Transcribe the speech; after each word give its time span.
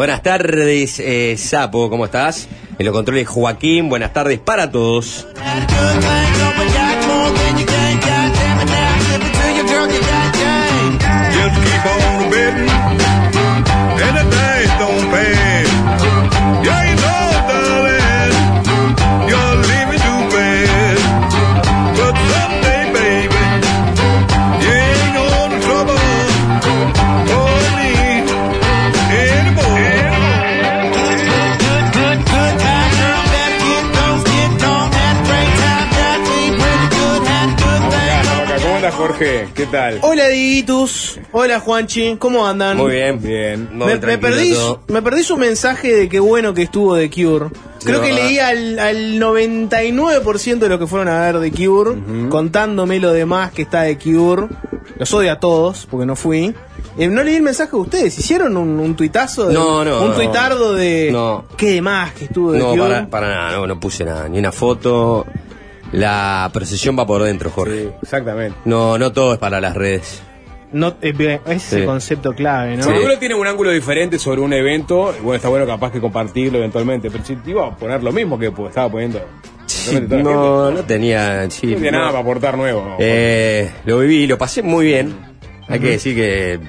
Buenas 0.00 0.22
tardes, 0.22 0.98
eh, 0.98 1.36
Sapo, 1.36 1.90
¿cómo 1.90 2.06
estás? 2.06 2.48
En 2.78 2.86
los 2.86 2.94
controles 2.94 3.28
Joaquín, 3.28 3.90
buenas 3.90 4.14
tardes 4.14 4.38
para 4.38 4.70
todos. 4.70 5.26
¿Qué 39.60 39.66
tal? 39.66 39.98
Hola 40.00 40.28
Diguitus, 40.28 41.18
hola 41.32 41.60
Juanchi, 41.60 42.16
¿cómo 42.18 42.46
andan? 42.46 42.78
Muy 42.78 42.92
bien. 42.92 43.20
Bien. 43.20 43.68
Muy 43.74 43.88
Me, 43.88 43.92
me 43.94 43.98
tranquilo 43.98 44.30
perdí, 44.30 44.52
todo. 44.54 44.80
me 44.88 45.02
perdí 45.02 45.22
su 45.22 45.36
mensaje 45.36 45.94
de 45.94 46.08
qué 46.08 46.18
bueno 46.18 46.54
que 46.54 46.62
estuvo 46.62 46.94
de 46.94 47.10
Cure. 47.10 47.50
Creo 47.84 48.00
que 48.00 48.10
leí 48.10 48.38
al, 48.38 48.78
al 48.78 49.20
99% 49.20 50.58
de 50.60 50.68
lo 50.70 50.78
que 50.78 50.86
fueron 50.86 51.08
a 51.08 51.20
ver 51.20 51.40
de 51.40 51.52
Cure, 51.52 51.92
contándome 52.30 53.00
lo 53.00 53.12
demás 53.12 53.52
que 53.52 53.60
está 53.62 53.82
de 53.82 53.98
Cure. 53.98 54.46
Los 54.98 55.12
odio 55.12 55.30
a 55.32 55.38
todos, 55.38 55.86
porque 55.90 56.06
no 56.06 56.16
fui. 56.16 56.54
Eh, 56.96 57.08
no 57.08 57.22
leí 57.22 57.36
el 57.36 57.42
mensaje 57.42 57.72
de 57.72 57.76
ustedes, 57.82 58.18
¿hicieron 58.18 58.56
un, 58.56 58.80
un 58.80 58.96
tuitazo? 58.96 59.48
de- 59.48 59.54
No, 59.54 59.84
no, 59.84 60.00
Un 60.04 60.08
no. 60.10 60.14
tuitardo 60.14 60.72
de 60.72 61.10
No. 61.12 61.44
qué 61.58 61.72
demás 61.72 62.12
que 62.14 62.24
estuvo 62.24 62.52
de 62.52 62.58
No, 62.60 62.70
Cure. 62.70 62.82
para, 62.82 63.08
para 63.10 63.28
nada, 63.28 63.52
no, 63.58 63.66
no 63.66 63.78
puse 63.78 64.04
nada, 64.06 64.26
ni 64.26 64.38
una 64.38 64.52
foto. 64.52 65.26
La 65.92 66.48
procesión 66.52 66.96
va 66.98 67.06
por 67.06 67.22
dentro, 67.22 67.50
Jorge. 67.50 67.82
Sí, 67.84 67.88
exactamente. 68.02 68.56
No, 68.64 68.96
no 68.98 69.12
todo 69.12 69.32
es 69.34 69.38
para 69.38 69.60
las 69.60 69.74
redes. 69.76 70.22
No, 70.72 70.94
eh, 71.02 71.40
ese 71.46 71.54
es 71.56 71.62
Sí. 71.64 71.76
el 71.76 71.84
concepto 71.86 72.32
clave, 72.32 72.76
¿no? 72.76 72.82
Sí. 72.84 72.88
Cuando 72.90 73.06
uno 73.06 73.18
tiene 73.18 73.34
un 73.34 73.46
ángulo 73.46 73.70
diferente 73.72 74.18
sobre 74.20 74.40
un 74.40 74.52
evento, 74.52 75.12
bueno, 75.22 75.34
está 75.34 75.48
bueno 75.48 75.66
capaz 75.66 75.90
que 75.90 76.00
compartirlo 76.00 76.58
eventualmente, 76.58 77.10
pero 77.10 77.24
si 77.24 77.34
te 77.36 77.50
iba 77.50 77.66
a 77.66 77.76
poner 77.76 78.02
lo 78.04 78.12
mismo 78.12 78.38
que 78.38 78.52
pues, 78.52 78.68
estaba 78.68 78.88
poniendo. 78.88 79.20
Sí, 79.66 80.00
no, 80.08 80.70
no 80.70 80.80
tenía. 80.84 81.50
sí, 81.50 81.66
No 81.68 81.72
tiene 81.76 81.90
no. 81.92 81.98
nada 81.98 82.10
para 82.10 82.20
aportar 82.20 82.56
nuevo. 82.56 82.96
Eh, 83.00 83.68
lo 83.84 83.98
viví, 83.98 84.26
lo 84.28 84.38
pasé 84.38 84.62
muy 84.62 84.86
bien. 84.86 85.14
Hay 85.68 85.80
que 85.80 85.90
decir 85.90 86.14
que 86.14 86.60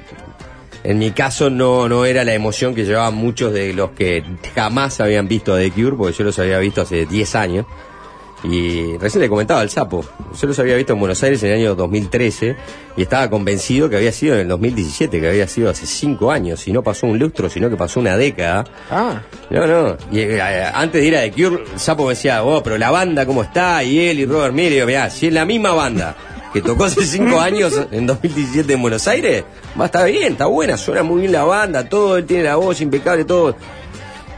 en 0.83 0.97
mi 0.99 1.11
caso 1.11 1.49
no, 1.51 1.87
no 1.87 2.05
era 2.05 2.23
la 2.23 2.33
emoción 2.33 2.73
que 2.73 2.85
llevaban 2.85 3.13
muchos 3.15 3.53
de 3.53 3.71
los 3.73 3.91
que 3.91 4.23
jamás 4.55 4.99
habían 4.99 5.27
visto 5.27 5.53
a 5.53 5.57
The 5.57 5.69
Cure, 5.71 5.95
porque 5.95 6.13
yo 6.17 6.23
los 6.23 6.37
había 6.39 6.57
visto 6.57 6.81
hace 6.81 7.05
10 7.05 7.35
años. 7.35 7.65
Y 8.43 8.97
recién 8.97 9.21
le 9.21 9.29
comentaba 9.29 9.61
al 9.61 9.69
sapo, 9.69 10.03
yo 10.39 10.47
los 10.47 10.57
había 10.57 10.75
visto 10.75 10.93
en 10.93 10.99
Buenos 10.99 11.21
Aires 11.21 11.43
en 11.43 11.49
el 11.49 11.59
año 11.59 11.75
2013 11.75 12.55
y 12.97 13.01
estaba 13.03 13.29
convencido 13.29 13.87
que 13.87 13.97
había 13.97 14.11
sido 14.11 14.33
en 14.33 14.41
el 14.41 14.47
2017, 14.47 15.21
que 15.21 15.27
había 15.27 15.47
sido 15.47 15.69
hace 15.69 15.85
5 15.85 16.31
años, 16.31 16.67
y 16.67 16.73
no 16.73 16.81
pasó 16.81 17.05
un 17.05 17.19
lustro, 17.19 17.49
sino 17.49 17.69
que 17.69 17.75
pasó 17.75 17.99
una 17.99 18.17
década. 18.17 18.63
Ah, 18.89 19.21
No, 19.51 19.67
no. 19.67 19.95
Y 20.11 20.21
eh, 20.21 20.41
antes 20.41 21.01
de 21.01 21.07
ir 21.07 21.17
a 21.17 21.21
The 21.21 21.31
Cure, 21.31 21.63
el 21.71 21.79
Sapo 21.79 22.03
me 22.03 22.09
decía, 22.09 22.43
oh, 22.43 22.63
pero 22.63 22.77
la 22.79 22.89
banda 22.89 23.27
cómo 23.27 23.43
está, 23.43 23.83
y 23.83 23.99
él 23.99 24.19
y 24.19 24.25
Robert 24.25 24.53
Miller, 24.55 24.73
y 24.73 24.77
yo, 24.77 24.85
mirá, 24.87 25.09
si 25.11 25.27
es 25.27 25.33
la 25.33 25.45
misma 25.45 25.73
banda 25.73 26.15
que 26.51 26.61
tocó 26.61 26.85
hace 26.85 27.05
cinco 27.05 27.39
años 27.39 27.79
en 27.91 28.07
2017 28.07 28.73
en 28.73 28.81
Buenos 28.81 29.07
Aires, 29.07 29.43
va 29.79 29.83
a 29.83 29.85
estar 29.85 30.09
bien, 30.09 30.33
está 30.33 30.47
buena, 30.47 30.77
suena 30.77 31.03
muy 31.03 31.21
bien 31.21 31.31
la 31.31 31.43
banda, 31.43 31.87
todo, 31.87 32.17
él 32.17 32.25
tiene 32.25 32.43
la 32.43 32.55
voz 32.55 32.81
impecable, 32.81 33.23
todo. 33.23 33.55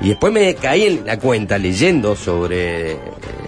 Y 0.04 0.10
después 0.10 0.34
me 0.34 0.54
caí 0.56 0.84
en 0.84 1.06
la 1.06 1.18
cuenta 1.18 1.58
leyendo 1.58 2.16
sobre 2.16 2.92
eh, 2.92 2.98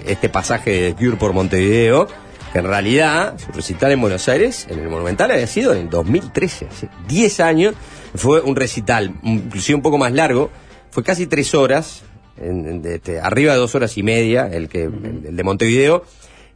este 0.08 0.30
pasaje 0.30 0.72
de 0.82 0.94
Cure 0.96 1.18
por 1.18 1.34
Montevideo, 1.34 2.08
que 2.54 2.60
en 2.60 2.66
realidad 2.66 3.38
su 3.38 3.52
recital 3.52 3.92
en 3.92 4.00
Buenos 4.00 4.30
Aires, 4.30 4.66
en 4.70 4.80
el 4.80 4.88
Monumental, 4.88 5.32
había 5.32 5.48
sido 5.48 5.74
en 5.74 5.80
el 5.80 5.90
2013, 5.90 6.68
hace 6.72 6.90
10 7.10 7.40
años. 7.42 7.76
Fue 8.16 8.40
un 8.40 8.56
recital, 8.56 9.14
inclusive 9.24 9.76
un 9.76 9.82
poco 9.82 9.98
más 9.98 10.14
largo, 10.14 10.50
fue 10.92 11.04
casi 11.04 11.28
tres 11.28 11.54
horas, 11.54 12.04
en- 12.38 12.82
este, 12.86 13.20
arriba 13.20 13.52
de 13.52 13.60
dos 13.60 13.76
horas 13.76 13.98
y 13.98 14.04
media, 14.04 14.48
el, 14.50 14.70
que, 14.70 14.84
el, 14.86 15.24
el 15.28 15.36
de 15.36 15.44
Montevideo. 15.44 16.06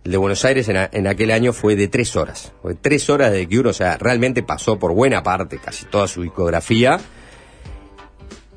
El 0.06 0.12
de 0.14 0.18
Buenos 0.18 0.46
Aires 0.46 0.70
en, 0.70 0.78
a- 0.78 0.90
en 0.94 1.08
aquel 1.08 1.30
año 1.32 1.52
fue 1.52 1.76
de 1.76 1.90
tres 1.90 2.16
horas. 2.16 2.54
Fue 2.62 2.74
tres 2.74 3.10
horas 3.10 3.34
de 3.34 3.46
Cure, 3.50 3.72
o 3.72 3.74
sea, 3.74 3.98
realmente 3.98 4.42
pasó 4.44 4.80
por 4.80 4.94
buena 4.94 5.24
parte, 5.24 5.58
casi 5.58 5.86
toda 5.88 6.08
su 6.08 6.22
discografía 6.22 7.02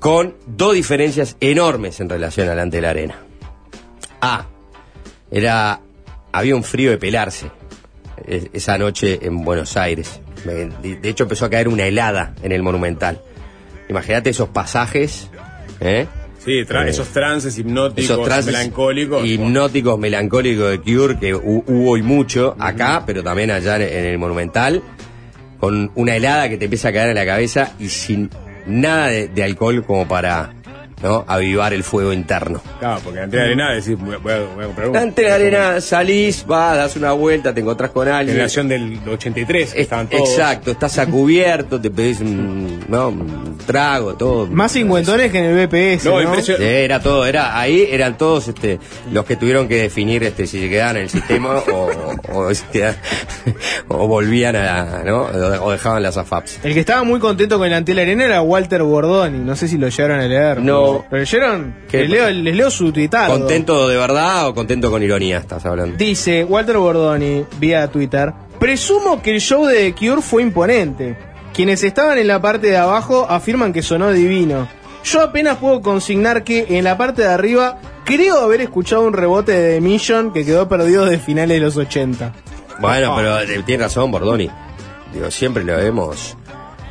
con 0.03 0.35
dos 0.49 0.75
diferencias 0.75 1.37
enormes 1.39 2.01
en 2.01 2.09
relación 2.09 2.49
al 2.49 2.59
ante 2.59 2.81
la 2.81 2.91
arena. 2.91 3.15
A, 4.21 4.47
era, 5.31 5.81
había 6.33 6.57
un 6.57 6.65
frío 6.65 6.91
de 6.91 6.99
pelarse 6.99 7.53
eh, 8.27 8.49
esa 8.53 8.77
noche 8.79 9.21
en 9.23 9.45
Buenos 9.45 9.77
Aires. 9.77 10.21
De 10.45 10.67
de 11.01 11.09
hecho 11.09 11.23
empezó 11.23 11.45
a 11.45 11.51
caer 11.51 11.69
una 11.69 11.85
helada 11.87 12.35
en 12.43 12.51
el 12.51 12.65
Monumental. 12.65 13.21
Imagínate 13.89 14.31
esos 14.31 14.49
pasajes, 14.49 15.31
¿eh? 15.79 16.09
sí, 16.45 16.65
tra- 16.65 16.85
eh, 16.85 16.91
esos 16.91 17.07
trances 17.09 17.57
hipnóticos, 17.57 18.05
esos 18.11 18.25
trances 18.25 18.47
melancólicos. 18.53 19.25
hipnóticos, 19.25 20.01
melancólicos 20.01 20.69
de 20.71 20.81
Cure 20.81 21.17
que 21.21 21.33
hu- 21.33 21.62
hubo 21.65 21.97
y 21.97 22.03
mucho 22.03 22.57
acá, 22.59 23.05
pero 23.07 23.23
también 23.23 23.53
allá 23.53 23.77
en, 23.77 23.83
en 23.83 24.05
el 24.07 24.19
Monumental, 24.19 24.83
con 25.61 25.93
una 25.95 26.17
helada 26.17 26.49
que 26.49 26.57
te 26.59 26.65
empieza 26.65 26.89
a 26.89 26.93
caer 26.93 27.11
en 27.11 27.15
la 27.15 27.25
cabeza 27.27 27.75
y 27.79 27.89
sin 27.89 28.29
nada 28.67 29.11
de, 29.11 29.43
alcohol 29.43 29.84
como 29.84 30.06
para 30.06 30.53
¿no? 31.03 31.25
avivar 31.27 31.73
el 31.73 31.83
fuego 31.85 32.13
interno. 32.13 32.61
Claro, 32.79 33.01
porque 33.05 33.21
ante 33.21 33.37
la 33.37 33.43
arena 33.45 33.73
decís, 33.73 33.97
voy 33.99 34.15
a, 34.15 34.19
voy 34.19 34.65
comprar 34.67 34.89
uno. 34.89 34.99
Ante 34.99 35.23
la 35.23 35.35
arena 35.35 35.81
salís, 35.81 36.47
vas, 36.47 36.77
das 36.77 36.97
una 36.97 37.13
vuelta, 37.13 37.53
te 37.53 37.61
encontrás 37.61 37.91
con 37.91 38.09
alguien. 38.09 38.35
Generación 38.35 38.69
del 38.69 38.99
83, 39.09 39.47
que 39.73 39.81
Es- 39.81 39.85
estaban 39.85 40.09
todos. 40.09 40.29
Exacto, 40.29 40.71
estás 40.71 40.99
a 40.99 41.07
cubierto, 41.07 41.81
te 41.81 41.91
pedís 41.91 42.21
un, 42.21 42.85
¿no? 42.89 43.09
un 43.09 43.59
trago, 43.67 44.15
todo. 44.15 44.47
más 44.47 44.73
cincuentones 44.73 45.31
que 45.33 45.39
en 45.39 45.45
el 45.45 45.67
BPS, 45.67 46.05
No, 46.07 46.21
¿no? 46.23 46.41
Sí, 46.41 46.55
era 46.59 47.01
todo, 47.01 47.27
era 47.27 47.59
ahí 47.59 47.87
eran 47.91 48.17
todos 48.19 48.49
este 48.49 48.79
los 49.12 49.25
que 49.25 49.37
tuvieron 49.37 49.69
que 49.69 49.77
definir 49.83 50.23
este 50.25 50.47
si 50.47 50.61
se 50.61 50.69
quedaban 50.69 50.97
en 50.97 51.03
el 51.03 51.11
sistema 51.11 51.57
o, 51.73 51.91
o, 52.32 52.50
este, 52.50 52.94
o 53.88 54.06
volvían 54.09 54.56
a 54.56 55.03
¿no? 55.05 55.23
o 55.62 55.71
dejaban 55.73 56.03
las 56.03 56.17
AFAPs. 56.17 56.61
El 56.65 56.75
que 56.75 56.81
estaba 56.81 57.03
muy 57.05 57.21
contento 57.21 57.59
con 57.59 57.67
el 57.67 57.75
Antel 57.75 57.99
Arena 57.99 58.25
era 58.25 58.43
Walter 58.43 58.82
Bordoni. 58.82 59.38
No 59.38 59.56
sé 59.56 59.69
si 59.69 59.79
lo 59.79 59.88
llegaron 59.88 60.21
a 60.21 60.26
leer. 60.26 60.61
No. 60.61 60.92
¿Lo 61.11 61.19
leyeron? 61.19 61.75
Les 61.91 62.09
leo, 62.09 62.31
les 62.31 62.56
leo 62.56 62.71
su 62.71 62.93
tuitado. 62.93 63.39
¿Contento 63.39 63.89
de 63.89 63.97
verdad 63.97 64.49
o 64.49 64.55
contento 64.55 64.91
con 64.91 65.03
ironía 65.03 65.39
estás 65.39 65.65
hablando? 65.67 65.97
Dice 65.97 66.44
Walter 66.44 66.79
Bordoni, 66.79 67.44
vía 67.59 67.91
Twitter. 67.91 68.33
Presumo 68.59 69.23
que 69.23 69.33
el 69.33 69.41
show 69.41 69.67
de 69.67 69.93
The 69.93 69.94
Cure 69.94 70.23
fue 70.23 70.43
imponente. 70.43 71.17
Quienes 71.53 71.83
estaban 71.85 72.19
en 72.19 72.29
la 72.29 72.41
parte 72.41 72.69
de 72.69 72.77
abajo 72.77 73.27
afirman 73.29 73.73
que 73.73 73.83
sonó 73.83 74.12
divino. 74.12 74.69
Yo 75.05 75.21
apenas 75.21 75.59
puedo 75.59 75.81
consignar 75.83 76.44
que 76.44 76.79
en 76.79 76.85
la 76.85 76.97
parte 76.97 77.23
de 77.23 77.29
arriba 77.29 77.81
creo 78.05 78.38
haber 78.38 78.61
escuchado 78.61 79.03
un 79.03 79.12
rebote 79.12 79.53
de 79.53 79.75
The 79.75 79.81
Mission 79.81 80.33
que 80.33 80.45
quedó 80.45 80.69
perdido 80.69 81.05
de 81.05 81.19
finales 81.19 81.56
de 81.59 81.61
los 81.61 81.77
80. 81.77 82.33
Bueno, 82.81 83.15
pero 83.17 83.41
eh, 83.41 83.62
tiene 83.67 83.85
razón 83.85 84.11
Bordoni. 84.11 84.49
Digo, 85.12 85.31
siempre 85.31 85.62
lo 85.65 85.79
hemos 85.79 86.37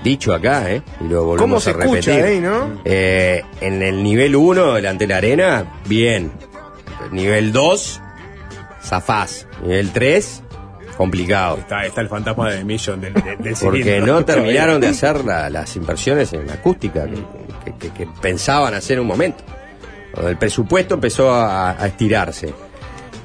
dicho 0.03 0.33
acá, 0.33 0.71
¿eh? 0.71 0.81
Y 0.99 1.05
lo 1.07 1.23
volvemos 1.25 1.41
¿Cómo 1.41 1.59
se 1.59 1.69
a 1.71 1.73
repetir. 1.73 1.97
escucha 2.09 2.25
ahí, 2.27 2.39
no? 2.39 2.81
Eh, 2.85 3.43
en 3.61 3.81
el 3.81 4.01
nivel 4.03 4.35
1 4.35 4.73
delante 4.73 5.05
de 5.05 5.07
la 5.13 5.17
arena, 5.17 5.65
bien. 5.87 6.31
Nivel 7.11 7.51
2, 7.51 8.01
zafás. 8.83 9.47
Nivel 9.63 9.91
3, 9.91 10.43
complicado. 10.97 11.57
Está, 11.57 11.85
está 11.85 12.01
el 12.01 12.09
fantasma 12.09 12.49
de 12.51 12.63
Mission 12.63 13.01
del, 13.01 13.13
del, 13.13 13.37
del 13.39 13.55
Porque 13.61 13.83
cilindro. 13.83 14.13
no 14.15 14.25
terminaron 14.25 14.81
de 14.81 14.87
hacer 14.89 15.23
la- 15.25 15.49
las 15.49 15.75
inversiones 15.75 16.33
en 16.33 16.49
acústica 16.49 17.05
que, 17.05 17.15
que- 17.65 17.77
que- 17.79 17.89
que 17.93 18.07
pensaban 18.21 18.73
hacer 18.73 18.93
en 18.97 19.01
un 19.01 19.07
momento. 19.07 19.43
El 20.25 20.37
presupuesto 20.37 20.95
empezó 20.95 21.31
a, 21.31 21.71
a 21.71 21.87
estirarse. 21.87 22.53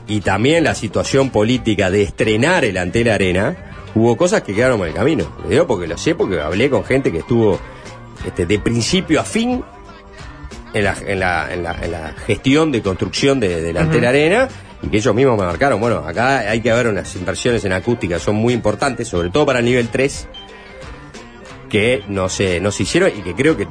Y 0.08 0.20
también 0.20 0.62
la 0.62 0.74
situación 0.74 1.30
política 1.30 1.90
de 1.90 2.02
estrenar 2.02 2.64
el 2.64 2.76
Antel 2.76 3.10
Arena, 3.10 3.56
hubo 3.96 4.16
cosas 4.16 4.42
que 4.42 4.54
quedaron 4.54 4.78
por 4.78 4.86
el 4.88 4.94
camino. 4.94 5.26
Lo 5.42 5.48
digo 5.48 5.66
porque 5.66 5.86
lo 5.86 5.96
sé, 5.98 6.14
porque 6.14 6.40
hablé 6.40 6.70
con 6.70 6.84
gente 6.84 7.10
que 7.10 7.18
estuvo 7.18 7.58
este, 8.24 8.46
de 8.46 8.58
principio 8.58 9.20
a 9.20 9.24
fin 9.24 9.62
en 10.74 10.84
la, 10.84 10.96
en 11.06 11.20
la- 11.20 11.52
en 11.52 11.62
la- 11.62 11.78
en 11.84 11.90
la 11.92 12.14
gestión 12.26 12.70
de 12.72 12.82
construcción 12.82 13.40
de, 13.40 13.60
del 13.62 13.76
Antel 13.76 14.04
Arena 14.04 14.48
y 14.82 14.88
que 14.88 14.98
ellos 14.98 15.14
mismos 15.14 15.38
me 15.38 15.44
marcaron, 15.46 15.80
bueno, 15.80 15.98
acá 16.06 16.38
hay 16.40 16.60
que 16.60 16.70
haber 16.70 16.88
unas 16.88 17.14
inversiones 17.16 17.64
en 17.64 17.72
acústica, 17.72 18.18
son 18.18 18.36
muy 18.36 18.52
importantes, 18.52 19.08
sobre 19.08 19.30
todo 19.30 19.46
para 19.46 19.60
el 19.60 19.64
nivel 19.64 19.88
3, 19.88 20.28
que 21.70 22.02
no 22.08 22.28
se, 22.28 22.60
no 22.60 22.70
se 22.70 22.82
hicieron 22.84 23.10
y 23.16 23.22
que 23.22 23.34
creo 23.34 23.56
que 23.56 23.66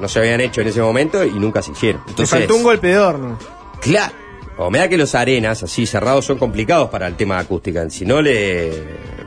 no 0.00 0.08
se 0.08 0.18
habían 0.20 0.40
hecho 0.40 0.60
en 0.60 0.68
ese 0.68 0.80
momento 0.80 1.24
y 1.24 1.32
nunca 1.32 1.60
se 1.62 1.72
hicieron. 1.72 2.02
Me 2.04 2.10
Entonces, 2.10 2.38
faltó 2.38 2.54
un 2.56 2.62
golpe 2.62 2.86
de 2.88 2.98
horno. 2.98 3.38
Claro. 3.80 4.12
O 4.58 4.70
me 4.70 4.78
da 4.78 4.88
que 4.88 4.96
los 4.96 5.14
arenas 5.14 5.62
así 5.62 5.86
cerrados 5.86 6.24
son 6.24 6.38
complicados 6.38 6.88
para 6.90 7.06
el 7.06 7.14
tema 7.14 7.36
de 7.36 7.40
acústica. 7.42 7.88
Si 7.90 8.04
no 8.04 8.20
le 8.22 8.72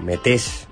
metes 0.02 0.68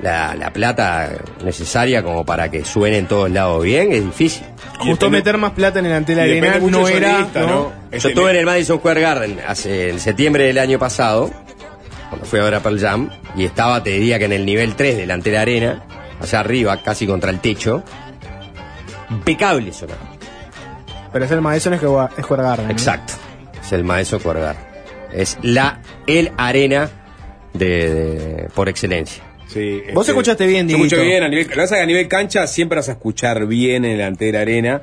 la, 0.00 0.34
la 0.36 0.52
plata 0.52 1.10
necesaria 1.44 2.02
como 2.04 2.24
para 2.24 2.50
que 2.50 2.64
suene 2.64 2.98
en 2.98 3.06
todos 3.08 3.30
lados 3.30 3.64
bien, 3.64 3.92
es 3.92 4.04
difícil. 4.04 4.46
Y 4.84 4.88
Justo 4.90 5.10
meter 5.10 5.36
más 5.38 5.52
plata 5.52 5.80
en 5.80 5.86
el 5.86 5.92
Antel 5.92 6.20
Arena 6.20 6.58
no 6.60 6.86
del 6.86 6.96
era. 6.96 7.10
sonidista, 7.12 7.40
¿no? 7.40 7.46
¿no? 7.46 7.54
Yo 7.54 7.72
Este, 7.90 8.08
estuve 8.10 8.30
en 8.30 8.36
el 8.36 8.46
Madison 8.46 8.78
Square 8.78 9.00
Garden 9.00 9.40
hace, 9.46 9.90
en 9.90 9.98
septiembre 9.98 10.44
del 10.44 10.58
año 10.58 10.78
pasado, 10.78 11.30
cuando 12.10 12.26
fui 12.26 12.38
a 12.38 12.44
ver 12.44 12.54
a 12.54 12.60
Pearl 12.60 12.78
Jam, 12.78 13.10
y 13.36 13.44
estaba, 13.44 13.82
te 13.82 13.90
diría 13.90 14.18
que 14.20 14.26
en 14.26 14.32
el 14.32 14.46
nivel 14.46 14.76
3 14.76 14.96
delante 14.98 15.30
de 15.30 15.36
la 15.36 15.42
arena, 15.42 15.82
allá 16.20 16.40
arriba, 16.40 16.80
casi 16.82 17.06
contra 17.06 17.30
el 17.30 17.40
techo, 17.40 17.82
impecable 19.10 19.72
sonaba. 19.72 19.98
Pero 21.12 21.24
es 21.24 21.30
el 21.30 21.40
Madison 21.40 21.74
es 21.74 21.80
que- 21.80 21.86
Square 22.22 22.42
Garden. 22.42 22.66
¿no? 22.66 22.72
Exacto. 22.72 23.14
Es 23.60 23.72
el 23.72 23.82
Madison 23.84 24.20
Square 24.20 24.40
Garden. 24.40 24.64
Es 25.12 25.38
la, 25.42 25.80
el 26.06 26.30
arena 26.36 26.88
de, 27.58 27.94
de- 27.94 28.48
por 28.54 28.68
excelencia. 28.68 29.22
Sí, 29.48 29.80
Vos 29.94 30.02
este, 30.06 30.12
escuchaste 30.12 30.46
bien, 30.46 30.68
escucho 30.68 30.96
Dieguito. 30.96 31.02
bien, 31.10 31.22
a 31.22 31.28
nivel, 31.28 31.44
lo 31.46 31.50
que 31.50 31.56
pasa 31.56 31.74
es 31.76 31.78
que 31.80 31.82
a 31.84 31.86
nivel 31.86 32.06
cancha 32.08 32.46
siempre 32.46 32.76
vas 32.76 32.88
a 32.90 32.92
escuchar 32.92 33.46
bien 33.46 33.84
en 33.84 33.92
el 33.92 34.02
ante 34.02 34.30
la 34.30 34.40
arena. 34.42 34.82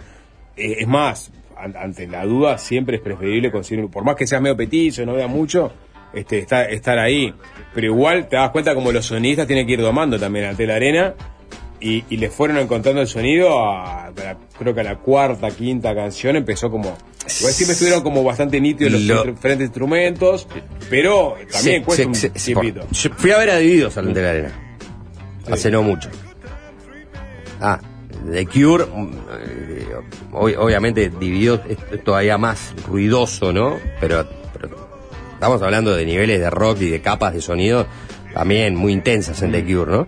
Eh, 0.57 0.77
es 0.79 0.87
más, 0.87 1.31
an- 1.57 1.75
ante 1.77 2.07
la 2.07 2.25
duda 2.25 2.57
siempre 2.57 2.95
es 2.97 3.01
preferible 3.03 3.51
conseguir, 3.51 3.87
por 3.89 4.03
más 4.03 4.15
que 4.15 4.25
seas 4.25 4.41
medio 4.41 4.57
petizo, 4.57 5.05
no 5.05 5.13
veas 5.13 5.29
mucho, 5.29 5.71
este, 6.13 6.39
estar, 6.39 6.71
estar 6.71 6.97
ahí. 6.97 7.31
Pero 7.75 7.87
igual 7.87 8.27
te 8.27 8.37
das 8.37 8.49
cuenta 8.49 8.73
como 8.73 8.91
los 8.91 9.05
sonistas 9.05 9.45
tienen 9.45 9.67
que 9.67 9.73
ir 9.73 9.81
domando 9.81 10.17
también 10.19 10.45
ante 10.45 10.65
la 10.65 10.75
arena. 10.75 11.13
Y, 11.87 12.03
y 12.09 12.17
le 12.17 12.31
fueron 12.31 12.57
encontrando 12.57 13.01
el 13.01 13.07
sonido 13.07 13.59
a, 13.59 14.05
a 14.07 14.11
la- 14.11 14.37
creo 14.57 14.73
que 14.73 14.81
a 14.81 14.83
la 14.83 14.95
cuarta, 14.97 15.51
quinta 15.51 15.93
canción 15.93 16.35
empezó 16.35 16.71
como... 16.71 16.97
Igual 17.39 17.53
siempre 17.53 17.73
estuvieron 17.73 18.01
como 18.01 18.23
bastante 18.23 18.59
nítidos 18.59 18.93
los 18.93 19.01
Lo- 19.01 19.23
diferentes 19.23 19.65
instrumentos, 19.67 20.47
pero 20.89 21.35
también 21.51 21.81
Sí, 21.81 21.85
cuesta 21.85 22.03
sí, 22.03 22.07
un 22.07 22.15
sí, 22.15 22.29
tiempito. 22.53 22.81
por- 22.81 22.91
yo 22.91 23.09
fui 23.15 23.31
a 23.31 23.37
ver 23.37 23.49
a 23.51 23.57
Divididos 23.57 23.97
al 23.97 24.13
de 24.15 24.21
la 24.23 24.29
arena. 24.31 24.51
Hace 25.51 25.69
no 25.69 25.83
mucho. 25.83 26.09
Ah, 27.61 27.79
The 28.31 28.45
Cure, 28.47 28.85
mm, 28.85 29.11
eh, 29.41 29.87
ob- 30.33 30.55
obviamente 30.57 31.09
Divididos 31.09 31.61
es 31.69 31.77
es 31.91 32.03
todavía 32.03 32.37
más 32.37 32.73
ruidoso, 32.87 33.53
¿no? 33.53 33.77
Pero, 34.01 34.27
pero 34.59 34.75
estamos 35.33 35.61
hablando 35.61 35.95
de 35.95 36.05
niveles 36.05 36.39
de 36.39 36.49
rock 36.49 36.81
y 36.81 36.89
de 36.89 37.01
capas 37.01 37.33
de 37.33 37.41
sonido 37.41 37.85
también 38.33 38.75
muy 38.75 38.91
intensas 38.93 39.41
en 39.43 39.51
The 39.51 39.63
Cure, 39.63 39.91
¿no? 39.91 40.07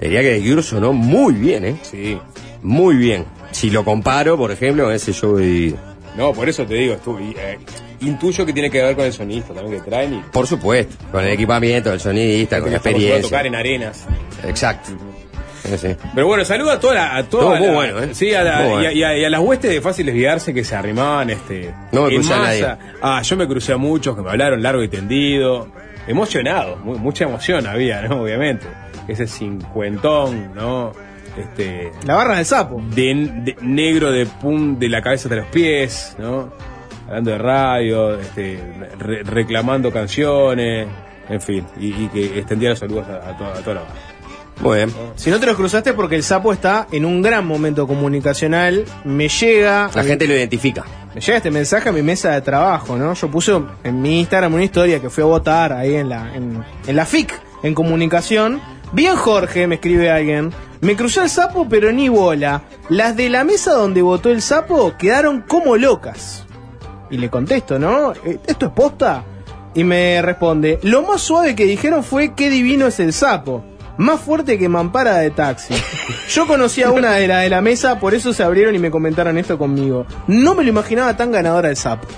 Diría 0.00 0.22
que 0.22 0.40
The 0.40 0.48
Cure 0.48 0.62
sonó 0.62 0.92
muy 0.92 1.34
bien, 1.34 1.64
¿eh? 1.64 1.76
Sí. 1.82 2.18
Muy 2.62 2.96
bien. 2.96 3.24
Si 3.50 3.70
lo 3.70 3.84
comparo, 3.84 4.36
por 4.36 4.50
ejemplo, 4.50 4.84
con 4.84 4.92
ese 4.94 5.12
show 5.12 5.36
de. 5.36 5.74
No, 6.16 6.32
por 6.32 6.48
eso 6.48 6.64
te 6.64 6.74
digo, 6.74 6.96
y, 7.20 7.34
eh, 7.38 7.58
intuyo 8.00 8.44
que 8.46 8.52
tiene 8.52 8.70
que 8.70 8.82
ver 8.82 8.96
con 8.96 9.04
el 9.04 9.12
sonista 9.12 9.52
también 9.54 9.80
que 9.82 9.88
traen 9.90 10.14
y 10.14 10.18
Por 10.32 10.46
supuesto, 10.46 10.96
con 11.12 11.24
el 11.24 11.30
equipamiento, 11.32 11.92
el 11.92 12.00
sonidista, 12.00 12.60
con 12.60 12.70
la 12.70 12.76
estamos 12.78 12.96
acostumbrados 13.00 13.24
a 13.24 13.28
tocar 13.28 13.46
experiencia. 13.46 13.48
en 13.48 13.54
arenas. 13.54 14.06
Exacto. 14.48 14.90
Sí, 15.62 15.78
sí. 15.78 15.88
Pero 16.14 16.26
bueno, 16.26 16.44
saluda 16.44 16.72
a 16.74 16.80
toda 16.80 16.94
la, 16.94 17.16
a 17.16 17.22
toda 17.24 17.58
muy 17.58 17.68
la- 17.68 17.74
bueno, 17.74 18.02
¿eh? 18.02 18.08
Sí, 18.14 18.32
a 18.34 18.42
la- 18.42 18.60
Muy 18.62 18.82
y, 18.82 18.86
a, 18.86 18.92
y 18.92 19.02
a- 19.04 19.18
y 19.18 19.24
a 19.24 19.30
las 19.30 19.40
huestes 19.40 19.70
de 19.70 19.80
fáciles 19.80 20.14
viarse 20.14 20.52
que 20.54 20.64
se 20.64 20.74
arrimaban 20.74 21.30
este 21.30 21.72
No 21.92 22.02
me 22.06 22.08
en 22.08 22.14
crucé 22.16 22.32
a 22.34 22.38
masa. 22.38 22.78
Ah, 23.02 23.22
yo 23.22 23.36
me 23.36 23.46
crucé 23.46 23.72
a 23.72 23.76
muchos 23.76 24.16
que 24.16 24.22
me 24.22 24.30
hablaron 24.30 24.62
largo 24.62 24.82
y 24.82 24.88
tendido, 24.88 25.68
emocionado, 26.08 26.76
mu- 26.78 26.98
mucha 26.98 27.24
emoción 27.24 27.66
había, 27.66 28.02
¿no? 28.02 28.22
Obviamente. 28.22 28.66
Ese 29.10 29.26
cincuentón, 29.26 30.54
¿no? 30.54 30.92
Este 31.36 31.90
La 32.06 32.14
barra 32.16 32.36
del 32.36 32.44
sapo. 32.46 32.82
de, 32.94 33.14
de- 33.44 33.56
negro 33.60 34.10
de 34.10 34.26
pum 34.26 34.78
de 34.78 34.88
la 34.88 35.00
cabeza 35.02 35.28
hasta 35.28 35.36
los 35.36 35.46
pies, 35.46 36.16
¿no? 36.18 36.52
Hablando 37.06 37.30
de 37.32 37.38
radio, 37.38 38.18
este, 38.20 38.60
re- 38.98 39.22
reclamando 39.24 39.92
canciones, 39.92 40.86
en 41.28 41.40
fin, 41.40 41.64
y, 41.78 41.88
y 42.04 42.08
que 42.12 42.38
extendía 42.38 42.70
los 42.70 42.78
saludos 42.78 43.06
a, 43.08 43.30
a 43.30 43.36
toda, 43.36 43.50
a 43.54 43.60
toda 43.62 43.74
la 43.74 43.80
banda. 43.82 43.94
Muy 44.60 44.76
bien. 44.76 44.92
Si 45.16 45.30
no 45.30 45.40
te 45.40 45.46
los 45.46 45.56
cruzaste 45.56 45.94
porque 45.94 46.14
el 46.16 46.22
sapo 46.22 46.52
está 46.52 46.86
en 46.92 47.04
un 47.06 47.22
gran 47.22 47.46
momento 47.46 47.86
comunicacional, 47.86 48.84
me 49.04 49.28
llega. 49.28 49.90
La 49.94 50.04
gente 50.04 50.26
lo 50.28 50.34
identifica. 50.34 50.84
Me 51.14 51.20
llega 51.20 51.38
este 51.38 51.50
mensaje 51.50 51.88
a 51.88 51.92
mi 51.92 52.02
mesa 52.02 52.32
de 52.32 52.42
trabajo, 52.42 52.96
¿no? 52.98 53.14
Yo 53.14 53.28
puse 53.30 53.58
en 53.84 54.02
mi 54.02 54.20
Instagram 54.20 54.52
una 54.54 54.64
historia 54.64 55.00
que 55.00 55.08
fui 55.08 55.22
a 55.22 55.26
votar 55.26 55.72
ahí 55.72 55.94
en 55.94 56.08
la, 56.10 56.34
en, 56.34 56.62
en 56.86 56.96
la 56.96 57.06
FIC, 57.06 57.32
en 57.62 57.74
comunicación. 57.74 58.60
Bien, 58.92 59.16
Jorge, 59.16 59.66
me 59.66 59.76
escribe 59.76 60.10
alguien. 60.10 60.52
Me 60.80 60.96
cruzó 60.96 61.22
el 61.22 61.30
sapo, 61.30 61.66
pero 61.68 61.92
ni 61.92 62.08
bola. 62.08 62.62
Las 62.88 63.16
de 63.16 63.28
la 63.28 63.44
mesa 63.44 63.72
donde 63.72 64.02
votó 64.02 64.30
el 64.30 64.42
sapo 64.42 64.94
quedaron 64.98 65.42
como 65.42 65.76
locas. 65.76 66.46
Y 67.10 67.18
le 67.18 67.28
contesto, 67.28 67.78
¿no? 67.78 68.12
Eh, 68.12 68.38
¿Esto 68.46 68.66
es 68.66 68.72
posta? 68.72 69.24
Y 69.74 69.84
me 69.84 70.20
responde, 70.22 70.80
lo 70.82 71.02
más 71.02 71.20
suave 71.20 71.54
que 71.54 71.64
dijeron 71.64 72.02
fue 72.02 72.34
qué 72.34 72.50
divino 72.50 72.86
es 72.86 72.98
el 72.98 73.12
sapo. 73.12 73.64
Más 73.98 74.20
fuerte 74.20 74.58
que 74.58 74.68
mampara 74.68 75.18
de 75.18 75.30
taxi. 75.30 75.74
Yo 76.30 76.46
conocía 76.46 76.88
a 76.88 76.92
una 76.92 77.12
de 77.12 77.28
la 77.28 77.40
de 77.40 77.50
la 77.50 77.60
mesa, 77.60 78.00
por 78.00 78.14
eso 78.14 78.32
se 78.32 78.42
abrieron 78.42 78.74
y 78.74 78.78
me 78.78 78.90
comentaron 78.90 79.36
esto 79.38 79.58
conmigo. 79.58 80.06
No 80.26 80.54
me 80.54 80.64
lo 80.64 80.70
imaginaba 80.70 81.16
tan 81.16 81.30
ganadora 81.30 81.68
el 81.68 81.76
sapo. 81.76 82.08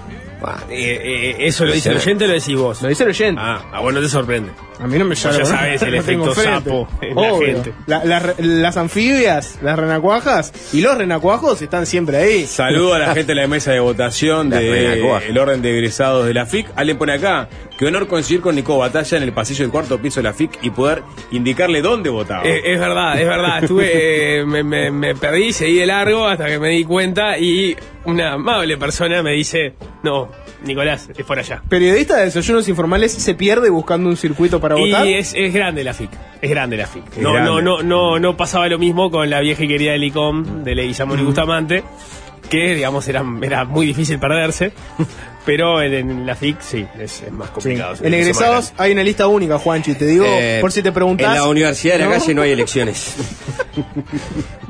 Eh, 0.70 1.00
eh, 1.02 1.36
¿Eso 1.46 1.64
lo 1.64 1.72
dice 1.72 1.90
el 1.90 1.96
oyente 1.96 2.24
o 2.24 2.28
lo 2.28 2.34
decís 2.34 2.56
vos? 2.56 2.82
Lo 2.82 2.88
dice 2.88 3.04
el 3.04 3.10
oyente. 3.10 3.40
Ah, 3.42 3.62
ah, 3.72 3.80
bueno, 3.80 4.00
te 4.00 4.08
sorprende. 4.08 4.50
A 4.82 4.86
mí 4.86 4.98
no 4.98 5.04
me 5.04 5.14
ya 5.14 5.30
llama. 5.30 5.44
sabes 5.44 5.82
el 5.82 5.90
no 5.94 5.96
efecto 6.00 6.34
sapo 6.34 6.88
en 7.00 7.14
la 7.16 7.46
gente. 7.46 7.72
La- 7.86 8.04
la 8.04 8.18
re- 8.18 8.34
las 8.38 8.76
anfibias, 8.76 9.58
las 9.62 9.78
renacuajas 9.78 10.52
y 10.72 10.80
los 10.80 10.96
renacuajos 10.96 11.62
están 11.62 11.86
siempre 11.86 12.16
ahí. 12.16 12.46
Saludo 12.46 12.94
a 12.94 12.98
la 12.98 13.06
gente 13.14 13.34
de 13.34 13.40
la 13.40 13.46
mesa 13.48 13.72
de 13.72 13.80
votación 13.80 14.50
del 14.50 14.62
el 14.64 15.38
orden 15.38 15.62
de 15.62 15.70
egresados 15.76 16.26
de 16.26 16.34
la 16.34 16.46
FIC. 16.46 16.66
Alguien 16.76 16.98
pone 16.98 17.12
acá, 17.14 17.48
qué 17.78 17.86
honor 17.86 18.06
coincidir 18.08 18.40
con 18.40 18.54
Nico 18.54 18.76
Batalla 18.78 19.16
en 19.16 19.22
el 19.22 19.32
pasillo 19.32 19.64
del 19.64 19.70
cuarto 19.70 19.98
piso 20.00 20.20
de 20.20 20.24
la 20.24 20.32
FIC 20.34 20.58
y 20.62 20.70
poder 20.70 21.02
indicarle 21.30 21.80
dónde 21.82 22.10
votaba. 22.10 22.44
Eh, 22.44 22.60
es 22.72 22.80
verdad, 22.80 23.20
es 23.20 23.26
verdad. 23.26 23.62
Estuve, 23.62 24.40
eh, 24.40 24.44
me, 24.46 24.62
me- 24.62 24.90
me 24.90 25.14
perdí, 25.14 25.52
seguí 25.52 25.76
de 25.76 25.86
largo 25.86 26.26
hasta 26.26 26.46
que 26.46 26.58
me 26.58 26.70
di 26.70 26.84
cuenta 26.84 27.38
y 27.38 27.76
una 28.04 28.32
amable 28.32 28.76
persona 28.78 29.22
me 29.22 29.32
dice, 29.32 29.74
no, 30.02 30.28
Nicolás, 30.64 31.08
es 31.16 31.24
por 31.24 31.38
allá. 31.38 31.62
Periodista 31.68 32.16
de 32.16 32.24
desayunos 32.24 32.68
informales 32.68 33.12
se 33.12 33.34
pierde 33.34 33.70
buscando 33.70 34.08
un 34.08 34.16
circuito 34.16 34.60
para 34.60 34.71
votar. 34.76 35.06
Y 35.06 35.14
es, 35.14 35.34
es 35.36 35.52
grande 35.52 35.84
la 35.84 35.94
FIC, 35.94 36.10
es 36.40 36.50
grande 36.50 36.76
la 36.76 36.86
FIC. 36.86 37.16
No, 37.18 37.32
grande. 37.32 37.50
no, 37.50 37.60
no, 37.60 37.82
no, 37.82 38.18
no 38.18 38.36
pasaba 38.36 38.68
lo 38.68 38.78
mismo 38.78 39.10
con 39.10 39.28
la 39.28 39.40
vieja 39.40 39.64
y 39.64 39.68
querida 39.68 39.92
del 39.92 40.04
ICOM 40.04 40.64
de 40.64 40.74
Leguizamón 40.74 41.20
y 41.20 41.22
Bustamante, 41.22 41.84
que 42.50 42.74
digamos 42.74 43.06
era, 43.08 43.24
era 43.42 43.64
muy 43.64 43.86
difícil 43.86 44.18
perderse, 44.18 44.72
pero 45.44 45.82
en, 45.82 45.92
en 45.94 46.26
la 46.26 46.34
FIC 46.36 46.60
sí, 46.60 46.86
es, 46.98 47.22
es 47.22 47.32
más 47.32 47.48
Sí. 47.48 47.54
complicado. 47.54 47.94
En 48.02 48.14
egresados 48.14 48.72
hay 48.78 48.92
una 48.92 49.02
lista 49.02 49.26
única, 49.26 49.58
Juanchi. 49.58 49.94
Te 49.94 50.06
digo, 50.06 50.24
eh, 50.26 50.58
por 50.60 50.72
si 50.72 50.82
te 50.82 50.92
preguntas. 50.92 51.28
En 51.28 51.34
la 51.42 51.48
Universidad 51.48 51.94
de 51.94 51.98
la 52.00 52.04
¿no? 52.06 52.10
Calle 52.12 52.34
no 52.34 52.42
hay 52.42 52.50
elecciones. 52.52 53.14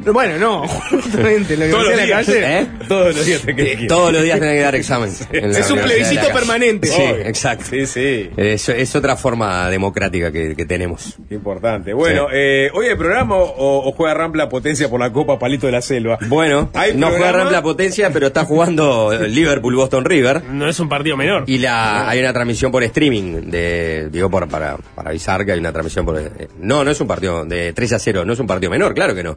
Bueno, 0.04 0.36
no, 0.36 0.66
justamente. 0.90 1.54
En 1.54 1.60
la 1.60 1.70
Todos 1.70 1.84
los 1.84 1.92
Universidad 1.94 1.96
de 1.96 1.96
la 1.96 2.04
días, 2.04 2.26
Calle. 2.26 2.58
¿Eh? 2.58 2.66
Todos 2.88 3.14
los 3.16 3.24
días 3.24 3.40
te 3.42 3.54
quedas 3.54 3.86
Todos 3.86 4.12
los 4.12 4.22
días 4.24 4.38
tienen 4.40 4.56
que 4.56 4.62
dar 4.62 4.74
examen. 4.74 5.10
en 5.30 5.52
la 5.52 5.58
Es 5.60 5.70
un 5.70 5.78
la 5.78 5.84
plebiscito 5.84 6.28
permanente. 6.32 6.88
Sí, 6.88 7.00
Obvio. 7.00 7.24
exacto. 7.26 7.64
Sí, 7.70 7.86
sí. 7.86 8.30
Es, 8.36 8.68
es 8.68 8.96
otra 8.96 9.14
forma 9.16 9.70
democrática 9.70 10.32
que, 10.32 10.56
que 10.56 10.66
tenemos. 10.66 11.16
Importante. 11.30 11.92
Bueno, 11.92 12.26
Sí. 12.30 12.34
eh, 12.34 12.70
¿hoy 12.74 12.86
hay 12.86 12.96
programa 12.96 13.36
o, 13.36 13.88
o 13.88 13.92
juega 13.92 14.14
Rampla 14.14 14.48
Potencia 14.48 14.88
por 14.90 14.98
la 14.98 15.12
Copa 15.12 15.38
Palito 15.38 15.66
de 15.66 15.72
la 15.72 15.82
Selva? 15.82 16.18
Bueno, 16.26 16.70
¿Hay 16.74 16.94
no 16.96 17.06
juega 17.06 17.18
programa? 17.22 17.38
Rampla 17.44 17.62
Potencia, 17.62 18.10
pero 18.12 18.26
está 18.26 18.44
jugando 18.44 19.12
Liverpool-Boston 19.28 20.04
River. 20.04 20.42
No 20.62 20.68
es 20.68 20.78
un 20.80 20.88
partido 20.88 21.16
menor. 21.16 21.44
Y 21.46 21.58
la, 21.58 22.08
hay 22.08 22.20
una 22.20 22.32
transmisión 22.32 22.70
por 22.72 22.82
streaming, 22.84 23.50
de, 23.50 24.08
digo, 24.10 24.30
por, 24.30 24.48
para, 24.48 24.76
para 24.94 25.10
avisar 25.10 25.44
que 25.44 25.52
hay 25.52 25.58
una 25.60 25.72
transmisión 25.72 26.06
por... 26.06 26.18
eh, 26.18 26.48
no, 26.60 26.84
no 26.84 26.90
es 26.90 27.00
un 27.00 27.06
partido 27.06 27.44
de 27.44 27.72
3 27.72 27.92
a 27.94 27.98
0, 27.98 28.24
no 28.24 28.32
es 28.32 28.38
un 28.40 28.46
partido 28.46 28.70
menor, 28.70 28.94
claro 28.94 29.14
que 29.14 29.22
no. 29.22 29.36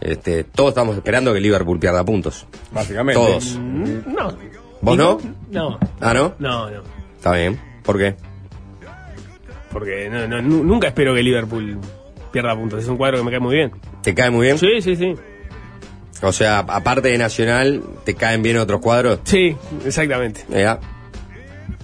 Este, 0.00 0.44
todos 0.44 0.70
estamos 0.70 0.94
esperando 0.96 1.32
que 1.32 1.40
Liverpool 1.40 1.78
pierda 1.80 2.04
puntos. 2.04 2.46
Básicamente. 2.72 3.20
Todos. 3.20 3.58
No. 3.58 4.36
¿Vos 4.80 4.96
no? 4.96 5.18
No. 5.50 5.78
Ah, 6.00 6.14
¿no? 6.14 6.34
No, 6.38 6.70
no. 6.70 6.82
Está 7.16 7.32
bien. 7.32 7.58
¿Por 7.82 7.98
qué? 7.98 8.14
Porque 9.72 10.08
no, 10.10 10.26
no, 10.26 10.40
nu- 10.40 10.64
nunca 10.64 10.88
espero 10.88 11.14
que 11.14 11.22
Liverpool 11.22 11.78
pierda 12.32 12.54
puntos. 12.54 12.82
Es 12.82 12.88
un 12.88 12.96
cuadro 12.96 13.18
que 13.18 13.24
me 13.24 13.30
cae 13.30 13.40
muy 13.40 13.56
bien. 13.56 13.72
¿Te 14.02 14.14
cae 14.14 14.30
muy 14.30 14.46
bien? 14.46 14.58
Sí, 14.58 14.80
sí, 14.80 14.96
sí. 14.96 15.14
O 16.22 16.32
sea, 16.32 16.60
aparte 16.60 17.08
de 17.08 17.18
Nacional, 17.18 17.82
¿te 18.04 18.14
caen 18.14 18.42
bien 18.42 18.56
otros 18.56 18.80
cuadros? 18.80 19.20
Sí, 19.24 19.56
exactamente. 19.84 20.44
Ya. 20.50 20.80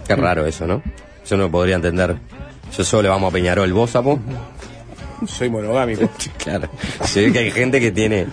Qué 0.07 0.15
raro 0.15 0.45
eso, 0.45 0.67
¿no? 0.67 0.81
Yo 1.27 1.37
no 1.37 1.49
podría 1.49 1.75
entender. 1.75 2.17
Yo 2.75 2.83
solo 2.83 3.03
le 3.03 3.09
vamos 3.09 3.31
a 3.31 3.33
Peñarol, 3.33 3.71
vos, 3.73 3.91
Sapo. 3.91 4.19
Soy 5.27 5.49
monogámico. 5.49 6.09
Claro. 6.45 6.69
Se 7.03 7.21
ve 7.25 7.31
que 7.33 7.39
hay 7.39 7.49
gente 7.51 7.79
que 7.79 7.91
tiene 7.91 8.27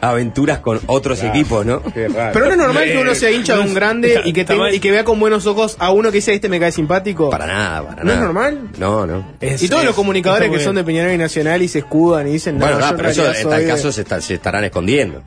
aventuras 0.00 0.60
con 0.60 0.80
otros 0.86 1.18
Claro. 1.20 1.34
equipos, 1.34 1.66
¿no? 1.66 1.82
Qué 1.82 2.08
raro. 2.08 2.30
Pero 2.32 2.46
no 2.46 2.52
es 2.52 2.56
normal 2.58 2.84
que 2.84 2.98
uno 2.98 3.14
sea 3.14 3.30
hincha 3.30 3.54
de 3.54 3.60
no 3.62 3.68
un 3.68 3.74
grande 3.74 4.22
y 4.24 4.32
que, 4.32 4.46
tenga- 4.46 4.72
y 4.72 4.80
que 4.80 4.90
vea 4.90 5.04
con 5.04 5.20
buenos 5.20 5.46
ojos 5.46 5.76
a 5.78 5.90
uno 5.92 6.08
que 6.10 6.16
dice 6.16 6.32
este 6.32 6.48
me 6.48 6.58
cae 6.58 6.72
simpático. 6.72 7.28
Para 7.28 7.46
nada, 7.46 7.82
para 7.82 7.96
¿No 8.02 8.04
nada. 8.04 8.16
es 8.16 8.22
normal? 8.24 8.68
No, 8.78 9.06
no. 9.06 9.24
Es- 9.40 9.62
y 9.62 9.68
todos 9.68 9.82
los 9.84 9.90
es- 9.90 9.96
comunicadores 9.96 10.50
que 10.50 10.58
son 10.60 10.76
de. 10.76 10.84
Peñarol 10.84 11.12
y 11.12 11.18
Nacional 11.18 11.60
y 11.60 11.68
se 11.68 11.80
escudan 11.80 12.26
y 12.28 12.32
dicen, 12.32 12.56
no, 12.58 12.64
Bueno, 12.64 12.80
no, 12.80 12.88
en 12.88 12.96
pero 12.96 13.08
eso 13.10 13.26
en 13.30 13.48
tal 13.50 13.60
de- 13.60 13.66
caso 13.66 13.92
se, 13.92 14.00
está- 14.00 14.20
se 14.22 14.34
estarán 14.34 14.64
escondiendo. 14.64 15.22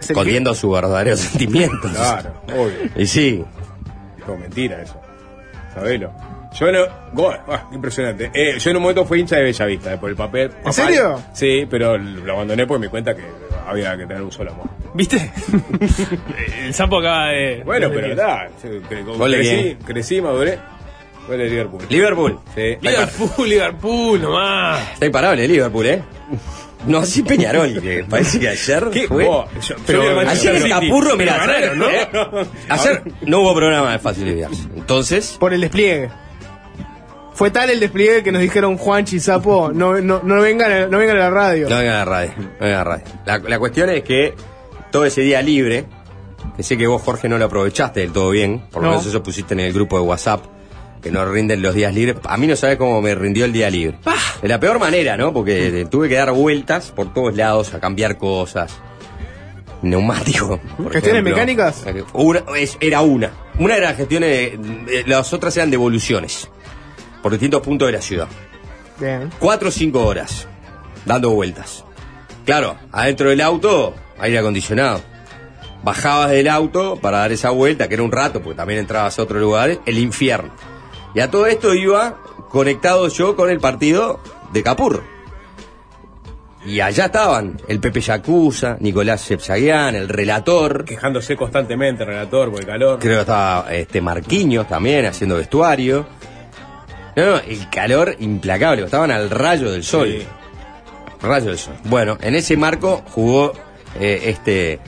Escondiendo 0.00 0.54
sus 0.54 0.72
verdaderos 0.72 1.18
sentimientos. 1.20 1.90
Claro, 1.90 2.34
obvio. 2.54 2.72
Y 2.96 3.06
sí. 3.06 3.44
No, 4.28 4.36
mentira 4.36 4.80
eso. 4.82 4.94
Sabelo. 5.74 6.12
Yo 6.58 6.72
no. 6.72 6.80
Ah, 7.48 7.68
impresionante. 7.72 8.30
Eh, 8.34 8.58
yo 8.58 8.70
en 8.70 8.76
un 8.76 8.82
momento 8.82 9.04
fui 9.04 9.20
hincha 9.20 9.36
de 9.36 9.44
Bellavista, 9.44 9.94
eh, 9.94 9.98
por 9.98 10.10
el 10.10 10.16
papel. 10.16 10.50
¿En 10.64 10.72
serio? 10.72 11.22
Sí, 11.32 11.66
pero 11.70 11.96
lo 11.96 12.32
abandoné 12.32 12.66
porque 12.66 12.80
me 12.80 12.86
di 12.86 12.90
cuenta 12.90 13.14
que 13.14 13.22
había 13.68 13.96
que 13.96 14.06
tener 14.06 14.22
un 14.22 14.32
solo 14.32 14.50
amor. 14.52 14.68
¿Viste? 14.94 15.30
el 16.64 16.74
sapo 16.74 16.98
acaba 16.98 17.28
de. 17.28 17.62
Bueno, 17.64 17.88
de- 17.88 17.94
pero 17.94 18.08
de 18.08 19.36
crecí, 19.36 19.76
crecí, 19.86 20.20
maduré. 20.20 20.58
De 21.28 21.36
Liverpool. 21.48 21.82
Liverpool. 21.88 22.40
Sí. 22.56 22.76
Liverpool, 22.80 23.48
Liverpool, 23.48 24.20
nomás. 24.22 24.94
Está 24.94 25.06
imparable 25.06 25.46
Liverpool, 25.46 25.86
¿eh? 25.86 26.02
No, 26.86 26.98
así 26.98 27.22
Peñarol, 27.22 27.80
que 27.80 28.04
parece 28.08 28.40
que 28.40 28.48
ayer 28.48 28.88
¿Qué? 28.90 29.06
fue. 29.06 29.24
Vos, 29.26 29.46
yo- 29.68 29.76
Pero 29.86 30.18
Ayer 30.28 30.56
el. 30.56 30.68
Capurro, 30.68 31.16
mira, 31.16 31.46
¿no? 31.76 31.88
¿eh? 31.88 32.08
Ayer 32.68 33.02
no 33.22 33.40
hubo 33.42 33.54
programa 33.54 33.92
de 33.92 33.98
Fácil 34.00 34.24
Lidiarse. 34.24 34.62
Entonces, 34.74 35.36
Por 35.38 35.52
el 35.54 35.60
despliegue. 35.60 36.08
Fue 37.40 37.50
tal 37.50 37.70
el 37.70 37.80
despliegue 37.80 38.22
que 38.22 38.32
nos 38.32 38.42
dijeron 38.42 38.76
Juanchi 38.76 39.16
y 39.16 39.20
Sapo, 39.20 39.72
no, 39.72 39.98
no, 39.98 40.20
no, 40.22 40.42
vengan, 40.42 40.70
a- 40.70 40.86
no 40.88 40.98
vengan 40.98 41.16
a 41.16 41.20
la 41.20 41.30
radio. 41.30 41.70
no 41.70 41.76
vengan 41.78 41.94
a 41.94 41.98
la 42.00 42.04
radio. 42.04 42.32
No 42.36 42.44
vengan 42.66 42.74
a 42.74 42.78
la 42.78 42.84
radio. 42.84 43.04
La, 43.24 43.38
la 43.38 43.58
cuestión 43.58 43.88
es 43.88 44.02
que 44.02 44.34
todo 44.90 45.06
ese 45.06 45.22
día 45.22 45.40
libre, 45.40 45.86
que 46.54 46.62
sé 46.62 46.76
que 46.76 46.86
vos, 46.86 47.00
Jorge, 47.00 47.30
no 47.30 47.38
lo 47.38 47.46
aprovechaste 47.46 48.00
del 48.00 48.12
todo 48.12 48.28
bien, 48.28 48.60
por 48.70 48.82
lo 48.82 48.88
No. 48.88 48.96
menos 48.96 49.06
eso 49.06 49.22
pusiste 49.22 49.54
en 49.54 49.60
el 49.60 49.72
grupo 49.72 49.96
de 49.98 50.02
WhatsApp, 50.04 50.44
que 51.02 51.10
no 51.10 51.24
rinden 51.24 51.62
los 51.62 51.74
días 51.74 51.94
libres. 51.94 52.16
A 52.24 52.36
mí 52.36 52.46
no 52.46 52.56
sabes 52.56 52.76
cómo 52.76 53.00
me 53.00 53.14
rindió 53.14 53.46
el 53.46 53.54
día 53.54 53.70
libre. 53.70 53.96
De 54.42 54.46
la 54.48 54.60
peor 54.60 54.78
manera, 54.78 55.16
¿no? 55.16 55.32
Porque 55.32 55.86
tuve 55.90 56.10
que 56.10 56.16
dar 56.16 56.32
vueltas 56.32 56.92
por 56.94 57.14
todos 57.14 57.34
lados 57.34 57.72
a 57.72 57.80
cambiar 57.80 58.18
cosas. 58.18 58.78
Neumático. 59.82 60.60
¿Gestiones 60.76 61.04
ejemplo. 61.06 61.30
mecánicas? 61.36 61.86
Una, 62.12 62.42
es- 62.58 62.76
era 62.82 63.00
una. 63.00 63.30
Una 63.58 63.76
era 63.76 63.94
gestiones, 63.94 64.52
las 65.06 65.32
otras 65.32 65.56
eran 65.56 65.70
devoluciones. 65.70 66.50
Por 67.22 67.32
distintos 67.32 67.60
puntos 67.62 67.88
de 67.88 67.92
la 67.92 68.02
ciudad. 68.02 68.28
Bien. 68.98 69.30
Cuatro 69.38 69.68
o 69.68 69.72
cinco 69.72 70.04
horas, 70.04 70.46
dando 71.04 71.30
vueltas. 71.30 71.84
Claro, 72.44 72.76
adentro 72.92 73.30
del 73.30 73.40
auto, 73.40 73.94
aire 74.18 74.38
acondicionado. 74.38 75.00
Bajabas 75.82 76.30
del 76.30 76.48
auto 76.48 76.96
para 76.96 77.18
dar 77.18 77.32
esa 77.32 77.50
vuelta, 77.50 77.88
que 77.88 77.94
era 77.94 78.02
un 78.02 78.12
rato, 78.12 78.42
porque 78.42 78.56
también 78.56 78.80
entrabas 78.80 79.18
a 79.18 79.22
otros 79.22 79.40
lugares, 79.40 79.78
el 79.86 79.98
infierno. 79.98 80.50
Y 81.14 81.20
a 81.20 81.30
todo 81.30 81.46
esto 81.46 81.74
iba 81.74 82.18
conectado 82.50 83.08
yo 83.08 83.36
con 83.36 83.50
el 83.50 83.60
partido 83.60 84.20
de 84.52 84.62
Capurro. 84.62 85.02
Y 86.66 86.80
allá 86.80 87.06
estaban 87.06 87.58
el 87.68 87.80
Pepe 87.80 88.02
Yacuza, 88.02 88.76
Nicolás 88.80 89.22
Sepsaguián, 89.22 89.94
el 89.94 90.08
relator. 90.08 90.84
Quejándose 90.84 91.34
constantemente, 91.34 92.04
relator, 92.04 92.50
por 92.50 92.60
el 92.60 92.66
calor. 92.66 92.98
Creo 92.98 93.14
que 93.14 93.20
estaba 93.20 93.72
este 93.72 94.02
Marquiños 94.02 94.68
también 94.68 95.06
haciendo 95.06 95.36
vestuario. 95.36 96.06
No, 97.16 97.26
no, 97.26 97.36
el 97.38 97.68
calor 97.70 98.16
implacable, 98.18 98.84
estaban 98.84 99.10
al 99.10 99.30
rayo 99.30 99.70
del 99.70 99.84
sol. 99.84 100.08
Sí. 100.08 100.26
Rayo 101.22 101.46
del 101.46 101.58
sol. 101.58 101.74
Bueno, 101.84 102.18
en 102.20 102.34
ese 102.34 102.56
marco 102.56 103.02
jugó 103.12 103.52
eh, 103.98 104.22
este 104.24 104.80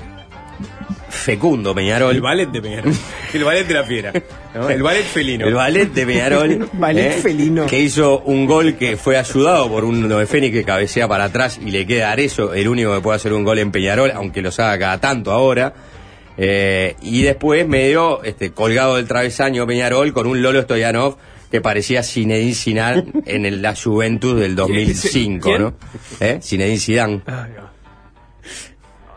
fecundo 1.12 1.74
Peñarol. 1.74 2.14
El 2.14 2.22
ballet 2.22 2.48
de 2.50 2.62
Peñarol. 2.62 2.92
El 3.32 3.44
ballet 3.44 3.66
de 3.66 3.74
la 3.74 3.84
fiera. 3.84 4.12
¿no? 4.54 4.68
El 4.68 4.82
ballet 4.82 5.04
felino. 5.04 5.46
El 5.46 5.54
ballet 5.54 5.86
de 5.86 6.06
Peñarol. 6.06 6.50
¿eh? 6.52 6.58
Ballet 6.72 7.12
felino. 7.12 7.66
Que 7.66 7.78
hizo 7.78 8.20
un 8.20 8.46
gol 8.46 8.76
que 8.76 8.96
fue 8.96 9.16
ayudado 9.16 9.68
por 9.68 9.84
un 9.84 10.08
de 10.08 10.26
Fénix 10.26 10.52
que 10.52 10.64
cabecea 10.64 11.06
para 11.08 11.24
atrás 11.24 11.58
y 11.64 11.70
le 11.70 11.86
queda 11.86 12.10
Arezo, 12.10 12.54
el 12.54 12.68
único 12.68 12.94
que 12.94 13.00
puede 13.00 13.16
hacer 13.16 13.32
un 13.32 13.44
gol 13.44 13.58
en 13.58 13.70
Peñarol, 13.70 14.10
aunque 14.10 14.42
los 14.42 14.58
haga 14.58 14.78
cada 14.78 15.00
tanto 15.00 15.32
ahora. 15.32 15.72
Eh, 16.36 16.96
y 17.02 17.22
después 17.22 17.68
medio 17.68 18.22
este, 18.22 18.52
colgado 18.52 18.96
del 18.96 19.06
travesaño 19.06 19.66
Peñarol 19.66 20.12
con 20.12 20.26
un 20.26 20.40
Lolo 20.40 20.62
Stoyanov 20.62 21.16
que 21.52 21.60
parecía 21.60 22.02
Zinedine 22.02 22.54
Zidane 22.54 23.04
en 23.26 23.46
el- 23.46 23.62
la 23.62 23.76
Juventus 23.76 24.40
del 24.40 24.56
2005, 24.56 25.44
¿Quién? 25.48 25.62
¿no? 25.62 25.74
¿Eh? 26.18 26.40
Zinedine 26.42 26.78
Zidane. 26.80 27.22
No. 27.26 27.70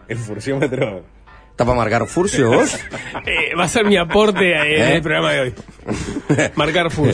El 0.07 0.17
furciómetro. 0.17 1.03
¿Está 1.49 1.63
para 1.63 1.77
marcar 1.77 2.05
Furcio 2.05 2.49
vos? 2.51 2.77
Eh, 3.25 3.55
va 3.57 3.63
a 3.63 3.67
ser 3.69 3.85
mi 3.85 3.95
aporte 3.97 4.51
eh, 4.51 4.75
en 4.77 4.83
¿Eh? 4.91 4.95
el 4.97 5.01
programa 5.01 5.31
de 5.31 5.39
hoy. 5.39 5.53
Marcar 6.55 6.91
Full. 6.91 7.05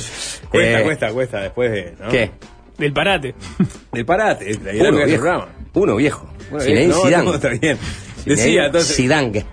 Cuesta, 0.49 0.79
Eh, 0.79 0.83
cuesta, 0.83 1.11
cuesta 1.13 1.39
después 1.41 1.71
de. 1.71 1.93
¿no? 2.01 2.09
¿Qué? 2.09 2.31
Del 2.77 2.91
parate. 2.91 3.35
El 3.93 4.05
parate. 4.05 4.57
La 4.63 4.73
idea 4.73 4.89
Uno 4.89 4.97
del 4.97 5.05
viejo. 5.07 5.21
programa. 5.21 5.47
Uno 5.73 5.95
viejo. 5.95 6.29
Bueno, 6.49 6.65
Zinedine 6.65 6.93
no, 6.93 7.01
Zidane. 7.05 7.23
no, 7.25 7.35
está 7.35 7.49
bien. 7.49 7.77
Zinedine 7.77 8.35
Decía, 8.35 8.65
entonces. 8.65 8.95
Zidane. 8.97 9.45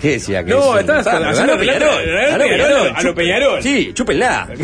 ¿Qué 0.00 0.10
decía? 0.12 0.44
Que 0.44 0.50
No, 0.50 0.58
es 0.60 0.66
un- 0.72 0.78
estabas 0.80 1.04
Ganó 1.04 1.28
haciendo 1.30 1.52
Ganó 1.52 1.60
Peñarol, 1.64 2.94
a 2.94 3.02
lo 3.02 3.14
Peñarol. 3.14 3.62
Sí, 3.62 3.92
chúpenla. 3.94 4.48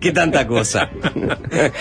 ¿Qué 0.00 0.12
tanta 0.12 0.46
cosa? 0.46 0.88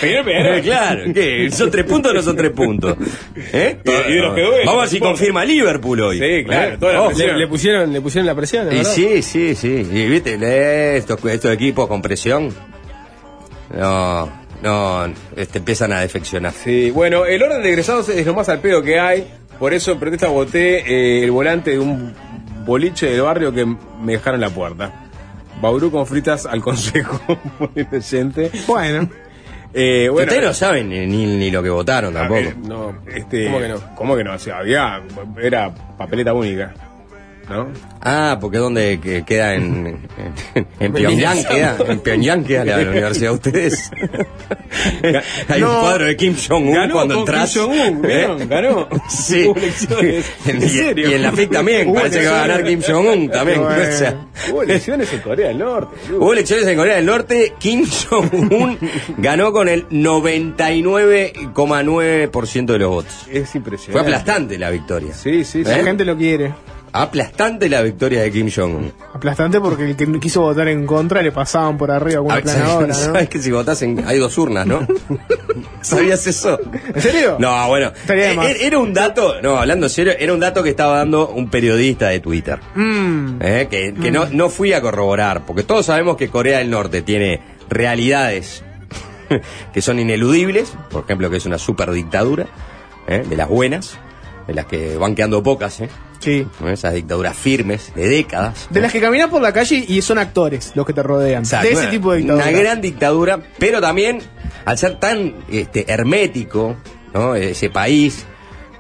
Peñarol, 0.01 0.25
Peñarol. 0.25 0.62
Claro, 0.62 1.03
¿qué? 1.13 1.50
¿Son 1.51 1.70
tres 1.72 1.86
puntos 1.86 2.12
o 2.12 2.15
no 2.15 2.22
son 2.22 2.36
tres 2.36 2.51
puntos? 2.51 2.98
¿Eh? 3.36 3.77
Y- 3.84 3.89
y 4.12 4.15
de 4.15 4.22
los 4.22 4.36
que 4.36 4.41
duelen, 4.41 4.65
Vamos 4.65 4.79
a 4.79 4.84
ver 4.84 4.89
si 4.89 5.00
confirma 5.00 5.46
Liverpool 5.46 6.00
hoy. 6.01 6.20
Sí, 6.20 6.43
claro, 6.46 6.74
¿Eh? 6.74 6.77
toda 6.79 6.93
la. 6.93 7.10
Le, 7.13 7.34
le 7.38 7.48
pusieron, 7.48 7.91
le 7.93 8.01
pusieron 8.01 8.25
la 8.25 8.36
presión, 8.36 8.72
Y 8.75 8.86
sí, 8.86 9.22
sí, 9.22 9.55
sí. 9.55 9.88
Y 9.91 10.05
viste, 10.08 10.98
estos 10.98 11.51
equipos 11.53 11.88
con 11.88 12.01
presión. 12.01 12.50
No, 13.75 14.29
no, 14.62 15.13
este, 15.36 15.58
empiezan 15.60 15.91
a 15.93 16.01
defeccionar. 16.01 16.53
Sí, 16.53 16.91
bueno, 16.91 17.25
el 17.25 17.41
orden 17.41 17.63
de 17.63 17.70
egresados 17.70 18.08
es 18.10 18.25
lo 18.25 18.34
más 18.34 18.48
al 18.50 18.60
pedo 18.60 18.82
que 18.82 19.00
hay. 19.00 19.27
Por 19.60 19.74
eso 19.74 19.91
en 19.91 20.00
protesta 20.00 20.27
voté 20.27 20.79
eh, 20.79 21.24
el 21.24 21.31
volante 21.31 21.72
de 21.72 21.79
un 21.79 22.13
boliche 22.65 23.07
del 23.07 23.22
barrio 23.22 23.53
que 23.53 23.65
me 23.65 24.13
dejaron 24.13 24.41
la 24.41 24.50
puerta. 24.50 24.91
Bauru 25.62 25.91
con 25.91 26.05
fritas 26.05 26.45
al 26.45 26.62
consejo. 26.62 27.19
Muy 27.60 27.86
inocente. 27.89 28.51
Bueno. 28.67 29.10
Eh, 29.74 30.07
bueno, 30.12 30.27
Ustedes 30.27 30.48
no 30.48 30.53
saben 30.53 30.89
ni, 30.89 31.07
ni, 31.07 31.50
lo 31.50 31.63
que 31.63 31.69
votaron 31.69 32.13
tampoco. 32.13 32.41
ver, 32.41 32.57
no, 32.57 32.95
este, 33.07 33.45
¿Cómo 33.45 33.60
que 33.60 33.67
no? 33.69 33.95
¿Cómo 33.95 34.15
que 34.15 34.24
no? 34.24 34.33
O 34.33 34.39
sea, 34.39 34.60
había, 34.60 35.01
era 35.41 35.74
papeleta 35.98 36.31
única. 36.33 36.74
¿No? 37.50 37.67
Ah, 38.01 38.38
porque 38.39 38.57
donde 38.57 39.00
que 39.01 39.23
queda 39.25 39.55
en, 39.55 40.00
en, 40.55 40.67
en 40.79 40.93
Pyongyang 40.93 41.43
queda, 41.45 41.75
en 41.88 42.00
Pyongyang 42.00 42.43
queda 42.45 42.63
la, 42.65 42.77
universidad 42.89 43.29
de 43.31 43.35
ustedes. 43.35 43.91
Hay 45.50 45.62
un 45.62 45.69
cuadro 45.69 46.05
de 46.05 46.15
Kim 46.17 46.35
Jong 46.35 46.67
Un 46.67 46.73
Ganó 46.73 46.93
cuando 46.95 47.19
entras. 47.19 47.53
Kim 47.53 47.62
Jong-un. 47.63 48.01
¿Eh? 48.09 48.27
Ganó. 48.47 48.88
Sí. 49.09 49.51
En- 50.45 50.62
¿En 50.62 50.69
serio? 50.69 51.09
Y 51.09 51.13
en 51.13 51.21
la 51.21 51.31
FIC 51.31 51.51
también, 51.51 51.88
Hubo 51.89 51.95
parece 51.95 52.19
que 52.21 52.27
va 52.27 52.38
a 52.43 52.47
ganar 52.47 52.63
Kim 52.63 52.73
elecciones. 52.79 53.05
Jong 53.07 53.19
Un 53.23 53.29
también. 53.29 53.62
Bueno. 53.62 53.83
o 53.83 53.91
sea, 53.97 54.15
Hubo 54.51 54.63
elecciones 54.63 55.13
en 55.13 55.19
Corea 55.19 55.47
del 55.50 55.57
Norte. 55.59 55.95
Hubo 56.13 56.33
elecciones 56.33 56.65
en 56.67 56.77
Corea 56.77 56.95
del 56.95 57.05
Norte, 57.05 57.53
Kim 57.59 57.85
Jong-un 58.09 58.77
ganó 59.17 59.51
con 59.53 59.67
el 59.69 59.88
99,9% 59.89 62.65
de 62.65 62.79
los 62.79 62.89
votos. 62.89 63.13
Es 63.31 63.53
impresionante. 63.55 63.91
Fue 63.91 64.01
aplastante 64.01 64.57
la 64.57 64.69
victoria. 64.69 65.13
Sí, 65.13 65.43
sí, 65.43 65.63
sí. 65.63 65.69
La 65.69 65.79
¿Eh? 65.79 65.83
gente 65.83 66.05
lo 66.05 66.17
quiere. 66.17 66.53
Aplastante 66.95 67.67
la 67.69 67.81
victoria 67.81 68.21
de 68.21 68.31
Kim 68.31 68.51
Jong-un. 68.55 68.93
Aplastante 69.13 69.59
porque 69.59 69.83
el 69.83 69.95
que 69.95 70.19
quiso 70.19 70.41
votar 70.41 70.67
en 70.67 70.85
contra 70.85 71.23
le 71.23 71.31
pasaban 71.31 71.75
por 71.75 71.89
arriba 71.89 72.17
con 72.17 72.25
una 72.27 72.35
Ah, 72.35 72.41
planadora, 72.41 72.88
¿no? 72.88 72.93
¿Sabes 72.93 73.29
que 73.29 73.39
si 73.41 73.50
votás 73.51 73.81
en... 73.81 74.03
hay 74.07 74.19
dos 74.19 74.38
urnas, 74.38 74.67
no? 74.67 74.88
¿Sabías 75.81 76.25
eso? 76.27 76.59
¿En 76.93 77.01
serio? 77.01 77.38
No, 77.39 77.67
bueno. 77.67 77.91
Eh, 78.07 78.33
más. 78.35 78.47
Era 78.59 78.77
un 78.77 78.93
dato, 78.93 79.41
no, 79.41 79.57
hablando 79.57 79.88
en 79.88 79.89
serio, 79.89 80.13
era 80.17 80.33
un 80.33 80.39
dato 80.39 80.62
que 80.62 80.69
estaba 80.69 80.97
dando 80.97 81.29
un 81.29 81.50
periodista 81.50 82.09
de 82.09 82.19
Twitter. 82.19 82.59
Mm. 82.75 83.38
Eh, 83.41 83.67
que 83.71 83.93
que 83.95 84.12
no, 84.12 84.27
no 84.27 84.50
fui 84.50 84.71
a 84.73 84.81
corroborar, 84.81 85.45
porque 85.47 85.63
todos 85.63 85.88
sabemos 85.88 86.15
que 86.15 86.29
Corea 86.29 86.59
del 86.59 86.69
Norte 86.69 87.01
tiene 87.01 87.41
realidades 87.69 88.63
que 89.73 89.81
son 89.81 90.00
ineludibles, 90.00 90.73
por 90.91 91.05
ejemplo, 91.05 91.29
que 91.31 91.38
es 91.38 91.45
una 91.47 91.57
superdictadura, 91.57 92.45
eh, 93.07 93.25
de 93.27 93.35
las 93.35 93.50
buenas, 93.50 93.97
de 94.47 94.53
las 94.53 94.65
que 94.65 94.97
van 94.97 95.15
quedando 95.15 95.41
pocas, 95.43 95.79
¿eh? 95.81 95.89
Sí. 96.19 96.45
¿No? 96.59 96.69
Esas 96.69 96.93
dictaduras 96.93 97.35
firmes 97.35 97.93
de 97.95 98.07
décadas. 98.07 98.67
De 98.69 98.79
las 98.81 98.91
que 98.91 99.01
caminas 99.01 99.29
por 99.29 99.41
la 99.41 99.51
calle 99.53 99.83
y 99.88 100.01
son 100.01 100.17
actores 100.19 100.71
los 100.75 100.85
que 100.85 100.93
te 100.93 101.03
rodean. 101.03 101.43
Exacto, 101.43 101.67
de 101.67 101.73
ese 101.73 101.81
una- 101.83 101.91
tipo 101.91 102.12
de 102.12 102.17
dictadura. 102.19 102.47
Una 102.50 102.59
gran 102.59 102.81
dictadura, 102.81 103.39
pero 103.59 103.81
también, 103.81 104.19
al 104.65 104.77
ser 104.77 105.00
tan 105.00 105.35
este, 105.51 105.91
hermético, 105.91 106.75
¿no? 107.13 107.35
Ese 107.35 107.69
país, 107.69 108.25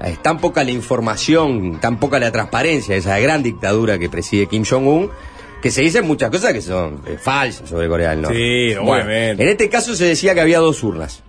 es 0.03 0.21
tan 0.23 0.39
poca 0.39 0.63
la 0.63 0.71
información, 0.71 1.79
tan 1.79 1.99
poca 1.99 2.19
la 2.19 2.31
transparencia 2.31 2.93
de 2.95 2.99
esa 2.99 3.19
gran 3.19 3.43
dictadura 3.43 3.97
que 3.99 4.09
preside 4.09 4.47
Kim 4.47 4.63
Jong-un, 4.65 5.09
que 5.61 5.71
se 5.71 5.81
dicen 5.81 6.05
muchas 6.05 6.29
cosas 6.29 6.51
que 6.51 6.61
son 6.61 7.01
eh, 7.07 7.17
falsas 7.21 7.69
sobre 7.69 7.87
Corea 7.87 8.09
del 8.09 8.21
Norte. 8.21 8.37
Sí, 8.37 8.75
Bueno, 8.75 8.91
obviamente. 9.05 9.43
en 9.43 9.49
este 9.49 9.69
caso 9.69 9.95
se 9.95 10.05
decía 10.05 10.33
que 10.33 10.41
había 10.41 10.59
dos 10.59 10.83
urnas. 10.83 11.21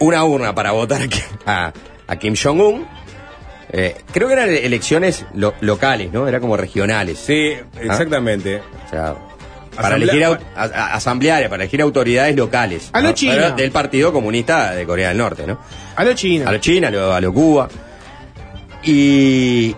Una 0.00 0.24
urna 0.24 0.54
para 0.54 0.72
votar 0.72 1.02
a, 1.46 1.72
a 2.06 2.16
Kim 2.16 2.34
Jong-un. 2.40 2.86
Eh, 3.70 3.96
creo 4.12 4.28
que 4.28 4.34
eran 4.34 4.50
elecciones 4.50 5.26
lo- 5.34 5.54
locales, 5.60 6.12
¿no? 6.12 6.26
Era 6.28 6.40
como 6.40 6.56
regionales. 6.56 7.18
Sí, 7.18 7.52
exactamente. 7.80 8.60
O 8.86 8.90
sea, 8.90 9.14
para 9.76 9.96
elegir 9.96 10.24
a- 10.24 10.38
a- 10.56 10.94
asamblearias, 10.94 11.50
para 11.50 11.62
elegir 11.64 11.82
autoridades 11.82 12.34
locales. 12.34 12.90
A 12.92 13.00
lo 13.00 13.08
¿no? 13.08 13.14
China. 13.14 13.50
Del 13.50 13.70
Partido 13.70 14.12
Comunista 14.12 14.72
de 14.74 14.84
Corea 14.86 15.08
del 15.08 15.18
Norte, 15.18 15.46
¿no? 15.46 15.60
A 15.96 16.04
lo 16.04 16.14
chino. 16.14 16.48
A 16.48 16.52
lo 16.52 16.58
China, 16.58 16.88
a 16.88 16.90
lo, 16.90 17.12
a 17.14 17.20
lo 17.20 17.32
Cuba. 17.32 17.68
Y, 18.82 19.74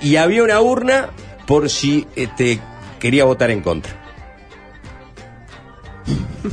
y 0.00 0.16
había 0.16 0.42
una 0.44 0.60
urna 0.60 1.08
por 1.46 1.68
si 1.70 2.06
este, 2.14 2.60
quería 3.00 3.24
votar 3.24 3.50
en 3.50 3.62
contra. 3.62 3.92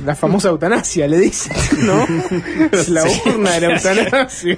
La 0.04 0.16
famosa 0.16 0.50
eutanasia, 0.50 1.08
le 1.08 1.18
dice, 1.20 1.52
¿no? 1.80 2.06
la 2.90 3.04
urna 3.04 3.52
de 3.52 3.62
la 3.62 3.74
eutanasia. 3.76 4.58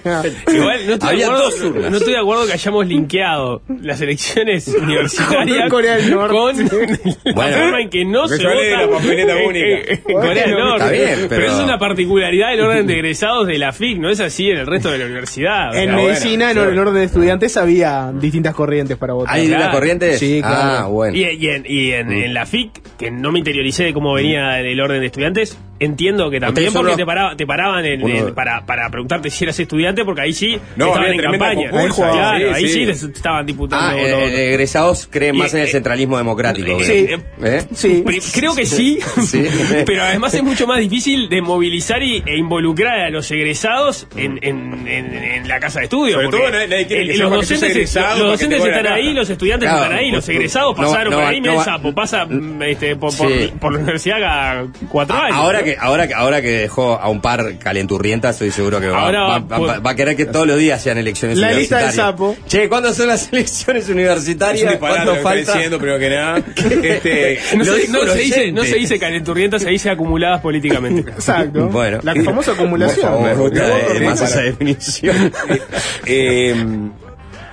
Igual 0.53 0.87
no 0.87 0.93
estoy, 0.93 1.09
Había 1.09 1.25
de 1.27 1.31
acuerdo, 1.33 1.49
dos 1.49 1.61
urnas. 1.61 1.91
no 1.91 1.97
estoy 1.97 2.13
de 2.13 2.19
acuerdo 2.19 2.45
que 2.47 2.53
hayamos 2.53 2.87
linkeado 2.87 3.61
las 3.81 4.01
elecciones 4.01 4.67
universitarias 4.81 5.59
Con 5.61 5.69
Corea 5.69 5.95
del 5.97 6.11
Norte. 6.11 6.33
con 6.33 7.35
la 7.35 7.47
forma 7.47 7.81
en 7.81 7.89
que 7.89 8.05
no 8.05 8.27
se 8.27 8.37
vota 8.37 8.81
la 8.85 8.89
papeleta 8.89 9.39
en- 9.39 9.47
única. 9.47 9.65
en- 9.67 9.89
en 10.07 10.13
Corea 10.13 10.43
del 10.47 10.51
Norte. 10.57 10.83
está 10.83 10.91
bien, 11.15 11.25
pero- 11.29 11.45
es 11.47 11.53
una 11.63 11.77
particularidad 11.77 12.49
del 12.51 12.61
orden 12.61 12.87
de 12.87 12.93
egresados 12.93 13.47
de 13.47 13.57
la 13.57 13.71
FIC, 13.73 13.99
no 13.99 14.09
es 14.09 14.19
así 14.19 14.49
en 14.49 14.57
el 14.57 14.67
resto 14.67 14.91
de 14.91 14.97
la 14.99 15.05
universidad. 15.05 15.71
o 15.71 15.73
En 15.75 15.95
medicina, 15.95 16.45
bueno, 16.47 16.63
en 16.63 16.69
el 16.69 16.79
orden 16.79 16.95
de 16.95 17.03
estudiantes, 17.03 17.57
había 17.57 18.11
distintas 18.13 18.53
corrientes 18.55 18.97
para 18.97 19.13
votar. 19.13 19.33
¿Hay 19.35 19.47
Claro. 19.47 19.63
una 19.63 19.71
corriente? 19.71 20.17
Sí, 20.17 20.41
Ah, 20.43 20.49
claro. 20.77 20.89
bueno. 20.89 21.17
Y, 21.17 21.21
y 21.23 21.49
en, 21.49 21.63
y 21.67 21.91
en- 21.91 22.11
en 22.11 22.33
la 22.33 22.45
FIC, 22.45 22.71
que 22.97 23.11
no 23.11 23.31
me 23.31 23.39
interioricé 23.39 23.83
de 23.83 23.93
cómo 23.93 24.13
venía 24.13 24.59
el 24.59 24.79
orden 24.81 24.99
de 24.99 25.05
estudiantes, 25.07 25.26
siguientes. 25.27 25.57
Entiendo 25.79 26.29
que 26.29 26.39
también 26.39 26.73
porque 26.73 26.89
los- 26.89 26.97
te, 26.97 27.05
paraba- 27.05 27.35
te 27.35 27.45
paraban 27.45 27.85
en- 27.85 28.33
para, 28.33 28.65
para 28.65 28.89
preguntarte 28.89 29.29
si 29.29 29.43
eras 29.43 29.59
estudiante, 29.59 30.03
porque 30.05 30.21
ahí 30.21 30.33
sí 30.33 30.59
No, 30.75 30.87
estaban 30.87 31.13
en 31.13 31.19
campaña. 31.21 31.69
concursa, 31.69 32.11
claro, 32.11 32.37
sí, 32.39 32.53
ahí 32.53 32.67
sí. 32.67 32.73
sí 32.73 32.85
les 32.85 33.03
estaban 33.03 33.45
disputando. 33.45 33.97
Ah, 33.97 34.01
eh, 34.01 34.49
egresados 34.49 35.07
creen 35.11 35.35
Y, 35.35 35.39
más 35.39 35.53
en 35.53 35.61
el 35.61 35.67
eh, 35.67 35.71
centralismo 35.71 36.17
democrático. 36.17 36.77
¿Eh? 36.79 37.63
Sí. 37.73 38.03
Creo 38.33 38.55
que 38.55 38.65
sí, 38.65 38.99
pero 39.85 40.03
además 40.03 40.33
es 40.33 40.43
mucho 40.43 40.65
más 40.67 40.79
difícil 40.79 41.29
de 41.29 41.41
movilizar 41.41 42.01
y, 42.03 42.23
e 42.25 42.37
involucrar 42.37 42.99
a 42.99 43.09
los 43.09 43.29
egresados 43.31 44.07
en, 44.15 44.39
en- 44.41 44.87
en- 44.87 45.13
en 45.13 45.47
la 45.47 45.59
casa 45.59 45.79
de 45.79 45.85
estudio. 45.85 46.13
Sobre 46.15 46.25
porque 46.27 46.37
todo 46.41 46.49
nadie- 46.51 46.67
nadie 46.67 46.87
quiere 46.87 47.03
que 47.05 47.11
el- 47.11 47.17
sepa 47.17 47.29
los 47.29 47.49
docentes, 47.49 47.95
los 48.17 48.27
docentes 48.27 48.65
están 48.65 48.87
ahí, 48.87 49.13
los 49.13 49.29
estudiantes 49.29 49.69
Claro, 49.69 49.83
están 49.83 49.97
ahí, 49.97 50.11
los 50.11 50.29
egresados 50.29 50.75
pasaron 50.75 51.13
por 51.13 51.23
ahí, 51.23 51.41
pasa 51.95 52.27
por, 53.59 53.71
la 53.73 53.79
universidad 53.79 54.19
cada 54.19 54.65
cuatro 54.89 55.17
años. 55.17 55.35
Ahora 55.37 55.59
¿no? 55.59 55.66
Que, 55.67 55.77
ahora, 55.79 56.07
que- 56.07 56.13
ahora 56.13 56.41
que 56.41 56.51
dejó 56.51 56.93
a 56.99 57.09
un 57.09 57.21
par 57.21 57.57
calenturrientas, 57.59 58.35
estoy 58.35 58.51
seguro 58.51 58.79
que 58.79 58.87
va, 58.87 59.01
Ahora 59.03 59.21
va- 59.21 59.39
va- 59.39 59.59
va- 59.59 59.79
va 59.79 59.91
a 59.91 59.95
querer 59.95 60.15
que 60.15 60.25
todos 60.25 60.47
los 60.47 60.57
días 60.57 60.81
sean 60.81 60.97
elecciones 60.97 61.37
La 61.37 61.51
lista 61.51 61.77
del 61.77 61.85
universitarias. 61.85 61.95
sapo. 61.95 62.35
Che, 62.47 62.67
¿cuándo 62.69 62.93
son 62.93 63.07
las 63.07 63.29
elecciones 63.31 63.83
Es 63.83 63.89
un 63.89 63.95
universitarias? 63.95 64.69
disparate 64.71 64.79
¿Cuánto 65.03 65.13
que 65.13 65.19
falta? 65.21 65.53
diciendo, 65.53 65.77
primero 65.77 65.99
que 65.99 66.09
nada. 66.09 66.37
Este, 66.87 67.39
No, 67.55 67.63
se, 67.65 67.87
no 67.89 68.13
dice, 68.13 68.51
no 68.51 68.63
se 68.63 68.75
dice 68.75 68.97
calenturrientas, 68.99 69.61
se 69.61 69.69
dice 69.69 69.89
acumuladas 69.89 70.41
políticamente. 70.41 71.11
Exacto. 71.11 71.67
Bueno. 71.67 71.99
La 72.03 72.15
famosa 72.15 72.53
acumulación. 72.53 73.23
Me 73.23 73.33
gusta 73.35 73.61
Me 73.61 73.67
eh, 73.69 73.83
gusta 73.89 74.03
más 74.05 74.21
esa 74.21 74.41
definición. 74.41 75.31
eh, 76.05 76.55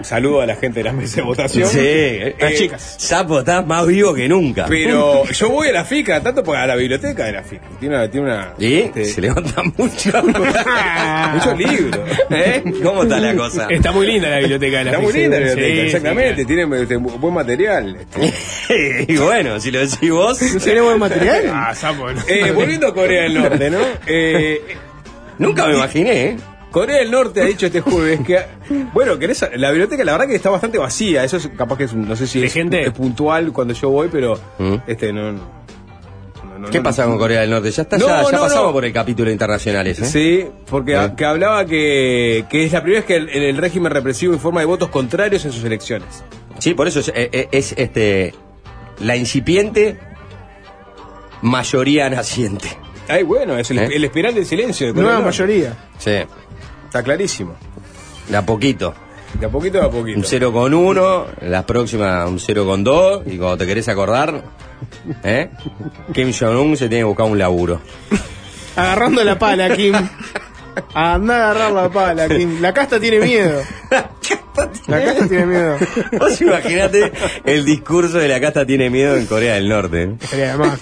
saludo 0.05 0.41
a 0.43 0.47
la 0.47 0.57
gente 0.57 0.81
de 0.81 0.85
la 0.85 0.93
mesa 0.93 1.17
de 1.17 1.23
votación. 1.23 1.69
sí, 1.69 1.79
Eh, 1.81 2.37
Las 2.39 2.55
chicas. 2.55 2.95
Sapo, 2.99 3.41
estás 3.41 3.67
más 3.67 3.87
vivo 3.87 4.15
que 4.15 4.29
nunca. 4.29 4.67
Pero 4.69 5.25
yo 5.25 5.49
voy 5.51 5.69
a 5.69 5.73
la 5.73 5.85
FICA, 5.85 6.23
tanto 6.23 6.43
porque 6.45 6.61
a 6.61 6.67
la 6.67 6.77
biblioteca 6.77 7.25
de 7.25 7.33
la 7.33 7.43
FICA. 7.43 7.65
Tiene 7.81 7.97
una. 7.97 8.11
Tiene 8.11 8.27
una 8.27 8.55
¿Y? 8.59 8.75
este, 8.77 9.05
Se 9.07 9.21
levanta 9.21 9.63
mucho. 9.77 10.11
muchos 11.35 11.59
libros. 11.59 12.01
¿Eh? 12.31 12.63
¿Cómo 12.83 13.03
está 13.05 13.19
la 13.19 13.35
cosa? 13.35 13.67
Está 13.71 13.93
muy 13.93 14.07
linda 14.07 14.29
la 14.29 14.39
biblioteca 14.39 14.79
de 14.79 14.85
la 14.85 14.91
Está 14.91 15.03
muy 15.03 15.13
FIC, 15.13 15.23
linda 15.23 15.41
la 15.41 15.47
biblioteca, 15.47 15.75
sí, 15.81 15.87
exactamente. 15.87 16.41
sí. 16.43 16.47
Tiene 16.47 16.83
este, 16.83 16.97
buen 16.97 17.35
material. 17.35 17.97
este. 17.97 19.05
y 19.13 19.17
bueno, 19.17 19.61
si 19.61 19.71
lo 19.71 19.81
decís 19.81 20.11
vos. 20.11 20.39
¿Tiene 20.63 20.81
buen 20.81 20.99
material? 20.99 21.45
Ah, 21.55 21.75
sapo, 21.75 22.13
no. 22.13 22.21
Eh, 22.29 22.51
volviendo 22.53 22.87
a 22.89 22.95
Corea 22.95 23.23
del 23.23 23.35
Norte, 23.35 23.71
¿no? 23.71 23.79
Eh, 24.07 24.61
Nunca 25.39 25.67
me 25.67 25.75
imaginé, 25.75 26.25
¿eh? 26.27 26.37
Corea 26.75 26.99
del 26.99 27.11
Norte 27.13 27.41
ha 27.41 27.45
dicho 27.45 27.67
este 27.67 27.81
jueves 27.81 28.21
que, 28.27 28.37
bueno, 28.93 29.17
que 29.17 29.27
en 29.27 29.31
esa- 29.31 29.49
la 29.55 29.71
biblioteca 29.71 30.03
la 30.05 30.11
verdad 30.13 30.27
que 30.27 30.35
está 30.35 30.51
bastante 30.51 30.77
vacía. 30.77 31.23
Eso 31.23 31.37
es 31.37 31.49
capaz 31.57 31.79
que 31.79 31.85
es, 31.85 31.93
un- 31.93 32.09
no 32.09 32.17
sé 32.17 32.27
si 32.27 32.41
¿De 32.41 32.47
es, 32.47 32.53
gente? 32.53 32.83
es 32.83 32.91
puntual 32.91 33.53
cuando 33.53 33.73
yo 33.75 33.91
voy, 33.91 34.09
pero 34.11 34.35
¿Mm? 34.59 34.75
este 34.89 35.13
no. 35.13 35.33
no, 35.33 35.39
no- 36.59 36.69
¿Qué 36.71 36.79
no- 36.79 36.83
pasa 36.85 37.05
con 37.05 37.17
Corea 37.17 37.43
del 37.43 37.51
Norte? 37.51 37.71
Ya 37.71 37.83
está, 37.83 37.97
No, 37.97 38.07
ya, 38.09 38.23
ya 38.25 38.31
no, 38.33 38.41
pasamos 38.41 38.67
no. 38.67 38.73
por 38.73 38.85
el 38.85 38.93
capítulo 38.93 39.31
internacionales, 39.31 40.01
¿eh? 40.01 40.05
Sí, 40.07 40.47
porque 40.69 40.95
¿Eh? 40.97 41.13
que 41.17 41.25
hablaba 41.25 41.65
que, 41.65 42.45
que 42.51 42.65
es 42.65 42.73
la 42.73 42.83
primera 42.83 43.01
vez 43.01 43.07
que 43.07 43.17
el, 43.17 43.29
el 43.29 43.57
régimen 43.57 43.93
represivo 43.93 44.35
informa 44.35 44.59
de 44.61 44.67
votos 44.67 44.89
contrarios 44.89 45.45
en 45.45 45.53
sus 45.53 45.63
elecciones. 45.65 46.25
Sí, 46.59 46.75
por 46.75 46.89
eso 46.89 47.01
es, 47.01 47.09
eh, 47.09 47.31
eh, 47.33 47.49
es, 47.53 47.73
este 47.77 48.35
la 49.01 49.17
incipiente 49.17 49.99
mayoría 51.43 52.09
naciente. 52.11 52.69
Ay, 53.09 53.23
bueno, 53.23 53.59
es 53.59 53.71
el, 53.71 53.79
¿Eh? 53.81 53.89
el 53.93 54.05
espiral 54.05 54.35
del 54.35 54.47
silencio 54.47 54.93
de 54.93 55.01
Nueva 55.03 55.21
mayoría. 55.21 55.77
Sí, 55.99 56.13
Está 56.95 57.03
clarísimo. 57.03 57.57
de 58.29 58.37
a 58.37 58.47
poquito. 58.47 58.95
De 59.41 59.47
a 59.47 59.49
poquito 59.49 59.83
a 59.83 59.91
poquito. 59.91 60.17
Un 60.17 60.25
0 60.25 60.53
con 60.53 60.73
1, 60.73 61.27
la 61.41 61.67
próxima 61.67 62.25
un 62.25 62.39
0 62.39 62.65
con 62.67 62.85
2, 62.85 63.23
y 63.27 63.37
cuando 63.37 63.57
te 63.57 63.67
querés 63.67 63.89
acordar, 63.89 64.45
¿eh? 65.25 65.51
Kim 66.13 66.33
Jong-un 66.33 66.77
se 66.77 66.89
tiene 66.89 67.01
que 67.01 67.05
buscar 67.07 67.27
un 67.27 67.37
laburo. 67.37 67.81
Agarrando 68.77 69.25
la 69.25 69.37
pala, 69.37 69.75
Kim. 69.75 69.93
Anda 70.95 71.35
a 71.35 71.51
agarrar 71.51 71.73
la 71.73 71.89
pala, 71.89 72.29
Kim. 72.29 72.61
La 72.63 72.73
casta 72.73 73.01
tiene 73.01 73.19
miedo. 73.19 73.61
La 74.87 75.05
casta 75.05 75.27
tiene 75.29 75.47
miedo. 75.47 75.77
Vos 76.17 76.41
imaginate 76.43 77.11
el 77.45 77.65
discurso 77.65 78.19
de 78.19 78.29
la 78.29 78.41
casta 78.41 78.65
tiene 78.65 78.89
miedo 78.89 79.17
en 79.17 79.27
Corea 79.27 79.55
del 79.55 79.69
Norte. 79.69 80.03
¿eh? 80.05 80.17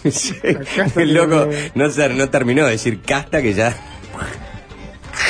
De. 0.05 0.11
Sí, 0.11 0.35
La 0.42 0.61
casta 0.77 1.01
el 1.03 1.14
loco 1.14 1.48
no, 1.75 1.88
se- 1.88 2.09
no 2.11 2.29
terminó 2.29 2.66
de 2.66 2.72
decir 2.72 3.01
casta 3.01 3.40
que 3.40 3.55
ya 3.55 3.75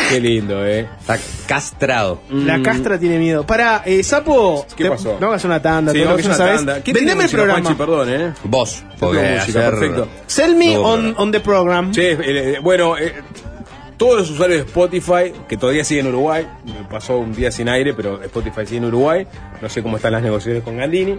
Qué 0.09 0.21
lindo, 0.21 0.65
¿eh? 0.67 0.89
está 1.01 1.19
castrado. 1.47 2.21
La 2.31 2.63
castra 2.63 2.99
tiene 2.99 3.19
miedo. 3.19 3.45
Para, 3.47 3.83
eh, 3.85 4.03
Sapo. 4.03 4.67
¿Qué 4.77 4.85
te- 4.85 4.91
pasó? 4.91 5.17
No 5.21 5.29
hagas 5.29 5.45
una 5.45 5.61
tanda, 5.61 5.93
Sí, 5.93 5.99
todo 5.99 6.05
lo 6.05 6.11
vamos 6.17 6.27
que 6.27 6.33
a 6.33 6.37
ya 6.37 6.37
una 6.37 6.47
sabes. 6.47 6.57
tanda. 6.57 6.73
¿Quién 6.75 6.85
tiene 6.85 6.99
Vendeme 7.01 7.21
el 7.21 7.25
música, 7.27 7.37
programa. 7.43 7.63
Juanchi? 7.65 7.79
perdón, 7.79 8.09
¿eh? 8.11 8.35
Vos, 8.45 8.85
porque 8.99 9.19
música, 9.37 9.59
ayer- 9.61 9.71
perfecto. 9.71 10.09
Sell 10.27 10.55
me 10.57 10.77
on, 10.79 11.33
the 11.33 11.41
program. 11.41 11.93
Che, 11.93 12.13
eh, 12.13 12.59
bueno, 12.63 12.97
eh, 12.97 13.15
todos 13.97 14.19
los 14.21 14.31
usuarios 14.31 14.61
de 14.61 14.67
Spotify, 14.67 15.33
que 15.49 15.57
todavía 15.57 15.85
siguen 15.85 16.07
en 16.07 16.13
Uruguay, 16.15 16.47
me 16.65 16.85
pasó 16.91 17.19
un 17.19 17.33
día 17.35 17.51
sin 17.51 17.69
aire, 17.69 17.95
pero 17.95 18.23
Spotify 18.23 18.65
sigue 18.67 18.79
en 18.79 18.87
Uruguay, 18.87 19.27
no 19.61 19.69
sé 19.69 19.83
cómo 19.83 19.97
están 19.97 20.13
las 20.13 20.23
negociaciones 20.23 20.63
con 20.65 20.77
Gandini. 20.77 21.19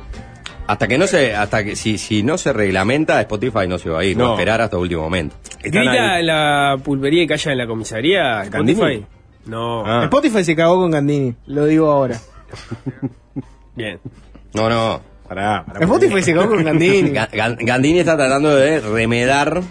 Hasta 0.65 0.87
que 0.87 0.97
no 0.97 1.07
se, 1.07 1.35
hasta 1.35 1.63
que 1.63 1.75
si, 1.75 1.97
si 1.97 2.23
no 2.23 2.37
se 2.37 2.53
reglamenta, 2.53 3.19
Spotify 3.21 3.67
no 3.67 3.77
se 3.77 3.89
va 3.89 3.99
a 3.99 4.03
ir, 4.05 4.15
no, 4.17 4.23
No. 4.25 4.29
a 4.31 4.33
esperar 4.35 4.61
hasta 4.61 4.77
último 4.77 5.01
momento. 5.03 5.35
Están 5.61 5.71
¿Grita 5.85 6.13
ahí. 6.15 6.23
la 6.25 6.77
pulpería 6.83 7.23
y 7.23 7.27
calla 7.27 7.51
en 7.51 7.57
la 7.57 7.67
comisaría? 7.67 8.43
¿Gandini? 8.45 8.79
Spotify. 8.79 9.05
No. 9.45 9.85
Ah. 9.85 10.03
Spotify 10.05 10.43
se 10.43 10.55
cagó 10.55 10.77
con 10.77 10.91
Gandini. 10.91 11.35
Lo 11.47 11.65
digo 11.65 11.91
ahora. 11.91 12.17
Bien. 13.75 13.99
No, 14.53 14.69
no. 14.69 15.01
Pará, 15.27 15.63
pará. 15.65 15.79
Spotify 15.81 16.21
se 16.21 16.33
cagó 16.33 16.49
con 16.49 16.63
Gandini. 16.63 17.09
Ga- 17.11 17.29
Gan- 17.31 17.57
Gandini 17.59 17.99
está 17.99 18.15
tratando 18.15 18.55
de 18.55 18.79
remedar 18.79 19.61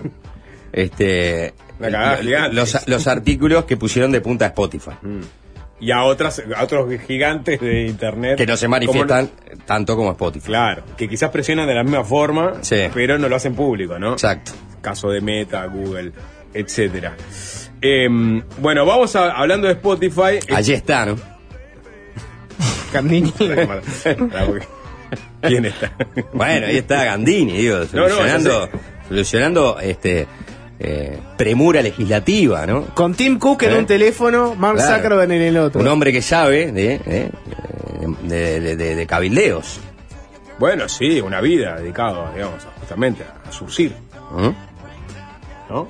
este 0.73 1.55
cagada 1.81 2.49
los, 2.53 2.87
los 2.89 3.07
artículos 3.07 3.65
que 3.65 3.77
pusieron 3.77 4.13
de 4.13 4.21
punta 4.21 4.45
a 4.47 4.49
Spotify. 4.49 4.91
Y 5.83 5.91
a, 5.91 6.05
otras, 6.05 6.41
a 6.57 6.63
otros 6.63 6.89
gigantes 7.09 7.61
de 7.61 7.87
internet. 7.89 8.37
Que 8.39 8.47
no 8.47 8.57
se 8.57 8.69
manifiestan 8.69 9.31
tanto 9.67 9.97
como 9.97 10.13
Spotify. 10.13 10.47
Claro, 10.47 10.85
que 10.97 11.09
quizás 11.09 11.31
presionan 11.31 11.67
de 11.67 11.75
la 11.75 11.83
misma 11.83 12.05
forma, 12.05 12.53
Sí. 12.63 12.85
pero 12.95 13.19
no 13.19 13.29
lo 13.29 13.35
hacen 13.35 13.55
público, 13.57 13.99
¿no? 13.99 14.13
Exacto. 14.13 14.53
Caso 14.81 15.11
de 15.11 15.21
Meta, 15.21 15.67
Google, 15.67 16.13
etcétera. 16.55 17.17
Em, 17.81 18.41
bueno, 18.59 18.87
vamos 18.87 19.17
a, 19.17 19.33
hablando 19.33 19.67
de 19.67 19.73
Spotify. 19.75 20.39
Allí 20.55 20.73
está, 20.73 21.05
¿no? 21.05 21.17
Porque- 24.47 24.67
¿Quién 25.43 25.65
está? 25.67 25.93
Bueno, 26.33 26.67
ahí 26.67 26.77
está 26.79 27.05
Gandini, 27.05 27.53
digo, 27.59 27.79
No, 27.93 28.03
no, 28.03 28.09
solucionando, 28.09 28.69
solucionando 29.09 29.79
este 29.81 30.27
eh, 30.85 31.19
premura 31.37 31.81
legislativa, 31.81 32.67
¿no? 32.67 32.87
Con 32.95 33.15
Tim 33.15 33.39
Cook 33.39 33.63
en 33.63 33.73
¿Eh? 33.73 33.79
un 33.79 33.87
teléfono, 33.87 34.55
Mark 34.57 34.77
Claro. 34.79 34.97
Zuckerberg 34.97 35.31
en 35.31 35.43
el 35.43 35.57
otro. 35.59 35.81
Un 35.81 35.87
hombre 35.89 36.13
que 36.13 36.21
sabe 36.23 36.73
de, 36.73 37.01
eh, 37.07 37.31
de, 38.25 38.61
de- 38.61 38.77
de- 38.77 38.97
de 38.97 39.07
cabildeos. 39.07 39.79
Bueno, 40.59 40.89
sí, 40.89 41.21
una 41.21 41.41
vida 41.41 41.77
dedicada, 41.77 42.33
digamos, 42.35 42.65
a- 42.65 42.81
justamente 42.81 43.23
a, 43.25 43.49
a 43.49 43.53
surcir, 43.53 43.95
¿Mm? 44.33 44.51
¿no? 45.73 45.89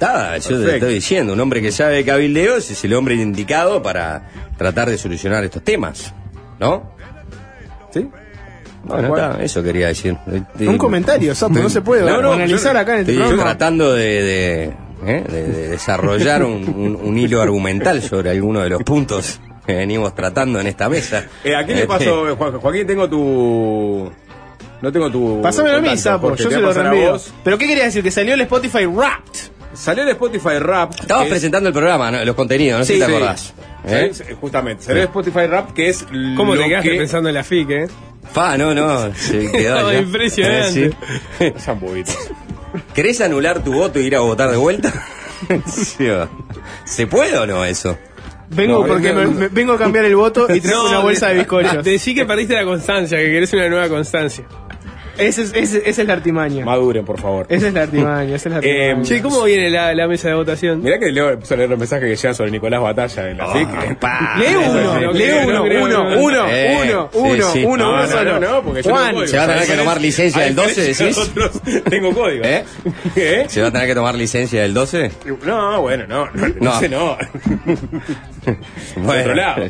Nada, 0.00 0.38
yo 0.38 0.62
te 0.64 0.74
estoy 0.74 0.94
diciendo, 0.94 1.32
un 1.34 1.40
hombre 1.40 1.60
que 1.60 1.70
sabe 1.70 1.96
de 1.96 2.04
cabildeos 2.04 2.70
es 2.70 2.84
el 2.84 2.94
hombre 2.94 3.14
indicado 3.14 3.82
para 3.82 4.28
tratar 4.56 4.88
de 4.88 4.96
solucionar 4.96 5.44
estos 5.44 5.62
temas, 5.62 6.14
¿no? 6.58 6.92
¿Sí? 7.92 8.08
Bueno, 8.84 9.08
Bueno. 9.10 9.30
está, 9.30 9.42
eso 9.44 9.62
quería 9.62 9.88
decir. 9.88 10.16
Un 10.60 10.78
comentario, 10.78 11.34
Sapo, 11.34 11.54
no 11.54 11.68
se 11.70 11.82
puede 11.82 12.02
No, 12.04 12.20
no, 12.20 12.32
analizar 12.32 12.74
yo 12.74 12.80
acá 12.80 12.94
en 12.94 13.00
este 13.00 13.12
Estoy 13.12 13.26
programa. 13.28 13.50
tratando 13.50 13.92
de, 13.92 14.22
de, 14.22 14.62
¿eh? 15.06 15.24
de- 15.28 15.42
de 15.48 15.68
desarrollar 15.68 16.42
un, 16.44 16.68
un- 16.68 16.98
un 17.00 17.18
hilo 17.18 17.40
argumental 17.40 18.02
sobre 18.02 18.30
alguno 18.30 18.60
de 18.60 18.70
los 18.70 18.82
puntos 18.82 19.40
que 19.66 19.74
venimos 19.76 20.14
tratando 20.14 20.58
en 20.60 20.66
esta 20.66 20.88
mesa. 20.88 21.24
Eh, 21.44 21.54
¿A 21.54 21.64
quién 21.64 21.76
le 21.76 21.82
Este, 21.84 21.86
pasó, 21.86 22.36
Juan- 22.36 22.58
Joaquín? 22.58 22.86
Tengo 22.86 23.08
tu... 23.08 24.10
No 24.80 24.90
tengo 24.90 25.08
tu... 25.12 25.40
Pásamelo 25.40 25.76
a 25.76 25.80
mí, 25.80 25.96
Sapo, 25.96 26.34
yo 26.34 26.48
te 26.48 26.54
se 26.56 26.60
lo 26.60 26.72
reenvío. 26.72 27.12
vos. 27.12 27.32
¿Pero 27.44 27.56
qué 27.56 27.68
querías 27.68 27.86
decir? 27.86 28.02
Que 28.02 28.10
salió 28.10 28.34
el 28.34 28.40
Spotify 28.40 28.84
Wrapped. 28.86 29.38
Salió 29.74 30.02
el 30.02 30.08
Spotify 30.10 30.58
Rap. 30.58 30.92
Estabas 31.00 31.24
es- 31.26 31.30
presentando 31.30 31.68
el 31.68 31.72
programa, 31.72 32.10
¿no? 32.10 32.24
los 32.24 32.34
contenidos, 32.34 32.80
no 32.80 32.84
sé 32.84 32.94
Sí, 32.94 32.98
si 32.98 33.04
te 33.04 33.06
sí. 33.10 33.12
acordás. 33.16 33.54
¿Eh? 33.86 34.12
Justamente, 34.40 34.82
salió 34.82 35.02
el 35.02 35.08
Spotify 35.08 35.46
Rap, 35.46 35.72
que 35.72 35.88
es 35.88 36.04
¿Cómo 36.36 36.56
lo 36.56 36.62
te 36.62 36.68
quedaste 36.68 36.90
que... 36.90 36.96
pensando 36.98 37.28
en 37.28 37.34
la 37.36 37.44
FIC, 37.44 37.70
eh? 37.70 37.86
Fa, 38.30 38.56
no, 38.56 38.74
no, 38.74 39.14
se 39.14 39.50
quedó 39.52 39.80
No, 39.80 39.86
allá. 39.88 39.98
impresionante. 40.00 40.90
Eh, 41.40 41.54
sí. 41.58 42.14
¿Querés 42.94 43.20
anular 43.20 43.62
tu 43.62 43.72
voto 43.74 43.98
e 43.98 44.02
ir 44.02 44.16
a 44.16 44.20
votar 44.20 44.50
de 44.50 44.56
vuelta? 44.56 44.92
Sí, 45.66 46.06
va. 46.06 46.28
¿Se 46.84 47.08
puede 47.08 47.36
o 47.36 47.44
no 47.46 47.64
eso? 47.64 47.98
Vengo 48.50 48.82
No, 48.82 48.86
porque 48.86 49.12
no, 49.12 49.18
me, 49.20 49.24
no. 49.24 49.30
me- 49.32 49.48
vengo 49.48 49.72
a 49.72 49.78
cambiar 49.78 50.04
el 50.04 50.14
voto 50.14 50.46
y 50.54 50.60
traigo 50.60 50.88
una 50.88 51.00
bolsa 51.00 51.28
de 51.30 51.34
bizcochos. 51.38 51.82
Decí 51.84 52.14
que 52.14 52.24
perdiste 52.24 52.54
la 52.54 52.64
constancia, 52.64 53.18
que 53.18 53.24
querés 53.24 53.52
una 53.54 53.68
nueva 53.68 53.88
constancia. 53.88 54.44
Ese 55.18 55.42
es- 55.42 55.52
ese- 55.54 55.82
esa 55.88 56.02
es 56.02 56.08
la 56.08 56.14
artimaña. 56.14 56.64
Maduren, 56.64 57.04
por 57.04 57.20
favor. 57.20 57.46
Esa 57.48 57.68
es 57.68 57.74
la 57.74 57.82
artimaña, 57.84 58.34
esa 58.34 58.48
es 58.48 58.54
la 58.54 58.60
Eh, 58.66 58.90
artimaña. 58.90 59.02
Che, 59.08 59.22
¿cómo 59.22 59.42
viene 59.44 59.68
la, 59.70 59.94
la 59.94 60.08
mesa 60.08 60.28
de 60.28 60.34
votación? 60.34 60.82
Mirá 60.82 60.98
que 60.98 61.10
leo, 61.12 61.28
a 61.28 61.54
leer 61.56 61.68
los 61.70 61.78
mensajes 61.78 62.08
que 62.08 62.16
llegan 62.16 62.34
sobre 62.34 62.50
Nicolás 62.50 62.80
Batalla 62.80 63.28
en 63.30 63.36
la 63.38 63.46
pa. 64.00 64.36
Lee 64.38 64.54
uno, 64.56 65.00
no 65.00 65.12
lee 65.12 65.24
uno, 65.44 65.62
uno, 65.64 65.64
no. 65.64 65.82
uno, 65.82 65.82
uno, 65.82 66.18
uno, 66.18 67.10
uno, 67.12 67.36
No, 67.36 67.68
uno 67.68 68.02
no, 68.02 68.06
solo. 68.08 68.40
no, 68.40 68.62
porque 68.62 68.82
Juan. 68.82 69.28
Se 69.28 69.36
va 69.36 69.44
a 69.44 69.46
tener 69.48 69.66
que 69.66 69.74
tomar 69.76 70.00
licencia 70.00 70.42
del 70.42 70.56
diferencia 70.56 70.94
12, 70.94 71.32
decís. 71.64 71.82
Tengo 71.90 72.12
código. 72.14 72.44
¿Eh? 72.44 72.64
¿Eh? 73.16 73.44
¿Se 73.48 73.60
va 73.60 73.68
a 73.68 73.70
tener 73.72 73.86
que 73.86 73.94
tomar 73.94 74.14
licencia 74.14 74.62
del 74.62 74.72
12? 74.74 75.10
No, 75.44 75.80
bueno, 75.82 76.06
no. 76.06 76.26
No, 76.32 76.48
No. 76.48 76.54
no. 76.60 76.80
sé, 76.80 76.88
no. 76.88 77.18
Por 79.06 79.16
otro 79.16 79.34
lado. 79.34 79.62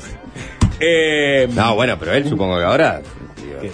Eh, 0.81 1.49
No, 1.53 1.75
bueno, 1.75 1.97
pero 1.99 2.13
él 2.13 2.29
supongo 2.29 2.59
que 2.59 2.65
ahora. 2.65 3.01
digo, 3.61 3.73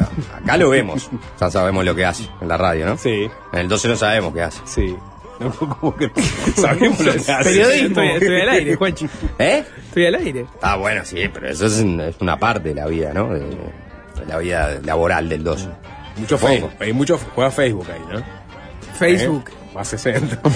acá 0.00 0.56
lo 0.56 0.70
vemos. 0.70 1.10
Ya 1.40 1.50
sabemos 1.50 1.84
lo 1.84 1.94
que 1.94 2.04
hace 2.04 2.28
en 2.40 2.48
la 2.48 2.56
radio, 2.56 2.86
¿no? 2.86 2.96
Sí, 2.98 3.28
En 3.52 3.58
el 3.58 3.68
12 3.68 3.88
no 3.88 3.96
sabemos 3.96 4.32
qué 4.34 4.42
hace. 4.42 4.60
sí. 4.64 4.96
No. 5.40 5.50
Sabemos 6.54 7.00
lo 7.00 7.12
que 7.12 7.18
hace. 7.32 7.42
Periodismo. 7.42 8.00
Estoy, 8.02 8.08
estoy 8.22 8.40
al 8.40 8.48
aire, 8.50 8.76
Juanchi. 8.76 9.08
¿Eh? 9.40 9.64
Estoy 9.88 10.06
al 10.06 10.14
aire. 10.14 10.46
Ah, 10.62 10.76
bueno, 10.76 11.04
sí, 11.04 11.28
pero 11.34 11.48
eso 11.48 11.66
es, 11.66 11.80
un- 11.80 12.00
es 12.00 12.14
una 12.20 12.38
parte 12.38 12.68
de 12.68 12.76
la 12.76 12.86
vida, 12.86 13.12
¿no? 13.12 13.34
De, 13.34 13.40
de 13.40 14.26
la 14.28 14.38
vida 14.38 14.78
laboral 14.84 15.28
del 15.28 15.42
12. 15.42 15.68
Mucho 16.18 16.38
Facebook. 16.38 16.70
Hay 16.78 16.92
mucho 16.92 17.18
juega 17.34 17.50
Facebook 17.50 17.88
ahí, 17.92 18.00
¿no? 18.12 18.22
Facebook. 18.96 19.50
¿Eh? 19.50 19.74
Más 19.74 19.88
60. 19.88 20.38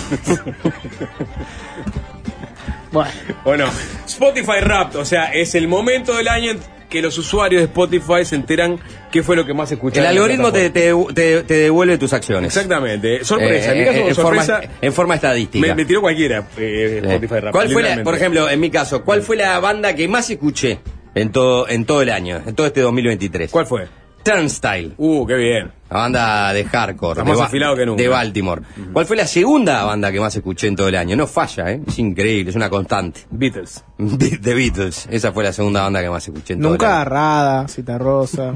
Bueno, 2.92 3.10
Bueno, 3.44 3.66
Spotify 4.06 4.60
Wrapped, 4.62 4.96
o 4.98 5.04
sea, 5.04 5.24
es 5.26 5.54
el 5.54 5.68
momento 5.68 6.16
del 6.16 6.28
año 6.28 6.52
en 6.52 6.60
que 6.88 7.02
los 7.02 7.16
usuarios 7.18 7.60
de 7.60 7.66
Spotify 7.66 8.24
se 8.24 8.34
enteran 8.36 8.78
qué 9.12 9.22
fue 9.22 9.36
lo 9.36 9.44
que 9.44 9.52
más 9.54 9.70
El 9.70 9.76
escucharon. 9.76 10.08
en 10.08 10.14
la 10.14 10.20
algoritmo 10.22 10.52
te, 10.52 10.70
te, 10.70 10.92
te- 11.14 11.42
te 11.42 11.54
devuelve 11.54 11.98
tus 11.98 12.12
acciones. 12.12 12.54
Exactamente. 12.54 13.24
Sorpresa. 13.24 13.72
en 13.72 13.78
mi 13.78 13.84
Eh, 13.84 13.86
caso, 13.86 13.98
en, 14.08 14.14
sorpresa, 14.14 14.56
forma, 14.60 14.74
en 14.80 14.92
forma 14.92 15.14
estadística. 15.16 15.66
me, 15.68 15.74
me 15.74 15.84
tiró 15.84 16.00
cualquiera 16.00 16.38
eh, 16.56 17.00
Eh, 17.02 17.02
Spotify 17.04 17.34
Wrapped. 17.34 17.50
¿Cuál 17.52 17.70
fue 17.70 17.82
la, 17.82 18.02
por 18.02 18.14
ejemplo, 18.14 18.48
en 18.48 18.60
mi 18.60 18.70
caso, 18.70 19.04
cuál 19.04 19.22
fue 19.22 19.36
la 19.36 19.58
banda 19.60 19.94
que 19.94 20.08
más 20.08 20.30
escuché 20.30 20.78
en 21.14 21.30
todo, 21.32 21.68
en 21.68 21.84
todo 21.84 22.00
el 22.02 22.10
año, 22.10 22.40
en 22.46 22.54
todo 22.54 22.66
este 22.66 22.80
2023? 22.80 23.50
¿Cuál 23.50 23.66
fue? 23.66 23.86
Turnstile. 24.28 24.92
Uh, 24.96 25.26
qué 25.26 25.34
bien. 25.34 25.72
La 25.90 25.98
banda 26.00 26.52
de 26.52 26.64
hardcore. 26.64 27.12
Está 27.12 27.24
de, 27.24 27.28
más 27.30 27.38
Ba- 27.38 27.44
afilado 27.46 27.76
que 27.76 27.86
nunca. 27.86 28.02
de 28.02 28.08
Baltimore. 28.08 28.62
¿Cuál 28.92 29.06
fue 29.06 29.16
la 29.16 29.26
segunda 29.26 29.84
banda 29.84 30.12
que 30.12 30.20
más 30.20 30.34
escuché 30.36 30.66
en 30.68 30.76
todo 30.76 30.88
el 30.88 30.96
año? 30.96 31.16
No 31.16 31.26
falla, 31.26 31.70
¿eh? 31.72 31.80
Es 31.86 31.98
increíble, 31.98 32.50
es 32.50 32.56
una 32.56 32.68
constante. 32.68 33.20
Beatles. 33.30 33.82
The 34.42 34.54
Beatles. 34.54 35.08
Esa 35.10 35.32
fue 35.32 35.44
la 35.44 35.52
segunda 35.52 35.82
banda 35.82 36.02
que 36.02 36.10
más 36.10 36.26
escuché 36.28 36.54
en 36.54 36.60
todo 36.60 36.68
el 36.68 36.72
nunca 36.74 36.86
año. 36.88 36.94
agarrada, 36.96 37.68
cita 37.68 37.96
rosa. 37.98 38.54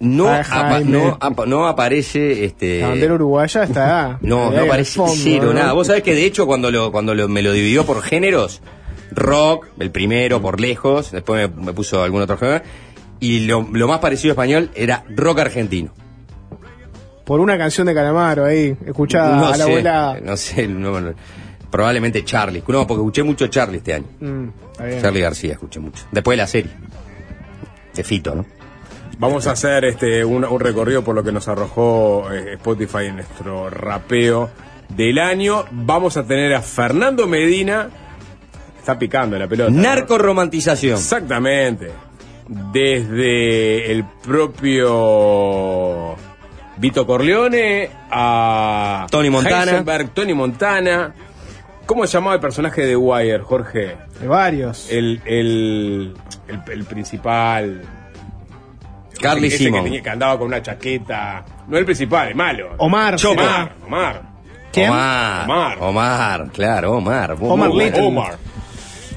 No, 0.00 0.28
Ay, 0.28 0.40
apa- 0.40 0.70
Jaime. 0.70 0.90
no, 0.90 1.18
apa- 1.20 1.46
no 1.46 1.66
aparece 1.66 2.44
este. 2.44 2.80
La 2.80 2.88
bandera 2.90 3.14
uruguaya 3.14 3.62
está. 3.64 4.18
No, 4.20 4.50
no 4.50 4.62
aparece 4.62 4.96
fondo, 4.96 5.14
cero, 5.16 5.46
¿no? 5.46 5.54
nada. 5.54 5.72
Vos 5.72 5.86
sabés 5.86 6.02
que 6.02 6.14
de 6.14 6.24
hecho 6.26 6.46
cuando 6.46 6.70
lo, 6.70 6.92
cuando 6.92 7.14
lo- 7.14 7.28
me 7.28 7.42
lo 7.42 7.52
dividió 7.52 7.84
por 7.86 8.02
géneros, 8.02 8.60
rock, 9.12 9.66
el 9.78 9.90
primero 9.90 10.42
por 10.42 10.60
lejos, 10.60 11.10
después 11.12 11.48
me, 11.50 11.64
me 11.66 11.72
puso 11.72 12.02
algún 12.02 12.20
otro 12.22 12.36
género, 12.36 12.62
y 13.20 13.40
lo, 13.46 13.66
lo 13.72 13.88
más 13.88 13.98
parecido 14.00 14.32
a 14.32 14.34
español 14.34 14.70
era 14.74 15.04
rock 15.08 15.40
argentino. 15.40 15.92
Por 17.24 17.40
una 17.40 17.56
canción 17.56 17.86
de 17.86 17.94
Calamaro 17.94 18.44
ahí, 18.44 18.76
escuchada 18.84 19.36
no 19.36 19.46
a 19.46 19.50
la 19.50 19.56
sé, 19.56 19.62
abuela. 19.62 20.18
no 20.22 20.36
sé, 20.36 20.68
no, 20.68 21.00
no, 21.00 21.14
probablemente 21.70 22.22
Charlie. 22.24 22.62
No, 22.68 22.86
porque 22.86 23.00
escuché 23.00 23.22
mucho 23.22 23.46
Charlie 23.46 23.78
este 23.78 23.94
año. 23.94 24.06
Mm. 24.20 24.48
Charlie 25.00 25.20
García 25.22 25.52
escuché 25.52 25.80
mucho. 25.80 26.04
Después 26.12 26.36
de 26.36 26.42
la 26.42 26.46
serie. 26.46 26.70
De 27.94 28.04
Fito, 28.04 28.34
¿no? 28.34 28.44
Vamos 29.18 29.46
a 29.46 29.52
hacer 29.52 29.84
este 29.84 30.24
un, 30.24 30.44
un 30.44 30.60
recorrido 30.60 31.02
por 31.04 31.14
lo 31.14 31.22
que 31.22 31.30
nos 31.32 31.46
arrojó 31.48 32.30
eh, 32.32 32.54
Spotify 32.54 33.06
en 33.06 33.16
nuestro 33.16 33.70
rapeo 33.70 34.50
del 34.88 35.18
año. 35.18 35.64
Vamos 35.70 36.16
a 36.16 36.24
tener 36.26 36.52
a 36.54 36.60
Fernando 36.60 37.26
Medina. 37.26 37.88
Está 38.78 38.98
picando 38.98 39.38
la 39.38 39.46
pelota. 39.48 39.70
¿no? 39.70 39.80
Narcorromantización. 39.80 40.94
Exactamente. 40.98 41.90
Desde 42.48 43.90
el 43.92 44.04
propio 45.24 46.16
Vito 46.76 47.06
Corleone 47.06 47.88
a 48.10 49.06
Tony 49.10 49.30
Montana. 49.30 49.70
Heisenberg, 49.72 50.10
Tony 50.10 50.34
Montana. 50.34 51.14
¿Cómo 51.86 52.06
se 52.06 52.14
llamaba 52.14 52.34
el 52.34 52.40
personaje 52.40 52.84
de 52.86 52.96
Wire, 52.96 53.40
Jorge? 53.40 53.96
De 54.20 54.26
varios. 54.26 54.90
El, 54.90 55.20
el, 55.24 56.14
el, 56.48 56.60
el 56.72 56.84
principal. 56.84 57.82
Carly 59.20 59.46
Ese 59.48 59.58
que, 59.58 59.64
Simon. 59.64 59.84
tenía- 59.84 60.02
que 60.02 60.10
andaba 60.10 60.38
con 60.38 60.46
una 60.48 60.60
chaqueta. 60.62 61.44
No 61.68 61.78
el 61.78 61.84
principal, 61.84 62.28
el 62.28 62.34
malo. 62.34 62.70
Omar. 62.78 63.16
Omar. 63.26 63.72
Omar. 63.86 64.22
¿Quién? 64.72 64.90
Omar. 64.90 65.44
Omar. 65.44 65.78
Omar, 65.80 66.48
claro, 66.52 66.92
Omar. 66.96 67.36
Omar 67.40 67.70
Little. 67.70 68.02
Omar. 68.06 68.36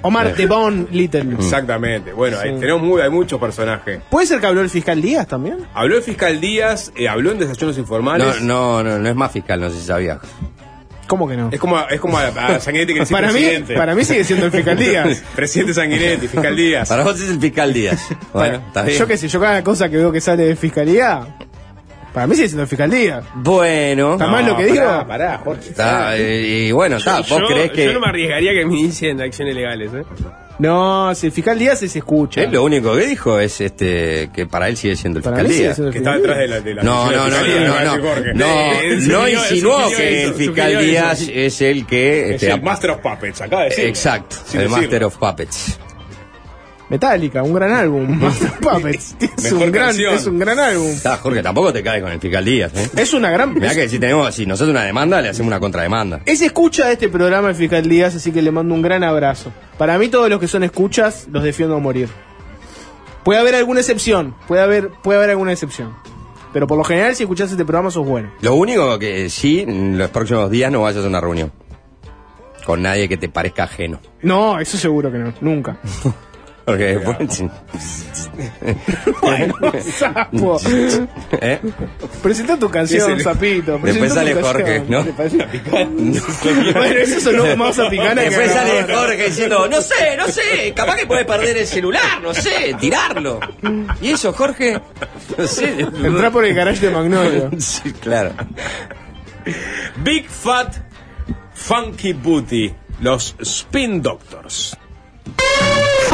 Omar 0.02 0.34
The 0.34 0.46
Bone 0.46 0.88
Little. 0.92 1.36
Exactamente. 1.36 2.14
Bueno, 2.14 2.38
tenemos 2.40 2.82
muy, 2.82 3.02
hay 3.02 3.10
muchos 3.10 3.40
personajes. 3.40 4.02
¿Puede 4.10 4.28
ser 4.28 4.40
que 4.40 4.48
habló 4.48 4.62
el 4.62 4.70
fiscal 4.70 5.02
Díaz 5.02 5.28
también? 5.28 5.58
Habló 5.74 5.98
el 5.98 6.04
fiscal 6.04 6.40
Díaz, 6.40 6.92
eh, 6.96 7.08
habló 7.10 7.32
en 7.32 7.40
desayunos 7.40 7.78
informales. 7.78 8.42
No, 8.42 8.84
no, 8.84 8.90
no, 8.90 9.00
no 9.00 9.10
es 9.10 9.16
más 9.16 9.32
fiscal, 9.32 9.60
no 9.60 9.70
sé 9.70 9.80
si 9.80 9.86
sabía. 9.88 10.20
¿Cómo 11.08 11.26
que 11.28 11.38
no? 11.38 11.50
Es 11.52 11.60
como, 11.60 11.80
es 11.90 12.00
como 12.02 12.18
a, 12.18 12.28
a 12.28 12.60
Sanguinetti 12.60 12.94
que 12.94 13.00
dice 13.00 13.14
Para 13.14 13.28
mí, 13.32 13.40
presidente. 13.40 13.76
para 13.76 13.96
mí 13.96 14.04
sigue 14.04 14.24
siendo 14.26 14.46
el 14.48 14.52
fiscal 14.52 14.78
Díaz. 14.78 15.24
presidente 15.36 15.74
Sanguinetti, 15.74 16.28
fiscal 16.28 16.56
Díaz. 16.56 16.90
Para 16.90 17.04
vos 17.04 17.20
es 17.20 17.30
el 17.30 17.40
fiscal 17.40 17.74
Díaz. 17.74 18.08
Bueno, 18.34 18.62
está 18.68 18.84
bien. 18.84 19.00
Yo 19.00 19.08
qué 19.08 19.18
sé, 19.18 19.28
yo 19.30 19.40
cada 19.40 19.64
cosa 19.64 19.90
que 19.90 19.96
veo 19.98 20.12
que 20.12 20.20
sale 20.22 20.44
de 20.44 20.56
fiscalía, 20.56 21.38
para 22.14 22.28
mí 22.28 22.36
sigue 22.36 22.48
siendo 22.48 22.64
el 22.64 22.68
fiscal 22.70 22.90
Díaz. 22.90 23.24
Bueno. 23.36 24.14
¿Está 24.14 24.28
mal 24.28 24.46
lo 24.46 24.58
que 24.58 24.66
digo? 24.66 24.86
Pará, 24.86 25.08
pará, 25.08 25.38
Jorge. 25.44 25.70
Está, 25.70 26.18
eh, 26.18 26.68
y 26.68 26.72
bueno, 26.72 26.98
está, 26.98 27.18
vos 27.20 27.28
yo, 27.30 27.48
creés 27.48 27.72
que 27.72 27.86
yo 27.86 27.94
no 27.94 28.00
me 28.00 28.08
arriesgaría 28.08 28.54
que 28.54 28.66
me 28.66 28.78
inicien 28.80 29.22
acciones 29.22 29.56
legales, 29.56 29.92
¿eh? 29.94 30.04
No, 30.60 31.14
si 31.14 31.28
el 31.28 31.32
fiscal 31.32 31.60
Díaz 31.60 31.78
se 31.80 31.86
escucha. 31.86 32.42
él 32.42 32.52
lo 32.52 32.64
único 32.64 32.96
que 32.96 33.06
dijo 33.06 33.40
es 33.40 33.62
este 33.62 34.32
que 34.34 34.48
para 34.48 34.68
él 34.68 34.76
sigue 34.76 34.96
siendo 34.96 35.20
el 35.20 35.24
Para 35.24 35.38
fiscal 35.38 35.56
Díaz. 35.56 35.80
Que 35.92 35.98
está 36.00 36.16
detrás 36.16 36.38
de 36.40 36.48
la, 36.48 36.60
de 36.62 36.74
la 36.74 36.82
No, 36.84 37.12
no, 37.12 37.28
no, 37.30 37.30
no, 37.30 37.84
no, 37.84 37.98
no, 37.98 38.34
no, 38.34 38.82
Eh, 38.82 38.98
no 39.08 39.28
insinuó 39.30 39.88
que 39.96 40.24
eso, 40.24 40.30
el 40.30 40.34
fiscal 40.34 40.80
Díaz 40.84 41.22
eso. 41.22 41.32
es 41.32 41.62
el 41.62 41.86
que 41.86 42.30
Es 42.30 42.42
este, 42.42 42.52
el 42.52 42.62
Master 42.64 42.90
of 42.90 43.02
Puppets, 43.02 43.42
acá 43.42 43.60
de 43.60 43.66
decir. 43.66 43.86
exacto, 43.86 44.36
el 44.54 44.54
decirlo. 44.62 44.78
Master 44.78 45.04
of 45.04 45.18
Puppets. 45.18 45.80
Metallica, 46.90 47.44
un 47.44 47.54
gran 47.54 47.72
álbum. 47.72 48.08
Master 48.22 48.52
Puppets. 48.60 49.16
Es 49.20 49.52
un, 49.52 49.60
gran, 49.60 49.88
canción. 49.88 50.14
es 50.16 50.26
un 50.26 50.40
gran 50.40 50.58
álbum. 50.58 50.88
Está, 50.88 51.18
Jorge, 51.18 51.44
tampoco 51.44 51.74
te 51.74 51.84
caes 51.84 52.02
con 52.02 52.12
el 52.12 52.20
fiscal 52.20 52.46
Díaz, 52.46 52.72
¿eh? 52.76 52.90
Es 52.96 53.14
una 53.14 53.30
gran. 53.30 53.54
Mirá 53.54 53.76
que 53.76 53.90
si 53.90 54.00
tenemos, 54.00 54.34
si 54.34 54.46
nosotros 54.46 54.72
una 54.72 54.84
demanda, 54.84 55.22
le 55.22 55.30
hacemos 55.30 55.48
una 55.48 55.60
contrademanda. 55.60 56.22
Es 56.26 56.42
escucha 56.42 56.88
de 56.88 56.94
este 56.94 57.10
programa 57.10 57.50
el 57.50 57.56
fiscal 57.56 57.88
Díaz, 57.88 58.16
así 58.16 58.32
que 58.32 58.42
le 58.42 58.52
mando 58.52 58.74
un 58.74 58.82
gran 58.82 59.04
abrazo. 59.04 59.52
Para 59.78 59.98
mí 59.98 60.08
todos 60.08 60.30
los 60.30 60.40
que 60.40 60.48
son 60.48 60.64
escuchas 60.64 61.28
los 61.32 61.44
defiendo 61.44 61.76
a 61.76 61.80
morir. 61.80 62.10
Puede 63.24 63.40
haber 63.42 63.56
alguna 63.56 63.82
excepción, 63.82 64.36
puede 64.48 64.62
haber, 64.62 64.90
puede 65.04 65.18
haber 65.18 65.32
alguna 65.32 65.52
excepción. 65.52 65.94
Pero 66.54 66.66
por 66.66 66.78
lo 66.78 66.84
general, 66.86 67.14
si 67.14 67.24
escuchás 67.24 67.52
este 67.52 67.66
programa, 67.66 67.92
sos 67.92 68.08
bueno. 68.08 68.32
Lo 68.42 68.56
único 68.56 68.98
que 68.98 69.30
sí, 69.30 69.60
en 69.60 69.98
los 69.98 70.10
próximos 70.10 70.50
días 70.50 70.72
no 70.72 70.82
vayas 70.82 71.04
a 71.04 71.08
una 71.08 71.20
reunión. 71.20 71.52
Con 72.66 72.82
nadie 72.82 73.08
que 73.08 73.18
te 73.18 73.30
parezca 73.30 73.64
ajeno. 73.64 74.00
No, 74.22 74.60
eso 74.60 74.78
seguro 74.78 75.12
que 75.12 75.18
no, 75.18 75.34
nunca. 75.42 75.78
Porque 76.68 76.98
después. 76.98 77.44
bueno, 79.22 79.56
sapo. 79.98 80.60
¿Eh? 81.40 81.62
Presenta 82.22 82.60
tu 82.60 82.70
canción, 82.70 83.22
sapito. 83.22 83.80
presenta 83.80 83.86
Después 83.86 84.10
tu 84.10 84.16
sale. 84.16 84.34
Jorge, 84.42 84.80
¿no? 84.90 85.04
Bueno, 86.74 87.00
eso 87.00 87.22
sonó 87.22 87.56
más 87.56 87.80
a 87.80 87.90
picana 87.90 88.22
Después 88.22 88.52
sale. 88.52 88.94
Jorge 88.94 89.24
diciendo, 89.28 89.70
no 89.70 89.80
sé, 89.80 90.18
no 90.18 90.28
sé, 90.28 90.74
capaz 90.76 90.98
que 90.98 91.08
puede 91.08 91.24
perder 91.24 91.56
el 91.56 91.68
celular, 91.68 92.22
no 92.22 92.34
sé, 92.34 92.76
tirarlo. 92.78 93.40
¿Y 94.02 94.10
eso, 94.10 94.34
Jorge? 94.34 94.82
No 95.38 95.48
sé. 95.48 95.80
Entrá 95.80 96.32
por 96.32 96.44
el 96.44 96.54
garage 96.54 96.86
de 96.86 96.92
Magnolio. 96.92 97.50
Sí, 97.60 97.94
claro. 97.94 98.34
Big 100.04 100.28
Fat 100.28 100.76
Funky 101.54 102.12
Booty, 102.12 102.76
los 103.00 103.38
Spin 103.40 104.02
Doctors. 104.02 104.78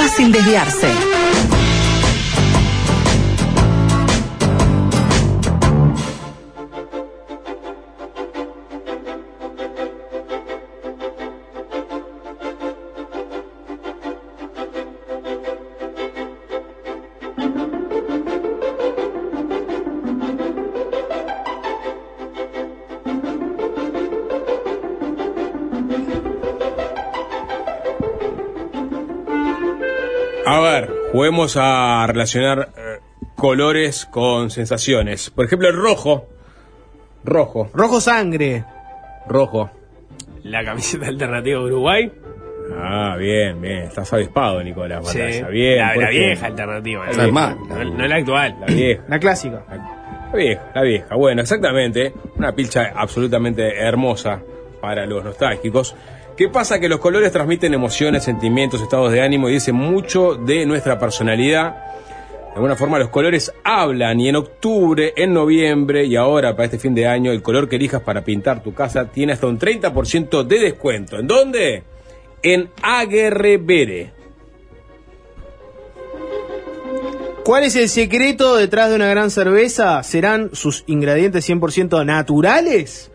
Fácil 0.04 0.34
desviarse. 0.34 0.88
Juguemos 31.24 31.56
a 31.56 32.06
relacionar 32.06 32.74
eh, 32.76 33.00
colores 33.38 34.06
con 34.12 34.50
sensaciones. 34.50 35.30
Por 35.30 35.46
ejemplo, 35.46 35.70
el 35.70 35.76
rojo. 35.78 36.28
Rojo, 37.24 37.70
Rojo 37.74 38.02
sangre. 38.02 38.66
rojo. 39.26 39.72
La 40.44 40.66
camiseta 40.66 41.08
alternativa 41.08 41.60
de 41.60 41.66
Uruguay. 41.66 42.12
Ah, 42.78 43.16
bien, 43.18 43.62
bien. 43.62 43.84
Estás 43.84 44.12
avispado, 44.12 44.62
Nicolás. 44.62 45.08
Sí. 45.08 45.22
Bien. 45.50 45.78
la, 45.80 45.94
¿por 45.94 46.04
la 46.04 46.10
vieja 46.10 46.46
alternativa. 46.48 47.10
Es 47.10 47.32
más. 47.32 47.56
No, 47.70 47.84
no 47.86 48.06
la 48.06 48.16
actual. 48.18 48.58
La 48.60 48.66
vieja. 48.66 49.04
La 49.08 49.20
clásica. 49.20 49.64
La 50.30 50.38
vieja, 50.38 50.72
la 50.76 50.82
vieja. 50.82 51.16
Bueno, 51.16 51.42
exactamente. 51.42 52.14
Una 52.36 52.52
pilcha 52.52 52.92
absolutamente 52.94 53.78
hermosa 53.80 54.42
para 54.82 55.06
los 55.06 55.24
nostálgicos. 55.24 55.96
¿Qué 56.36 56.50
pasa? 56.50 56.80
Que 56.80 56.90
los 56.90 57.00
colores 57.00 57.32
transmiten 57.32 57.76
emociones, 57.76 58.24
sentimientos, 58.24 58.82
estados 58.82 59.12
de 59.12 59.22
ánimo 59.22 59.50
y 59.50 59.54
dicen 59.54 59.76
mucho 59.76 60.34
de 60.34 60.66
nuestra 60.66 60.98
personalidad. 60.98 61.76
De 62.50 62.56
alguna 62.56 62.76
forma 62.76 62.98
los 62.98 63.10
colores 63.10 63.54
hablan 63.64 64.20
y 64.20 64.30
en 64.30 64.36
octubre, 64.36 65.14
en 65.16 65.34
noviembre 65.34 66.06
y 66.06 66.16
ahora 66.16 66.56
para 66.56 66.66
este 66.66 66.80
fin 66.80 66.96
de 66.96 67.08
año 67.08 67.32
el 67.32 67.44
color 67.44 67.70
que 67.70 67.76
elijas 67.76 68.02
para 68.02 68.24
pintar 68.24 68.64
tu 68.64 68.74
casa 68.74 69.06
tiene 69.12 69.34
hasta 69.34 69.46
un 69.46 69.60
30% 69.60 70.44
de 70.44 70.60
descuento. 70.60 71.20
¿En 71.20 71.28
dónde? 71.28 71.84
En 72.42 72.70
Aguerrevere. 72.82 74.12
¿Cuál 77.44 77.66
es 77.66 77.76
el 77.76 77.90
secreto 77.90 78.56
detrás 78.56 78.90
de 78.90 78.96
una 78.96 79.08
gran 79.08 79.30
cerveza? 79.30 80.02
¿Serán 80.02 80.50
sus 80.54 80.84
ingredientes 80.88 81.48
100% 81.48 82.06
naturales? 82.06 83.12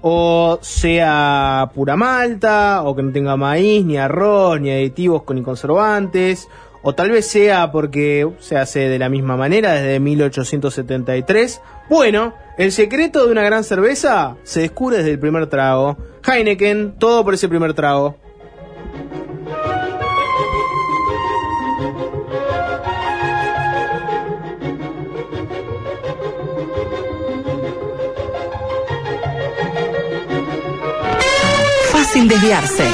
¿O 0.00 0.58
sea 0.62 1.70
pura 1.74 1.96
malta? 1.96 2.82
¿O 2.84 2.94
que 2.94 3.02
no 3.02 3.12
tenga 3.12 3.36
maíz, 3.36 3.84
ni 3.84 3.96
arroz, 3.96 4.60
ni 4.60 4.70
aditivos 4.70 5.22
ni 5.34 5.42
conservantes? 5.42 6.48
¿O 6.82 6.94
tal 6.94 7.10
vez 7.10 7.26
sea 7.26 7.72
porque 7.72 8.28
se 8.38 8.56
hace 8.56 8.88
de 8.88 8.98
la 8.98 9.08
misma 9.08 9.36
manera 9.36 9.72
desde 9.72 9.98
1873? 9.98 11.60
Bueno, 11.90 12.34
el 12.56 12.70
secreto 12.70 13.26
de 13.26 13.32
una 13.32 13.42
gran 13.42 13.64
cerveza 13.64 14.36
se 14.44 14.60
descubre 14.60 14.98
desde 14.98 15.12
el 15.12 15.18
primer 15.18 15.48
trago. 15.48 15.96
Heineken, 16.24 16.94
todo 16.98 17.24
por 17.24 17.34
ese 17.34 17.48
primer 17.48 17.74
trago. 17.74 18.16
Fácil 32.28 32.40
desviarse. 32.40 32.84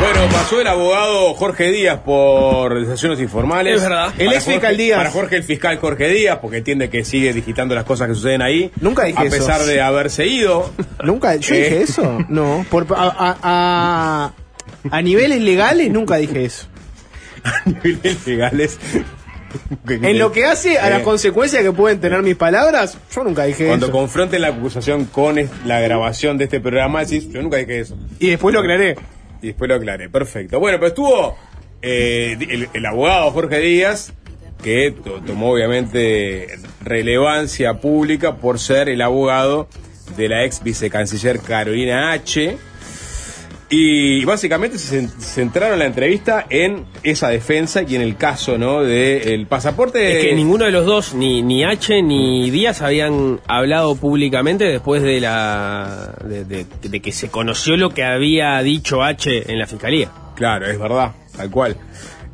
Bueno, 0.00 0.20
pasó 0.30 0.60
el 0.60 0.66
abogado 0.66 1.34
Jorge 1.34 1.70
Díaz 1.72 2.00
por 2.04 2.78
desayunos 2.86 3.20
informales. 3.20 3.76
Es 3.76 3.82
verdad. 3.82 4.12
El 4.18 4.26
Para 4.26 4.36
ex 4.38 4.44
fiscal 4.44 4.60
Jorge- 4.70 4.82
Díaz. 4.82 4.98
Para 4.98 5.10
Jorge 5.10 5.36
el 5.36 5.42
fiscal 5.42 5.78
Jorge 5.78 6.08
Díaz, 6.08 6.38
porque 6.40 6.58
entiende 6.58 6.90
que 6.90 7.04
sigue 7.04 7.32
digitando 7.32 7.74
las 7.74 7.84
cosas 7.84 8.08
que 8.08 8.14
suceden 8.14 8.42
ahí. 8.42 8.70
Nunca 8.80 9.04
dije 9.04 9.18
A 9.20 9.24
eso. 9.24 9.36
pesar 9.36 9.62
de 9.64 9.80
haberse 9.80 10.26
ido. 10.26 10.70
Nunca, 11.02 11.34
yo 11.36 11.54
Eh. 11.54 11.58
dije 11.62 11.82
eso. 11.82 12.18
No, 12.28 12.64
por, 12.70 12.86
a, 12.94 13.04
a- 13.04 13.36
a- 13.42 14.32
a 14.90 15.02
niveles 15.02 15.40
legales 15.40 15.90
nunca 15.90 16.16
dije 16.16 16.44
eso. 16.44 16.66
niveles 17.64 18.26
legales. 18.26 18.78
En 19.88 20.18
lo 20.18 20.32
que 20.32 20.44
hace 20.44 20.78
a 20.78 20.88
Eh, 20.88 20.90
las 20.90 21.02
consecuencias 21.02 21.62
que 21.62 21.72
pueden 21.72 22.00
tener 22.00 22.22
mis 22.22 22.36
palabras, 22.36 22.98
yo 23.14 23.24
nunca 23.24 23.44
dije 23.44 23.66
Cuando 23.68 23.86
eso. 23.86 23.92
confronten 23.92 24.42
la 24.42 24.48
acusación 24.48 25.04
con 25.06 25.36
la 25.64 25.80
grabación 25.80 26.36
de 26.36 26.44
este 26.44 26.60
programa, 26.60 27.04
decís, 27.04 27.30
yo 27.30 27.40
nunca 27.42 27.56
dije 27.56 27.80
eso. 27.80 27.96
Y 28.18 28.28
después 28.30 28.52
lo 28.52 28.60
aclaré. 28.60 28.96
Y 29.40 29.48
después 29.48 29.68
lo 29.68 29.76
aclaré. 29.76 30.10
Perfecto. 30.10 30.58
Bueno, 30.60 30.78
pero 30.78 30.88
estuvo 30.88 31.38
eh, 31.80 32.36
el, 32.40 32.68
el 32.74 32.86
abogado 32.86 33.30
Jorge 33.30 33.58
Díaz, 33.60 34.12
que 34.62 34.90
to- 34.92 35.20
tomó 35.24 35.52
obviamente 35.52 36.48
relevancia 36.82 37.74
pública 37.74 38.36
por 38.36 38.58
ser 38.58 38.88
el 38.88 39.00
abogado 39.00 39.68
de 40.16 40.28
la 40.28 40.44
ex 40.44 40.62
vicecanciller 40.62 41.38
Carolina 41.40 42.12
H. 42.12 42.56
Y 43.68 44.24
básicamente 44.24 44.78
se 44.78 45.02
cen- 45.02 45.08
centraron 45.18 45.80
la 45.80 45.86
entrevista 45.86 46.46
en 46.50 46.84
esa 47.02 47.30
defensa 47.30 47.82
y 47.82 47.96
en 47.96 48.02
el 48.02 48.16
caso, 48.16 48.58
¿no? 48.58 48.82
Del 48.84 49.46
pasaporte. 49.48 50.18
Es 50.20 50.24
que 50.26 50.34
ninguno 50.34 50.66
de 50.66 50.70
los 50.70 50.86
dos, 50.86 51.14
ni, 51.14 51.42
ni 51.42 51.64
H 51.64 52.00
ni 52.00 52.48
Díaz, 52.50 52.80
habían 52.82 53.40
hablado 53.48 53.96
públicamente 53.96 54.64
después 54.66 55.02
de 55.02 55.20
la 55.20 56.14
de, 56.24 56.44
de- 56.44 56.66
de 56.80 57.00
que 57.00 57.10
se 57.10 57.28
conoció 57.28 57.76
lo 57.76 57.90
que 57.90 58.04
había 58.04 58.62
dicho 58.62 59.02
H 59.02 59.50
en 59.50 59.58
la 59.58 59.66
fiscalía. 59.66 60.12
Claro, 60.36 60.66
es 60.70 60.78
verdad, 60.78 61.12
tal 61.36 61.50
cual. 61.50 61.76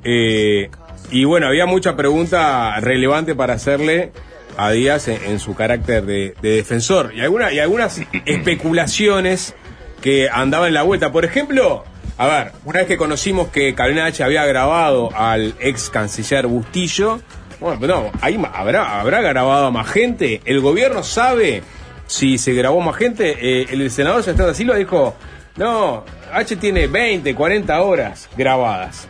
Eh, 0.05 0.69
y 1.11 1.25
bueno, 1.25 1.47
había 1.47 1.65
mucha 1.65 1.97
pregunta 1.97 2.79
relevante 2.81 3.35
para 3.35 3.55
hacerle 3.55 4.13
a 4.59 4.71
Díaz 4.71 5.09
en, 5.09 5.19
en 5.25 5.39
su 5.39 5.55
carácter 5.55 6.05
de, 6.05 6.35
de 6.43 6.57
defensor. 6.57 7.13
Y, 7.17 7.21
alguna, 7.23 7.51
y 7.55 7.59
algunas 7.59 8.03
especulaciones 8.27 9.55
que 10.03 10.29
andaban 10.31 10.69
en 10.69 10.75
la 10.75 10.83
vuelta. 10.83 11.11
Por 11.13 11.25
ejemplo, 11.25 11.85
a 12.19 12.27
ver, 12.27 12.53
una 12.67 12.81
vez 12.81 12.89
que 12.89 12.97
conocimos 12.99 13.49
que 13.49 13.75
Carolina 13.75 14.05
H 14.07 14.23
había 14.23 14.45
grabado 14.45 15.09
al 15.17 15.55
ex 15.61 15.89
canciller 15.89 16.47
Bustillo, 16.47 17.21
bueno, 17.61 17.87
no, 17.87 18.11
ahí 18.21 18.39
habrá, 18.53 19.01
habrá 19.01 19.21
grabado 19.23 19.67
a 19.67 19.71
más 19.71 19.89
gente. 19.89 20.41
El 20.45 20.61
gobierno 20.61 21.03
sabe 21.03 21.63
si 22.07 22.37
se 22.37 22.53
grabó 22.55 22.81
más 22.81 22.97
gente. 22.97 23.37
Eh, 23.41 23.67
el 23.71 23.91
senador 23.91 24.23
Sebastián 24.23 24.49
da 24.49 24.55
Silva 24.55 24.75
dijo, 24.77 25.15
no, 25.57 26.05
H 26.33 26.57
tiene 26.57 26.89
20, 26.89 27.35
40 27.35 27.81
horas 27.83 28.29
grabadas. 28.37 29.07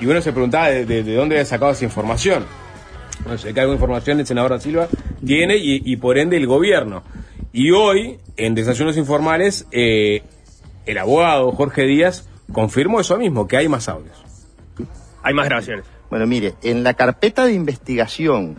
Y 0.00 0.06
uno 0.06 0.20
se 0.20 0.32
preguntaba 0.32 0.68
de, 0.70 0.84
de- 0.84 1.02
de 1.04 1.14
dónde 1.14 1.36
había 1.36 1.44
sacado 1.44 1.70
esa 1.72 1.84
información. 1.84 2.44
No 3.26 3.36
sé, 3.38 3.52
que 3.54 3.60
alguna 3.60 3.76
información 3.76 4.20
el 4.20 4.26
senador 4.26 4.50
da 4.52 4.60
Silva 4.60 4.88
tiene 5.24 5.56
y 5.56 5.96
por 5.96 6.18
ende 6.18 6.36
el 6.36 6.46
gobierno. 6.46 7.02
Y 7.52 7.70
hoy, 7.70 8.18
en 8.36 8.54
Desayunos 8.54 8.96
Informales, 8.96 9.66
eh, 9.72 10.22
el 10.86 10.98
abogado 10.98 11.50
Jorge 11.52 11.82
Díaz 11.82 12.28
confirmó 12.52 13.00
eso 13.00 13.16
mismo, 13.18 13.46
que 13.48 13.56
hay 13.56 13.68
más 13.68 13.88
audios. 13.88 14.16
Hay 15.22 15.34
más 15.34 15.46
grabaciones. 15.46 15.84
Bueno, 16.10 16.26
mire, 16.26 16.54
en 16.62 16.84
la 16.84 16.94
carpeta 16.94 17.44
de 17.44 17.52
investigación 17.52 18.58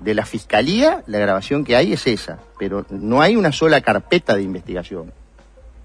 de 0.00 0.14
la 0.14 0.24
Fiscalía, 0.26 1.02
la 1.06 1.18
grabación 1.18 1.64
que 1.64 1.76
hay 1.76 1.92
es 1.92 2.06
esa, 2.06 2.38
pero 2.58 2.86
no 2.90 3.20
hay 3.20 3.36
una 3.36 3.52
sola 3.52 3.80
carpeta 3.80 4.34
de 4.36 4.42
investigación. 4.42 5.12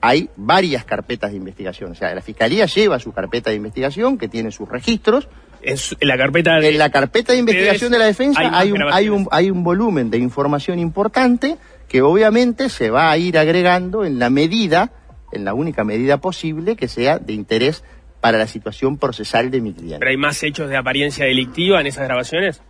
Hay 0.02 0.30
varias 0.36 0.86
carpetas 0.86 1.32
de 1.32 1.38
investigación. 1.38 1.92
O 1.92 1.96
sea, 1.96 2.14
la 2.14 2.22
Fiscalía 2.22 2.66
lleva 2.68 3.00
su 3.00 3.12
carpeta 3.12 3.50
de 3.50 3.56
investigación, 3.58 4.18
que 4.18 4.28
tiene 4.28 4.52
sus 4.52 4.70
registros. 4.70 5.28
En, 5.62 5.78
su- 5.78 5.98
en 6.00 6.08
la 6.08 6.18
carpeta 6.18 6.60
de... 6.60 6.70
En 6.70 6.78
la 6.78 6.92
carpeta 6.92 7.34
de 7.34 7.40
investigación 7.40 7.92
de 7.92 7.98
la 8.00 8.06
defensa 8.06 8.40
hay 8.54 8.72
un, 8.72 8.84
hay, 8.92 9.10
un, 9.10 9.28
hay 9.32 9.50
un 9.50 9.64
volumen 9.64 10.10
de 10.12 10.18
información 10.20 10.78
importante 10.80 11.58
que 11.88 12.02
obviamente 12.02 12.70
se 12.70 12.90
va 12.90 13.12
a 13.12 13.18
ir 13.18 13.38
agregando 13.38 14.06
en 14.06 14.20
la 14.20 14.30
medida, 14.30 14.92
en 15.32 15.46
la 15.46 15.54
única 15.54 15.84
medida 15.84 16.18
posible 16.18 16.76
que 16.76 16.88
sea 16.88 17.20
de 17.20 17.34
interés 17.34 17.84
para 18.22 18.38
la 18.38 18.48
situación 18.48 18.98
procesal 18.98 19.52
de 19.52 19.62
mi 19.62 19.74
cliente. 19.74 20.00
¿Pero 20.00 20.10
hay 20.10 20.18
más 20.18 20.42
hechos 20.44 20.70
de 20.70 20.78
apariencia 20.78 21.26
delictiva 21.26 21.80
en 21.80 21.88
esas 21.88 22.06
grabaciones? 22.06 22.62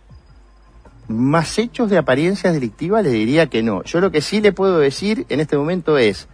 Más 1.08 1.58
hechos 1.58 1.88
de 1.88 1.98
apariencia 1.98 2.52
delictiva 2.52 3.00
le 3.00 3.10
diría 3.10 3.46
que 3.46 3.62
no. 3.62 3.82
Yo 3.84 4.00
lo 4.00 4.10
que 4.10 4.20
sí 4.20 4.40
le 4.40 4.52
puedo 4.52 4.78
decir 4.78 5.24
en 5.28 5.40
este 5.40 5.56
momento 5.56 5.98
es, 5.98 6.28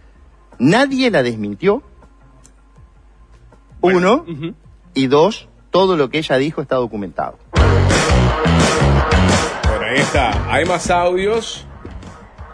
nadie 0.59 1.11
la 1.11 1.23
desmintió, 1.23 1.83
uno, 3.81 4.25
y 4.93 5.07
dos, 5.07 5.49
todo 5.69 5.97
lo 5.97 6.09
que 6.09 6.19
ella 6.19 6.37
dijo 6.37 6.61
está 6.61 6.75
documentado. 6.75 7.37
Bueno, 7.53 9.85
ahí 9.89 9.99
está. 9.99 10.51
Hay 10.51 10.65
más 10.65 10.89
audios 10.89 11.67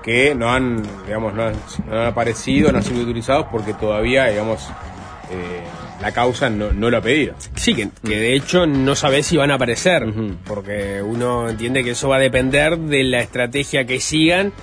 que 0.04 0.36
no 0.36 0.52
han, 0.52 0.84
digamos, 1.06 1.34
no 1.34 1.44
han, 1.44 1.56
no 1.88 2.02
han 2.02 2.08
aparecido, 2.08 2.72
no 2.72 2.78
han 2.78 2.84
sido 2.84 3.04
utilizados 3.04 3.48
porque 3.52 3.74
todavía, 3.74 4.26
digamos, 4.28 4.70
eh, 5.32 5.62
la 6.02 6.12
causa 6.12 6.50
no, 6.50 6.72
no 6.72 6.90
lo 6.90 6.98
ha 6.98 7.02
pedido. 7.02 7.36
Sí, 7.56 7.76
que, 7.76 7.90
que 8.04 8.18
de 8.18 8.36
hecho 8.36 8.66
no 8.66 8.96
sabés 8.96 9.28
si 9.28 9.38
van 9.38 9.52
a 9.52 9.56
aparecer, 9.56 10.06
porque 10.46 11.02
uno 11.02 11.50
entiende 11.50 11.84
que 11.84 11.92
eso 11.92 12.10
va 12.10 12.18
a 12.18 12.20
depender 12.20 12.78
de 12.78 13.04
la 13.04 13.20
estrategia 13.20 13.86
que 13.86 14.00
sigan 14.00 14.54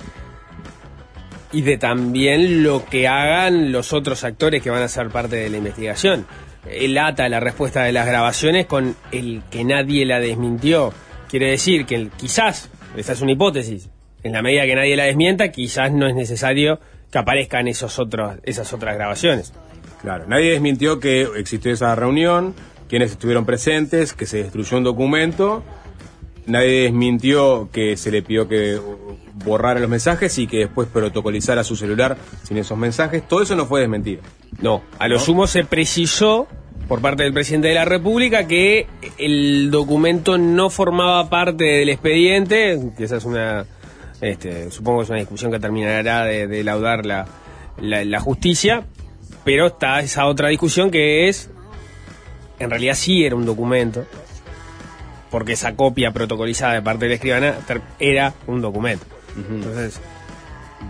y 1.51 1.61
de 1.61 1.77
también 1.77 2.63
lo 2.63 2.85
que 2.85 3.07
hagan 3.07 3.71
los 3.71 3.93
otros 3.93 4.23
actores 4.23 4.61
que 4.61 4.69
van 4.69 4.83
a 4.83 4.87
ser 4.87 5.09
parte 5.09 5.35
de 5.37 5.49
la 5.49 5.57
investigación. 5.57 6.25
Él 6.69 6.97
ata 6.97 7.29
la 7.29 7.39
respuesta 7.39 7.83
de 7.83 7.93
las 7.93 8.05
grabaciones 8.05 8.65
con 8.65 8.95
el 9.11 9.41
que 9.49 9.63
nadie 9.63 10.05
la 10.05 10.19
desmintió. 10.19 10.93
Quiere 11.29 11.51
decir 11.51 11.85
que 11.85 12.09
quizás, 12.17 12.69
esa 12.95 13.13
es 13.13 13.21
una 13.21 13.31
hipótesis, 13.31 13.89
en 14.27 14.33
la 14.33 14.41
medida 14.41 14.65
que 14.65 14.75
nadie 14.75 14.95
la 14.95 15.05
desmienta, 15.05 15.51
quizás 15.51 15.91
no 15.91 16.07
es 16.07 16.15
necesario 16.15 16.79
que 17.11 17.17
aparezcan 17.17 17.67
esos 17.67 17.97
otros, 17.99 18.35
esas 18.43 18.71
otras 18.73 18.95
grabaciones. 18.95 19.53
Claro, 20.01 20.25
nadie 20.27 20.51
desmintió 20.51 20.99
que 20.99 21.27
existió 21.37 21.71
esa 21.71 21.95
reunión, 21.95 22.53
quienes 22.89 23.11
estuvieron 23.11 23.45
presentes, 23.45 24.13
que 24.13 24.25
se 24.25 24.43
destruyó 24.43 24.77
un 24.77 24.83
documento. 24.83 25.63
Nadie 26.45 26.83
desmintió 26.83 27.69
que 27.71 27.97
se 27.97 28.11
le 28.11 28.21
pidió 28.21 28.47
que 28.47 28.79
borrara 29.45 29.79
los 29.79 29.89
mensajes 29.89 30.37
y 30.37 30.47
que 30.47 30.59
después 30.59 30.87
protocolizara 30.87 31.63
su 31.63 31.75
celular 31.75 32.17
sin 32.43 32.57
esos 32.57 32.77
mensajes. 32.77 33.27
Todo 33.27 33.41
eso 33.41 33.55
no 33.55 33.65
fue 33.65 33.81
desmentido. 33.81 34.21
No, 34.61 34.81
a 34.99 35.07
lo 35.07 35.15
¿No? 35.15 35.21
sumo 35.21 35.47
se 35.47 35.63
precisó 35.63 36.47
por 36.87 37.01
parte 37.01 37.23
del 37.23 37.33
presidente 37.33 37.67
de 37.67 37.73
la 37.73 37.85
República 37.85 38.47
que 38.47 38.87
el 39.17 39.69
documento 39.71 40.37
no 40.37 40.69
formaba 40.69 41.29
parte 41.29 41.65
del 41.65 41.89
expediente, 41.89 42.79
que 42.97 43.03
esa 43.03 43.17
es 43.17 43.25
una, 43.25 43.65
este, 44.21 44.71
supongo 44.71 44.99
que 44.99 45.03
es 45.05 45.09
una 45.09 45.19
discusión 45.19 45.51
que 45.51 45.59
terminará 45.59 46.23
de, 46.25 46.47
de 46.47 46.63
laudar 46.63 47.05
la, 47.05 47.25
la, 47.79 48.03
la 48.03 48.19
justicia, 48.19 48.85
pero 49.43 49.67
está 49.67 49.99
esa 49.99 50.25
otra 50.25 50.49
discusión 50.49 50.89
que 50.91 51.27
es, 51.29 51.49
en 52.59 52.69
realidad 52.69 52.95
sí 52.95 53.23
era 53.25 53.35
un 53.35 53.45
documento, 53.45 54.05
porque 55.29 55.53
esa 55.53 55.75
copia 55.75 56.11
protocolizada 56.11 56.73
de 56.73 56.81
parte 56.81 57.05
de 57.05 57.09
la 57.09 57.15
escribana 57.15 57.55
era 57.99 58.33
un 58.47 58.61
documento. 58.61 59.05
Entonces, 59.37 59.99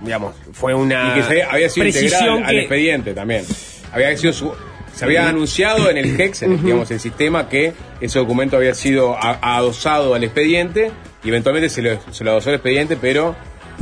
digamos, 0.04 0.36
fue 0.54 0.74
una 0.74 1.12
y 1.18 1.22
que 1.22 1.24
se 1.28 1.44
había 1.44 1.70
sido 1.70 1.86
integrado 1.88 2.32
al 2.46 2.56
expediente 2.60 3.14
también. 3.14 3.44
Había 3.92 4.16
sido 4.18 4.34
su- 4.34 4.54
se 4.94 5.06
había 5.06 5.28
anunciado 5.30 5.90
en 5.90 5.98
el 5.98 6.16
HEX, 6.22 6.44
en 6.44 6.54
el, 6.54 6.64
digamos, 6.64 6.90
el 6.92 7.00
sistema, 7.00 7.50
que 7.50 7.74
ese 8.00 8.20
documento 8.20 8.58
había 8.58 8.74
sido 8.74 9.16
adosado 9.22 10.14
al 10.16 10.24
expediente 10.24 10.92
y 11.28 11.30
eventualmente 11.30 11.68
se 11.70 11.82
lo, 11.82 12.00
se 12.12 12.24
lo 12.24 12.32
adosó 12.32 12.50
al 12.50 12.56
expediente, 12.56 12.96
pero 12.96 13.36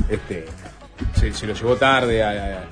este, 0.10 0.46
se, 1.14 1.32
se 1.32 1.46
lo 1.46 1.54
llevó 1.54 1.76
tarde 1.76 2.24
a- 2.24 2.64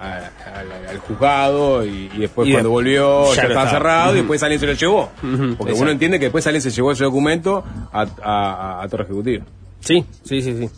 a- 0.00 0.04
a- 0.04 0.60
al, 0.90 0.98
juzgado 0.98 1.86
y, 1.86 2.10
y 2.14 2.18
después 2.18 2.48
Y 2.48 2.52
cuando 2.52 2.70
de- 2.70 2.72
volvió 2.74 3.24
ya 3.26 3.42
estaba 3.42 3.48
estaba. 3.48 3.70
cerrado 3.70 4.12
y 4.14 4.16
después 4.18 4.42
alguien 4.42 4.58
se 4.60 4.66
lo 4.66 4.72
llevó. 4.72 5.10
Porque 5.20 5.36
exacto. 5.46 5.74
uno 5.82 5.90
entiende 5.92 6.18
que 6.18 6.24
después 6.26 6.44
alguien 6.46 6.60
se 6.62 6.70
llevó 6.70 6.90
ese 6.92 7.04
documento 7.04 7.64
a, 7.92 8.86
Torre 8.90 9.04
Ejecutiva. 9.04 9.44
Sí, 9.80 10.04
sí, 10.24 10.42
sí, 10.42 10.56
sí. 10.58 10.68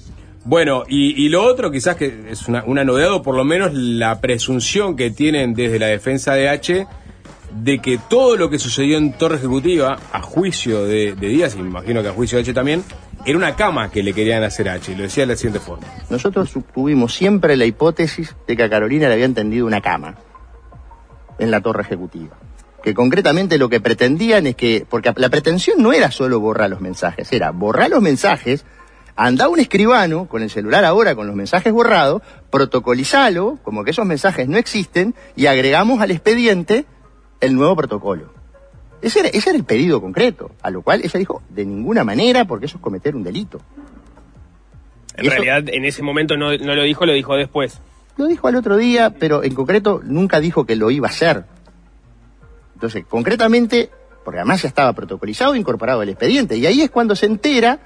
Bueno, 0.44 0.84
y, 0.88 1.24
y 1.24 1.28
lo 1.30 1.42
otro 1.44 1.70
quizás 1.70 1.96
que 1.96 2.26
es 2.30 2.46
una, 2.48 2.62
una 2.64 2.84
novedad, 2.84 3.12
o 3.12 3.22
por 3.22 3.34
lo 3.34 3.44
menos 3.44 3.72
la 3.74 4.20
presunción 4.20 4.94
que 4.96 5.10
tienen 5.10 5.54
desde 5.54 5.78
la 5.78 5.86
defensa 5.86 6.34
de 6.34 6.48
H, 6.48 6.86
de 7.62 7.80
que 7.80 7.98
todo 7.98 8.36
lo 8.36 8.50
que 8.50 8.58
sucedió 8.58 8.98
en 8.98 9.12
Torre 9.12 9.36
Ejecutiva, 9.36 9.98
a 10.12 10.22
juicio 10.22 10.84
de, 10.84 11.14
Díaz, 11.14 11.56
y 11.56 11.58
me 11.58 11.68
imagino 11.68 12.02
que 12.02 12.08
a 12.08 12.12
juicio 12.12 12.36
de 12.36 12.42
H 12.42 12.52
también, 12.54 12.84
era 13.24 13.36
una 13.36 13.56
cama 13.56 13.90
que 13.90 14.02
le 14.02 14.12
querían 14.12 14.44
hacer 14.44 14.68
H, 14.68 14.92
y 14.92 14.94
lo 14.94 15.02
decía 15.02 15.24
de 15.24 15.32
la 15.32 15.36
siguiente 15.36 15.60
forma. 15.60 15.86
Nosotros 16.08 16.52
tuvimos 16.72 17.14
siempre 17.14 17.56
la 17.56 17.64
hipótesis 17.64 18.36
de 18.46 18.56
que 18.56 18.62
a 18.62 18.70
Carolina 18.70 19.08
le 19.08 19.14
habían 19.14 19.34
tendido 19.34 19.66
una 19.66 19.80
cama 19.80 20.16
en 21.38 21.50
la 21.50 21.60
torre 21.60 21.82
ejecutiva. 21.82 22.36
Que 22.82 22.94
concretamente 22.94 23.58
lo 23.58 23.68
que 23.68 23.80
pretendían 23.80 24.46
es 24.46 24.54
que, 24.54 24.86
porque 24.88 25.12
la 25.16 25.28
pretensión 25.28 25.82
no 25.82 25.92
era 25.92 26.12
solo 26.12 26.38
borrar 26.38 26.70
los 26.70 26.80
mensajes, 26.80 27.32
era 27.32 27.50
borrar 27.50 27.90
los 27.90 28.00
mensajes, 28.00 28.64
anda 29.16 29.48
un 29.48 29.58
escribano 29.58 30.28
con 30.28 30.42
el 30.42 30.50
celular 30.50 30.84
ahora 30.84 31.16
con 31.16 31.26
los 31.26 31.34
mensajes 31.34 31.72
borrados, 31.72 32.22
protocolizalo, 32.50 33.58
como 33.64 33.82
que 33.82 33.90
esos 33.90 34.06
mensajes 34.06 34.48
no 34.48 34.58
existen, 34.58 35.16
y 35.34 35.46
agregamos 35.46 36.00
al 36.00 36.12
expediente 36.12 36.86
el 37.40 37.54
nuevo 37.54 37.76
protocolo. 37.76 38.32
Ese 39.00 39.20
era, 39.20 39.28
ese 39.28 39.50
era 39.50 39.58
el 39.58 39.64
pedido 39.64 40.00
concreto, 40.00 40.50
a 40.62 40.70
lo 40.70 40.82
cual 40.82 41.02
ella 41.04 41.18
dijo, 41.18 41.42
de 41.50 41.64
ninguna 41.64 42.02
manera, 42.04 42.44
porque 42.46 42.66
eso 42.66 42.78
es 42.78 42.82
cometer 42.82 43.14
un 43.14 43.22
delito. 43.22 43.60
En 45.16 45.26
eso- 45.26 45.30
realidad, 45.30 45.64
en 45.72 45.84
ese 45.84 46.02
momento 46.02 46.36
no, 46.36 46.56
no 46.56 46.74
lo 46.74 46.82
dijo, 46.82 47.06
lo 47.06 47.12
dijo 47.12 47.34
después. 47.36 47.80
Lo 48.16 48.26
dijo 48.26 48.48
al 48.48 48.56
otro 48.56 48.76
día, 48.76 49.10
pero 49.10 49.44
en 49.44 49.54
concreto 49.54 50.00
nunca 50.04 50.40
dijo 50.40 50.66
que 50.66 50.74
lo 50.74 50.90
iba 50.90 51.06
a 51.06 51.10
hacer. 51.10 51.44
Entonces, 52.74 53.04
concretamente, 53.08 53.90
porque 54.24 54.40
además 54.40 54.62
ya 54.62 54.68
estaba 54.68 54.92
protocolizado 54.92 55.54
e 55.54 55.58
incorporado 55.58 56.00
al 56.00 56.08
expediente, 56.08 56.56
y 56.56 56.66
ahí 56.66 56.82
es 56.82 56.90
cuando 56.90 57.14
se 57.14 57.26
entera 57.26 57.78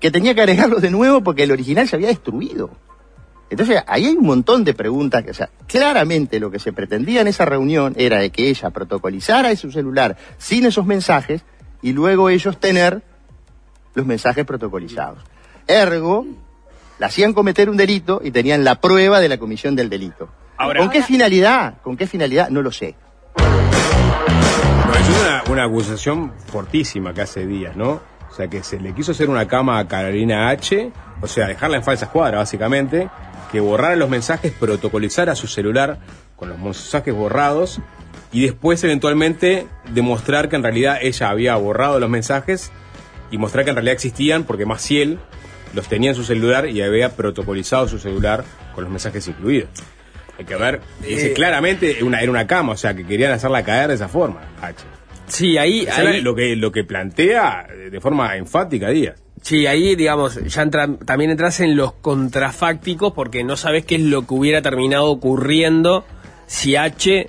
que 0.00 0.10
tenía 0.10 0.34
que 0.34 0.40
agregarlo 0.42 0.80
de 0.80 0.90
nuevo 0.90 1.22
porque 1.22 1.42
el 1.42 1.52
original 1.52 1.88
se 1.88 1.96
había 1.96 2.08
destruido. 2.08 2.70
Entonces, 3.50 3.82
ahí 3.86 4.04
hay 4.06 4.14
un 4.16 4.26
montón 4.26 4.62
de 4.64 4.74
preguntas 4.74 5.24
que, 5.24 5.30
o 5.30 5.34
sea, 5.34 5.48
claramente 5.66 6.38
lo 6.38 6.50
que 6.50 6.58
se 6.58 6.72
pretendía 6.72 7.22
en 7.22 7.28
esa 7.28 7.44
reunión 7.46 7.94
era 7.96 8.18
de 8.18 8.30
que 8.30 8.48
ella 8.50 8.70
protocolizara 8.70 9.50
en 9.50 9.56
su 9.56 9.72
celular 9.72 10.16
sin 10.36 10.66
esos 10.66 10.84
mensajes 10.84 11.42
y 11.80 11.92
luego 11.92 12.28
ellos 12.28 12.58
tener 12.60 13.00
los 13.94 14.04
mensajes 14.04 14.44
protocolizados. 14.44 15.18
Ergo, 15.66 16.26
la 16.98 17.06
hacían 17.06 17.32
cometer 17.32 17.70
un 17.70 17.76
delito 17.78 18.20
y 18.22 18.30
tenían 18.30 18.64
la 18.64 18.80
prueba 18.80 19.20
de 19.20 19.28
la 19.30 19.38
comisión 19.38 19.74
del 19.76 19.88
delito. 19.88 20.28
Ahora- 20.58 20.80
¿Con 20.80 20.90
qué 20.90 21.02
finalidad? 21.02 21.74
¿Con 21.82 21.96
qué 21.96 22.06
finalidad? 22.06 22.50
No 22.50 22.60
lo 22.62 22.70
sé. 22.70 22.96
No, 23.38 24.94
es 24.94 25.08
una, 25.20 25.42
una 25.52 25.64
acusación 25.64 26.32
fortísima 26.46 27.14
que 27.14 27.22
hace 27.22 27.46
días, 27.46 27.76
¿no? 27.76 28.00
O 28.30 28.34
sea, 28.34 28.48
que 28.48 28.62
se 28.62 28.78
le 28.78 28.92
quiso 28.92 29.12
hacer 29.12 29.30
una 29.30 29.46
cama 29.48 29.78
a 29.78 29.88
Carolina 29.88 30.48
H, 30.50 30.90
o 31.20 31.26
sea, 31.26 31.46
dejarla 31.48 31.78
en 31.78 31.82
falsa 31.82 32.04
escuadra, 32.06 32.38
básicamente, 32.38 33.08
que 33.52 33.60
borrara 33.60 33.96
los 33.96 34.10
mensajes, 34.10 34.52
protocolizara 34.52 35.34
su 35.34 35.46
celular 35.46 35.98
con 36.36 36.48
los 36.48 36.58
mensajes 36.58 37.14
borrados 37.14 37.80
y 38.32 38.42
después 38.42 38.82
eventualmente 38.84 39.66
demostrar 39.92 40.48
que 40.48 40.56
en 40.56 40.62
realidad 40.62 40.98
ella 41.00 41.30
había 41.30 41.56
borrado 41.56 41.98
los 41.98 42.10
mensajes 42.10 42.70
y 43.30 43.38
mostrar 43.38 43.64
que 43.64 43.70
en 43.70 43.76
realidad 43.76 43.94
existían 43.94 44.44
porque 44.44 44.66
Maciel 44.66 45.18
los 45.74 45.88
tenía 45.88 46.10
en 46.10 46.16
su 46.16 46.24
celular 46.24 46.68
y 46.68 46.82
había 46.82 47.14
protocolizado 47.16 47.88
su 47.88 47.98
celular 47.98 48.44
con 48.74 48.84
los 48.84 48.90
mensajes 48.90 49.26
incluidos. 49.28 49.68
Hay 50.38 50.44
que 50.44 50.56
ver, 50.56 50.80
Eh, 51.04 51.32
claramente 51.34 52.02
una, 52.04 52.20
era 52.20 52.30
una 52.30 52.46
cama, 52.46 52.72
o 52.72 52.76
sea, 52.76 52.94
que 52.94 53.04
querían 53.04 53.32
hacerla 53.32 53.64
caer 53.64 53.88
de 53.88 53.94
esa 53.96 54.08
forma, 54.08 54.40
H. 54.62 54.84
Sí, 55.28 55.58
ahí, 55.58 55.86
lo 56.22 56.34
que 56.34 56.56
lo 56.56 56.72
que 56.72 56.84
plantea 56.84 57.66
eh, 57.70 57.90
de 57.90 58.00
forma 58.00 58.36
enfática 58.36 58.88
Díaz. 58.90 59.22
sí, 59.42 59.66
ahí, 59.66 59.94
digamos, 59.94 60.36
ya 60.42 60.62
entra- 60.62 60.98
también 61.04 61.30
entras 61.30 61.60
en 61.60 61.76
los 61.76 61.92
contrafácticos 61.92 63.12
porque 63.12 63.44
no 63.44 63.56
sabes 63.56 63.84
qué 63.84 63.96
es 63.96 64.02
lo 64.02 64.26
que 64.26 64.34
hubiera 64.34 64.62
terminado 64.62 65.06
ocurriendo 65.10 66.04
si 66.46 66.76
H 66.76 67.28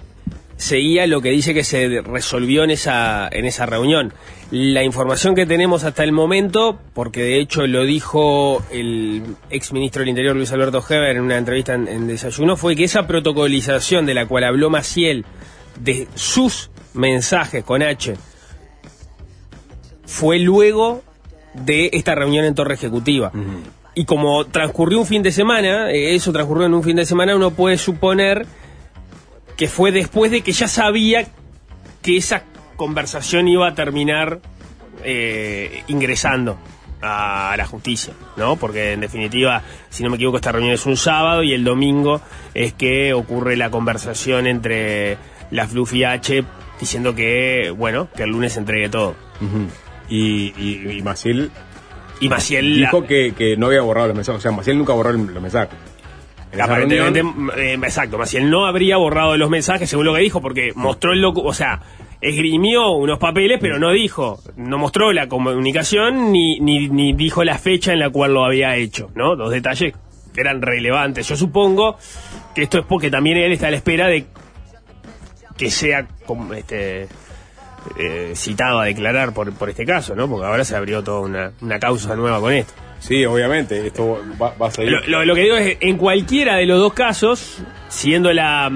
seguía 0.57 1.07
lo 1.07 1.21
que 1.21 1.29
dice 1.29 1.53
que 1.53 1.63
se 1.63 2.01
resolvió 2.01 2.63
en 2.63 2.71
esa, 2.71 3.29
en 3.31 3.45
esa 3.45 3.65
reunión. 3.65 4.13
La 4.51 4.83
información 4.83 5.35
que 5.35 5.45
tenemos 5.45 5.83
hasta 5.83 6.03
el 6.03 6.11
momento, 6.11 6.79
porque 6.93 7.21
de 7.21 7.39
hecho 7.39 7.65
lo 7.67 7.85
dijo 7.85 8.63
el 8.71 9.23
ex 9.51 9.71
ministro 9.73 9.99
del 10.01 10.09
Interior 10.09 10.35
Luis 10.35 10.51
Alberto 10.51 10.83
Heber 10.87 11.15
en 11.15 11.21
una 11.21 11.37
entrevista 11.37 11.75
en, 11.75 11.87
en 11.87 12.07
Desayuno, 12.07 12.57
fue 12.57 12.75
que 12.75 12.83
esa 12.85 13.05
protocolización 13.07 14.05
de 14.05 14.15
la 14.15 14.25
cual 14.25 14.43
habló 14.43 14.69
Maciel 14.69 15.23
de 15.79 16.07
sus 16.15 16.71
mensajes 16.93 17.63
con 17.63 17.81
H 17.81 18.15
fue 20.05 20.39
luego 20.39 21.03
de 21.53 21.89
esta 21.93 22.15
reunión 22.15 22.45
en 22.45 22.55
Torre 22.55 22.73
Ejecutiva. 22.73 23.31
Y 23.95 24.05
como 24.05 24.45
transcurrió 24.45 24.99
un 24.99 25.05
fin 25.05 25.23
de 25.23 25.31
semana, 25.31 25.91
eh, 25.91 26.15
eso 26.15 26.31
transcurrió 26.31 26.65
en 26.65 26.73
un 26.73 26.83
fin 26.83 26.95
de 26.95 27.05
semana, 27.05 27.35
uno 27.35 27.51
puede 27.51 27.77
suponer 27.77 28.45
que 29.57 29.67
fue 29.67 29.91
después 29.91 30.31
de 30.31 30.41
que 30.41 30.51
ya 30.51 30.67
sabía 30.67 31.27
que 32.01 32.17
esa 32.17 32.43
conversación 32.75 33.47
iba 33.47 33.67
a 33.67 33.75
terminar 33.75 34.39
eh, 35.03 35.83
ingresando. 35.87 36.57
a 37.01 37.55
la 37.55 37.65
justicia, 37.65 38.13
¿no? 38.35 38.57
Porque 38.57 38.91
en 38.91 38.99
definitiva, 38.99 39.63
si 39.89 40.03
no 40.03 40.09
me 40.09 40.17
equivoco, 40.17 40.35
esta 40.35 40.51
reunión 40.51 40.73
es 40.73 40.85
un 40.85 40.97
sábado 40.97 41.43
y 41.43 41.53
el 41.53 41.63
domingo 41.63 42.19
es 42.53 42.73
que 42.73 43.13
ocurre 43.13 43.55
la 43.55 43.69
conversación 43.69 44.47
entre 44.47 45.17
la 45.49 45.65
Fluffy 45.65 46.03
H 46.03 46.43
diciendo 46.79 47.13
que, 47.15 47.73
bueno, 47.75 48.07
que 48.15 48.23
el 48.23 48.29
lunes 48.31 48.55
entregue 48.57 48.89
todo. 48.89 49.15
Y, 50.09 50.53
y, 50.57 50.97
y 50.97 51.01
Maciel 51.03 51.51
Y 52.19 52.29
Maciel... 52.29 52.81
la- 52.81 52.87
dijo 52.87 53.05
que, 53.05 53.33
que 53.37 53.57
no 53.57 53.67
había 53.67 53.81
borrado 53.81 54.07
los 54.07 54.15
mensajes. 54.15 54.39
O 54.39 54.41
sea, 54.41 54.51
Maciel 54.51 54.77
nunca 54.77 54.93
borró 54.93 55.11
los 55.13 55.41
mensajes. 55.41 55.77
Aparentemente, 56.59 57.21
reunión- 57.21 57.51
eh, 57.57 57.73
exacto, 57.73 58.17
Maciel 58.17 58.49
no 58.49 58.65
habría 58.65 58.97
borrado 58.97 59.37
los 59.37 59.49
mensajes 59.51 59.87
según 59.89 60.05
lo 60.05 60.15
que 60.15 60.21
dijo, 60.21 60.41
porque 60.41 60.71
mostró 60.75 61.13
el 61.13 61.21
loco, 61.21 61.41
o 61.43 61.53
sea, 61.53 61.79
esgrimió 62.21 62.89
unos 62.93 63.19
papeles, 63.19 63.59
pero 63.61 63.77
no 63.77 63.91
dijo, 63.91 64.39
no 64.57 64.79
mostró 64.79 65.13
la 65.13 65.27
comunicación 65.27 66.31
ni, 66.31 66.59
ni, 66.59 66.89
ni 66.89 67.13
dijo 67.13 67.43
la 67.43 67.59
fecha 67.59 67.93
en 67.93 67.99
la 67.99 68.09
cual 68.09 68.33
lo 68.33 68.43
había 68.45 68.75
hecho, 68.77 69.11
¿no? 69.13 69.35
Dos 69.35 69.51
detalles 69.51 69.93
que 70.33 70.41
eran 70.41 70.61
relevantes. 70.63 71.27
Yo 71.27 71.35
supongo 71.37 71.97
que 72.55 72.63
esto 72.63 72.79
es 72.79 72.85
porque 72.85 73.11
también 73.11 73.37
él 73.37 73.51
está 73.51 73.67
a 73.67 73.71
la 73.71 73.77
espera 73.77 74.07
de 74.07 74.25
que 75.59 75.69
sea 75.69 76.07
como 76.25 76.53
este 76.53 77.07
eh, 77.97 78.31
citado 78.35 78.79
a 78.79 78.85
declarar 78.85 79.33
por, 79.33 79.51
por 79.53 79.69
este 79.69 79.85
caso, 79.85 80.15
¿no? 80.15 80.27
Porque 80.29 80.47
ahora 80.47 80.63
se 80.63 80.75
abrió 80.75 81.03
toda 81.03 81.19
una, 81.19 81.51
una 81.61 81.79
causa 81.79 82.15
nueva 82.15 82.39
con 82.39 82.53
esto. 82.53 82.73
Sí, 82.99 83.25
obviamente, 83.25 83.85
esto 83.87 84.21
va, 84.41 84.53
va 84.61 84.67
a 84.67 84.71
seguir. 84.71 84.91
Lo, 84.91 85.01
lo- 85.07 85.25
lo 85.25 85.35
que 85.35 85.41
digo 85.43 85.55
es, 85.57 85.77
en 85.79 85.97
cualquiera 85.97 86.55
de 86.57 86.65
los 86.65 86.79
dos 86.79 86.93
casos, 86.93 87.59
siendo 87.87 88.33
la, 88.33 88.69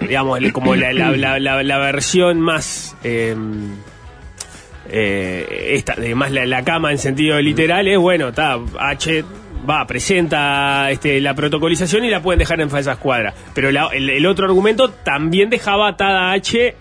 digamos, 0.00 0.38
como 0.52 0.74
la, 0.76 0.92
la- 0.92 1.10
la- 1.16 1.38
la- 1.38 1.62
la 1.62 1.78
versión 1.78 2.40
más, 2.40 2.96
eh, 3.04 3.34
eh, 4.90 5.72
esta, 5.74 5.96
más 6.14 6.30
la 6.32 6.64
cama 6.64 6.90
en 6.92 6.98
sentido 6.98 7.38
literal, 7.40 7.86
es 7.88 7.98
bueno, 7.98 8.28
está, 8.28 8.58
H 8.78 9.24
va, 9.68 9.86
presenta 9.86 10.90
este, 10.90 11.20
la 11.20 11.34
protocolización 11.34 12.04
y 12.04 12.10
la 12.10 12.22
pueden 12.22 12.38
dejar 12.38 12.60
en 12.60 12.70
falsa 12.70 12.92
escuadra. 12.92 13.34
Pero 13.54 13.70
la- 13.70 13.88
el, 13.92 14.08
el 14.10 14.26
otro 14.26 14.46
argumento 14.46 14.90
también 14.90 15.50
dejaba 15.50 15.88
atada 15.88 16.30
a 16.30 16.32
H 16.32 16.74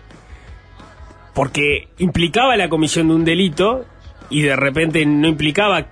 porque 1.34 1.90
implicaba 2.00 2.56
la 2.58 2.70
comisión 2.70 3.08
de 3.10 3.16
un 3.16 3.26
delito 3.26 3.86
y 4.30 4.42
de 4.42 4.56
repente 4.56 5.06
no 5.06 5.28
implicaba 5.28 5.86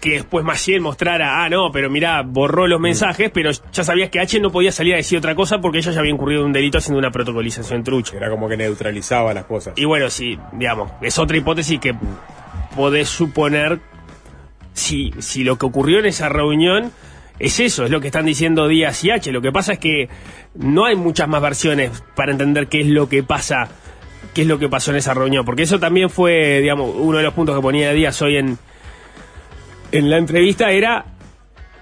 que 0.00 0.10
después 0.12 0.44
Maciel 0.44 0.80
mostrara, 0.80 1.42
ah, 1.44 1.48
no, 1.48 1.70
pero 1.72 1.90
mirá, 1.90 2.22
borró 2.22 2.66
los 2.66 2.78
mensajes, 2.80 3.30
pero 3.32 3.50
ya 3.72 3.82
sabías 3.84 4.10
que 4.10 4.20
H 4.20 4.38
no 4.40 4.50
podía 4.50 4.70
salir 4.70 4.94
a 4.94 4.98
decir 4.98 5.18
otra 5.18 5.34
cosa 5.34 5.58
porque 5.58 5.78
ella 5.78 5.90
ya 5.90 6.00
había 6.00 6.12
incurrido 6.12 6.40
en 6.42 6.46
un 6.46 6.52
delito 6.52 6.78
haciendo 6.78 6.98
una 6.98 7.10
protocolización 7.10 7.82
trucha. 7.82 8.16
Era 8.16 8.30
como 8.30 8.48
que 8.48 8.56
neutralizaba 8.56 9.34
las 9.34 9.44
cosas. 9.44 9.74
Y 9.76 9.84
bueno, 9.84 10.08
sí, 10.10 10.38
digamos, 10.52 10.92
es 11.02 11.18
otra 11.18 11.36
hipótesis 11.36 11.80
que 11.80 11.94
podés 12.76 13.08
suponer 13.08 13.80
si, 14.76 15.12
si 15.18 15.42
lo 15.42 15.56
que 15.56 15.66
ocurrió 15.66 16.00
en 16.00 16.06
esa 16.06 16.28
reunión 16.28 16.92
es 17.38 17.60
eso, 17.60 17.84
es 17.84 17.90
lo 17.90 18.00
que 18.00 18.08
están 18.08 18.26
diciendo 18.26 18.68
Díaz 18.68 19.02
y 19.04 19.10
H. 19.10 19.32
Lo 19.32 19.40
que 19.40 19.50
pasa 19.50 19.72
es 19.72 19.78
que 19.78 20.08
no 20.54 20.84
hay 20.84 20.96
muchas 20.96 21.28
más 21.28 21.40
versiones 21.40 22.02
para 22.14 22.30
entender 22.30 22.68
qué 22.68 22.82
es 22.82 22.86
lo 22.86 23.08
que 23.08 23.22
pasa, 23.22 23.68
qué 24.34 24.42
es 24.42 24.48
lo 24.48 24.58
que 24.58 24.68
pasó 24.68 24.90
en 24.90 24.98
esa 24.98 25.14
reunión, 25.14 25.44
porque 25.46 25.62
eso 25.62 25.80
también 25.80 26.10
fue, 26.10 26.60
digamos, 26.60 26.94
uno 26.94 27.16
de 27.16 27.24
los 27.24 27.32
puntos 27.32 27.56
que 27.56 27.62
ponía 27.62 27.92
Díaz 27.92 28.20
hoy 28.20 28.36
en, 28.36 28.58
en 29.92 30.10
la 30.10 30.18
entrevista 30.18 30.70
era 30.70 31.06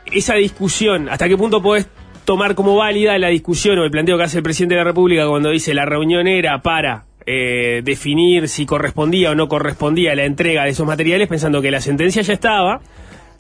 esa 0.06 0.34
discusión, 0.34 1.08
hasta 1.08 1.28
qué 1.28 1.36
punto 1.36 1.60
podés 1.60 1.88
tomar 2.24 2.54
como 2.54 2.76
válida 2.76 3.18
la 3.18 3.28
discusión 3.28 3.78
o 3.80 3.84
el 3.84 3.90
planteo 3.90 4.16
que 4.16 4.22
hace 4.22 4.38
el 4.38 4.44
presidente 4.44 4.76
de 4.76 4.80
la 4.80 4.84
República 4.84 5.26
cuando 5.26 5.50
dice 5.50 5.74
la 5.74 5.84
reunión 5.84 6.28
era 6.28 6.62
para 6.62 7.06
eh, 7.26 7.80
definir 7.84 8.48
si 8.48 8.66
correspondía 8.66 9.30
o 9.30 9.34
no 9.34 9.48
correspondía 9.48 10.14
la 10.14 10.24
entrega 10.24 10.64
de 10.64 10.70
esos 10.70 10.86
materiales, 10.86 11.28
pensando 11.28 11.62
que 11.62 11.70
la 11.70 11.80
sentencia 11.80 12.22
ya 12.22 12.32
estaba 12.32 12.80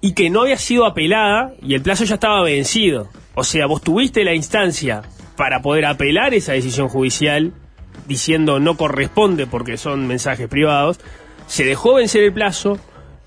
y 0.00 0.14
que 0.14 0.30
no 0.30 0.42
había 0.42 0.56
sido 0.56 0.86
apelada 0.86 1.52
y 1.62 1.74
el 1.74 1.82
plazo 1.82 2.04
ya 2.04 2.14
estaba 2.14 2.42
vencido. 2.42 3.08
O 3.34 3.44
sea, 3.44 3.66
vos 3.66 3.82
tuviste 3.82 4.24
la 4.24 4.34
instancia 4.34 5.02
para 5.36 5.60
poder 5.62 5.86
apelar 5.86 6.34
esa 6.34 6.52
decisión 6.52 6.88
judicial 6.88 7.52
diciendo 8.06 8.60
no 8.60 8.76
corresponde 8.76 9.46
porque 9.46 9.76
son 9.76 10.06
mensajes 10.06 10.48
privados, 10.48 11.00
se 11.46 11.64
dejó 11.64 11.94
vencer 11.94 12.22
el 12.22 12.32
plazo, 12.32 12.78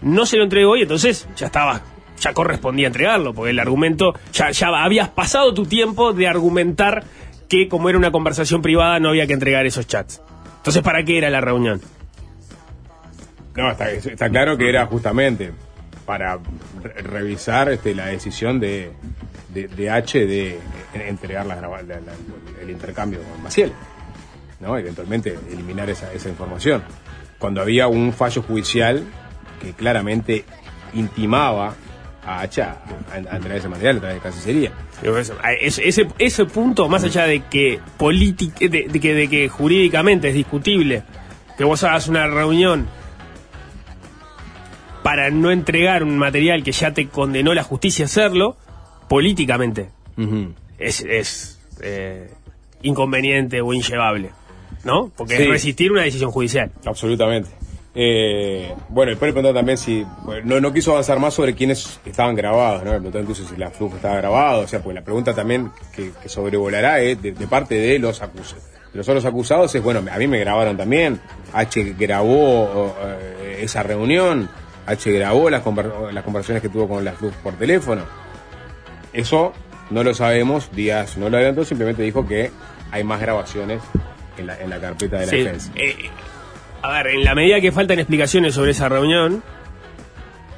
no 0.02 0.26
se 0.26 0.38
lo 0.38 0.44
entregó 0.44 0.78
y 0.78 0.84
entonces 0.84 1.28
ya 1.36 1.48
estaba, 1.48 1.82
ya 2.20 2.34
correspondía 2.34 2.88
entregarlo, 2.88 3.34
porque 3.34 3.52
el 3.52 3.60
argumento, 3.60 4.14
ya, 4.34 4.52
ya 4.52 4.68
habías 4.68 5.10
pasado 5.10 5.54
tu 5.54 5.66
tiempo 5.66 6.14
de 6.14 6.28
argumentar 6.28 7.04
que 7.50 7.68
como 7.68 7.90
era 7.90 7.98
una 7.98 8.12
conversación 8.12 8.62
privada 8.62 9.00
no 9.00 9.10
había 9.10 9.28
que 9.28 9.34
entregar 9.34 9.66
esos 9.66 9.88
chats. 9.88 10.22
Entonces, 10.68 10.84
¿para 10.84 11.02
qué 11.06 11.18
era 11.18 11.30
la 11.30 11.40
reunión? 11.40 11.80
No, 13.56 13.72
está, 13.72 14.30
claro 14.30 14.58
que 14.58 14.68
era 14.68 14.86
justamente 14.86 15.54
para 16.06 16.40
re- 16.84 17.02
revisar 17.04 17.70
este, 17.72 17.96
la 17.96 18.08
decisión 18.08 18.60
de, 18.60 18.92
H 19.90 20.26
de 20.26 20.60
entregar 20.94 21.46
la- 21.46 21.58
el 22.62 22.70
intercambio 22.70 23.22
con 23.24 23.44
Maciel. 23.44 23.72
¿no? 24.60 24.78
Eventualmente 24.78 25.40
eliminar 25.50 25.90
esa, 25.90 26.12
esa 26.12 26.28
información. 26.28 26.84
Cuando 27.40 27.62
había 27.62 27.88
un 27.88 28.12
fallo 28.12 28.42
judicial 28.42 29.06
que 29.62 29.72
claramente 29.72 30.44
intimaba 30.96 31.76
a 32.28 32.42
H 32.42 32.62
a, 32.62 32.78
a 33.14 33.18
entregar 33.18 33.58
ese 33.58 33.70
material 33.70 34.04
a 34.04 34.08
de 34.14 34.20
Cancillería. 34.20 34.72
Ese, 35.62 35.88
ese, 35.88 36.08
ese 36.20 36.46
punto, 36.46 36.88
más 36.90 37.04
allá 37.04 37.24
de 37.26 37.42
que, 37.46 37.80
de, 38.00 38.88
de 38.92 39.00
que, 39.00 39.14
de 39.14 39.28
que 39.30 39.48
jurídicamente 39.50 40.28
es 40.30 40.34
discutible 40.36 41.04
que 41.58 41.64
vos 41.64 41.84
hagas 41.84 42.08
una 42.08 42.28
reunión 42.28 42.88
para 45.04 45.30
no 45.30 45.52
entregar 45.52 46.04
un 46.04 46.18
material 46.18 46.64
que 46.64 46.72
ya 46.74 46.94
te 46.94 47.08
condenó 47.08 47.54
la 47.54 47.64
justicia 47.64 48.06
a 48.06 48.08
hacerlo, 48.08 48.58
políticamente 49.08 49.90
es, 50.78 51.02
es 51.02 51.60
eh, 51.82 52.30
inconveniente 52.82 53.62
o 53.62 53.74
inllevable, 53.74 54.32
¿no? 54.84 55.10
Porque 55.16 55.38
Sí. 55.38 55.44
es 55.44 55.50
resistir 55.50 55.92
una 55.92 56.02
decisión 56.02 56.32
judicial. 56.32 56.72
Absolutamente. 56.86 57.50
Eh, 58.00 58.76
bueno, 58.90 59.10
después 59.10 59.30
le 59.30 59.34
preguntó 59.34 59.58
también 59.58 59.76
si. 59.78 60.06
bueno, 60.24 60.42
no, 60.46 60.62
no 60.62 60.72
quiso 60.72 60.92
avanzar 60.92 61.18
más 61.20 61.34
sobre 61.34 61.56
quiénes 61.56 62.00
estaban 62.06 62.36
grabados, 62.36 62.84
¿no? 62.84 62.92
Le 62.92 62.98
preguntó 62.98 63.20
incluso 63.20 63.44
si 63.48 63.56
la 63.58 63.72
flujo 63.72 63.96
estaba 63.96 64.18
grabado. 64.18 64.62
O 64.62 64.68
sea, 64.68 64.82
pues 64.82 64.94
la 64.94 65.02
pregunta 65.04 65.34
también 65.34 65.72
que, 65.96 66.12
que 66.22 66.30
sobrevolará 66.30 67.00
es 67.02 67.20
de, 67.22 67.32
de 67.32 67.48
parte 67.48 67.74
de 67.74 67.98
los 67.98 68.22
acusados. 68.22 68.64
De 68.94 69.00
los 69.00 69.10
otros 69.10 69.26
acusados 69.26 69.74
es, 69.74 69.82
bueno, 69.82 70.04
a 70.12 70.18
mí 70.20 70.28
me 70.28 70.38
grabaron 70.40 70.78
también. 70.78 71.20
H 71.54 71.96
grabó 71.98 72.96
eh, 73.04 73.60
esa 73.64 73.82
reunión. 73.82 74.48
H 74.86 75.12
grabó 75.12 75.50
las, 75.50 75.64
conver- 75.66 76.12
las 76.12 76.24
conversaciones 76.24 76.62
que 76.62 76.70
tuvo 76.70 76.88
con 76.88 77.04
la 77.04 77.14
FLUF 77.14 77.34
por 77.38 77.54
teléfono. 77.56 78.04
Eso 79.12 79.54
no 79.90 80.04
lo 80.04 80.14
sabemos. 80.14 80.70
Díaz 80.72 81.18
no 81.18 81.30
lo 81.32 81.38
adelantó, 81.38 81.66
simplemente 81.66 82.04
dijo 82.04 82.28
que 82.28 82.52
hay 82.92 83.04
más 83.04 83.20
grabaciones 83.20 83.82
en 84.38 84.46
la, 84.48 84.60
en 84.62 84.70
la 84.70 84.80
carpeta 84.80 85.18
de 85.18 85.26
la 85.26 85.32
Sí, 85.32 85.38
defensa. 85.40 85.72
A 86.82 86.92
ver, 86.92 87.08
en 87.08 87.24
la 87.24 87.36
medida 87.36 87.60
que 87.62 87.72
faltan 87.72 88.00
explicaciones 88.00 88.54
sobre 88.56 88.72
esa 88.72 88.88
reunión, 88.90 89.44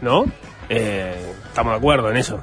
¿no? 0.01 0.25
Eh, 0.69 1.15
estamos 1.47 1.73
de 1.73 1.77
acuerdo 1.77 2.09
en 2.11 2.17
eso. 2.17 2.39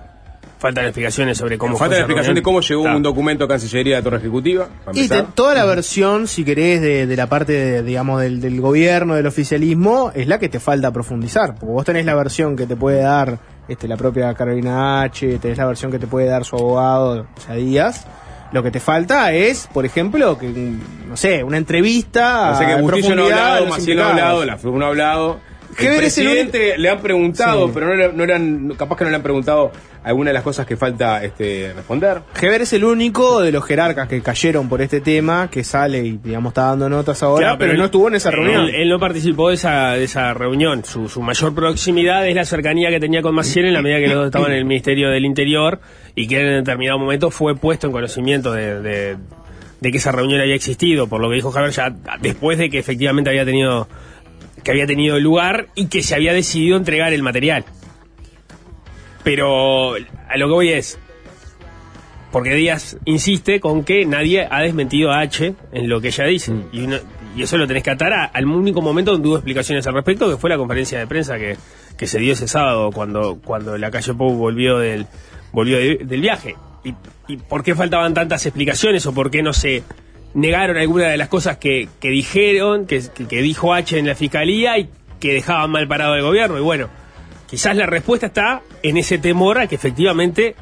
Faltan 0.59 0.87
explicaciones 0.87 1.37
sobre 1.37 1.59
cómo 1.59 1.77
Falta 1.77 1.91
fue 1.91 1.97
la 1.97 2.01
explicación 2.01 2.35
de 2.35 2.43
cómo 2.43 2.61
llegó 2.63 2.83
un 2.85 3.03
documento 3.03 3.45
a 3.45 3.49
Cancillería 3.49 3.97
de 3.97 4.03
Torre 4.03 4.17
Ejecutiva. 4.17 4.69
Y 4.95 5.07
te- 5.07 5.23
toda 5.35 5.55
la 5.55 5.67
versión, 5.67 6.27
si 6.27 6.45
querés, 6.45 6.81
de, 6.81 7.07
de 7.07 7.17
la 7.17 7.27
parte, 7.29 7.53
de, 7.53 7.83
digamos, 7.83 8.23
del, 8.23 8.41
del 8.41 8.59
gobierno, 8.63 9.15
del 9.15 9.27
oficialismo, 9.27 10.13
es 10.15 10.27
la 10.27 10.39
que 10.39 10.49
te 10.49 10.59
falta 10.59 10.91
profundizar. 10.93 11.55
Porque 11.57 11.73
vos 11.73 11.85
tenés 11.85 12.07
la 12.07 12.15
versión 12.15 12.57
que 12.57 12.67
te 12.67 12.75
puede 12.75 13.03
dar 13.03 13.39
este, 13.69 13.87
la 13.87 13.99
propia 13.99 14.33
Carolina 14.33 15.03
H, 15.03 15.39
tenés 15.41 15.59
la 15.59 15.67
versión 15.67 15.93
que 15.93 15.99
te 15.99 16.07
puede 16.07 16.27
dar 16.27 16.45
su 16.47 16.57
abogado, 16.57 17.27
o 17.37 17.41
sea, 17.41 17.55
Díaz. 17.57 18.07
Lo 18.57 18.63
que 18.63 18.71
te 18.71 18.81
falta 18.81 19.35
es, 19.35 19.69
por 19.71 19.85
ejemplo, 19.85 20.39
que, 20.39 20.49
no 20.49 21.15
sé, 21.15 21.45
una 21.45 21.59
entrevista. 21.59 22.53
O 22.53 22.57
sea 22.57 22.67
que 22.67 22.81
Bustillo 22.81 23.15
no 23.15 23.25
ha 23.25 23.27
hablado, 23.27 23.67
Maciel 23.67 23.99
no 23.99 24.05
ha 24.05 24.11
hablado, 24.13 24.45
la 24.47 24.57
FLUF 24.57 24.77
no 24.77 24.87
ha 24.87 24.89
hablado. 24.89 25.41
El 25.85 25.87
es 25.87 25.93
el 25.93 25.99
presidente 25.99 26.79
le 26.79 26.89
han 26.89 27.01
preguntado, 27.01 27.67
Sí. 27.67 27.73
pero 27.75 27.87
no 27.89 27.95
le, 27.95 28.13
no 28.13 28.25
le 28.27 28.35
han, 28.35 28.69
capaz 28.77 28.97
que 28.97 29.05
no 29.05 29.11
le 29.11 29.17
han 29.17 29.23
preguntado 29.23 29.73
alguna 30.05 30.31
de 30.31 30.35
las 30.35 30.43
cosas 30.45 30.65
que 30.67 30.77
falta 30.77 31.23
este, 31.25 31.73
responder. 31.75 32.21
Heber 32.41 32.63
es 32.63 32.73
el 32.73 32.85
único 32.85 33.41
de 33.43 33.51
los 33.53 33.65
jerarcas 33.65 34.07
que 34.09 34.23
cayeron 34.23 34.69
por 34.69 34.81
este 34.81 35.01
tema 35.01 35.49
que 35.51 35.65
sale 35.65 35.99
y, 35.99 36.19
digamos, 36.23 36.51
está 36.53 36.67
dando 36.67 36.89
notas 36.89 37.23
ahora, 37.23 37.43
Claro, 37.47 37.59
pero, 37.59 37.73
él- 37.73 37.79
no 37.79 37.85
estuvo 37.87 38.09
en 38.09 38.15
esa 38.15 38.29
él- 38.31 38.37
reunión. 38.37 38.69
Él, 38.75 38.89
no 38.89 38.99
participó 39.01 39.49
de 39.49 39.57
esa, 39.57 39.93
de 39.93 40.05
esa 40.05 40.33
reunión. 40.33 40.85
Su, 40.85 41.09
su 41.09 41.21
mayor 41.23 41.55
proximidad 41.55 42.27
es 42.27 42.35
la 42.37 42.45
cercanía 42.45 42.89
que 42.91 43.01
tenía 43.01 43.21
con 43.23 43.35
Maciel 43.35 43.67
en 43.67 43.73
la 43.75 43.83
medida 43.83 43.99
que 43.99 44.07
los 44.07 44.17
dos 44.17 44.27
estaban 44.27 44.53
en 44.53 44.59
el 44.59 44.65
Ministerio 44.65 45.11
del 45.11 45.25
Interior 45.25 45.81
y 46.15 46.29
que 46.29 46.39
en 46.41 46.65
determinado 46.65 46.99
momento 46.99 47.31
fue 47.31 47.57
puesto 47.57 47.89
en 47.89 47.93
conocimiento 47.93 48.53
de, 48.53 48.81
de- 48.81 49.17
de 49.81 49.91
que 49.93 49.99
esa 49.99 50.11
reunión 50.11 50.41
había 50.41 50.55
existido, 50.55 51.07
por 51.07 51.21
lo 51.21 51.29
que 51.29 51.35
dijo 51.35 51.51
Javier 51.51 51.71
ya 51.73 51.95
después 52.23 52.57
de 52.59 52.71
que 52.71 52.79
efectivamente 52.79 53.29
había 53.29 53.45
tenido 53.45 53.87
que 54.67 54.73
había 54.73 54.87
tenido 54.89 55.21
lugar 55.21 55.69
y 55.77 55.87
que 55.87 56.03
se 56.03 56.17
había 56.17 56.33
decidido 56.33 56.77
entregar 56.77 57.13
el 57.13 57.23
material. 57.23 57.65
Pero 59.23 59.95
a 59.95 60.37
lo 60.37 60.49
que 60.49 60.53
voy 60.53 60.69
es, 60.71 60.99
porque 62.33 62.51
Díaz 62.55 62.99
insiste 63.05 63.61
con 63.61 63.85
que 63.85 64.05
nadie 64.07 64.47
ha 64.51 64.63
desmentido 64.63 65.13
a 65.13 65.21
H 65.21 65.55
en 65.71 65.89
lo 65.89 66.01
que 66.01 66.09
ella 66.09 66.25
dice. 66.25 66.53
Y, 66.73 66.81
uno- 66.81 66.99
y 67.37 67.43
eso 67.43 67.57
lo 67.57 67.69
tenés 67.69 67.85
que 67.85 67.91
atar 67.91 68.13
a- 68.13 68.25
al 68.25 68.45
único 68.47 68.83
momento 68.83 69.13
donde 69.13 69.29
hubo 69.29 69.37
explicaciones 69.37 69.87
al 69.87 69.95
respecto, 69.95 70.29
que 70.29 70.37
fue 70.37 70.51
la 70.51 70.57
conferencia 70.59 70.99
de 70.99 71.07
prensa 71.07 71.39
que, 71.39 71.57
que 71.97 72.07
se 72.09 72.19
dio 72.19 72.33
ese 72.33 72.49
sábado 72.49 72.91
cuando, 72.91 73.39
cuando 73.45 73.79
la 73.79 73.93
calle 73.93 74.15
Pou 74.15 74.35
volvió 74.35 74.79
del, 74.79 75.07
volvió 75.53 75.79
de- 75.79 76.01
del 76.05 76.21
viaje. 76.21 76.57
Y, 76.83 76.93
¿Y 77.29 77.37
por 77.37 77.63
qué 77.63 77.77
faltaban 77.77 78.15
tantas 78.15 78.45
explicaciones 78.47 79.07
o 79.07 79.15
por 79.15 79.31
qué 79.31 79.43
no 79.45 79.53
se 79.53 79.85
negaron 80.37 80.77
algunas 80.77 81.11
de 81.11 81.17
las 81.17 81.29
cosas 81.29 81.57
que, 81.57 81.89
que 81.99 82.11
dijeron, 82.11 82.87
que, 82.87 83.03
que- 83.29 83.43
dijo 83.43 83.73
H 83.73 83.99
en 83.99 84.07
la 84.07 84.15
fiscalía 84.15 84.79
y 84.79 84.89
que 85.19 85.33
dejaban 85.33 85.71
mal 85.71 85.89
parado 85.89 86.13
al 86.13 86.23
gobierno? 86.23 86.59
Y 86.59 86.61
bueno, 86.61 86.89
quizás 87.49 87.75
la 87.75 87.87
respuesta 87.87 88.27
está 88.27 88.61
en 88.83 88.99
ese 88.99 89.17
temor 89.19 89.59
a 89.59 89.67
que 89.67 89.75
efectivamente 89.77 90.55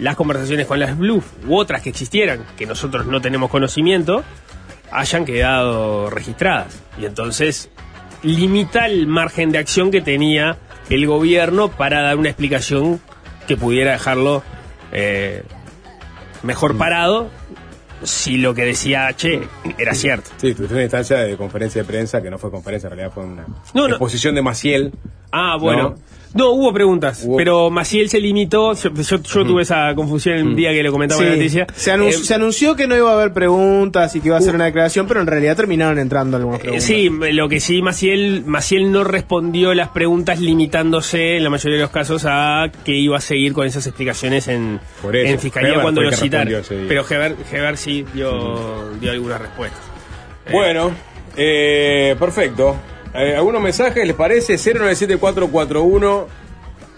las 0.00 0.16
conversaciones 0.16 0.66
con 0.66 0.80
las 0.80 0.98
Blues 0.98 1.24
u 1.46 1.56
otras 1.56 1.80
que 1.80 1.90
existieran, 1.90 2.44
que 2.56 2.66
nosotros 2.66 3.06
no 3.06 3.20
tenemos 3.20 3.50
conocimiento, 3.50 4.24
hayan 4.90 5.24
quedado 5.24 6.10
registradas. 6.10 6.82
Y 7.00 7.04
entonces 7.04 7.70
limita 8.22 8.86
el 8.86 9.06
margen 9.06 9.52
de 9.52 9.58
acción 9.58 9.90
que 9.92 10.00
tenía 10.00 10.58
el 10.90 11.06
gobierno 11.06 11.68
para 11.70 12.02
dar 12.02 12.16
una 12.16 12.30
explicación 12.30 13.00
que 13.46 13.56
pudiera 13.56 13.92
dejarlo 13.92 14.42
eh, 14.92 15.42
mejor 16.42 16.76
parado 16.76 17.30
si 18.04 18.36
lo 18.38 18.54
que 18.54 18.62
decía 18.64 19.06
H 19.06 19.40
era 19.78 19.94
cierto. 19.94 20.30
Sí, 20.36 20.54
tuviste 20.54 20.74
una 20.74 20.82
instancia 20.82 21.18
de 21.18 21.36
conferencia 21.36 21.82
de 21.82 21.86
prensa 21.88 22.20
que 22.22 22.30
no 22.30 22.38
fue 22.38 22.50
conferencia, 22.50 22.86
en 22.88 22.96
realidad 22.96 23.12
fue 23.14 23.24
una 23.24 23.46
No, 23.74 23.82
no. 23.88 23.94
exposición 23.94 24.34
de 24.34 24.42
Maciel. 24.42 24.92
Ah, 25.30 25.56
bueno. 25.60 25.82
No. 25.90 25.94
No, 26.34 26.50
hubo 26.52 26.72
preguntas, 26.72 27.24
Hubo- 27.26 27.36
pero 27.36 27.68
Maciel 27.70 28.08
se 28.08 28.18
limitó, 28.20 28.72
yo, 28.74 28.90
yo- 28.94 29.22
yo 29.22 29.44
tuve 29.44 29.62
esa 29.62 29.94
confusión 29.94 30.36
el 30.38 30.56
día 30.56 30.70
que 30.72 30.82
le 30.82 30.90
comentaba 30.90 31.20
Sí, 31.20 31.26
la 31.28 31.36
noticia. 31.36 31.66
se, 31.74 31.92
anun- 31.92 32.08
Eh, 32.08 32.12
se 32.12 32.34
anunció 32.34 32.74
que 32.74 32.86
no 32.86 32.96
iba 32.96 33.10
a 33.10 33.14
haber 33.14 33.32
preguntas 33.32 34.16
y 34.16 34.20
que 34.20 34.28
iba 34.28 34.38
a 34.38 34.40
ser 34.40 34.54
una 34.54 34.64
declaración, 34.64 35.06
pero 35.06 35.20
en 35.20 35.26
realidad 35.26 35.56
terminaron 35.56 35.98
entrando 35.98 36.38
algunas 36.38 36.60
Eh, 36.60 36.62
preguntas. 36.62 36.86
Sí, 36.86 37.10
lo 37.32 37.48
que 37.48 37.60
sí, 37.60 37.82
Maciel, 37.82 38.44
Maciel 38.46 38.90
no 38.90 39.04
respondió 39.04 39.74
las 39.74 39.88
preguntas 39.88 40.40
limitándose 40.40 41.36
en 41.36 41.44
la 41.44 41.50
mayoría 41.50 41.76
de 41.76 41.82
los 41.82 41.90
casos 41.90 42.24
a 42.26 42.70
que 42.84 42.92
iba 42.96 43.18
a 43.18 43.20
seguir 43.20 43.52
con 43.52 43.66
esas 43.66 43.86
explicaciones 43.86 44.48
en, 44.48 44.80
Por 45.02 45.14
eso, 45.14 45.28
en 45.32 45.38
fiscalía 45.38 45.70
Heber 45.70 45.82
cuando 45.82 46.00
lo 46.00 46.12
citaron. 46.12 46.62
Pero 46.88 47.04
Heber, 47.10 47.36
Heber 47.52 47.76
sí 47.76 48.04
dio, 48.14 48.90
dio 49.00 49.10
algunas 49.10 49.40
respuestas. 49.40 49.80
Bueno, 50.50 50.92
eh, 51.36 52.16
perfecto. 52.18 52.76
Eh, 53.14 53.34
¿Algunos 53.36 53.62
mensajes 53.62 54.06
les 54.06 54.16
parece? 54.16 54.56
097441 54.58 56.26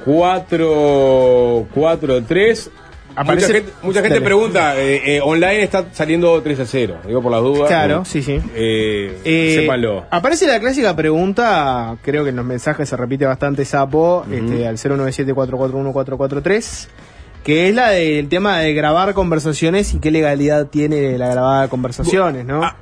443. 0.05 2.71
Aparece- 3.17 3.47
mucha 3.47 3.55
gente, 3.55 3.73
mucha 3.83 4.03
gente 4.03 4.21
pregunta, 4.21 4.77
eh, 4.77 5.17
eh, 5.17 5.21
online 5.23 5.63
está 5.63 5.85
saliendo 5.93 6.43
3 6.43 6.59
a 6.59 6.67
0. 6.67 6.97
Digo 7.07 7.23
por 7.23 7.31
las 7.31 7.43
dudas. 7.43 7.69
Claro, 7.69 7.99
Eh, 8.03 8.07
sí, 8.07 8.23
sí. 8.23 8.41
Eh, 8.57 9.57
sépanlo. 9.61 10.05
Aparece 10.11 10.49
la 10.49 10.59
clásica 10.59 10.97
pregunta, 10.97 11.97
creo 12.03 12.25
que 12.25 12.31
en 12.31 12.37
los 12.37 12.45
mensajes 12.45 12.89
se 12.89 12.97
repite 12.97 13.25
bastante 13.25 13.65
sapo, 13.65 14.25
este, 14.33 14.67
al 14.67 14.79
097441443, 14.79 16.89
que 17.45 17.69
es 17.69 17.75
la 17.75 17.91
del 17.91 18.29
tema 18.29 18.59
de 18.59 18.75
grabar 18.75 19.15
conversaciones 19.15 19.95
y 19.95 20.01
qué 20.01 20.11
legalidad 20.11 20.67
tiene 20.67 21.17
la 21.17 21.29
grabada 21.29 21.63
de 21.63 21.69
conversaciones, 21.69 22.45
¿no? 22.45 22.65
Ah, 22.65 22.75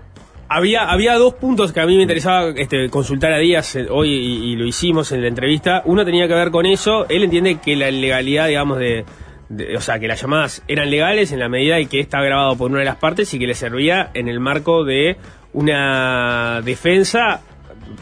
Había, 0.55 0.91
había 0.91 1.15
dos 1.15 1.33
puntos 1.33 1.73
que 1.73 1.81
a 1.81 1.87
mí 1.87 1.97
me 1.97 2.03
interesaba 2.03 2.51
este, 2.51 2.91
consultar 2.91 3.33
a 3.33 3.39
Díaz 3.39 3.75
eh, 3.75 3.87
hoy 3.89 4.11
y, 4.11 4.55
lo 4.55 4.67
hicimos 4.67 5.11
en 5.13 5.23
la 5.23 5.29
entrevista. 5.29 5.81
Uno 5.87 6.05
tenía 6.05 6.29
que 6.29 6.35
ver 6.35 6.51
con 6.51 6.67
eso. 6.67 7.07
Él 7.09 7.25
entiende 7.25 7.59
que 7.59 7.75
la 7.75 7.91
legalidad, 7.91 8.49
digamos, 8.49 8.79
de, 8.79 9.07
O 9.75 9.81
sea, 9.81 9.99
que 9.99 10.07
las 10.07 10.21
llamadas 10.21 10.63
eran 10.69 10.91
legales 10.91 11.33
en 11.33 11.39
la 11.39 11.49
medida 11.49 11.77
de 11.77 11.87
que 11.87 12.01
está 12.01 12.21
grabado 12.21 12.55
por 12.57 12.71
una 12.71 12.81
de 12.81 12.85
las 12.85 12.97
partes 12.97 13.33
y 13.33 13.39
que 13.39 13.47
le 13.47 13.55
servía 13.55 14.11
en 14.13 14.29
el 14.29 14.41
marco 14.41 14.85
de 14.85 15.17
una 15.55 16.61
defensa 16.63 17.41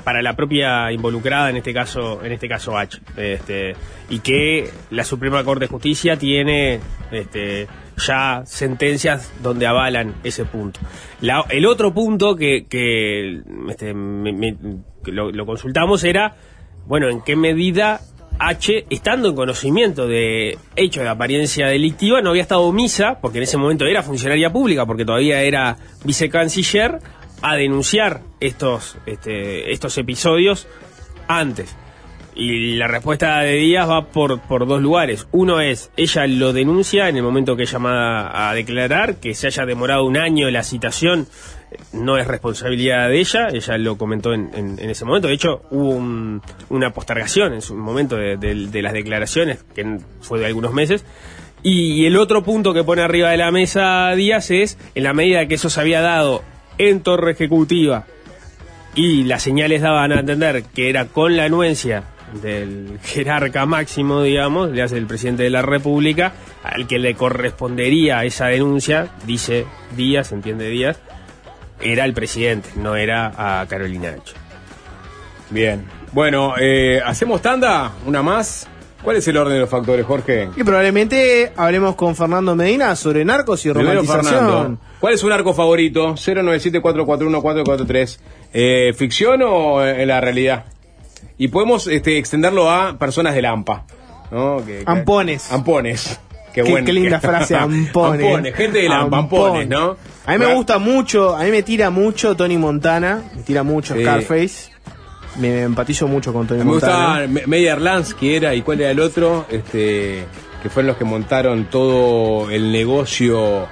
para 0.02 0.20
la 0.20 0.34
propia 0.34 0.90
involucrada 0.90 1.50
en 1.50 1.56
este 1.56 1.72
caso 1.74 2.24
en 2.24 2.32
este 2.32 2.48
caso 2.48 2.78
H 2.78 3.00
este, 3.16 3.74
y 4.08 4.20
que 4.20 4.70
la 4.90 5.02
Suprema 5.02 5.42
Corte 5.42 5.64
de 5.64 5.68
Justicia 5.68 6.16
tiene 6.16 6.78
este, 7.10 7.66
ya 8.06 8.42
sentencias 8.46 9.32
donde 9.42 9.66
avalan 9.66 10.14
ese 10.24 10.44
punto 10.44 10.80
La- 11.20 11.44
el 11.50 11.66
otro 11.66 11.92
punto 11.94 12.36
que, 12.36 12.66
que, 12.68 13.40
este, 13.68 13.94
me- 13.94 14.56
que 15.04 15.12
lo, 15.12 15.46
consultamos 15.46 16.02
era 16.04 16.36
bueno 16.86 17.08
en 17.08 17.20
qué 17.22 17.36
medida 17.36 18.00
H, 18.38 18.86
estando 18.88 19.28
en 19.28 19.34
conocimiento 19.34 20.06
de 20.08 20.56
hechos 20.74 21.02
de 21.02 21.10
apariencia 21.10 21.66
delictiva, 21.66 22.22
no 22.22 22.30
había 22.30 22.40
estado 22.42 22.62
omisa, 22.62 23.18
porque 23.20 23.36
en 23.36 23.44
ese 23.44 23.58
momento 23.58 23.84
era 23.84 24.02
funcionaria 24.02 24.50
pública, 24.50 24.86
porque 24.86 25.04
todavía 25.04 25.42
era 25.42 25.76
vicecanciller, 26.04 27.00
a 27.42 27.56
denunciar 27.56 28.20
estos, 28.40 28.96
este, 29.06 29.72
estos 29.72 29.96
episodios 29.98 30.68
antes. 31.28 31.74
Y 32.34 32.76
la 32.76 32.86
respuesta 32.86 33.40
de 33.40 33.54
Díaz 33.56 33.88
va 33.90 34.06
por, 34.06 34.40
por 34.40 34.66
dos 34.66 34.80
lugares. 34.80 35.26
Uno 35.32 35.60
es, 35.60 35.90
ella 35.96 36.26
lo 36.26 36.52
denuncia 36.52 37.08
en 37.08 37.16
el 37.16 37.22
momento 37.22 37.56
que 37.56 37.64
es 37.64 37.72
llamada 37.72 38.48
a 38.48 38.54
declarar, 38.54 39.16
que 39.16 39.34
se 39.34 39.48
haya 39.48 39.66
demorado 39.66 40.04
un 40.04 40.16
año 40.16 40.48
la 40.50 40.62
citación, 40.62 41.26
no 41.92 42.18
es 42.18 42.26
responsabilidad 42.26 43.08
de 43.08 43.18
ella, 43.20 43.48
ella 43.52 43.78
lo 43.78 43.96
comentó 43.98 44.32
en, 44.32 44.50
en- 44.54 44.78
en 44.78 44.90
ese 44.90 45.04
momento. 45.04 45.28
De 45.28 45.34
hecho, 45.34 45.62
hubo 45.70 45.90
un- 45.90 46.40
una 46.68 46.92
postergación 46.92 47.52
en 47.52 47.62
su 47.62 47.74
momento 47.74 48.16
de, 48.16 48.82
las 48.82 48.92
declaraciones, 48.92 49.64
que 49.74 49.98
fue 50.20 50.38
de 50.38 50.46
algunos 50.46 50.72
meses. 50.72 51.04
Y 51.62 52.06
el 52.06 52.16
otro 52.16 52.42
punto 52.42 52.72
que 52.72 52.84
pone 52.84 53.02
arriba 53.02 53.30
de 53.30 53.36
la 53.36 53.50
mesa 53.50 54.10
Díaz 54.14 54.50
es, 54.50 54.78
en 54.94 55.02
la 55.02 55.12
medida 55.12 55.46
que 55.46 55.56
eso 55.56 55.68
se 55.68 55.80
había 55.80 56.00
dado 56.00 56.42
en 56.78 57.02
torre 57.02 57.32
ejecutiva 57.32 58.06
y 58.94 59.24
las 59.24 59.42
señales 59.42 59.82
daban 59.82 60.10
a 60.12 60.20
entender 60.20 60.62
que 60.74 60.88
era 60.90 61.04
con 61.06 61.36
la 61.36 61.44
anuencia 61.44 62.04
del 62.42 62.98
jerarca 63.02 63.66
máximo, 63.66 64.22
digamos, 64.22 64.70
le 64.70 64.82
hace 64.82 64.96
el 64.96 65.06
presidente 65.06 65.42
de 65.42 65.50
la 65.50 65.62
República, 65.62 66.32
al 66.62 66.86
que 66.86 66.98
le 66.98 67.14
correspondería 67.14 68.24
esa 68.24 68.46
denuncia, 68.46 69.08
dice 69.26 69.66
Díaz, 69.96 70.32
entiende 70.32 70.68
Díaz, 70.68 70.98
era 71.80 72.04
el 72.04 72.12
presidente, 72.12 72.70
no 72.76 72.96
era 72.96 73.60
a 73.60 73.66
Carolina. 73.66 74.14
Bien. 75.50 75.84
Bueno, 76.12 76.54
eh, 76.60 77.00
¿hacemos 77.04 77.42
tanda? 77.42 77.92
¿Una 78.06 78.22
más? 78.22 78.68
¿Cuál 79.02 79.16
es 79.16 79.26
el 79.28 79.36
orden 79.36 79.54
de 79.54 79.60
los 79.60 79.70
factores, 79.70 80.04
Jorge? 80.04 80.50
Y 80.56 80.62
probablemente 80.62 81.52
hablemos 81.56 81.94
con 81.94 82.14
Fernando 82.14 82.54
Medina 82.54 82.94
sobre 82.96 83.24
narcos 83.24 83.64
y 83.64 83.72
romantización. 83.72 84.24
Fernando. 84.24 84.78
¿Cuál 85.00 85.14
es 85.14 85.20
su 85.20 85.28
narco 85.28 85.54
favorito? 85.54 86.14
097441443. 86.14 88.18
Eh, 88.52 88.92
¿Ficción 88.94 89.40
o 89.42 89.82
en 89.82 90.06
la 90.06 90.20
realidad? 90.20 90.66
Y 91.40 91.48
podemos 91.48 91.86
este, 91.86 92.18
extenderlo 92.18 92.70
a 92.70 92.98
personas 92.98 93.34
del 93.34 93.46
AMPA. 93.46 93.84
¿no? 94.30 94.58
Que- 94.64 94.78
que- 94.78 94.84
Ampones. 94.86 95.50
Ampones. 95.50 96.20
Qué, 96.52 96.64
Qué, 96.64 96.82
qué 96.84 96.92
linda 96.92 97.20
frase, 97.20 97.54
ampones. 97.56 98.26
Ampones, 98.26 98.54
gente 98.56 98.78
del 98.80 98.90
AMPA, 98.92 99.18
ampones, 99.18 99.68
¿no? 99.68 99.96
A 100.26 100.32
mí 100.32 100.38
me 100.38 100.52
gusta 100.52 100.78
mucho, 100.78 101.36
a 101.36 101.44
mí 101.44 101.50
me 101.52 101.62
tira 101.62 101.90
mucho 101.90 102.34
Tony 102.36 102.58
Montana, 102.58 103.22
me 103.36 103.42
tira 103.42 103.62
mucho 103.62 103.94
Sí. 103.94 104.02
Scarface. 104.02 104.72
Me, 105.38 105.62
empatizo 105.62 106.08
mucho 106.08 106.32
con 106.32 106.48
Tony 106.48 106.58
Me 106.58 106.64
Montana. 106.64 106.92
gustaba 107.22 107.26
Me- 107.28 107.46
Meyer 107.46 107.80
Lansky 107.80 108.34
era, 108.34 108.52
y 108.54 108.62
cuál 108.62 108.80
era 108.80 108.90
el 108.90 108.98
otro, 108.98 109.46
este, 109.48 110.24
que 110.60 110.68
fueron 110.68 110.88
los 110.88 110.96
que 110.96 111.04
montaron 111.04 111.66
todo 111.70 112.50
el 112.50 112.72
negocio 112.72 113.68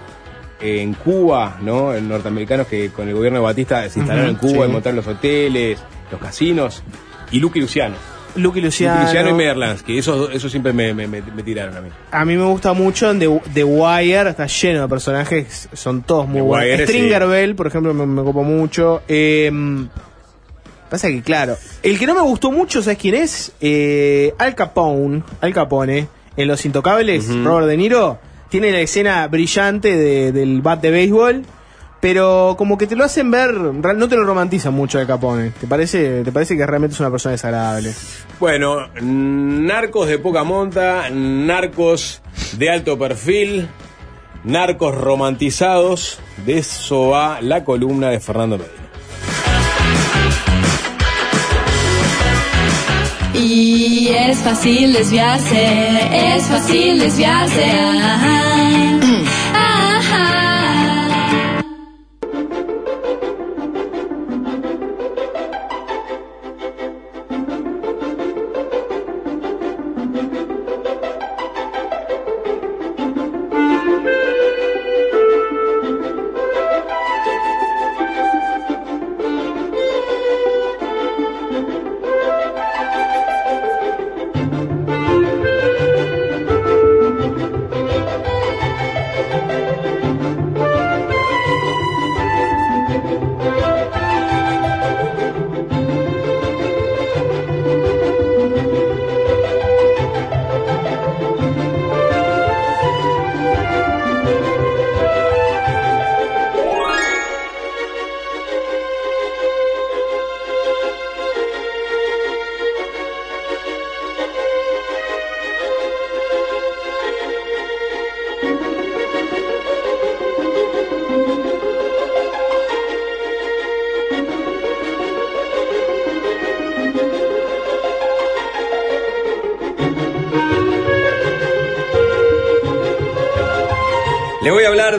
en 0.61 0.95
Cuba, 0.95 1.59
¿no? 1.61 1.93
En 1.95 2.09
norteamericanos 2.09 2.69
que 2.69 2.91
con 2.91 3.09
el 3.09 3.14
gobierno 3.14 3.41
de 3.41 3.45
Batista 3.45 3.89
se 3.91 3.99
instalaron 3.99 4.31
en 4.31 4.37
Cuba 4.37 4.64
sí. 4.64 4.71
y 4.71 4.73
montaron 4.73 4.97
los 4.97 5.07
hoteles, 5.09 5.81
los 6.12 6.21
casinos. 6.21 6.83
Y 7.31 7.41
Lucky 7.41 7.61
Luciano. 7.61 7.97
Lucky 8.37 8.61
Luciano. 8.61 8.95
Lucky 9.01 9.07
Luciano 9.07 9.31
y 9.31 9.33
Meyer 9.33 9.57
Lansky. 9.57 9.99
Eso, 9.99 10.31
eso 10.31 10.49
siempre 10.49 10.72
me, 10.72 10.95
me- 10.95 11.09
me- 11.09 11.22
me 11.22 11.43
tiraron 11.43 11.76
a 11.76 11.81
mí. 11.81 11.89
A 12.11 12.24
mí 12.24 12.37
me 12.37 12.45
gusta 12.45 12.72
mucho 12.72 13.11
en 13.11 13.18
The, 13.18 13.41
The 13.55 13.64
Wire, 13.64 14.31
está 14.31 14.47
lleno 14.47 14.83
de 14.83 14.89
personajes, 14.89 15.68
son 15.72 16.03
todos 16.03 16.26
muy 16.26 16.37
The 16.37 16.43
buenos. 16.43 16.64
Wire, 16.66 16.85
Stringer 16.87 17.22
sí. 17.22 17.29
Bell, 17.29 17.55
por 17.57 17.66
ejemplo, 17.66 17.95
me, 17.95 18.07
me 18.07 18.22
copa 18.22 18.43
mucho. 18.43 19.03
Eh, 19.09 19.51
pasa 20.91 21.09
que, 21.09 21.22
claro, 21.22 21.57
el 21.83 21.99
que 21.99 22.07
no 22.07 22.14
me 22.14 22.20
gustó 22.22 22.51
mucho, 22.53 22.83
¿sabes 22.83 22.99
quién 22.99 23.14
es? 23.14 23.53
Eh, 23.61 24.35
Al 24.39 24.55
Capone, 24.55 25.22
Al 25.41 25.53
Capone, 25.53 26.09
en 26.37 26.49
Los 26.49 26.64
Intocables, 26.64 27.29
Robert 27.43 27.66
De 27.66 27.76
Niro, 27.76 28.18
tiene 28.49 28.70
la 28.70 28.81
escena 28.81 29.26
brillante 29.26 29.97
de- 29.97 30.33
del 30.33 30.62
bat 30.62 30.81
de 30.81 30.91
béisbol. 30.91 31.43
Pero 32.01 32.55
como 32.57 32.78
que 32.78 32.86
te 32.86 32.94
lo 32.94 33.05
hacen 33.05 33.30
ver, 33.30 33.55
no 33.55 34.09
te 34.09 34.16
lo 34.16 34.24
romantizan 34.24 34.72
mucho 34.72 34.99
Al 34.99 35.07
Capone. 35.07 35.51
¿Te 35.51 35.66
parece, 35.66 36.22
te 36.22 36.30
parece 36.30 36.57
que 36.57 36.64
realmente 36.64 36.94
es 36.94 37.01
una 37.01 37.11
persona 37.11 37.32
desagradable? 37.32 37.92
Bueno, 38.38 38.88
narcos 39.01 40.09
de 40.09 40.18
poca 40.18 40.44
monta, 40.44 41.11
narcos 41.11 42.22
de 42.57 42.70
alto 42.70 42.96
perfil, 42.96 43.68
narcos 44.44 44.94
romantizados. 44.94 46.20
De 46.46 46.59
eso 46.59 47.09
va 47.09 47.40
la 47.40 47.64
columna 47.64 48.11
de 48.11 48.20
Fernando 48.20 48.59
Medina. 48.59 48.78
Y 53.34 54.09
es 54.09 54.38
fácil 54.38 54.92
desviarse, 54.92 56.36
es 56.36 56.44
fácil 56.44 56.99
desviarse. 57.01 57.64
Ajá. 57.64 59.07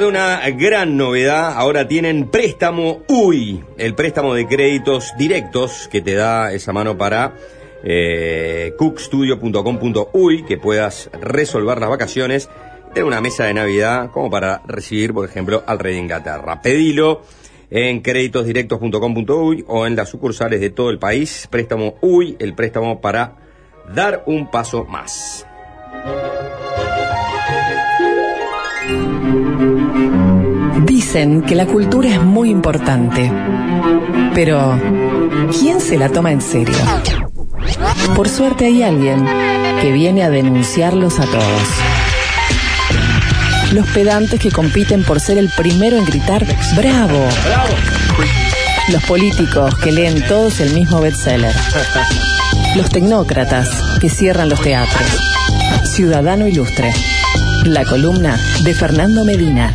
Una 0.09 0.49
gran 0.49 0.97
novedad. 0.97 1.53
Ahora 1.55 1.87
tienen 1.87 2.29
préstamo 2.29 3.03
UI, 3.07 3.63
el 3.77 3.93
préstamo 3.93 4.33
de 4.33 4.47
créditos 4.47 5.13
directos 5.19 5.87
que 5.87 6.01
te 6.01 6.15
da 6.15 6.51
esa 6.51 6.73
mano 6.73 6.97
para 6.97 7.35
eh, 7.83 8.73
cookstudio.com.uy, 8.75 10.45
que 10.45 10.57
puedas 10.57 11.11
resolver 11.21 11.79
las 11.79 11.89
vacaciones, 11.89 12.49
tener 12.91 13.03
una 13.03 13.21
mesa 13.21 13.45
de 13.45 13.53
Navidad 13.53 14.09
como 14.11 14.31
para 14.31 14.63
recibir, 14.65 15.13
por 15.13 15.29
ejemplo, 15.29 15.63
al 15.67 15.77
rey 15.77 15.93
de 15.93 15.99
Inglaterra. 15.99 16.59
Pedilo 16.59 17.21
en 17.69 18.01
créditosdirectos.com.uy 18.01 19.63
o 19.67 19.85
en 19.85 19.95
las 19.95 20.09
sucursales 20.09 20.59
de 20.59 20.71
todo 20.71 20.89
el 20.89 20.97
país. 20.97 21.47
Préstamo 21.51 21.95
UI, 22.01 22.35
el 22.39 22.55
préstamo 22.55 22.99
para 22.99 23.35
dar 23.93 24.23
un 24.25 24.49
paso 24.49 24.85
más. 24.85 25.45
Dicen 31.11 31.41
que 31.41 31.55
la 31.55 31.65
cultura 31.65 32.07
es 32.07 32.21
muy 32.21 32.51
importante, 32.51 33.31
pero 34.35 34.79
¿quién 35.59 35.81
se 35.81 35.97
la 35.97 36.07
toma 36.09 36.31
en 36.31 36.39
serio? 36.39 36.75
Por 38.15 38.29
suerte 38.29 38.65
hay 38.65 38.83
alguien 38.83 39.25
que 39.81 39.91
viene 39.91 40.21
a 40.21 40.29
denunciarlos 40.29 41.19
a 41.19 41.25
todos. 41.25 41.63
Los 43.71 43.87
pedantes 43.87 44.39
que 44.39 44.51
compiten 44.51 45.03
por 45.03 45.19
ser 45.19 45.39
el 45.39 45.49
primero 45.57 45.97
en 45.97 46.05
gritar 46.05 46.45
¡Bravo! 46.75 47.25
Los 48.89 49.03
políticos 49.05 49.73
que 49.77 49.91
leen 49.91 50.23
todos 50.27 50.59
el 50.59 50.75
mismo 50.75 51.01
bestseller. 51.01 51.55
Los 52.75 52.87
tecnócratas 52.91 53.67
que 53.99 54.11
cierran 54.11 54.47
los 54.47 54.61
teatros. 54.61 55.09
Ciudadano 55.85 56.47
Ilustre. 56.47 56.93
La 57.63 57.83
columna 57.83 58.39
de 58.61 58.75
Fernando 58.75 59.25
Medina. 59.25 59.73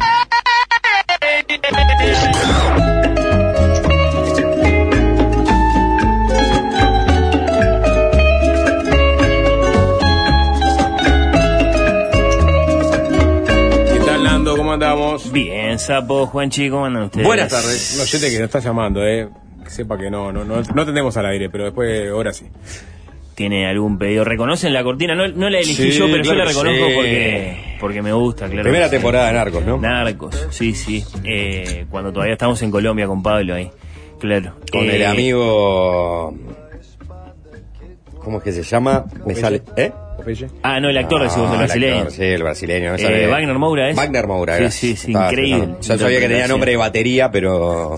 Bien, 15.34 15.78
sapo, 15.78 16.26
Juanchi, 16.26 16.70
¿cómo 16.70 16.86
andan 16.86 17.02
ustedes? 17.04 17.26
Buenas 17.26 17.50
tardes. 17.50 17.94
No, 17.98 18.04
oyente 18.04 18.30
que 18.30 18.36
nos 18.38 18.44
está 18.46 18.60
llamando, 18.60 19.04
eh. 19.06 19.28
Que 19.62 19.70
sepa 19.70 19.98
que 19.98 20.10
no, 20.10 20.30
no, 20.32 20.44
no, 20.44 20.62
no 20.62 20.84
tendemos 20.86 21.16
al 21.16 21.26
aire, 21.26 21.50
pero 21.50 21.64
después, 21.64 22.08
ahora 22.10 22.32
sí. 22.32 22.46
¿Tiene 23.34 23.66
algún 23.66 23.98
pedido? 23.98 24.22
¿Reconocen 24.24 24.72
la 24.72 24.84
cortina? 24.84 25.14
No, 25.16 25.26
no 25.26 25.50
la 25.50 25.58
elegí 25.58 25.74
Sí, 25.74 25.90
yo, 25.90 26.06
pero 26.06 26.22
claro 26.22 26.24
yo 26.24 26.34
la 26.34 26.44
reconozco 26.44 26.86
sí. 26.86 26.92
porque, 26.94 27.56
porque 27.80 28.02
me 28.02 28.12
gusta, 28.12 28.46
claro. 28.46 28.62
Primera 28.62 28.88
temporada 28.88 29.26
de 29.26 29.32
Narcos, 29.32 29.64
¿no? 29.64 29.76
Narcos, 29.78 30.46
sí, 30.50 30.72
sí. 30.74 31.04
Eh, 31.24 31.86
cuando 31.90 32.12
todavía 32.12 32.34
estamos 32.34 32.62
en 32.62 32.70
Colombia 32.70 33.06
con 33.08 33.22
Pablo 33.22 33.54
ahí. 33.54 33.68
Claro. 34.20 34.54
Con 34.70 34.82
Eh, 34.84 34.96
el 34.96 35.06
amigo. 35.06 36.32
¿Cómo 38.20 38.38
es 38.38 38.44
que 38.44 38.52
se 38.52 38.62
llama? 38.62 39.04
Me 39.26 39.34
sale. 39.34 39.62
¿Eh? 39.76 39.92
Popeye. 40.24 40.48
Ah, 40.62 40.80
no, 40.80 40.88
el 40.88 40.96
actor 40.98 41.20
de 41.22 41.28
Ah, 41.28 41.34
el 41.36 41.50
el 41.52 41.58
brasileño. 41.58 41.94
actor, 41.96 42.12
sí, 42.12 42.22
el 42.24 42.42
brasileño. 42.42 42.94
Eh, 42.94 42.98
sale- 42.98 43.26
Wagner 43.28 43.58
Moura, 43.58 43.90
¿es? 43.90 43.96
Wagner 43.96 44.26
Moura, 44.26 44.54
Sí, 44.56 44.60
gracias. 44.62 44.80
sí, 44.80 44.96
sí, 44.96 45.06
Estaba 45.12 45.30
increíble. 45.30 45.68
Yo 45.82 45.98
sabía 45.98 46.20
que 46.20 46.28
tenía 46.28 46.48
nombre 46.48 46.70
de 46.72 46.76
batería, 46.76 47.30
pero. 47.30 47.96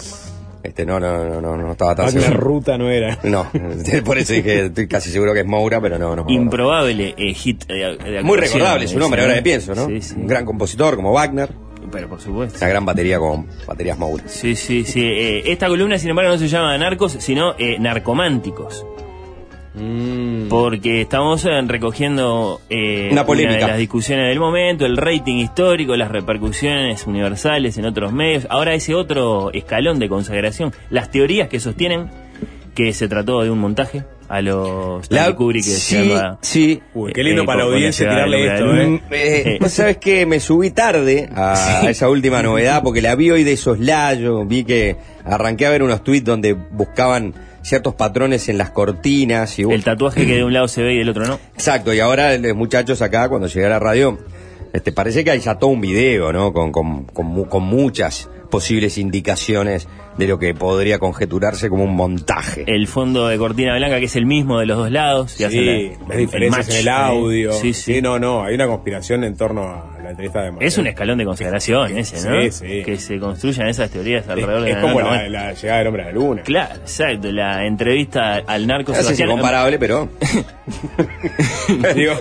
Este, 0.63 0.85
no, 0.85 0.99
no, 0.99 1.25
no, 1.25 1.41
no, 1.41 1.57
no 1.57 1.73
estaba 1.73 1.95
tan 1.95 2.07
Wagner 2.07 2.23
seguro. 2.25 2.41
Ruta 2.41 2.77
no 2.77 2.91
era. 2.91 3.19
No, 3.23 3.47
por 4.05 4.19
eso 4.19 4.33
dije, 4.33 4.67
estoy 4.67 4.89
casi 4.89 5.11
seguro 5.11 5.33
que 5.33 5.41
es 5.41 5.47
Moura, 5.47 5.81
pero 5.81 5.97
no, 5.99 6.17
no. 6.17 6.25
Improbable 6.29 7.15
eh, 7.17 7.35
hit 7.35 7.65
de, 7.67 7.97
de 7.97 8.23
Muy 8.25 8.37
recordable 8.37 8.89
su 8.89 8.99
nombre, 8.99 9.23
ahora 9.23 9.35
que 9.35 9.43
pienso, 9.43 9.75
¿no? 9.77 9.87
Sí, 9.87 10.01
sí. 10.03 10.15
Un 10.17 10.27
gran 10.27 10.45
compositor 10.45 10.97
como 10.97 11.13
Wagner, 11.13 11.51
Pero 11.93 12.09
por 12.09 12.21
supuesto. 12.21 12.59
una 12.59 12.69
gran 12.69 12.85
batería 12.85 13.21
con 13.21 13.47
baterías 13.65 13.97
Moura. 13.97 14.25
Sí, 14.27 14.57
sí, 14.57 14.83
sí. 14.85 15.03
Eh, 15.05 15.53
esta 15.53 15.69
columna, 15.69 15.99
sin 15.99 16.11
embargo, 16.11 16.33
no 16.33 16.39
se 16.39 16.49
llama 16.49 16.77
Narcos, 16.77 17.13
sino 17.21 17.55
eh, 17.59 17.79
Narcománticos. 17.79 18.85
Mm. 19.77 20.49
Porque 20.49 21.03
estamos 21.03 21.45
eh, 21.45 21.61
recogiendo 21.67 22.61
eh, 22.71 23.11
Una 23.13 23.27
polémica. 23.27 23.59
de 23.61 23.67
las 23.67 23.79
discusiones 23.79 24.29
del 24.29 24.41
momento, 24.41 24.87
el 24.87 24.97
rating 24.97 25.37
histórico, 25.37 25.95
las 25.97 26.11
repercusiones 26.11 27.07
universales 27.07 27.77
en 27.77 27.85
otros 27.85 28.13
medios. 28.13 28.47
Ahora 28.49 28.75
ese 28.75 28.95
otro 28.95 29.53
escalón 29.53 29.99
de 29.99 30.09
consagración, 30.09 30.73
las 30.91 31.11
teorías 31.11 31.49
que 31.49 31.61
sostienen 31.61 32.09
que 32.75 32.93
se 32.93 33.09
trató 33.09 33.43
de 33.43 33.51
un 33.51 33.59
montaje 33.59 34.05
a 34.29 34.43
los 34.43 35.03
Stanley 35.05 35.35
Kubrick 35.35 35.65
que 35.65 35.71
sí, 35.71 35.97
decía, 35.97 36.39
sí. 36.43 36.83
Uy, 36.95 37.13
qué 37.13 37.23
lindo 37.23 37.43
Eh, 37.43 37.47
para 37.47 37.59
la 37.61 37.65
audiencia 37.65 38.07
la 38.07 38.13
tirarle 38.13 38.47
la 38.47 38.55
esto, 38.55 38.77
eh. 38.77 39.03
Eh, 39.11 39.59
sabes 39.69 39.99
que 39.99 40.27
me 40.27 40.41
subí 40.41 40.71
tarde 40.71 41.29
a, 41.35 41.81
a 41.83 41.91
esa 41.91 42.09
última 42.09 42.43
novedad 42.43 42.83
porque 42.83 43.01
la 43.01 43.15
vi 43.15 43.31
hoy 43.31 43.45
de 43.45 43.57
soslayo, 43.57 44.45
vi 44.45 44.65
que 44.65 44.97
arranqué 45.25 45.67
a 45.67 45.71
ver 45.71 45.83
unos 45.83 46.03
tweets 46.03 46.25
donde 46.25 46.53
buscaban 46.55 47.35
ciertos 47.67 47.95
patrones 47.95 48.49
en 48.49 48.59
las 48.59 48.71
cortinas 48.71 49.59
y 49.59 49.63
El 49.63 49.83
tatuaje 49.83 50.25
que 50.25 50.37
de 50.37 50.45
un 50.45 50.53
lado 50.53 50.69
se 50.69 50.83
ve 50.83 50.95
y 50.95 50.99
del 50.99 51.09
otro 51.09 51.27
no. 51.27 51.41
Exacto, 51.55 51.93
y 51.93 51.99
ahora 51.99 52.39
los 52.39 52.57
muchachos 52.57 53.03
acá, 53.03 53.29
cuando 53.29 53.49
llegué 53.49 53.67
a 53.67 53.71
la 53.71 53.81
radio, 53.81 54.19
este, 54.73 54.93
parece 54.93 55.25
que 55.25 55.33
hay 55.33 55.41
ya 55.41 55.59
todo 55.59 55.71
un 55.71 55.81
video, 55.81 56.33
¿no? 56.33 56.53
Con, 56.53 56.71
con, 56.71 57.05
con, 57.05 57.45
con 57.47 57.63
muchas 57.65 58.31
posibles 58.51 58.99
indicaciones 58.99 59.89
de 60.19 60.27
lo 60.27 60.39
que 60.39 60.55
podría 60.55 60.99
conjeturarse 60.99 61.69
como 61.69 61.85
un 61.85 61.95
montaje. 61.95 62.65
El 62.67 62.87
fondo 62.87 63.29
de 63.29 63.37
cortina 63.39 63.77
blanca 63.77 63.99
que 63.99 64.07
es 64.07 64.17
el 64.17 64.25
mismo 64.27 64.59
de 64.61 64.67
los 64.67 64.79
dos 64.79 64.91
lados. 64.91 65.33
hace 65.35 65.51
Sí, 65.51 65.65
la- 66.01 66.09
las 66.09 66.17
diferencias 66.19 66.67
match, 66.67 66.75
en 66.75 66.81
el 66.81 66.87
¿eh? 66.87 66.91
audio. 66.91 67.53
Sí, 67.53 67.75
sí. 67.75 68.01
no, 68.03 68.19
no, 68.19 68.43
hay 68.45 68.55
una 68.55 68.67
conspiración 68.67 69.25
en 69.25 69.37
torno 69.37 69.63
a 69.65 69.99
la 70.03 70.11
entrevista 70.11 70.41
de 70.43 70.51
Marcelo. 70.53 70.67
Es 70.69 70.79
un 70.79 70.87
escalón 70.87 71.19
de 71.19 71.25
consagración 71.25 71.99
ese, 71.99 72.29
¿no? 72.29 72.41
Sí, 72.43 72.51
sí. 72.51 72.83
Que 72.85 72.97
se 72.99 73.19
construyan 73.19 73.69
esas 73.69 73.91
teorías 73.91 74.25
Es, 74.25 74.31
alrededor 74.31 74.63
de 74.63 74.71
es 74.71 74.77
la 74.77 74.83
como 74.83 75.01
nota. 75.01 75.29
la, 75.29 75.53
llegada 75.53 75.79
del 75.79 75.87
hombre 75.89 76.03
a 76.03 76.07
la 76.07 76.13
luna. 76.13 76.43
Claro, 76.43 76.75
exacto. 76.77 77.33
La 77.33 77.67
entrevista 77.67 78.37
al 78.47 78.67
narco 78.67 78.93
No 78.93 79.03
sé 79.03 79.15
si 79.15 79.23
es 79.23 79.29
comparable, 79.29 79.79
pero... 79.79 80.09
Digo, 81.95 82.13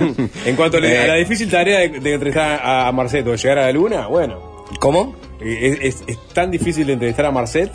en 0.46 0.56
cuanto 0.56 0.80
le- 0.80 0.94
Eh. 0.96 1.00
a 1.00 1.08
la 1.08 1.16
difícil 1.16 1.50
tarea 1.50 1.80
de, 1.80 1.90
de 2.00 2.14
entrevistar 2.14 2.60
a, 2.62 2.88
a 2.88 2.92
Marcet 2.92 3.26
o 3.28 3.36
llegar 3.36 3.58
a 3.60 3.62
la 3.68 3.72
luna, 3.72 4.08
bueno, 4.08 4.56
¿Cómo? 4.80 5.16
Es, 5.42 5.80
es- 5.82 6.04
es 6.08 6.20
tan 6.34 6.52
difícil 6.52 6.88
de 6.88 6.94
entrevistar 6.94 7.26
a 7.26 7.32
Marcet 7.32 7.72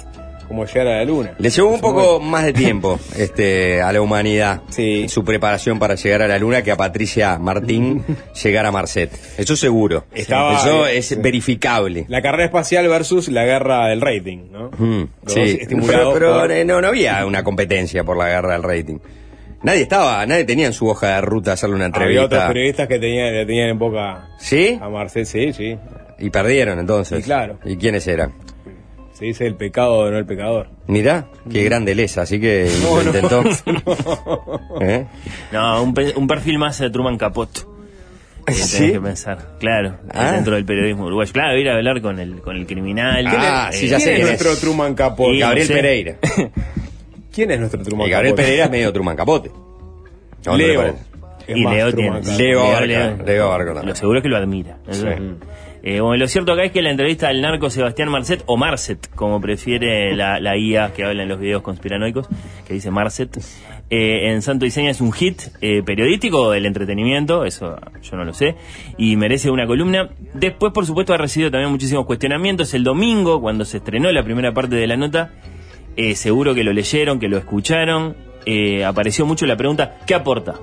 como 0.49 0.65
llegar 0.67 0.89
a 0.89 0.97
la 0.97 1.05
luna. 1.05 1.35
Le 1.39 1.49
llevó 1.49 1.69
un 1.71 1.81
poco 1.81 2.19
más 2.19 2.45
de 2.45 2.53
tiempo 2.53 2.99
este, 3.17 3.81
a 3.83 3.93
la 3.93 4.01
humanidad 4.01 4.63
Sí. 4.71 5.09
su 5.09 5.25
preparación 5.25 5.79
para 5.79 5.95
llegar 5.95 6.23
a 6.23 6.27
la 6.29 6.39
luna 6.41 6.63
que 6.63 6.73
a 6.73 6.77
Patricia 6.77 7.39
Martín 7.39 8.05
llegar 8.43 8.67
a 8.67 8.73
Marcet. 8.73 9.13
Eso 9.39 9.55
seguro. 9.55 10.07
Estaba- 10.13 10.57
Eso 10.57 10.89
eh, 10.89 10.99
es 10.99 11.23
verificable. 11.23 12.05
La 12.09 12.21
carrera 12.21 12.47
espacial 12.47 12.89
versus 12.89 13.29
la 13.29 13.45
guerra 13.45 13.87
del 13.87 14.01
rating, 14.01 14.51
¿no? 14.51 14.71
Mm, 14.77 15.05
sí, 15.27 15.61
pero, 15.87 16.13
pero, 16.13 16.33
por- 16.41 16.51
eh, 16.51 16.65
no, 16.65 16.81
no 16.81 16.89
había 16.89 17.25
una 17.27 17.45
competencia 17.45 18.03
por 18.03 18.17
la 18.17 18.27
guerra 18.29 18.55
del 18.55 18.65
rating. 18.65 18.99
Nadie 19.63 19.83
estaba, 19.83 20.25
nadie 20.27 20.45
tenía 20.45 20.67
en 20.67 20.73
su 20.73 20.89
hoja 20.89 21.17
de 21.17 21.21
ruta 21.21 21.53
hacerle 21.53 21.77
una 21.77 21.85
Había 21.85 22.01
otros 22.25 22.25
entrevista. 22.25 22.49
periodistas 22.49 22.89
que 22.89 22.99
tenían, 22.99 23.47
tenían 23.47 23.69
en 23.69 23.79
boca 23.79 24.31
¿Sí? 24.39 24.79
a 24.81 24.89
Marcet, 24.89 25.27
sí, 25.27 25.53
sí. 25.53 25.77
Y 26.21 26.31
perdieron 26.31 26.79
entonces. 26.79 27.21
Y 27.21 27.23
claro. 27.23 27.59
¿Y 27.65 27.77
quiénes 27.77 28.07
eran? 28.07 28.33
Se 29.15 29.25
dice 29.27 29.47
el 29.47 29.55
pecado 29.55 30.05
de 30.07 30.13
no 30.13 30.19
el 30.19 30.25
pecador. 30.27 30.69
Mirá, 30.87 31.27
qué 31.51 31.63
grande 31.65 31.95
lesa, 31.95 32.23
así 32.23 32.41
que 32.41 32.71
No, 32.83 33.03
intentó. 33.03 33.43
no. 33.67 34.81
¿Eh? 34.81 35.07
No, 35.53 35.83
un, 35.83 35.93
pe- 35.95 36.15
un 36.17 36.27
perfil 36.27 36.59
más 36.59 36.79
de 36.79 36.91
Truman 36.91 37.19
Capote. 37.19 37.61
Eh, 38.47 38.53
¿Sí? 38.55 38.79
Tenés 38.79 38.93
que 38.93 39.01
pensar, 39.01 39.39
claro, 39.61 39.97
Ah. 40.15 40.33
dentro 40.33 40.55
del 40.55 40.65
periodismo 40.65 41.05
uruguayo. 41.05 41.31
Claro, 41.33 41.59
ir 41.59 41.69
a 41.69 41.77
hablar 41.77 42.01
con 42.01 42.19
el, 42.19 42.41
con 42.41 42.57
el 42.57 42.67
criminal. 42.67 43.27
Ah, 43.29 43.69
eh, 43.71 43.77
sí, 43.77 43.89
ya 43.89 43.99
¿Quién 43.99 44.09
sé 44.09 44.17
es 44.17 44.23
nuestro 44.27 44.53
es. 44.53 44.61
Truman 44.61 44.95
Capote? 44.95 45.33
Y- 45.35 45.41
Gabriel 45.41 45.69
no 45.69 45.75
sé. 45.75 45.81
Pereira. 45.83 46.15
¿Quién 47.33 47.51
es 47.51 47.61
nuestro 47.61 47.83
Truman 47.83 48.07
Y 48.09 48.11
Gabriel 48.13 48.33
Capote? 48.35 48.43
Pereira 48.43 48.65
es 48.65 48.71
medio 48.71 48.93
Truman 48.93 49.17
Capote. 49.17 49.51
¿A 49.51 50.51
dónde 50.51 50.65
te 50.65 50.73
Leo. 50.73 50.97
Y 51.49 51.65
Leo 51.65 51.93
tiene. 51.93 52.21
Leo 52.39 52.63
Barca, 52.67 53.23
Leo 53.25 53.49
Barca 53.51 53.67
también. 53.75 53.89
Lo 53.91 53.95
seguro 53.97 54.19
es 54.19 54.23
que 54.23 54.29
lo 54.31 54.37
admira. 54.39 54.79
Sí. 54.91 55.05
Eh, 55.83 56.01
bueno, 56.01 56.19
lo 56.19 56.29
cierto 56.29 56.53
acá 56.53 56.65
es 56.65 56.73
que 56.73 56.83
la 56.83 56.91
entrevista 56.91 57.29
al 57.29 57.41
narco 57.41 57.71
Sebastián 57.71 58.11
Marcet, 58.11 58.43
o 58.47 58.57
Marcet, 58.57 59.09
como 59.15 59.41
prefiere 59.41 60.15
la, 60.15 60.39
la 60.39 60.57
IA 60.59 60.93
que 60.93 61.05
habla 61.05 61.23
en 61.23 61.29
los 61.29 61.41
videos 61.41 61.63
conspiranoicos, 61.63 62.29
que 62.67 62.75
dice 62.75 62.91
Marcet, 62.91 63.39
eh, 63.89 64.31
en 64.31 64.43
Santo 64.43 64.67
y 64.67 64.71
Seña 64.71 64.91
es 64.91 65.01
un 65.01 65.11
hit 65.13 65.41
eh, 65.63 65.83
periodístico 65.83 66.51
del 66.51 66.67
entretenimiento, 66.67 67.47
eso 67.47 67.79
yo 68.03 68.17
no 68.17 68.25
lo 68.25 68.35
sé, 68.35 68.57
y 68.99 69.17
merece 69.17 69.51
una 69.51 69.67
columna. 69.67 70.11
Después, 70.35 70.73
por 70.73 70.85
supuesto, 70.85 71.15
ha 71.15 71.17
recibido 71.17 71.51
también 71.51 71.71
muchísimos 71.71 72.05
cuestionamientos. 72.05 72.75
El 72.75 72.85
domingo, 72.85 73.41
cuando 73.41 73.65
se 73.65 73.79
estrenó 73.79 74.13
la 74.13 74.23
primera 74.23 74.53
parte 74.53 74.77
de 74.77 74.87
la 74.87 74.97
nota, 74.97 75.33
seguro 76.15 76.55
que 76.55 76.65
lo 76.65 76.73
leyeron, 76.73 77.19
que 77.19 77.29
lo 77.29 77.37
escucharon, 77.39 78.17
apareció 78.87 79.27
mucho 79.27 79.47
la 79.47 79.57
pregunta, 79.57 79.99
¿qué 80.07 80.15
aporta? 80.15 80.55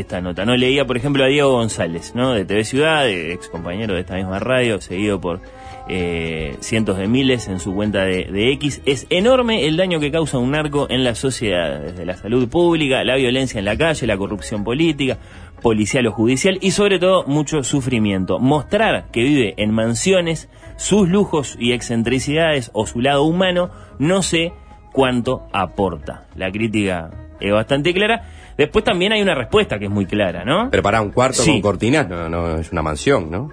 Esta 0.00 0.20
nota. 0.20 0.44
No 0.44 0.56
leía, 0.56 0.86
por 0.86 0.96
ejemplo, 0.96 1.24
a 1.24 1.26
Diego 1.26 1.52
González, 1.52 2.12
¿no? 2.14 2.32
De 2.32 2.44
TV 2.44 2.64
Ciudad, 2.64 3.08
ex 3.08 3.48
compañero 3.48 3.94
de 3.94 4.00
esta 4.00 4.14
misma 4.14 4.38
radio, 4.38 4.80
seguido 4.80 5.20
por 5.20 5.40
eh, 5.88 6.56
cientos 6.60 6.98
de 6.98 7.08
miles 7.08 7.48
en 7.48 7.58
su 7.58 7.74
cuenta 7.74 8.04
de, 8.04 8.24
de 8.24 8.52
X. 8.52 8.80
Es 8.86 9.06
enorme 9.10 9.66
el 9.66 9.76
daño 9.76 9.98
que 9.98 10.12
causa 10.12 10.38
un 10.38 10.52
narco 10.52 10.86
en 10.88 11.02
la 11.02 11.14
sociedad, 11.14 11.80
desde 11.80 12.04
la 12.04 12.16
salud 12.16 12.48
pública, 12.48 13.02
la 13.02 13.16
violencia 13.16 13.58
en 13.58 13.64
la 13.64 13.76
calle, 13.76 14.06
la 14.06 14.16
corrupción 14.16 14.62
política, 14.62 15.18
policial 15.60 16.06
o 16.06 16.12
judicial 16.12 16.58
y 16.60 16.70
sobre 16.70 16.98
todo 16.98 17.24
mucho 17.26 17.64
sufrimiento. 17.64 18.38
Mostrar 18.38 19.10
que 19.10 19.22
vive 19.22 19.54
en 19.56 19.72
mansiones, 19.72 20.48
sus 20.76 21.08
lujos 21.08 21.56
y 21.58 21.72
excentricidades 21.72 22.70
o 22.72 22.86
su 22.86 23.00
lado 23.00 23.24
humano, 23.24 23.70
no 23.98 24.22
sé 24.22 24.52
cuánto 24.92 25.48
aporta. 25.52 26.28
La 26.36 26.52
crítica 26.52 27.10
es 27.40 27.52
bastante 27.52 27.92
clara. 27.92 28.22
Después 28.58 28.84
también 28.84 29.12
hay 29.12 29.22
una 29.22 29.34
respuesta 29.34 29.78
que 29.78 29.86
es 29.86 29.90
muy 29.90 30.04
clara, 30.04 30.44
¿no? 30.44 30.68
Pero 30.70 30.82
para 30.82 31.00
un 31.00 31.10
cuarto 31.12 31.42
Sí. 31.42 31.52
con 31.52 31.60
cortinas 31.62 32.06
no, 32.08 32.28
no 32.28 32.58
es 32.58 32.70
una 32.72 32.82
mansión, 32.82 33.30
¿no? 33.30 33.50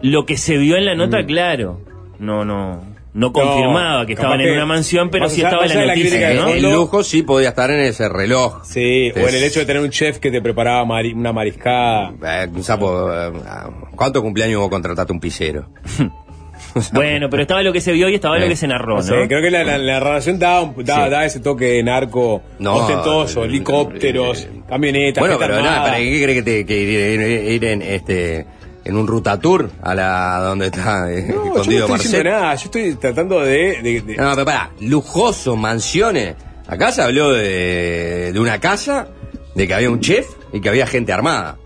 Lo 0.00 0.24
que 0.24 0.36
se 0.38 0.56
vio 0.56 0.76
en 0.76 0.86
la 0.86 0.94
Mm. 0.94 0.98
nota, 0.98 1.26
claro. 1.26 1.80
No, 2.18 2.44
no. 2.44 2.94
No 3.14 3.32
confirmaba 3.32 4.06
que 4.06 4.14
estaban 4.14 4.40
en 4.40 4.52
una 4.54 4.66
mansión, 4.66 5.08
pero 5.08 5.28
sí 5.28 5.40
estaba 5.42 5.66
en 5.66 5.74
la 5.76 5.86
noticia, 5.86 6.34
¿no? 6.34 6.48
El 6.48 6.62
lujo 6.62 7.04
sí 7.04 7.22
podía 7.22 7.50
estar 7.50 7.70
en 7.70 7.78
ese 7.80 8.08
reloj. 8.08 8.64
Sí, 8.64 9.12
o 9.14 9.18
en 9.28 9.34
el 9.36 9.44
hecho 9.44 9.60
de 9.60 9.66
tener 9.66 9.82
un 9.82 9.90
chef 9.90 10.18
que 10.18 10.32
te 10.32 10.42
preparaba 10.42 10.84
mari- 10.84 11.12
una 11.14 11.32
mariscada. 11.32 12.12
Eh, 12.24 12.48
un 12.52 12.64
sapo, 12.64 13.12
eh, 13.12 13.30
¿Cuánto 13.94 14.20
cumpleaños 14.20 14.60
vos 14.60 14.68
contrataste 14.68 15.12
un 15.12 15.20
pisero? 15.20 15.66
Bueno, 16.92 17.28
pero 17.30 17.42
estaba 17.42 17.62
lo 17.62 17.72
que 17.72 17.80
se 17.80 17.92
vio 17.92 18.08
y 18.08 18.14
estaba 18.16 18.38
lo 18.38 18.46
Eh, 18.46 18.48
que 18.48 18.56
se 18.56 18.66
narró, 18.66 18.94
No 18.96 19.02
¿no? 19.02 19.02
sé, 19.02 19.28
creo 19.28 19.40
que 19.42 19.50
la, 19.50 19.64
la, 19.64 19.78
la 19.78 19.94
narración 20.00 20.38
da, 20.38 20.60
un- 20.60 20.84
da, 20.84 21.04
Sí. 21.04 21.10
da 21.10 21.24
ese 21.24 21.40
toque 21.40 21.64
de 21.66 21.82
narco 21.82 22.42
No, 22.58 22.76
ostentoso, 22.76 23.42
eh, 23.42 23.46
helicópteros, 23.46 24.44
eh, 24.44 24.62
camionetas. 24.68 25.20
Bueno, 25.20 25.36
pero 25.38 25.60
nada. 25.60 25.82
¿para 25.84 25.98
qué 25.98 26.22
crees 26.22 26.38
que, 26.38 26.42
te, 26.42 26.66
que 26.66 26.76
ir, 26.80 27.20
ir- 27.20 27.52
ir 27.52 27.64
en 27.64 27.82
este 27.82 28.46
en 28.84 28.96
un 28.96 29.06
rutatour 29.06 29.70
a 29.82 29.94
la 29.94 30.38
donde 30.40 30.66
está 30.66 31.10
eh, 31.10 31.22
No, 31.28 31.34
yo 31.34 31.34
no 31.36 31.46
escondido 31.56 31.84
estoy 31.86 31.98
diciendo 31.98 32.18
Marcel? 32.18 32.24
nada, 32.24 32.54
yo 32.54 32.64
estoy 32.64 32.94
tratando 32.96 33.40
de... 33.40 33.82
de- 33.82 34.00
de- 34.02 34.16
No, 34.16 34.30
pero 34.34 34.44
pará, 34.44 34.70
lujoso, 34.80 35.56
mansiones. 35.56 36.34
Acá 36.66 36.92
se 36.92 37.00
habló 37.02 37.32
de, 37.32 38.30
de 38.32 38.40
una 38.40 38.58
casa, 38.60 39.08
de 39.54 39.66
que 39.66 39.72
había 39.74 39.88
un 39.90 40.00
chef 40.00 40.26
y 40.52 40.60
que 40.60 40.68
había 40.68 40.86
gente 40.86 41.12
armada. 41.12 41.56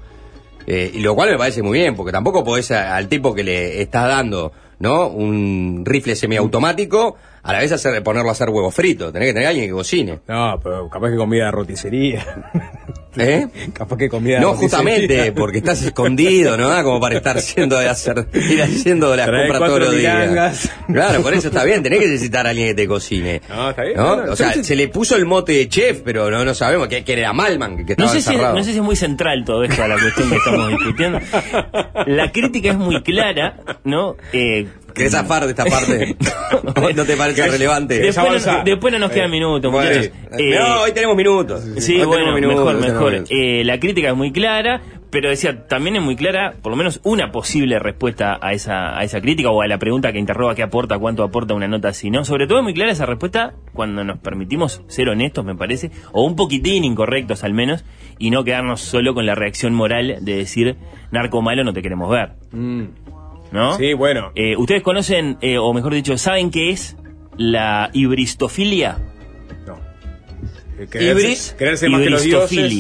Eh, 0.66 0.90
y 0.94 1.01
lo 1.01 1.14
cual 1.14 1.30
me 1.30 1.38
parece 1.38 1.62
muy 1.62 1.78
bien, 1.78 1.96
porque 1.96 2.12
tampoco 2.12 2.44
podés 2.44 2.70
a- 2.70 2.94
al 2.94 3.09
tipo 3.09 3.34
que 3.34 3.42
le 3.42 3.80
estás 3.82 4.07
dando, 4.07 4.53
¿no? 4.79 5.09
Un 5.09 5.83
rifle 5.85 6.16
semiautomático, 6.16 7.16
a 7.43 7.53
la 7.53 7.61
vez 7.61 7.72
hacer, 7.72 8.03
ponerlo 8.03 8.28
a 8.28 8.32
hacer 8.32 8.49
huevos 8.51 8.74
fritos. 8.74 9.12
Tenés 9.12 9.28
que 9.28 9.32
tener 9.34 9.47
a 9.47 9.51
alguien 9.51 9.66
que 9.68 9.72
cocine. 9.72 10.20
No, 10.26 10.59
pero 10.62 10.89
capaz 10.89 11.11
que 11.11 11.16
comida 11.16 11.47
de 11.47 11.51
roticería. 11.51 12.24
¿Eh? 13.16 13.47
capaz 13.72 13.97
que 13.97 14.09
comida 14.09 14.36
de 14.36 14.41
No, 14.43 14.53
roticería. 14.53 14.78
justamente, 14.78 15.32
porque 15.32 15.59
estás 15.59 15.82
escondido, 15.82 16.57
¿no? 16.57 16.82
Como 16.84 17.01
para 17.01 17.16
estar 17.16 17.36
haciendo 17.36 17.78
de 17.78 17.89
hacer, 17.89 18.28
ir 18.32 18.62
haciendo 18.62 19.16
las 19.16 19.26
Trae 19.26 19.49
compras 19.49 19.68
todos 19.68 19.80
los 19.80 19.97
días. 19.97 20.70
Claro, 20.86 21.22
por 21.22 21.34
eso 21.34 21.49
está 21.49 21.64
bien, 21.64 21.82
tenés 21.82 22.01
que 22.01 22.07
necesitar 22.07 22.47
a 22.47 22.51
alguien 22.51 22.68
que 22.68 22.74
te 22.74 22.86
cocine. 22.86 23.41
No, 23.49 23.70
está 23.70 23.82
bien. 23.82 23.97
¿no? 23.97 24.12
o 24.30 24.36
sea, 24.36 24.53
se 24.62 24.76
le 24.76 24.89
puso 24.89 25.16
el 25.16 25.26
mote 25.26 25.53
de 25.53 25.68
chef, 25.68 26.03
pero 26.05 26.30
no, 26.30 26.45
no 26.45 26.55
sabemos 26.55 26.86
que, 26.89 27.03
que 27.03 27.12
era 27.14 27.32
Malman, 27.32 27.78
que, 27.78 27.86
que 27.86 27.95
No 27.99 28.05
estaba 28.07 28.20
sé, 28.20 28.30
si, 28.30 28.36
no 28.36 28.62
sé 28.62 28.70
si 28.72 28.78
es 28.78 28.84
muy 28.84 28.97
central 28.97 29.45
todo 29.45 29.64
esto 29.64 29.82
a 29.82 29.89
la 29.89 29.99
cuestión 29.99 30.30
que 30.30 30.36
estamos 30.36 30.68
discutiendo. 30.70 31.18
La 32.07 32.30
crítica 32.30 32.70
es 32.70 32.76
muy 32.78 33.03
clara, 33.03 33.57
¿no? 33.84 34.16
Eh, 34.32 34.68
¿Querés 34.99 35.12
zafar 35.12 35.44
de 35.44 35.51
esta 35.51 35.64
parte? 35.64 36.16
¿No 36.94 37.05
te 37.05 37.16
parece 37.16 37.42
¿Querés- 37.42 37.53
relevante? 37.53 37.99
después, 38.01 38.46
no, 38.46 38.64
después 38.64 38.92
no 38.92 38.99
nos 38.99 39.11
quedan 39.11 39.28
Eh, 39.28 39.32
minutos, 39.32 39.72
Bueno, 39.72 39.88
muchachos. 39.88 40.12
eh, 40.38 40.59
no, 40.59 40.82
hoy 40.82 40.92
tenemos 40.92 41.16
minutos. 41.16 41.64
Sí, 41.78 42.03
bueno, 42.05 42.34
minutos, 42.34 42.74
mejor, 42.80 43.12
mejor. 43.12 43.24
Eh, 43.30 43.62
la 43.64 43.78
crítica 43.80 44.09
es 44.11 44.16
muy 44.16 44.32
clara, 44.32 44.82
pero 45.11 45.30
decía, 45.30 45.66
también 45.66 45.96
es 45.96 46.03
muy 46.03 46.16
clara, 46.16 46.55
por 46.61 46.70
lo 46.70 46.76
menos 46.76 47.01
una 47.05 47.32
posible 47.32 47.78
respuesta 47.78 48.38
a 48.42 48.53
esa, 48.53 48.99
a 48.99 49.05
esa 49.05 49.20
crítica 49.22 49.51
o 49.51 49.62
a 49.62 49.66
la 49.66 49.78
pregunta 49.78 50.12
que 50.12 50.18
interroga 50.18 50.55
qué 50.55 50.62
aporta, 50.62 50.99
cuánto 50.99 51.22
aporta 51.22 51.55
una 51.55 51.66
nota 51.68 51.88
así, 51.88 52.11
¿no? 52.11 52.24
Sobre 52.26 52.46
todo 52.46 52.59
es 52.59 52.64
muy 52.64 52.74
clara 52.74 52.92
esa 52.92 53.07
respuesta 53.07 53.55
cuando 53.72 54.05
nos 54.05 54.18
permitimos 54.18 54.82
ser 54.88 55.09
honestos, 55.09 55.44
me 55.46 55.55
parece, 55.55 55.90
o 56.12 56.24
un 56.24 56.36
poquitín 56.36 56.84
incorrectos 56.84 57.42
al 57.44 57.55
menos, 57.55 57.84
y 58.18 58.30
no 58.30 58.44
quedarnos 58.44 58.80
solo 58.80 59.14
con 59.14 59.24
la 59.24 59.34
reacción 59.34 59.72
moral 59.74 60.18
de 60.20 60.36
decir, 60.36 60.76
narco 61.11 61.40
malo 61.40 61.64
no 61.64 61.72
te 61.72 61.80
queremos 61.82 62.11
ver, 62.11 62.32
Mm, 62.51 62.84
¿no? 63.53 63.76
Sí, 63.76 63.92
bueno. 63.94 64.32
Eh, 64.34 64.57
¿Ustedes 64.57 64.82
conocen, 64.82 65.38
eh, 65.40 65.59
o 65.59 65.72
mejor 65.72 65.94
dicho, 65.94 66.16
saben 66.18 66.51
qué 66.51 66.70
es 66.70 66.96
la 67.36 67.90
hibristofilia? 67.92 68.99
No. 69.66 69.78
Eh, 70.78 71.11
Ibris, 71.11 71.55
quererse 71.59 71.88
más 71.88 72.01
que 72.03 72.11
los 72.11 72.22
dioses. 72.22 72.72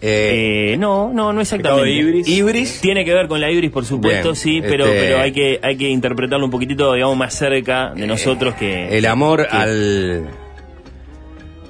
Eh, 0.00 0.72
Eh, 0.72 0.76
no, 0.78 1.12
no, 1.14 1.32
no 1.32 1.40
exactamente. 1.40 1.90
ibris. 1.90 2.28
Ibris. 2.28 2.80
Tiene 2.82 3.04
que 3.06 3.14
ver 3.14 3.26
con 3.26 3.40
la 3.40 3.50
ibris, 3.50 3.70
por 3.70 3.84
supuesto, 3.86 4.28
Bien, 4.32 4.36
sí, 4.36 4.60
pero, 4.60 4.84
este- 4.84 5.00
pero 5.00 5.20
hay 5.20 5.32
que 5.32 5.58
hay 5.62 5.76
que 5.78 5.88
interpretarlo 5.88 6.44
un 6.44 6.50
poquitito, 6.50 6.92
digamos, 6.92 7.16
más 7.16 7.34
cerca 7.34 7.94
de 7.94 8.06
nosotros 8.06 8.54
que... 8.54 8.98
el 8.98 9.06
amor 9.06 9.48
que- 9.48 9.56
al 9.56 10.28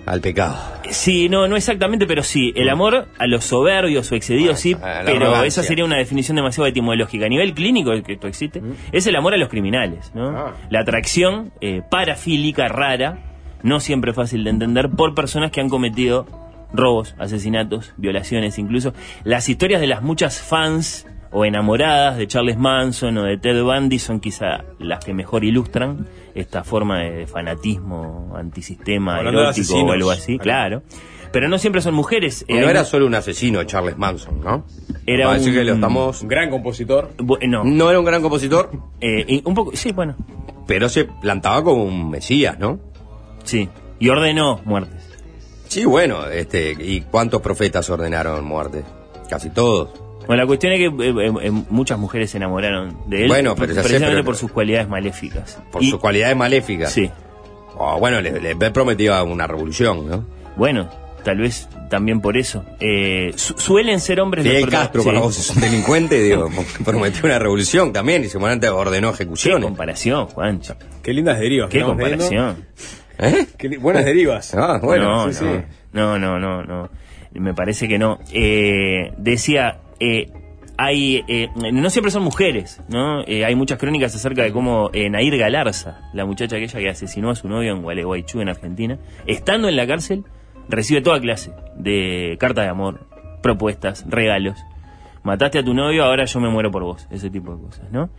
al 0.06 0.20
pecado. 0.20 0.56
Sí, 0.90 1.28
no, 1.28 1.48
no 1.48 1.56
exactamente, 1.56 2.06
pero 2.06 2.22
sí, 2.22 2.52
el 2.56 2.68
amor 2.68 3.08
a 3.18 3.26
los 3.26 3.44
soberbios 3.44 4.10
o 4.12 4.14
excedidos, 4.14 4.60
sí, 4.60 4.74
pero 4.74 5.16
arrogancia. 5.16 5.46
esa 5.46 5.62
sería 5.62 5.84
una 5.84 5.96
definición 5.96 6.36
demasiado 6.36 6.66
etimológica. 6.66 7.26
A 7.26 7.28
nivel 7.28 7.54
clínico, 7.54 7.90
que 8.02 8.14
esto 8.14 8.28
existe, 8.28 8.62
es 8.92 9.06
el 9.06 9.16
amor 9.16 9.34
a 9.34 9.36
los 9.36 9.48
criminales, 9.48 10.12
¿no? 10.14 10.28
Ah. 10.28 10.54
La 10.70 10.80
atracción 10.80 11.52
eh, 11.60 11.82
parafílica 11.90 12.68
rara, 12.68 13.18
no 13.62 13.80
siempre 13.80 14.12
fácil 14.12 14.44
de 14.44 14.50
entender, 14.50 14.90
por 14.90 15.14
personas 15.14 15.50
que 15.50 15.60
han 15.60 15.68
cometido 15.68 16.26
robos, 16.72 17.14
asesinatos, 17.18 17.94
violaciones 17.96 18.58
incluso. 18.58 18.92
Las 19.22 19.48
historias 19.48 19.80
de 19.80 19.86
las 19.86 20.02
muchas 20.02 20.40
fans 20.40 21.06
o 21.30 21.44
enamoradas 21.44 22.16
de 22.16 22.28
Charles 22.28 22.56
Manson 22.56 23.18
o 23.18 23.24
de 23.24 23.36
Ted 23.36 23.62
Bundy 23.62 23.98
son 23.98 24.20
quizá 24.20 24.64
las 24.78 25.04
que 25.04 25.14
mejor 25.14 25.44
ilustran 25.44 26.06
esta 26.34 26.64
forma 26.64 27.00
de 27.02 27.26
fanatismo 27.26 28.34
antisistema 28.36 29.16
Hablando 29.18 29.40
erótico 29.42 29.74
o 29.76 29.92
algo 29.92 30.10
así, 30.10 30.38
claro. 30.38 30.82
Pero 31.32 31.48
no 31.48 31.58
siempre 31.58 31.80
son 31.80 31.94
mujeres. 31.94 32.44
Eh, 32.46 32.60
no 32.60 32.68
era 32.68 32.84
solo 32.84 33.06
un 33.06 33.14
asesino, 33.14 33.62
Charles 33.64 33.96
Manson, 33.98 34.40
¿no? 34.40 34.64
Era 35.04 35.28
un- 35.30 35.42
que 35.44 35.64
lo 35.64 35.74
estamos... 35.74 36.22
Un 36.22 36.28
gran 36.28 36.48
compositor. 36.48 37.10
Eh, 37.40 37.48
no, 37.48 37.64
No 37.64 37.90
era 37.90 37.98
un 37.98 38.04
gran 38.04 38.22
compositor, 38.22 38.70
eh, 39.00 39.24
y 39.26 39.42
un 39.44 39.54
poco, 39.54 39.72
sí, 39.74 39.90
bueno, 39.92 40.14
pero 40.66 40.88
se 40.88 41.04
plantaba 41.04 41.64
como 41.64 41.82
un 41.84 42.10
mesías, 42.10 42.58
¿no? 42.58 42.78
sí. 43.42 43.68
Y 43.98 44.08
ordenó 44.08 44.60
muertes. 44.64 45.08
Sí, 45.68 45.84
bueno, 45.84 46.26
este, 46.26 46.72
¿y 46.78 47.00
cuántos 47.02 47.40
profetas 47.40 47.88
ordenaron 47.90 48.44
muerte? 48.44 48.84
Casi 49.30 49.50
todos. 49.50 49.90
Bueno, 50.26 50.42
la 50.42 50.46
cuestión 50.46 50.72
es 50.72 50.78
que 50.78 50.86
eh, 50.86 51.14
eh, 51.28 51.32
eh, 51.42 51.50
muchas 51.70 51.98
mujeres 51.98 52.30
se 52.30 52.36
enamoraron 52.38 52.96
de 53.06 53.22
él 53.24 53.28
Bueno, 53.28 53.54
pero 53.54 53.68
ya 53.72 53.82
sé, 53.82 53.88
precisamente 53.88 54.16
pero- 54.16 54.24
por 54.24 54.36
sus 54.36 54.50
cualidades 54.50 54.88
maléficas. 54.88 55.58
Por 55.70 55.82
Y- 55.82 55.90
sus 55.90 56.00
cualidades 56.00 56.36
maléficas. 56.36 56.92
Sí. 56.92 57.10
Oh, 57.76 57.98
bueno, 57.98 58.20
le, 58.20 58.40
le 58.54 58.54
prometía 58.70 59.22
una 59.24 59.46
revolución, 59.46 60.08
¿no? 60.08 60.24
Bueno, 60.56 60.88
tal 61.24 61.38
vez 61.38 61.68
también 61.90 62.20
por 62.20 62.36
eso. 62.36 62.64
Eh, 62.80 63.32
su- 63.36 63.54
suelen 63.58 63.98
ser 64.00 64.20
hombres 64.20 64.46
prota- 64.46 64.70
Castro, 64.70 65.02
sí. 65.02 65.08
para 65.08 65.20
vos 65.20 65.38
es 65.38 65.50
un 65.50 65.60
delincuente, 65.60 66.22
digo, 66.22 66.48
prometió 66.84 67.22
una 67.24 67.38
revolución 67.38 67.92
también 67.92 68.22
y 68.24 68.28
seguramente 68.28 68.68
ordenó 68.68 69.08
Qué 69.10 69.14
ejecuciones. 69.24 69.64
comparación, 69.64 70.26
Juancho. 70.26 70.76
Qué 71.02 71.12
lindas 71.12 71.38
derivas. 71.40 71.68
Qué 71.70 71.80
comparación. 71.82 72.64
¿Eh? 73.18 73.46
Qué 73.58 73.76
buenas 73.78 74.04
derivas. 74.04 74.54
Ah, 74.54 74.78
bueno, 74.82 75.26
no, 75.26 75.32
sí, 75.32 75.44
no, 75.44 75.52
sí. 75.56 75.58
no, 75.92 76.18
no, 76.18 76.38
no, 76.38 76.62
no. 76.64 76.90
Me 77.32 77.52
parece 77.54 77.88
que 77.88 77.98
no. 77.98 78.18
Eh, 78.32 79.12
decía, 79.18 79.80
eh, 80.04 80.30
hay, 80.76 81.24
eh, 81.28 81.48
no 81.72 81.88
siempre 81.90 82.10
son 82.10 82.24
mujeres, 82.24 82.80
¿no? 82.88 83.22
Eh, 83.26 83.44
hay 83.44 83.54
muchas 83.54 83.78
crónicas 83.78 84.14
acerca 84.14 84.42
de 84.42 84.52
cómo 84.52 84.90
eh, 84.92 85.08
Nair 85.08 85.36
Galarza, 85.38 86.00
la 86.12 86.24
muchacha 86.24 86.56
aquella 86.56 86.78
que 86.80 86.88
asesinó 86.88 87.30
a 87.30 87.36
su 87.36 87.48
novio 87.48 87.72
en 87.72 87.82
Gualeguaychú, 87.82 88.40
en 88.40 88.48
Argentina, 88.48 88.98
estando 89.26 89.68
en 89.68 89.76
la 89.76 89.86
cárcel, 89.86 90.24
recibe 90.68 91.00
toda 91.00 91.20
clase 91.20 91.52
de 91.76 92.36
cartas 92.40 92.64
de 92.64 92.70
amor, 92.70 93.06
propuestas, 93.42 94.04
regalos. 94.08 94.58
Mataste 95.22 95.60
a 95.60 95.64
tu 95.64 95.72
novio, 95.72 96.04
ahora 96.04 96.24
yo 96.26 96.38
me 96.40 96.50
muero 96.50 96.70
por 96.70 96.82
vos. 96.82 97.06
Ese 97.10 97.30
tipo 97.30 97.54
de 97.54 97.62
cosas, 97.62 97.90
¿no? 97.90 98.10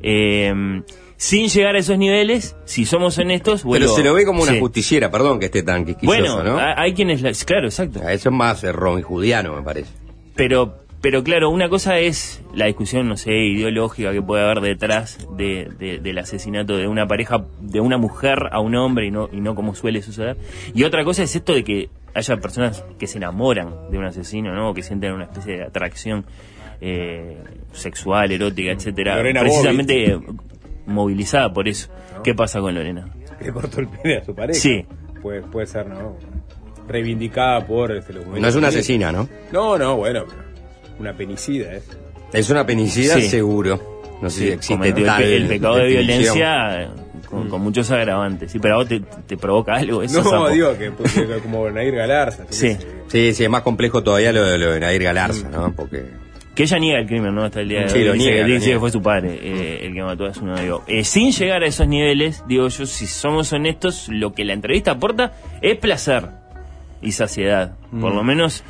Eh, 0.00 0.82
sin 1.16 1.48
llegar 1.48 1.74
a 1.74 1.78
esos 1.78 1.98
niveles, 1.98 2.56
si 2.66 2.84
somos 2.84 3.16
honestos, 3.18 3.62
Pero 3.62 3.68
vuelvo- 3.86 3.96
se 3.96 4.04
lo 4.04 4.14
ve 4.14 4.24
como 4.24 4.42
una 4.42 4.52
Sí. 4.52 4.60
justiciera, 4.60 5.10
perdón 5.10 5.40
que 5.40 5.46
esté 5.46 5.62
tan 5.62 5.84
quisquilloso, 5.84 6.36
Bueno, 6.36 6.42
¿no? 6.44 6.58
ha- 6.58 6.80
hay 6.80 6.92
quienes... 6.94 7.22
la- 7.22 7.32
claro, 7.46 7.66
exacto. 7.66 8.00
Eso 8.08 8.28
es 8.28 8.34
más 8.34 8.62
Robin 8.62 9.02
Judiano, 9.02 9.54
me 9.56 9.62
parece. 9.62 9.90
Pero 10.36 10.76
pero 11.02 11.22
claro, 11.22 11.50
una 11.50 11.68
cosa 11.68 11.98
es 11.98 12.42
la 12.54 12.66
discusión, 12.66 13.06
no 13.08 13.16
sé, 13.18 13.32
ideológica 13.34 14.12
que 14.12 14.22
puede 14.22 14.42
haber 14.44 14.60
detrás 14.62 15.28
de, 15.36 15.68
de- 15.78 15.98
del 15.98 16.16
asesinato 16.18 16.76
de 16.78 16.86
una 16.86 17.06
pareja, 17.06 17.44
de 17.60 17.80
una 17.80 17.98
mujer 17.98 18.48
a 18.52 18.60
un 18.60 18.74
hombre 18.76 19.06
y 19.08 19.10
no, 19.10 19.28
y 19.30 19.40
no 19.40 19.54
como 19.54 19.74
suele 19.74 20.00
suceder. 20.00 20.36
Y 20.74 20.84
otra 20.84 21.04
cosa 21.04 21.22
es 21.24 21.36
esto 21.36 21.52
de 21.52 21.64
que 21.64 21.90
haya 22.14 22.36
personas 22.38 22.84
que 22.98 23.06
se 23.06 23.18
enamoran 23.18 23.90
de 23.90 23.98
un 23.98 24.04
asesino, 24.04 24.54
¿no? 24.54 24.70
O 24.70 24.74
que 24.74 24.82
sienten 24.82 25.12
una 25.12 25.24
especie 25.24 25.56
de 25.58 25.64
atracción 25.64 26.24
eh, 26.80 27.36
sexual, 27.72 28.32
erótica, 28.32 28.70
etcétera, 28.72 29.16
Lorena 29.16 29.40
precisamente 29.40 30.18
movilizada 30.86 31.52
por 31.52 31.68
eso. 31.68 31.88
¿Qué 32.24 32.34
pasa 32.34 32.60
con 32.60 32.74
Lorena? 32.74 33.08
Que 33.38 33.46
le 33.46 33.52
cortó 33.52 33.80
el 33.80 33.88
pene 33.88 34.16
a 34.18 34.24
su 34.24 34.34
pareja. 34.34 34.58
Sí. 34.58 34.84
Puede, 35.20 35.42
puede 35.42 35.66
ser, 35.66 35.86
¿no? 35.88 36.16
Reivindicada 36.88 37.64
por 37.66 37.92
este, 37.92 38.12
los 38.12 38.26
No 38.26 38.46
es 38.48 38.56
una 38.56 38.68
asesina, 38.68 39.12
¿no? 39.12 39.28
No, 39.52 39.78
no, 39.78 39.96
bueno, 39.96 40.24
pero 40.28 40.42
una 40.98 41.12
penicida, 41.16 41.74
¿eh? 41.74 41.82
Es 42.32 42.48
una 42.50 42.64
penicida 42.66 43.14
Sí. 43.16 43.28
seguro. 43.28 44.00
No 44.22 44.30
sé 44.30 44.38
Sí, 44.38 44.46
si 44.46 44.52
existe 44.52 44.74
cometió 44.74 44.98
el, 44.98 45.06
tal 45.06 45.22
pe- 45.22 45.36
el 45.36 45.46
pecado 45.48 45.76
de 45.76 45.82
definición. 45.84 46.34
violencia 46.34 46.88
con, 47.28 47.48
con 47.48 47.60
muchos 47.60 47.90
agravantes. 47.90 48.52
Sí, 48.52 48.58
pero 48.60 48.74
a 48.74 48.76
vos 48.78 48.88
te, 48.88 49.00
te 49.26 49.36
provoca 49.36 49.74
algo 49.74 50.02
eso. 50.02 50.22
no, 50.22 50.30
Sapo? 50.30 50.48
digo 50.50 50.78
que, 50.78 50.90
porque 50.92 51.26
como 51.42 51.68
Nair 51.70 51.94
Galarza. 51.94 52.44
Sí. 52.50 52.76
Sí, 53.08 53.34
sí, 53.34 53.44
es 53.44 53.50
más 53.50 53.62
complejo 53.62 54.02
todavía 54.02 54.32
lo 54.32 54.44
de, 54.44 54.58
lo 54.58 54.72
de 54.72 54.80
Nair 54.80 55.02
Galarza, 55.02 55.48
¿no? 55.50 55.72
Porque... 55.74 56.04
Que 56.54 56.64
ella 56.64 56.78
niega 56.78 57.00
el 57.00 57.06
crimen, 57.06 57.34
¿no? 57.34 57.44
Hasta 57.44 57.60
el 57.62 57.68
día 57.70 57.80
de 57.80 57.88
Sí, 57.88 57.98
hoy. 57.98 58.04
lo 58.04 58.12
dice, 58.12 58.26
niega, 58.30 58.44
dice 58.46 58.58
niega. 58.60 58.74
que 58.74 58.80
fue 58.80 58.90
su 58.90 59.02
padre 59.02 59.38
eh, 59.42 59.86
el 59.86 59.94
que 59.94 60.02
mató 60.02 60.26
a 60.26 60.34
su 60.34 60.44
novio. 60.46 60.82
Eh, 60.86 61.02
sin 61.02 61.32
llegar 61.32 61.62
a 61.62 61.66
esos 61.66 61.88
niveles, 61.88 62.44
digo 62.46 62.68
yo, 62.68 62.84
si 62.86 63.06
somos 63.06 63.52
honestos, 63.54 64.08
lo 64.10 64.32
que 64.34 64.44
la 64.44 64.52
entrevista 64.52 64.90
aporta 64.92 65.32
es 65.62 65.78
placer 65.78 66.28
y 67.00 67.12
saciedad. 67.12 67.72
Por 67.90 68.12
Mm. 68.12 68.16
lo 68.16 68.22
menos 68.22 68.62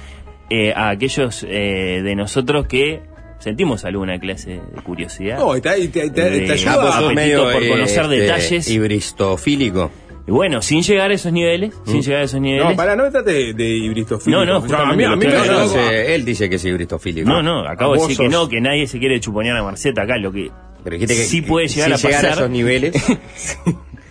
eh, 0.53 0.73
a 0.75 0.91
aquellos 0.91 1.45
eh, 1.49 2.01
de 2.03 2.15
nosotros 2.17 2.67
que 2.67 3.01
sentimos 3.39 3.85
alguna 3.85 4.19
clase 4.21 4.61
de 4.75 4.83
curiosidad. 4.83 5.39
No, 5.39 5.57
y 5.57 5.61
te, 5.61 5.79
y 5.79 5.89
te- 5.89 6.07
y 6.07 6.11
te- 6.11 6.31
De- 6.31 6.41
te 6.47 6.53
ayuda 6.53 6.89
a- 6.97 7.01
sos 7.01 7.15
medio, 7.15 7.43
por 7.51 7.67
conocer 7.69 8.03
este, 8.05 8.17
detalles. 8.21 8.71
Hibristofílico. 8.71 9.91
Y 10.27 10.31
bueno, 10.31 10.63
sin 10.63 10.83
llegar 10.83 11.11
a 11.11 11.15
esos 11.15 11.33
niveles, 11.33 11.75
sin 11.85 12.01
llegar 12.03 12.21
a 12.21 12.25
esos 12.25 12.41
niveles. 12.41 12.65
Mm. 12.65 12.71
No, 12.71 12.77
para, 12.77 12.95
no 12.95 13.03
me 13.05 13.11
trate 13.11 13.33
de, 13.33 13.55
de 13.55 13.69
hibristofílico. 13.71 14.45
No, 14.45 14.61
no, 14.61 14.77
a 14.77 14.95
mí, 14.95 15.03
a 15.05 15.17
mí 15.17 15.27
me 15.27 15.33
No, 15.33 15.45
no, 15.45 15.67
no, 15.67 15.91
él 15.91 16.25
dice 16.25 16.49
que 16.49 16.57
es 16.57 16.65
hibristofílico. 16.65 17.29
No, 17.29 17.43
no, 17.43 17.67
acabo 17.67 17.95
de 17.95 18.03
decir 18.03 18.19
que 18.19 18.29
no, 18.29 18.49
que 18.49 18.61
nadie 18.61 18.87
se 18.87 19.01
quiere 19.01 19.19
chuponear 19.19 19.57
a 19.57 19.65
Marceta 19.65 20.03
acá, 20.03 20.17
lo 20.19 20.31
que 20.31 20.51
Pero 20.85 20.95
dijiste 20.95 21.17
que 21.17 21.23
sí 21.25 21.43
puede 21.43 21.67
llegar 21.67 21.99
sin 21.99 22.11
a 22.11 22.13
pasar. 22.15 22.33
esos 22.35 22.51
niveles. 22.51 22.95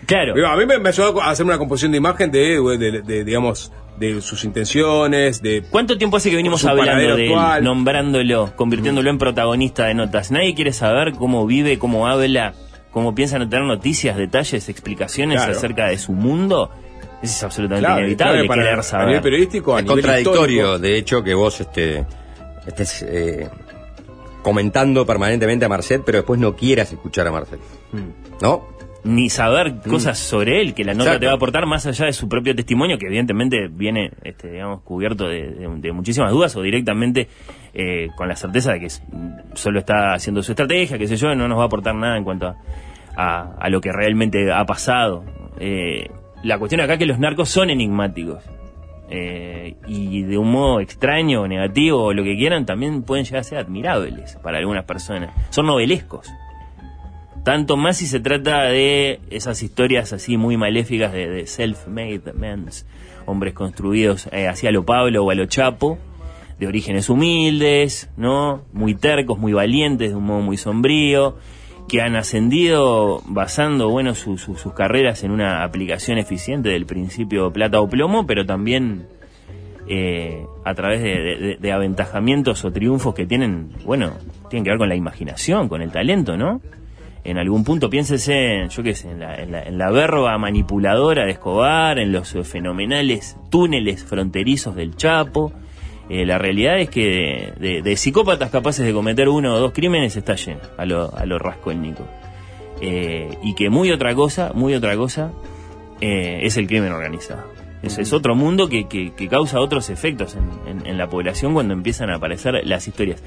Claro. 0.04 0.34
A 0.46 0.56
mí 0.56 0.66
me, 0.66 0.78
me 0.78 0.88
ayudó 0.90 1.22
a 1.22 1.30
hacer 1.30 1.46
una 1.46 1.56
composición 1.56 1.92
de 1.92 1.98
imagen 1.98 2.30
de, 2.30 2.60
de- 2.78 3.02
de, 3.02 3.24
digamos, 3.24 3.72
de 3.98 4.20
sus 4.20 4.44
intenciones, 4.44 5.42
de... 5.42 5.62
¿Cuánto 5.70 5.96
tiempo 5.98 6.16
hace 6.16 6.30
que 6.30 6.36
venimos 6.36 6.64
hablando 6.64 7.16
de 7.16 7.26
él, 7.26 7.34
nombrándolo, 7.62 8.52
convirtiéndolo 8.56 9.10
en 9.10 9.18
protagonista 9.18 9.86
de 9.86 9.94
notas? 9.94 10.30
Nadie 10.30 10.54
quiere 10.54 10.72
saber 10.72 11.12
cómo 11.12 11.46
vive, 11.46 11.78
cómo 11.78 12.08
habla, 12.08 12.54
cómo 12.90 13.14
piensa 13.14 13.38
no 13.38 13.48
tener 13.48 13.64
noticias, 13.66 14.16
detalles, 14.16 14.68
explicaciones 14.68 15.36
Claro. 15.38 15.52
acerca 15.56 15.86
de 15.88 15.98
su 15.98 16.12
mundo. 16.12 16.70
Eso 17.22 17.34
es 17.36 17.42
absolutamente 17.44 17.86
Claro, 17.86 18.00
inevitable 18.00 18.32
claro, 18.32 18.48
para- 18.48 18.62
querer 18.62 18.72
a 18.72 18.76
nivel 18.76 18.84
saber. 18.84 19.22
periodístico, 19.22 19.76
a 19.76 19.78
es 19.78 19.84
nivel 19.84 19.96
contradictorio, 20.02 20.62
histórico. 20.62 20.78
de 20.80 20.96
hecho, 20.98 21.22
que 21.22 21.34
vos 21.34 21.60
este, 21.60 22.04
estés 22.66 23.02
eh, 23.08 23.48
comentando 24.42 25.06
permanentemente 25.06 25.64
a 25.64 25.68
Marcet, 25.68 26.02
pero 26.04 26.18
después 26.18 26.40
no 26.40 26.56
quieras 26.56 26.90
escuchar 26.92 27.26
a 27.28 27.30
Marcet. 27.32 27.60
¿No? 28.40 28.71
Ni 29.04 29.30
saber 29.30 29.80
cosas 29.88 30.16
sobre 30.18 30.60
él, 30.60 30.74
que 30.74 30.84
la 30.84 30.92
nota 30.94 31.04
Exacto. 31.10 31.20
te 31.20 31.26
va 31.26 31.32
a 31.32 31.34
aportar 31.34 31.66
más 31.66 31.86
allá 31.86 32.06
de 32.06 32.12
su 32.12 32.28
propio 32.28 32.54
testimonio, 32.54 32.98
que 32.98 33.06
evidentemente 33.06 33.66
viene, 33.68 34.12
este, 34.22 34.52
digamos, 34.52 34.82
cubierto 34.82 35.26
de, 35.28 35.50
de- 35.50 35.68
de 35.68 35.92
muchísimas 35.92 36.30
dudas 36.30 36.54
o 36.54 36.62
directamente 36.62 37.26
eh, 37.74 38.08
con 38.16 38.28
la 38.28 38.36
certeza 38.36 38.72
de 38.74 38.80
que 38.80 38.88
solo 39.54 39.80
está 39.80 40.14
haciendo 40.14 40.40
su 40.42 40.52
estrategia, 40.52 40.98
qué 40.98 41.08
sé 41.08 41.16
yo, 41.16 41.34
no 41.34 41.48
nos 41.48 41.58
va 41.58 41.62
a 41.64 41.66
aportar 41.66 41.94
nada 41.96 42.16
en 42.16 42.22
cuanto 42.22 42.46
a, 42.46 42.56
a- 43.16 43.56
a 43.58 43.68
lo 43.70 43.80
que 43.80 43.90
realmente 43.90 44.52
ha 44.52 44.64
pasado. 44.66 45.24
Eh, 45.58 46.08
la 46.44 46.58
cuestión 46.58 46.80
acá 46.80 46.92
es 46.92 46.98
que 47.00 47.06
los 47.06 47.18
narcos 47.18 47.48
son 47.48 47.70
enigmáticos. 47.70 48.44
Eh, 49.14 49.74
y 49.88 50.22
de 50.22 50.38
un 50.38 50.50
modo 50.50 50.80
extraño, 50.80 51.46
negativo 51.46 52.02
o 52.04 52.12
lo 52.14 52.22
que 52.24 52.34
quieran, 52.36 52.64
también 52.64 53.02
pueden 53.02 53.24
llegar 53.24 53.40
a 53.40 53.44
ser 53.44 53.58
admirables 53.58 54.38
para 54.42 54.58
algunas 54.58 54.84
personas. 54.84 55.30
Son 55.50 55.66
novelescos. 55.66 56.30
Tanto 57.44 57.76
más 57.76 57.96
si 57.96 58.06
se 58.06 58.20
trata 58.20 58.62
de 58.64 59.18
esas 59.30 59.62
historias 59.64 60.12
así 60.12 60.36
muy 60.36 60.56
maléficas 60.56 61.12
de, 61.12 61.28
de 61.28 61.42
self-made 61.46 62.32
men, 62.34 62.66
hombres 63.26 63.52
construidos 63.52 64.28
eh, 64.32 64.46
hacia 64.46 64.70
lo 64.70 64.84
Pablo 64.84 65.24
o 65.24 65.30
a 65.30 65.34
lo 65.34 65.46
Chapo, 65.46 65.98
de 66.60 66.68
orígenes 66.68 67.10
humildes, 67.10 68.08
¿no? 68.16 68.62
Muy 68.72 68.94
tercos, 68.94 69.38
muy 69.40 69.52
valientes, 69.52 70.10
de 70.10 70.16
un 70.16 70.24
modo 70.24 70.40
muy 70.40 70.56
sombrío, 70.56 71.36
que 71.88 72.00
han 72.00 72.14
ascendido 72.14 73.20
basando, 73.26 73.88
bueno, 73.90 74.14
su- 74.14 74.38
su- 74.38 74.54
sus 74.54 74.72
carreras 74.72 75.24
en 75.24 75.32
una 75.32 75.64
aplicación 75.64 76.18
eficiente 76.18 76.68
del 76.68 76.86
principio 76.86 77.52
plata 77.52 77.80
o 77.80 77.88
plomo, 77.88 78.24
pero 78.24 78.46
también 78.46 79.08
eh, 79.88 80.46
a 80.64 80.74
través 80.74 81.02
de, 81.02 81.10
de- 81.10 81.56
de 81.60 81.72
aventajamientos 81.72 82.64
o 82.64 82.70
triunfos 82.70 83.16
que 83.16 83.26
tienen, 83.26 83.70
bueno, 83.84 84.12
tienen 84.48 84.62
que 84.62 84.70
ver 84.70 84.78
con 84.78 84.88
la 84.88 84.94
imaginación, 84.94 85.68
con 85.68 85.82
el 85.82 85.90
talento, 85.90 86.36
¿no? 86.36 86.60
En 87.24 87.38
algún 87.38 87.62
punto 87.62 87.88
piénsese, 87.88 88.66
yo 88.68 88.82
qué 88.82 88.94
sé, 88.96 89.10
en 89.10 89.20
la, 89.20 89.36
en 89.40 89.52
la, 89.52 89.62
en 89.62 89.78
la 89.78 89.90
verba 89.92 90.36
manipuladora 90.38 91.24
de 91.24 91.30
Escobar, 91.32 91.98
en 92.00 92.10
los 92.10 92.34
eh, 92.34 92.42
fenomenales 92.42 93.36
túneles 93.50 94.02
fronterizos 94.04 94.74
del 94.74 94.96
Chapo. 94.96 95.52
Eh, 96.08 96.26
la 96.26 96.36
realidad 96.38 96.80
es 96.80 96.90
que 96.90 97.52
de, 97.60 97.68
de- 97.68 97.82
de 97.82 97.96
psicópatas 97.96 98.50
capaces 98.50 98.84
de 98.84 98.92
cometer 98.92 99.28
uno 99.28 99.54
o 99.54 99.60
dos 99.60 99.72
crímenes 99.72 100.16
está 100.16 100.34
lleno, 100.34 100.60
a 100.76 100.84
lo, 100.84 101.16
a 101.16 101.24
lo 101.24 101.38
rascónico. 101.38 102.06
Eh, 102.80 103.30
y 103.44 103.54
que 103.54 103.70
muy 103.70 103.92
otra 103.92 104.14
cosa, 104.14 104.50
muy 104.54 104.74
otra 104.74 104.96
cosa, 104.96 105.30
eh, 106.00 106.40
es 106.42 106.56
el 106.56 106.66
crimen 106.66 106.92
organizado. 106.92 107.44
Ese 107.84 108.02
es 108.02 108.12
otro 108.12 108.34
mundo 108.34 108.68
que, 108.68 108.88
que- 108.88 109.12
que 109.14 109.28
causa 109.28 109.60
otros 109.60 109.90
efectos 109.90 110.36
en, 110.36 110.78
en- 110.80 110.86
en 110.86 110.98
la 110.98 111.08
población 111.08 111.54
cuando 111.54 111.72
empiezan 111.74 112.10
a 112.10 112.16
aparecer 112.16 112.60
las 112.64 112.88
historias. 112.88 113.22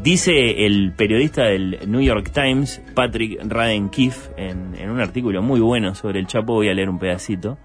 Dice 0.00 0.66
el 0.66 0.92
periodista 0.92 1.44
del 1.44 1.78
New 1.86 2.00
York 2.00 2.32
Times, 2.32 2.82
Patrick 2.94 3.38
Radden 3.44 3.88
Keefe, 3.88 4.32
en, 4.36 4.90
un 4.90 5.00
artículo 5.00 5.42
muy 5.42 5.60
bueno 5.60 5.94
sobre 5.94 6.18
el 6.18 6.26
Chapo, 6.26 6.54
voy 6.54 6.68
a 6.68 6.74
leer 6.74 6.88
un 6.88 6.98
pedacito, 6.98 7.58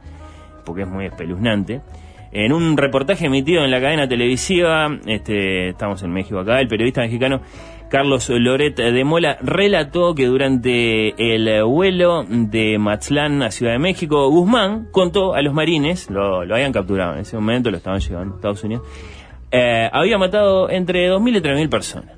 porque 0.65 0.83
es 0.83 0.87
muy 0.87 1.05
espeluznante. 1.05 1.81
En 2.31 2.53
un 2.53 2.77
reportaje 2.77 3.25
emitido 3.25 3.63
en 3.63 3.71
la 3.71 3.81
cadena 3.81 4.07
televisiva, 4.07 4.99
este, 5.07 5.69
estamos 5.69 6.03
en 6.03 6.11
México 6.11 6.39
acá, 6.39 6.59
el 6.59 6.67
periodista 6.67 7.01
mexicano 7.01 7.41
Carlos 7.89 8.29
Loret 8.29 8.75
de 8.75 9.03
Mola 9.05 9.37
relató 9.41 10.13
que 10.13 10.25
durante 10.25 11.15
el 11.33 11.63
vuelo 11.63 12.25
de 12.27 12.77
Matzlán 12.77 13.41
a 13.41 13.49
Ciudad 13.49 13.71
de 13.71 13.79
México, 13.79 14.29
Guzmán 14.29 14.89
contó 14.91 15.33
a 15.33 15.41
los 15.41 15.53
marines, 15.53 16.09
lo, 16.09 16.43
lo 16.43 16.55
habían 16.55 16.73
capturado 16.73 17.13
en 17.13 17.21
ese 17.21 17.37
momento, 17.37 17.71
lo 17.71 17.77
estaban 17.77 18.01
llevando 18.01 18.33
a 18.33 18.37
Estados 18.37 18.63
Unidos, 18.63 18.85
eh, 19.51 19.89
había 19.91 20.17
matado 20.17 20.69
entre 20.69 21.09
2.000 21.09 21.37
y 21.37 21.41
3.000 21.41 21.69
personas. 21.69 22.17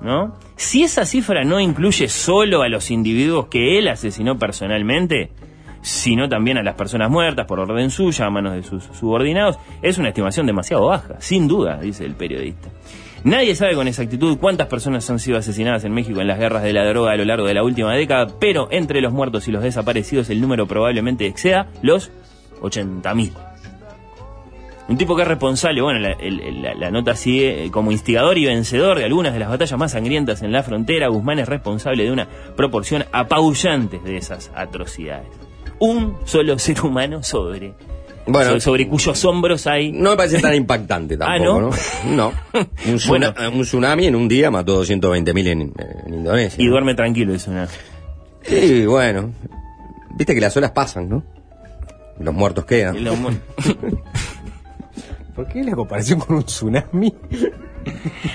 ¿no? 0.00 0.36
Si 0.56 0.82
esa 0.82 1.04
cifra 1.06 1.44
no 1.44 1.58
incluye 1.58 2.08
solo 2.08 2.62
a 2.62 2.68
los 2.68 2.90
individuos 2.90 3.46
que 3.46 3.78
él 3.78 3.88
asesinó 3.88 4.38
personalmente, 4.38 5.30
sino 5.80 6.28
también 6.28 6.58
a 6.58 6.62
las 6.62 6.74
personas 6.74 7.10
muertas 7.10 7.46
por 7.46 7.58
orden 7.58 7.90
suya, 7.90 8.26
a 8.26 8.30
manos 8.30 8.54
de 8.54 8.62
sus 8.62 8.84
subordinados, 8.84 9.58
es 9.82 9.98
una 9.98 10.08
estimación 10.08 10.46
demasiado 10.46 10.86
baja, 10.86 11.16
sin 11.20 11.48
duda, 11.48 11.78
dice 11.80 12.04
el 12.04 12.14
periodista. 12.14 12.68
Nadie 13.24 13.54
sabe 13.54 13.74
con 13.74 13.88
exactitud 13.88 14.36
cuántas 14.38 14.66
personas 14.66 15.08
han 15.08 15.18
sido 15.18 15.38
asesinadas 15.38 15.84
en 15.84 15.92
México 15.92 16.20
en 16.20 16.28
las 16.28 16.38
guerras 16.38 16.62
de 16.62 16.74
la 16.74 16.84
droga 16.84 17.12
a 17.12 17.16
lo 17.16 17.24
largo 17.24 17.46
de 17.46 17.54
la 17.54 17.62
última 17.62 17.94
década, 17.94 18.26
pero 18.38 18.68
entre 18.70 19.00
los 19.00 19.14
muertos 19.14 19.48
y 19.48 19.52
los 19.52 19.62
desaparecidos 19.62 20.28
el 20.28 20.42
número 20.42 20.66
probablemente 20.66 21.26
exceda 21.26 21.68
los 21.80 22.12
80.000. 22.60 23.53
Un 24.86 24.98
tipo 24.98 25.16
que 25.16 25.22
es 25.22 25.28
responsable, 25.28 25.80
bueno, 25.80 25.98
la, 25.98 26.12
el- 26.12 26.40
el- 26.40 26.62
la- 26.62 26.74
la 26.74 26.90
nota 26.90 27.16
sigue 27.16 27.64
eh, 27.64 27.70
como 27.70 27.90
instigador 27.90 28.36
y 28.36 28.44
vencedor 28.44 28.98
de 28.98 29.04
algunas 29.06 29.32
de 29.32 29.38
las 29.38 29.48
batallas 29.48 29.78
más 29.78 29.92
sangrientas 29.92 30.42
en 30.42 30.52
la 30.52 30.62
frontera. 30.62 31.08
Guzmán 31.08 31.38
es 31.38 31.48
responsable 31.48 32.04
de 32.04 32.12
una 32.12 32.28
proporción 32.54 33.04
apabullante 33.10 33.98
de 33.98 34.18
esas 34.18 34.50
atrocidades. 34.54 35.28
Un 35.78 36.16
solo 36.24 36.58
ser 36.58 36.82
humano 36.82 37.22
sobre, 37.22 37.72
Bueno. 38.26 38.50
so- 38.52 38.60
sobre 38.60 38.86
cuyos 38.86 39.24
hombros 39.24 39.66
hay. 39.66 39.90
No 39.90 40.10
me 40.10 40.16
parece 40.16 40.38
tan 40.40 40.54
impactante 40.54 41.14
Ah, 41.20 41.36
tampoco, 41.38 41.60
¿no? 41.60 41.70
¿no? 42.04 42.32
No. 42.54 42.60
Un, 42.86 42.98
Bueno. 43.08 43.32
tsuna- 43.32 43.48
un 43.48 43.62
tsunami 43.62 44.06
en 44.06 44.14
un 44.16 44.28
día 44.28 44.50
mató 44.50 44.82
220.000 44.84 45.46
en, 45.48 45.72
en 46.06 46.14
Indonesia. 46.14 46.62
Y 46.62 46.66
duerme 46.66 46.94
tranquilo, 46.94 47.32
es 47.34 47.46
una. 47.48 47.66
Sí, 48.42 48.84
bueno. 48.84 49.30
Viste 50.14 50.34
que 50.34 50.40
las 50.42 50.54
olas 50.58 50.72
pasan, 50.72 51.08
¿no? 51.08 51.22
Los 52.20 52.34
muertos 52.34 52.66
quedan. 52.66 52.96
y 52.96 53.00
lo 53.00 53.16
mu- 53.16 53.30
¿Por 55.34 55.48
qué 55.48 55.62
la 55.64 55.72
comparación 55.74 56.20
con 56.20 56.36
un 56.36 56.44
tsunami? 56.44 57.12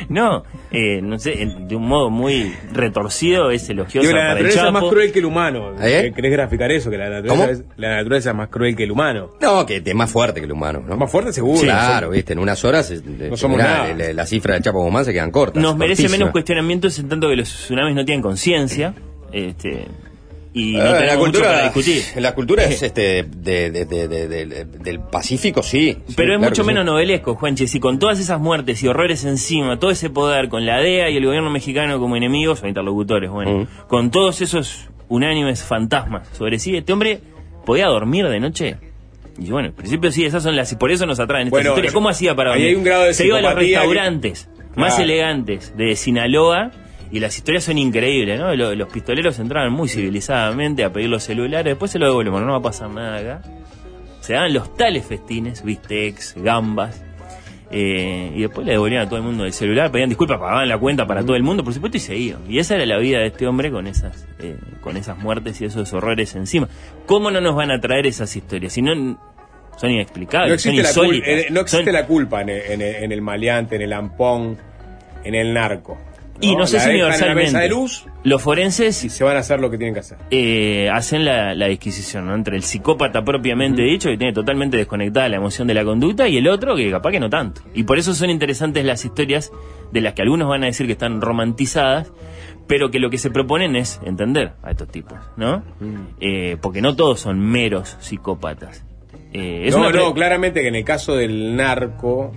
No, 0.10 0.43
eh, 0.72 1.02
no 1.02 1.18
sé, 1.18 1.47
de 1.60 1.76
un 1.76 1.88
modo 1.88 2.10
muy 2.12 2.54
retorcido 2.72 3.50
es 3.52 3.68
elogioso 3.70 4.08
Digo, 4.08 4.18
la 4.20 4.28
para 4.28 4.39
el 4.39 4.45
naturaleza 4.45 4.68
es 4.68 4.74
más 4.74 4.84
cruel 4.91 5.12
que 5.12 5.20
el 5.20 5.26
humano. 5.26 5.74
¿Eh? 5.82 6.12
¿Querés 6.16 6.32
graficar 6.32 6.72
eso? 6.72 6.89
Que 6.91 6.97
la 6.97 7.10
naturaleza, 7.10 7.52
es, 7.52 7.64
la 7.78 7.95
naturaleza 7.95 8.30
es 8.32 8.36
más 8.36 8.50
cruel 8.50 8.76
que 8.76 8.84
el 8.84 8.91
humano. 8.91 9.32
No, 9.41 9.66
que 9.66 9.82
es 9.84 9.95
más 9.95 10.12
fuerte 10.12 10.39
que 10.39 10.45
el 10.45 10.52
humano, 10.52 10.84
¿no? 10.88 10.97
Más 10.97 11.12
fuerte 11.12 11.34
seguro. 11.34 11.62
claro, 11.62 12.12
viste, 12.12 12.34
en 12.34 12.39
unas 12.39 12.64
horas 12.64 12.91
eh, 12.91 13.02
No 13.30 13.38
somos 13.38 13.58
mirá, 13.58 13.70
nada. 13.84 13.93
le- 13.93 14.14
la 14.14 14.26
cifra 14.28 14.54
del 14.54 14.64
Chapo 14.64 14.84
Guzmán 14.84 15.06
se 15.06 15.14
quedan 15.14 15.32
cortas. 15.32 15.62
Nos 15.64 15.76
merece 15.78 16.10
menos 16.10 16.30
cuestionamientos 16.32 17.00
en 17.00 17.10
tanto 17.10 17.28
que 17.30 17.36
los 17.36 17.50
tsunamis 17.50 17.95
no 17.95 18.06
tienen 18.06 18.22
conciencia. 18.22 18.93
Este, 19.32 19.86
y 20.54 20.74
no 20.74 20.84
tenemos 20.84 21.06
la 21.06 21.18
cultura, 21.18 21.47
para 21.50 21.64
discutir. 21.64 22.04
la 22.18 22.34
cultura 22.36 22.64
es 22.66 22.82
este 22.84 23.24
de, 23.24 23.70
de- 23.72 23.86
de- 23.86 24.08
de- 24.08 24.28
de- 24.28 24.66
del 24.66 25.00
Pacífico, 25.00 25.62
sí. 25.62 25.97
sí, 26.08 26.14
Pero 26.16 26.34
es 26.34 26.39
claro 26.39 26.50
mucho 26.52 26.64
menos 26.64 26.84
sí. 26.84 26.86
novelesco, 26.88 27.36
Juanche. 27.36 27.68
Si 27.68 27.80
con 27.80 28.00
todas 28.00 28.20
esas 28.20 28.39
muertes 28.39 28.82
y 28.84 28.88
horrores 28.88 29.24
encima, 29.26 29.78
todo 29.80 29.91
ese 29.91 30.10
poder, 30.10 30.50
con 30.50 30.66
la 30.66 30.80
DEA 30.80 31.10
y 31.12 31.18
el 31.18 31.26
gobierno 31.26 31.50
mexicano 31.52 32.00
como 32.00 32.16
enemigos 32.16 32.64
o 32.64 32.68
interlocutores, 32.68 33.30
bueno, 33.30 33.52
Mm. 33.60 33.68
con 33.88 34.10
todos 34.12 34.41
esos 34.41 34.89
unánimes 35.08 35.64
fantasmas 35.64 36.28
sobre 36.38 36.60
sí, 36.60 36.76
este 36.76 36.93
hombre 36.93 37.20
podía 37.66 37.86
dormir 37.88 38.28
de 38.28 38.39
noche. 38.39 38.78
Y 39.41 39.52
bueno, 39.52 39.70
en 39.70 39.74
principio 39.74 40.12
sí, 40.12 40.26
esas 40.26 40.43
son 40.43 40.56
las. 40.56 40.72
Y 40.72 40.76
por 40.76 40.91
eso 40.91 41.06
nos 41.06 41.20
atraen 41.20 41.50
Bueno, 41.50 41.70
historias. 41.70 41.93
¿Cómo 41.93 42.10
hacía 42.10 42.36
para 42.36 42.54
ahí 42.54 42.60
dormir? 42.60 42.70
hay 42.70 42.76
un 42.76 42.84
grado 42.84 43.04
de 43.06 43.14
Se 43.14 43.26
iba 43.26 43.38
a 43.38 43.41
los 43.41 43.54
que- 43.54 43.60
restaurantes 43.62 44.50
más 44.76 45.00
elegantes 45.00 45.78
de 45.78 45.95
Sinaloa. 45.95 46.72
Y 47.12 47.20
las 47.20 47.36
historias 47.38 47.64
son 47.64 47.78
increíbles, 47.78 48.39
¿no? 48.39 48.53
Lo- 48.55 48.76
Los, 48.76 48.88
pistoleros 48.89 49.39
entraban 49.39 49.72
muy 49.74 49.89
civilizadamente 49.89 50.84
a 50.84 50.93
pedir 50.93 51.10
los 51.10 51.24
celulares, 51.24 51.66
después 51.66 51.89
se 51.91 51.97
lo 51.99 52.05
devolvemos, 52.05 52.41
no 52.41 52.51
va 52.51 52.57
a 52.57 52.62
pasar 52.62 52.89
nada 52.89 53.18
acá. 53.18 53.41
Se 54.22 54.34
daban 54.34 54.53
los 54.53 54.76
tales 54.78 55.05
festines, 55.05 55.64
bistecs, 55.64 56.36
gambas, 56.38 57.03
eh, 57.72 58.32
y 58.36 58.41
después 58.41 58.66
le 58.66 58.74
devolvían 58.74 59.01
a 59.03 59.05
todo 59.07 59.18
el 59.18 59.24
mundo 59.24 59.45
el 59.45 59.53
celular, 59.53 59.91
pedían 59.91 60.10
disculpas, 60.10 60.39
pagaban 60.39 60.68
la 60.70 60.78
cuenta 60.78 61.05
para 61.07 61.22
todo 61.24 61.36
el 61.36 61.43
mundo, 61.43 61.64
por 61.64 61.74
supuesto, 61.74 61.97
y 61.97 61.99
seguían. 61.99 62.39
Y 62.47 62.60
esa 62.60 62.76
era 62.76 62.86
la 62.86 62.97
vida 62.97 63.20
de 63.20 63.28
este 63.28 63.47
hombre 63.47 63.72
con 63.72 63.88
esas, 63.88 64.28
eh, 64.39 64.55
con 64.82 64.97
esas 64.97 65.18
muertes 65.18 65.60
y 65.62 65.66
esos 65.66 65.91
horrores 65.93 66.36
encima. 66.36 66.68
¿Cómo 67.05 67.32
no 67.32 67.41
nos 67.41 67.55
van 67.55 67.72
a 67.72 67.80
traer 67.80 68.05
esas 68.07 68.36
historias? 68.36 68.74
Si 68.74 68.82
no, 68.82 68.93
son 69.78 69.89
inexplicables, 69.91 70.49
No 70.49 70.53
existe, 70.55 70.84
son 70.93 71.07
la, 71.07 71.12
cul- 71.14 71.24
eh, 71.26 71.47
no 71.51 71.60
existe 71.62 71.86
Son- 71.86 71.93
la 71.93 72.05
culpa 72.05 72.41
en 72.41 72.49
el, 72.49 72.62
en 72.72 72.82
el- 72.82 72.95
en 73.03 73.12
el 73.12 73.22
maleante, 73.22 73.76
en 73.78 73.82
el 73.84 73.93
ampón, 73.93 74.57
en 75.24 75.36
el 75.36 75.53
narco. 75.53 75.97
Y 76.42 76.56
no 76.56 76.66
sé 76.68 76.80
si 76.80 76.88
la 76.88 76.94
universalmente. 76.94 77.58
de 77.58 77.70
luz 77.70 78.06
Los 78.24 78.42
forenses 78.42 79.04
y 79.04 79.10
se 79.10 79.24
van 79.24 79.36
a 79.38 79.40
hacer 79.42 79.60
lo 79.60 79.70
que 79.70 79.78
tienen 79.78 79.94
que 79.94 80.00
hacer. 80.00 80.18
eh, 80.32 80.90
hacen 80.92 81.26
la, 81.26 81.54
la 81.54 81.68
disquisición 81.68 82.28
¿no? 82.28 82.34
entre 82.36 82.56
el 82.56 82.64
psicópata 82.64 83.24
propiamente 83.26 83.82
dicho, 83.82 84.10
que 84.10 84.18
tiene 84.18 84.32
totalmente 84.34 84.78
desconectada 84.78 85.28
la 85.30 85.36
emoción 85.38 85.68
de 85.68 85.74
la 85.74 85.84
conducta, 85.84 86.28
y 86.28 86.38
el 86.38 86.48
otro 86.48 86.76
que 86.76 86.90
capaz 86.90 87.12
que 87.12 87.20
no 87.20 87.30
tanto. 87.30 87.62
Y 87.74 87.84
por 87.84 87.98
eso 87.98 88.14
son 88.14 88.30
interesantes 88.30 88.86
las 88.86 89.04
historias 89.04 89.52
de 89.92 90.02
las 90.02 90.14
que 90.14 90.22
algunos 90.22 90.48
van 90.48 90.64
a 90.64 90.68
decir 90.68 90.86
que 90.86 90.94
están 90.94 91.20
romantizadas, 91.22 92.12
pero 92.68 92.92
que 92.92 93.00
lo 93.00 93.10
que 93.10 93.18
se 93.18 93.32
proponen 93.32 93.76
es 93.76 94.00
entender 94.06 94.54
a 94.64 94.72
estos 94.72 94.88
tipos, 94.90 95.18
¿no? 95.38 95.64
Eh, 96.22 96.56
porque 96.62 96.82
no 96.82 96.96
todos 96.96 97.20
son 97.20 97.40
meros 97.40 97.98
psicópatas. 98.00 98.86
Eh, 99.34 99.64
es 99.66 99.76
no, 99.76 99.82
una 99.82 99.92
no, 99.92 100.14
claramente 100.14 100.62
que 100.62 100.68
en 100.68 100.76
el 100.76 100.84
caso 100.86 101.16
del 101.16 101.56
narco, 101.56 102.32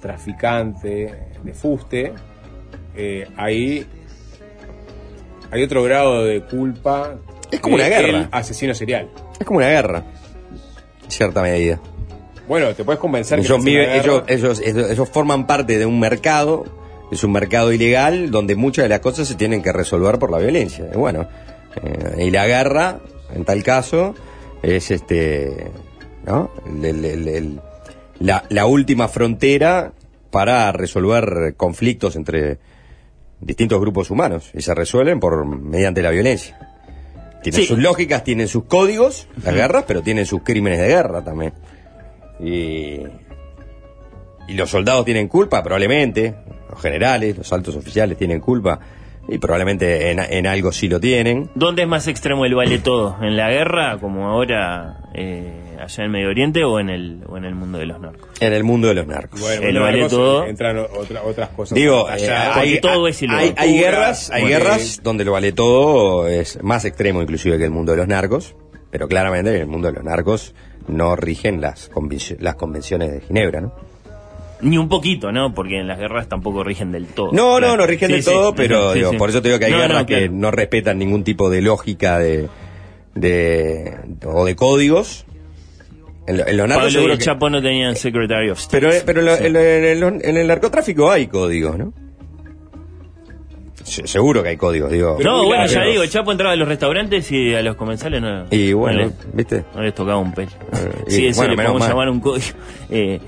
traficante, 0.00 1.14
de 1.42 1.54
fuste, 1.54 2.12
eh, 2.96 3.26
ahí 3.36 3.86
hay 5.50 5.62
otro 5.62 5.82
grado 5.82 6.24
de 6.24 6.40
culpa. 6.42 7.16
Es 7.50 7.60
como 7.60 7.76
de 7.76 7.86
una 7.86 7.96
guerra. 8.00 8.28
asesino 8.32 8.74
serial. 8.74 9.08
Es 9.38 9.46
como 9.46 9.58
una 9.58 9.68
guerra, 9.68 10.04
en 11.04 11.10
cierta 11.10 11.42
medida. 11.42 11.78
Bueno, 12.48 12.74
te 12.74 12.84
puedes 12.84 12.98
convencer 13.00 13.38
que 13.38 13.44
Ellos, 13.44 13.58
en 13.58 13.64
viven- 13.64 13.90
ellos, 14.00 14.22
ellos, 14.26 14.60
ellos, 14.64 14.90
ellos 14.90 15.08
forman 15.08 15.46
parte 15.46 15.78
de 15.78 15.86
un 15.86 16.00
mercado, 16.00 16.64
es 17.10 17.22
un 17.24 17.32
mercado 17.32 17.72
ilegal 17.72 18.30
donde 18.30 18.56
muchas 18.56 18.84
de 18.84 18.88
las 18.88 19.00
cosas 19.00 19.28
se 19.28 19.34
tienen 19.34 19.62
que 19.62 19.72
resolver 19.72 20.18
por 20.18 20.30
la 20.30 20.38
violencia. 20.38 20.86
Y 20.92 20.96
bueno, 20.96 21.28
eh, 21.82 22.24
y 22.26 22.30
la 22.30 22.46
guerra, 22.46 23.00
en 23.34 23.44
tal 23.44 23.62
caso, 23.62 24.14
es 24.62 24.90
este, 24.90 25.70
¿no? 26.24 26.50
El- 26.66 26.84
el- 26.84 27.04
el- 27.04 27.28
el- 27.28 27.60
la, 28.18 28.44
la 28.48 28.66
última 28.66 29.08
frontera 29.08 29.92
para 30.30 30.72
resolver 30.72 31.54
conflictos 31.56 32.16
entre 32.16 32.58
distintos 33.42 33.80
grupos 33.80 34.10
humanos 34.10 34.50
y 34.54 34.62
se 34.62 34.74
resuelven 34.74 35.20
por 35.20 35.44
mediante 35.44 36.00
la 36.02 36.10
violencia. 36.10 36.58
Tienen 37.42 37.60
Sí. 37.62 37.66
sus 37.66 37.78
lógicas, 37.78 38.22
tienen 38.24 38.46
sus 38.48 38.64
códigos, 38.64 39.26
las 39.42 39.54
guerras, 39.54 39.84
pero 39.86 40.00
tienen 40.02 40.24
sus 40.26 40.42
crímenes 40.42 40.78
de 40.78 40.86
guerra 40.88 41.22
también. 41.24 41.52
Y, 42.40 43.00
y 44.48 44.54
los 44.54 44.70
soldados 44.70 45.04
tienen 45.04 45.28
culpa, 45.28 45.62
probablemente. 45.62 46.34
Los 46.70 46.80
generales, 46.80 47.36
los 47.36 47.52
altos 47.52 47.76
oficiales 47.76 48.16
tienen 48.16 48.40
culpa. 48.40 48.78
Y 49.28 49.38
probablemente 49.38 50.10
en, 50.10 50.18
en 50.18 50.46
algo 50.46 50.72
sí 50.72 50.88
lo 50.88 50.98
tienen. 50.98 51.50
¿Dónde 51.54 51.82
es 51.82 51.88
más 51.88 52.08
extremo 52.08 52.44
el 52.44 52.54
vale 52.54 52.78
todo? 52.78 53.16
¿En 53.22 53.36
la 53.36 53.50
guerra, 53.50 53.98
como 54.00 54.26
ahora 54.28 55.00
eh, 55.14 55.71
allá 55.82 56.04
en 56.04 56.10
Medio 56.10 56.28
Oriente, 56.28 56.64
o 56.64 56.78
en 56.80 56.88
el, 56.90 57.20
o 57.28 57.36
en 57.36 57.44
el 57.44 57.54
mundo 57.54 57.78
de 57.78 57.86
los 57.86 58.00
narcos? 58.00 58.28
En 58.40 58.52
el 58.52 58.64
mundo 58.64 58.88
de 58.88 58.94
los 58.94 59.06
narcos. 59.06 59.40
Bueno, 59.40 59.62
el 59.66 59.74
los 59.74 59.82
vale 59.82 59.98
narcos 60.00 60.12
todo. 60.18 60.46
Entran 60.46 60.78
otra- 60.78 61.22
otras 61.22 61.48
cosas. 61.50 61.76
Digo, 61.76 62.06
allá. 62.08 62.48
eh, 62.48 62.52
hay, 62.54 62.80
todo 62.80 63.08
es 63.08 63.22
hay, 63.22 63.54
hay 63.56 63.78
guerras, 63.78 64.30
hay 64.30 64.46
guerras 64.46 65.00
donde 65.02 65.24
lo 65.24 65.32
vale 65.32 65.52
todo 65.52 66.28
es 66.28 66.62
más 66.62 66.84
extremo 66.84 67.20
inclusive 67.22 67.58
que 67.58 67.64
el 67.64 67.70
mundo 67.70 67.92
de 67.92 67.98
los 67.98 68.08
narcos, 68.08 68.54
pero 68.90 69.08
claramente 69.08 69.50
en 69.54 69.56
el 69.62 69.66
mundo 69.66 69.88
de 69.88 69.94
los 69.94 70.04
narcos 70.04 70.54
no 70.88 71.14
rigen 71.16 71.60
las, 71.60 71.90
convenci- 71.90 72.38
las 72.40 72.56
convenciones 72.56 73.12
de 73.12 73.20
Ginebra, 73.20 73.60
¿no? 73.60 73.72
Ni 74.62 74.78
un 74.78 74.88
poquito, 74.88 75.32
¿no? 75.32 75.52
Porque 75.54 75.80
en 75.80 75.88
las 75.88 75.98
guerras 75.98 76.28
tampoco 76.28 76.62
rigen 76.62 76.92
del 76.92 77.06
todo. 77.06 77.32
No, 77.32 77.56
Claro. 77.58 77.72
no, 77.72 77.76
no 77.78 77.86
rigen 77.86 78.08
Sí, 78.08 78.12
del 78.14 78.22
sí. 78.22 78.30
todo, 78.30 78.54
pero 78.54 78.90
Sí, 78.92 78.98
digo, 79.00 79.10
sí. 79.10 79.16
por 79.16 79.28
eso 79.28 79.42
te 79.42 79.48
digo 79.48 79.58
que 79.58 79.64
hay 79.66 79.72
No, 79.72 79.78
no, 79.78 79.82
guerras 79.88 80.04
que 80.06 80.28
no 80.28 80.50
respetan 80.52 80.98
ningún 80.98 81.24
tipo 81.24 81.50
de 81.50 81.62
lógica 81.62 82.18
de, 82.20 82.48
de 83.14 83.96
o 84.24 84.44
de 84.44 84.56
códigos. 84.56 85.24
En, 86.26 86.36
lo- 86.38 86.46
en 86.46 86.56
los 86.56 86.68
narcos 86.68 86.76
Pablo 86.84 86.88
y 86.88 86.92
seguro 86.92 87.12
el 87.14 87.18
que- 87.18 87.24
Chapo 87.24 87.50
no 87.50 87.60
tenían 87.62 87.96
Secretary 87.96 88.50
of 88.50 88.58
State. 88.58 88.80
pero, 88.80 88.92
pero 89.04 89.20
en, 89.20 89.26
lo- 89.26 89.36
Sí. 89.36 89.44
en 89.46 89.52
lo- 89.52 89.60
en 89.60 89.84
el, 89.84 90.24
en 90.24 90.36
el 90.36 90.46
narcotráfico 90.46 91.10
hay 91.10 91.26
códigos, 91.26 91.76
¿no? 91.78 91.92
Se- 93.84 94.06
Seguro 94.06 94.42
que 94.42 94.50
hay 94.50 94.56
códigos, 94.56 94.92
digo. 94.92 95.18
No, 95.22 95.44
bueno, 95.44 95.66
ya 95.66 95.82
digo, 95.84 96.02
el 96.04 96.08
Chapo 96.10 96.30
entraba 96.30 96.52
a 96.52 96.56
los 96.56 96.68
restaurantes 96.68 97.30
y 97.32 97.52
a 97.54 97.62
los 97.62 97.74
comensales 97.74 98.22
no, 98.22 98.44
Y 98.50 98.72
bueno, 98.72 98.98
no, 99.00 99.04
les, 99.06 99.34
¿viste? 99.34 99.64
no 99.74 99.82
les 99.82 99.94
tocaba 99.94 100.18
un 100.18 100.32
pelo. 100.32 100.50
Eh, 100.72 101.02
y 101.08 101.10
sí, 101.10 101.26
eso 101.26 101.38
bueno, 101.40 101.50
le 101.52 101.56
podemos 101.56 101.80
mal. 101.80 101.88
llamar 101.88 102.08
un 102.08 102.20
código. 102.20 102.46
Eh, 102.90 103.18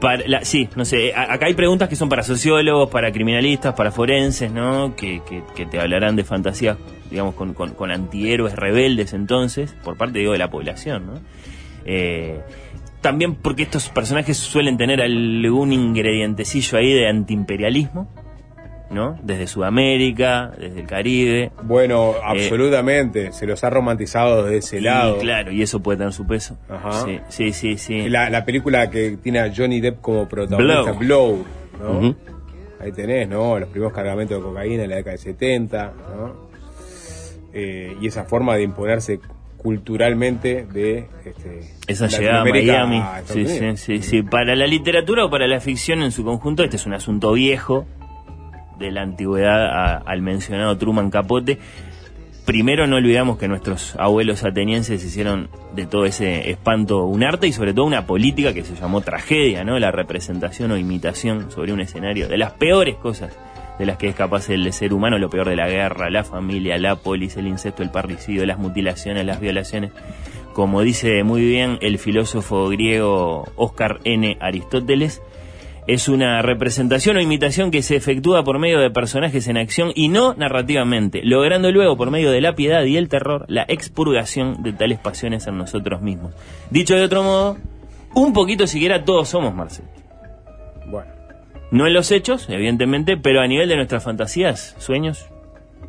para 0.00 0.26
la- 0.26 0.44
sí, 0.46 0.66
no 0.76 0.86
sé, 0.86 1.12
a- 1.12 1.34
acá 1.34 1.44
hay 1.46 1.52
preguntas 1.54 1.86
que 1.90 1.96
son 1.96 2.08
para 2.08 2.22
sociólogos, 2.22 2.88
para 2.88 3.12
criminalistas, 3.12 3.74
para 3.74 3.90
forenses, 3.90 4.50
¿no? 4.50 4.96
Que, 4.96 5.20
que, 5.28 5.42
que 5.54 5.66
te 5.66 5.78
hablarán 5.78 6.16
de 6.16 6.24
fantasías, 6.24 6.78
digamos, 7.10 7.34
con, 7.34 7.52
con, 7.52 7.74
con 7.74 7.90
antihéroes 7.90 8.54
rebeldes 8.56 9.12
entonces, 9.12 9.74
por 9.84 9.98
parte, 9.98 10.20
digo, 10.20 10.32
de 10.32 10.38
la 10.38 10.48
población, 10.50 11.06
¿no? 11.06 11.20
Eh, 11.84 12.40
también 13.00 13.34
porque 13.34 13.62
estos 13.62 13.88
personajes 13.88 14.36
suelen 14.36 14.76
tener 14.76 15.00
algún 15.00 15.72
ingredientecillo 15.72 16.78
ahí 16.78 16.92
de 16.92 17.08
antiimperialismo, 17.08 18.08
¿no? 18.90 19.18
Desde 19.22 19.46
Sudamérica, 19.46 20.52
desde 20.58 20.80
el 20.80 20.86
Caribe. 20.86 21.52
Bueno, 21.62 22.12
Eh, 22.16 22.20
absolutamente. 22.22 23.32
se 23.32 23.46
los 23.46 23.62
ha 23.64 23.70
romantizado 23.70 24.44
desde 24.44 24.58
ese 24.58 24.78
Y, 24.78 24.80
lado. 24.82 25.18
claro, 25.18 25.50
y 25.52 25.62
eso 25.62 25.80
puede 25.80 25.98
tener 25.98 26.12
su 26.12 26.26
peso. 26.26 26.58
Ajá. 26.68 27.04
Sí, 27.06 27.20
sí, 27.28 27.52
sí. 27.52 27.78
sí. 27.78 28.08
La, 28.10 28.28
la 28.28 28.44
película 28.44 28.90
que 28.90 29.16
tiene 29.22 29.38
a 29.40 29.52
Johnny 29.54 29.80
Depp 29.80 30.00
como 30.00 30.28
protagonista, 30.28 30.92
Blow. 30.92 31.44
Blow, 31.78 32.00
¿no? 32.02 32.16
Ahí 32.80 32.92
tenés, 32.92 33.28
¿no? 33.28 33.58
Los 33.58 33.68
primeros 33.68 33.92
cargamentos 33.92 34.36
de 34.38 34.42
cocaína 34.42 34.84
en 34.84 34.90
la 34.90 34.96
década 34.96 35.12
del 35.12 35.20
70, 35.20 35.92
¿no? 36.16 36.50
Eh, 37.52 37.96
y 38.00 38.06
esa 38.06 38.24
forma 38.24 38.56
de 38.56 38.62
imponerse 38.62 39.20
culturalmente 39.62 40.66
de 40.72 41.06
este, 41.24 41.60
Esa 41.86 42.06
llegada 42.06 42.42
a 42.42 42.44
Miami. 42.44 42.98
a 42.98 43.22
Sí, 43.24 43.46
sí, 43.46 43.76
sí, 43.76 44.02
sí. 44.02 44.22
Para 44.22 44.54
la 44.56 44.66
literatura 44.66 45.24
o 45.24 45.30
para 45.30 45.46
la 45.46 45.60
ficción 45.60 46.02
en 46.02 46.12
su 46.12 46.24
conjunto, 46.24 46.64
este 46.64 46.76
es 46.76 46.86
un 46.86 46.94
asunto 46.94 47.32
viejo 47.32 47.86
de 48.78 48.90
la 48.90 49.02
antigüedad 49.02 49.66
a- 49.66 49.96
al 49.98 50.22
mencionado 50.22 50.76
Truman 50.78 51.10
Capote. 51.10 51.58
Primero 52.46 52.86
no 52.86 52.96
olvidamos 52.96 53.38
que 53.38 53.46
nuestros 53.46 53.94
abuelos 53.96 54.42
atenienses 54.42 55.04
hicieron 55.04 55.48
de 55.76 55.86
todo 55.86 56.04
ese 56.06 56.50
espanto 56.50 57.04
un 57.04 57.22
arte 57.22 57.46
y 57.46 57.52
sobre 57.52 57.74
todo 57.74 57.84
una 57.84 58.06
política 58.06 58.52
que 58.54 58.64
se 58.64 58.74
llamó 58.74 59.02
tragedia, 59.02 59.62
¿no? 59.62 59.78
La 59.78 59.92
representación 59.92 60.72
o 60.72 60.76
imitación 60.78 61.50
sobre 61.52 61.72
un 61.72 61.80
escenario 61.80 62.26
de 62.28 62.38
las 62.38 62.52
peores 62.52 62.96
cosas 62.96 63.36
de 63.80 63.86
las 63.86 63.96
que 63.96 64.08
es 64.08 64.14
capaz 64.14 64.50
el 64.50 64.70
ser 64.74 64.92
humano, 64.92 65.18
lo 65.18 65.30
peor 65.30 65.48
de 65.48 65.56
la 65.56 65.66
guerra, 65.66 66.10
la 66.10 66.22
familia, 66.22 66.76
la 66.76 66.96
polis, 66.96 67.38
el 67.38 67.46
incesto, 67.46 67.82
el 67.82 67.90
parricidio, 67.90 68.44
las 68.44 68.58
mutilaciones, 68.58 69.24
las 69.24 69.40
violaciones. 69.40 69.90
Como 70.52 70.82
dice 70.82 71.24
muy 71.24 71.40
bien 71.40 71.78
el 71.80 71.98
filósofo 71.98 72.68
griego 72.68 73.50
Oscar 73.56 74.00
N. 74.04 74.36
Aristóteles, 74.38 75.22
es 75.86 76.10
una 76.10 76.42
representación 76.42 77.16
o 77.16 77.22
imitación 77.22 77.70
que 77.70 77.80
se 77.80 77.96
efectúa 77.96 78.44
por 78.44 78.58
medio 78.58 78.80
de 78.80 78.90
personajes 78.90 79.48
en 79.48 79.56
acción 79.56 79.92
y 79.94 80.08
no 80.08 80.34
narrativamente, 80.34 81.22
logrando 81.24 81.72
luego 81.72 81.96
por 81.96 82.10
medio 82.10 82.30
de 82.30 82.42
la 82.42 82.54
piedad 82.54 82.84
y 82.84 82.98
el 82.98 83.08
terror 83.08 83.46
la 83.48 83.64
expurgación 83.66 84.62
de 84.62 84.74
tales 84.74 84.98
pasiones 84.98 85.46
en 85.46 85.56
nosotros 85.56 86.02
mismos. 86.02 86.34
Dicho 86.68 86.96
de 86.96 87.04
otro 87.04 87.22
modo, 87.22 87.56
un 88.12 88.34
poquito 88.34 88.66
siquiera 88.66 89.06
todos 89.06 89.30
somos 89.30 89.54
Marcel. 89.54 89.86
Bueno, 90.86 91.19
No 91.70 91.86
en 91.86 91.94
los 91.94 92.10
hechos, 92.10 92.48
evidentemente, 92.48 93.16
pero 93.16 93.40
a 93.40 93.46
nivel 93.46 93.68
de 93.68 93.76
nuestras 93.76 94.02
fantasías, 94.04 94.74
sueños, 94.78 95.26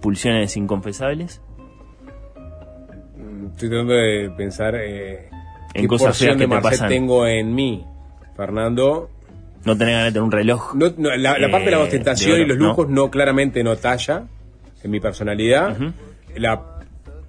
pulsiones 0.01 0.55
inconfesables. 0.57 1.41
Estoy 3.53 3.69
tratando 3.69 3.93
de 3.93 4.31
pensar 4.37 4.75
eh, 4.75 5.29
En 5.73 5.81
qué 5.81 5.87
cosas 5.87 6.07
porción 6.09 6.27
feas 6.29 6.37
que 6.37 6.47
de 6.47 6.55
te 6.55 6.61
pasan. 6.61 6.89
tengo 6.89 7.27
en 7.27 7.53
mí. 7.53 7.85
Fernando, 8.35 9.09
No 9.65 9.77
tener 9.77 9.93
ganas 9.93 10.05
de 10.07 10.11
tener 10.13 10.23
un 10.23 10.31
reloj. 10.31 10.73
no, 10.75 10.93
no, 10.97 11.15
la, 11.15 11.37
la 11.37 11.49
parte 11.51 11.65
de 11.65 11.71
la 11.71 11.77
Eh, 11.79 11.83
ostentación 11.83 12.37
de 12.37 12.41
y 12.43 12.45
los 12.45 12.57
lujos 12.57 12.87
no. 12.89 13.09
claramente 13.11 13.63
no 13.63 13.75
talla 13.75 14.23
en 14.83 14.91
mi 14.91 14.99
personalidad. 14.99 15.77
la, 16.35 16.61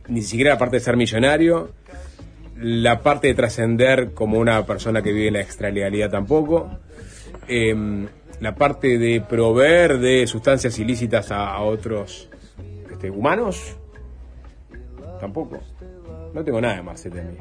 ni 0.08 0.22
siquiera 0.22 0.50
la 0.52 0.58
parte 0.58 0.76
de 0.76 0.80
ser 0.80 0.96
millonario. 0.96 1.70
La 2.56 3.00
parte 3.00 3.26
de 3.28 3.34
trascender 3.34 4.12
como 4.12 4.38
una 4.38 4.64
persona 4.66 5.02
que 5.02 5.12
vive 5.12 5.28
en 5.28 5.34
la 5.34 5.40
extralegalidad 5.40 6.10
tampoco. 6.10 6.70
Em, 7.48 8.06
la 8.42 8.54
parte 8.54 8.98
de 8.98 9.20
proveer 9.20 9.98
de 9.98 10.26
sustancias 10.26 10.78
ilícitas 10.78 11.30
a, 11.30 11.48
a 11.52 11.60
otros 11.62 12.28
este, 12.90 13.08
humanos. 13.10 13.76
Tampoco. 15.20 15.60
No 16.34 16.42
tengo 16.44 16.60
nada 16.60 16.76
de 16.76 16.82
Marcet 16.82 17.14
en 17.14 17.32
mí. 17.32 17.38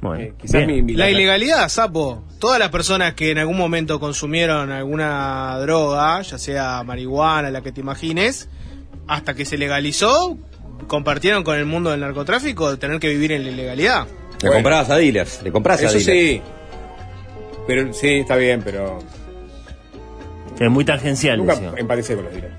Bueno, 0.00 0.22
Eh, 0.22 0.32
quizás 0.38 0.66
mi, 0.66 0.80
mi- 0.80 0.94
La 0.94 1.10
ilegalidad, 1.10 1.68
sapo. 1.68 2.22
Todas 2.38 2.58
las 2.58 2.68
personas 2.70 3.14
que 3.14 3.32
en 3.32 3.38
algún 3.38 3.56
momento 3.58 3.98
consumieron 3.98 4.70
alguna 4.70 5.58
droga, 5.60 6.22
ya 6.22 6.38
sea 6.38 6.82
marihuana, 6.84 7.50
la 7.50 7.60
que 7.62 7.72
te 7.72 7.80
imagines, 7.80 8.48
hasta 9.08 9.34
que 9.34 9.44
se 9.44 9.58
legalizó, 9.58 10.38
compartieron 10.86 11.42
con 11.42 11.56
el 11.58 11.66
mundo 11.66 11.90
del 11.90 12.00
narcotráfico 12.00 12.70
de 12.70 12.76
tener 12.76 13.00
que 13.00 13.08
vivir 13.08 13.32
en 13.32 13.42
la 13.44 13.50
ilegalidad. 13.50 14.06
Le 14.40 14.50
comprabas 14.52 14.88
a 14.90 14.96
dealers, 14.96 15.42
le 15.42 15.50
compras 15.50 15.82
a 15.82 15.86
Eso 15.86 15.98
dealers. 15.98 16.06
sí. 16.36 16.42
Pero 17.66 17.92
sí, 17.92 18.08
está 18.20 18.36
bien, 18.36 18.62
pero 18.64 19.00
Es 20.60 20.70
muy 20.70 20.84
tangencial. 20.84 21.38
nunca 21.38 21.54
decía. 21.54 21.72
empaticé 21.76 22.14
con 22.14 22.24
los 22.24 22.32
dealers. 22.32 22.54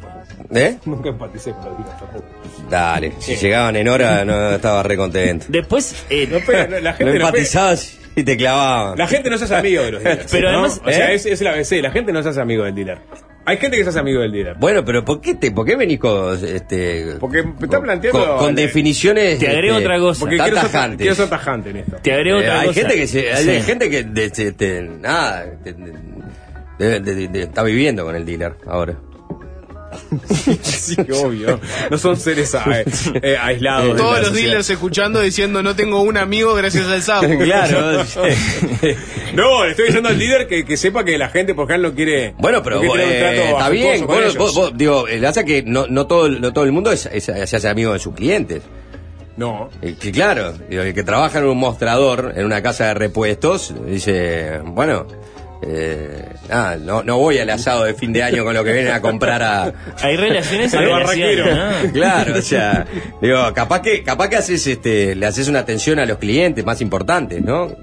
¿Eh? 0.52 0.78
Nunca 0.86 1.10
empaticé 1.10 1.52
con 1.52 1.66
los 1.66 1.78
dealers 1.78 2.00
tampoco. 2.00 2.26
Dale, 2.70 3.14
si 3.20 3.36
llegaban 3.36 3.76
en 3.76 3.88
hora 3.88 4.24
no 4.26 4.52
estaba 4.52 4.84
re 4.84 4.96
contento. 4.98 5.46
Después, 5.50 6.06
eh, 6.10 6.28
No 6.30 6.40
la 6.82 6.94
gente 6.94 7.06
no, 7.20 7.26
empatizabas 7.28 7.98
y 8.16 8.24
te 8.24 8.38
clavaban. 8.38 8.98
La 8.98 9.08
gente 9.08 9.30
no 9.30 9.38
se 9.38 9.46
hace 9.46 9.56
amigo 9.56 9.84
de 9.84 9.92
los 9.92 10.04
dealers. 10.04 10.32
Pero 10.32 10.52
¿no? 10.52 10.60
además- 10.60 10.82
o 10.86 10.92
sea, 10.92 11.12
¿Eh? 11.12 11.16
es, 11.16 11.26
es 11.26 11.42
el 11.42 11.48
ABC. 11.48 11.72
La 11.82 11.92
gente 11.92 12.12
no 12.12 12.24
se 12.24 12.30
hace 12.30 12.42
amigo 12.42 12.64
del 12.64 12.76
dealer. 12.76 13.00
Hay 13.46 13.58
gente 13.58 13.78
que 13.78 13.84
se 13.84 13.90
hace 13.90 14.00
amigo 14.00 14.22
del 14.22 14.32
dealer. 14.32 14.56
Bueno, 14.60 14.86
pero 14.86 15.04
¿por 15.04 15.22
qué, 15.22 15.34
te, 15.34 15.50
por 15.52 15.66
qué 15.66 15.76
venís 15.76 15.98
con, 16.00 16.34
este, 16.46 17.16
Porque 17.20 17.42
me 17.42 17.54
está 17.64 17.82
planteando. 17.82 18.20
con- 18.28 18.38
con 18.38 18.56
definiciones 18.56 19.40
Te 19.40 19.48
agrego 19.48 19.78
este, 19.78 19.86
otra 19.88 20.00
cosa. 20.00 20.20
Porque 20.20 20.38
quiero 20.38 20.56
ser, 20.58 20.66
tajantes? 20.70 20.98
quiero 21.00 21.16
ser 21.16 21.30
tajante 21.30 21.70
en 21.72 21.78
esto. 21.78 21.98
te 22.04 22.14
agrego 22.14 22.38
Eh, 22.40 22.42
otra 22.42 22.60
hay 22.60 22.68
cosa. 22.68 22.80
gente 22.82 22.96
que 22.96 23.08
se, 23.08 23.34
hay 23.34 23.44
Sí. 23.46 23.62
gente 23.64 23.90
que 23.90 24.04
de- 24.04 24.30
de- 24.30 24.52
de- 24.52 24.82
nada 24.84 25.46
de- 26.80 26.90
de- 26.90 27.00
de- 27.02 27.16
de- 27.16 27.28
de- 27.28 27.42
está 27.44 27.62
viviendo 27.64 28.04
con 28.06 28.16
el 28.16 28.26
dealer 28.26 28.56
ahora. 28.66 28.96
Sí, 30.62 30.96
obvio. 31.24 31.60
No 31.90 31.98
son 31.98 32.16
seres 32.18 32.54
eh, 32.54 32.86
eh, 33.24 33.38
aislados. 33.40 33.98
Todos 33.98 34.20
los 34.20 34.28
sociedad. 34.30 34.48
dealers 34.50 34.70
escuchando 34.70 35.20
diciendo 35.20 35.62
no 35.64 35.76
tengo 35.76 36.02
un 36.02 36.18
amigo 36.18 36.54
gracias 36.54 36.88
al 36.88 37.02
sapo. 37.02 37.28
claro. 37.44 38.04
No, 39.34 39.64
le 39.64 39.72
estoy 39.72 39.86
diciendo 39.86 40.10
al 40.10 40.18
líder 40.18 40.48
que, 40.48 40.66
que 40.66 40.76
sepa 40.76 41.04
que 41.04 41.16
la 41.18 41.30
gente 41.30 41.54
por 41.54 41.70
ejemplo 41.70 41.90
no 41.90 41.96
quiere. 41.96 42.34
Bueno, 42.40 42.64
pero 42.64 42.82
no 42.82 42.92
quiere 42.92 43.18
eh, 43.18 43.20
trato 43.20 43.58
está 43.58 43.70
bien. 43.70 43.98
con 44.00 44.08
Bueno, 44.08 44.24
ellos. 44.24 44.38
vos- 44.38 44.56
vos, 44.56 44.72
digo, 44.76 45.08
el 45.08 45.24
hace 45.26 45.46
que 45.46 45.62
no, 45.64 45.86
no 45.88 46.08
todo 46.08 46.26
el- 46.26 46.42
no 46.42 46.52
todo 46.52 46.64
el 46.66 46.72
mundo 46.72 46.92
es- 46.92 47.08
es- 47.12 47.26
se 47.26 47.56
hace 47.56 47.68
amigo 47.68 47.94
de 47.94 48.00
sus 48.00 48.16
clientes. 48.16 48.64
No. 49.38 49.70
Que 49.82 50.12
claro, 50.12 50.54
digo, 50.70 50.82
el 50.82 50.94
que 50.94 51.04
trabaja 51.04 51.40
en 51.40 51.46
un 51.46 51.58
mostrador, 51.60 52.34
en 52.36 52.46
una 52.46 52.62
casa 52.64 52.88
de 52.88 52.94
repuestos, 52.96 53.74
dice, 53.86 54.60
bueno, 54.66 55.06
eh, 55.62 56.26
nada, 56.48 56.78
no, 56.78 57.04
no 57.04 57.18
voy 57.18 57.38
al 57.38 57.50
asado 57.50 57.84
de 57.84 57.94
fin 57.94 58.14
de 58.14 58.24
año 58.24 58.44
con 58.46 58.54
lo 58.54 58.64
que 58.64 58.72
vienen 58.74 58.94
a 58.94 59.02
comprar 59.02 59.44
a... 59.44 59.74
Hay 60.02 60.16
relaciones 60.16 60.74
Al 60.74 60.88
barraquero. 60.88 61.46
¿no? 61.54 61.92
Claro, 61.92 62.36
o 62.38 62.42
sea, 62.42 62.86
digo, 63.22 63.54
capaz 63.54 63.82
que, 63.82 64.02
capaz 64.04 64.30
que 64.30 64.38
haces 64.38 64.66
este, 64.68 65.16
le 65.16 65.26
haces 65.26 65.48
una 65.50 65.60
atención 65.60 66.00
a 66.00 66.06
los 66.06 66.18
clientes 66.18 66.64
más 66.66 66.80
importantes, 66.82 67.42
¿no? 67.44 67.76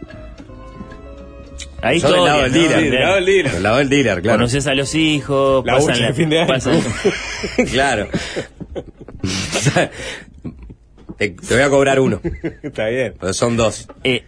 Ahí 1.82 2.00
Sos 2.00 2.10
del 2.10 2.18
todo 2.18 2.26
lado 2.26 2.42
del 2.44 2.52
dealer. 2.52 2.90
Del 2.90 3.00
lado 3.00 3.14
del 3.16 3.24
dealer. 3.26 3.52
Del 3.52 3.62
lado 3.62 3.76
del 3.76 3.88
dealer, 3.90 4.22
claro. 4.22 4.38
Conoces 4.38 4.66
a 4.66 4.74
los 4.74 4.94
hijos, 4.94 5.64
La 5.66 5.74
pasan 5.74 6.00
la- 6.00 6.06
de 6.08 6.14
fin 6.14 6.30
de 6.30 6.38
año. 6.40 6.48
pasan- 6.48 6.80
claro. 7.70 8.08
te, 11.18 11.28
te 11.30 11.54
voy 11.54 11.62
a 11.62 11.68
cobrar 11.70 12.00
uno, 12.00 12.20
Está 12.62 12.86
bien. 12.88 13.14
pero 13.20 13.32
son 13.32 13.56
dos. 13.56 13.86
Eh, 14.04 14.24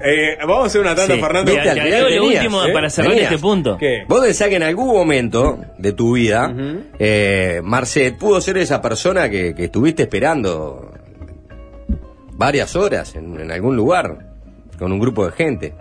Eh, 0.00 0.36
vamos 0.40 0.64
a 0.64 0.66
hacer 0.66 0.80
una 0.80 0.94
tanda, 0.94 1.14
sí. 1.14 1.20
Fernando. 1.20 1.50
Te- 1.52 1.56
Viste, 1.58 1.70
al 1.70 1.76
te 1.76 1.82
final 1.82 2.02
agrego 2.04 2.24
lo 2.24 2.26
último 2.32 2.64
¿eh? 2.64 2.72
para 2.72 2.90
cerrar 2.90 3.10
Tenías. 3.12 3.30
este 3.32 3.42
punto. 3.42 3.76
¿Qué? 3.78 4.04
Vos 4.08 4.20
pensás 4.24 4.48
que 4.48 4.56
en 4.56 4.62
algún 4.62 4.86
momento 4.88 5.58
de 5.78 5.92
tu 5.92 6.14
vida, 6.14 6.52
eh, 6.98 7.60
Marcet 7.62 8.16
pudo 8.16 8.40
ser 8.40 8.56
esa 8.56 8.80
persona 8.80 9.28
que, 9.28 9.54
que 9.54 9.64
estuviste 9.64 10.04
esperando 10.04 10.90
varias 12.32 12.74
horas 12.74 13.14
en, 13.14 13.38
en 13.40 13.50
algún 13.52 13.76
lugar 13.76 14.30
con 14.78 14.90
un 14.92 14.98
grupo 14.98 15.26
de 15.26 15.32
gente. 15.32 15.74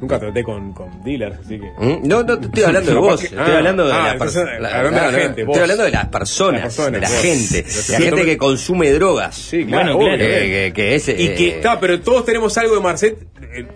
Nunca 0.00 0.18
traté 0.18 0.42
con, 0.42 0.72
con 0.72 1.02
dealers, 1.04 1.38
así 1.44 1.58
que. 1.60 1.66
¿Mm? 1.78 2.08
No, 2.08 2.22
no 2.22 2.38
te 2.40 2.46
estoy 2.46 2.62
hablando 2.64 2.90
de 2.92 2.96
vos, 3.00 3.22
estoy 3.22 3.38
hablando 3.38 3.86
de 3.86 3.92
ah, 3.92 3.98
la 4.06 4.12
entonces, 4.12 4.42
persona. 4.42 4.76
hablando 4.78 5.00
de 5.00 5.06
la 5.12 5.18
gente, 5.18 5.44
vos. 5.44 5.52
Estoy 5.56 5.62
hablando 5.62 5.84
de 5.84 5.90
las 5.90 6.06
personas, 6.06 6.60
Las 6.64 6.74
personas, 6.76 6.92
de 6.92 7.00
la 7.00 7.08
vos. 7.08 7.18
gente, 7.22 7.62
de 7.62 7.92
la 7.92 7.98
gente 7.98 8.24
que 8.24 8.38
consume 8.38 8.90
drogas. 8.92 9.34
Sí, 9.36 9.58
Bueno, 9.64 9.98
claro. 9.98 9.98
claro. 9.98 10.14
obvio. 10.14 10.18
Que, 10.26 10.72
que- 10.74 10.94
es, 10.94 11.08
Y 11.08 11.12
que, 11.14 11.48
eh, 11.48 11.56
está, 11.56 11.78
pero 11.80 12.00
todos 12.00 12.24
tenemos 12.24 12.56
algo 12.58 12.74
de 12.76 12.80
Marcet. 12.80 13.18
eh, 13.42 13.66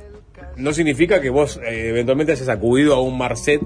no 0.56 0.72
significa 0.72 1.20
que 1.20 1.30
vos 1.30 1.60
eh, 1.64 1.88
eventualmente 1.90 2.32
hayas 2.32 2.48
acudido 2.48 2.94
a 2.94 3.02
un 3.02 3.18
Marcet 3.18 3.60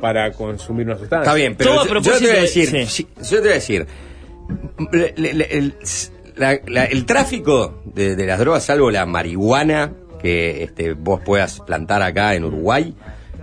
para 0.00 0.32
consumir 0.32 0.86
una 0.86 0.98
sustancia. 0.98 1.22
Está 1.22 1.34
bien, 1.34 1.54
pero 1.56 1.84
yo, 1.84 1.94
yo 2.00 2.00
te 2.02 2.10
voy 2.20 2.28
a 2.30 2.32
de- 2.34 2.40
decir, 2.42 2.66
sí. 2.68 2.86
sí, 2.86 3.08
yo 3.22 3.36
te 3.36 3.40
voy 3.42 3.50
a 3.50 3.54
decir, 3.54 3.86
le- 4.92 5.14
le- 5.16 5.34
le- 5.34 5.56
el, 5.58 5.74
la- 6.36 6.60
la- 6.66 6.84
el 6.84 7.04
tráfico 7.06 7.82
de, 7.84 8.16
de 8.16 8.26
las 8.26 8.38
drogas, 8.38 8.64
salvo 8.64 8.90
la 8.90 9.06
marihuana 9.06 9.92
que 10.20 10.62
este, 10.62 10.92
vos 10.92 11.20
puedas 11.24 11.60
plantar 11.60 12.02
acá 12.02 12.34
en 12.34 12.44
Uruguay, 12.44 12.94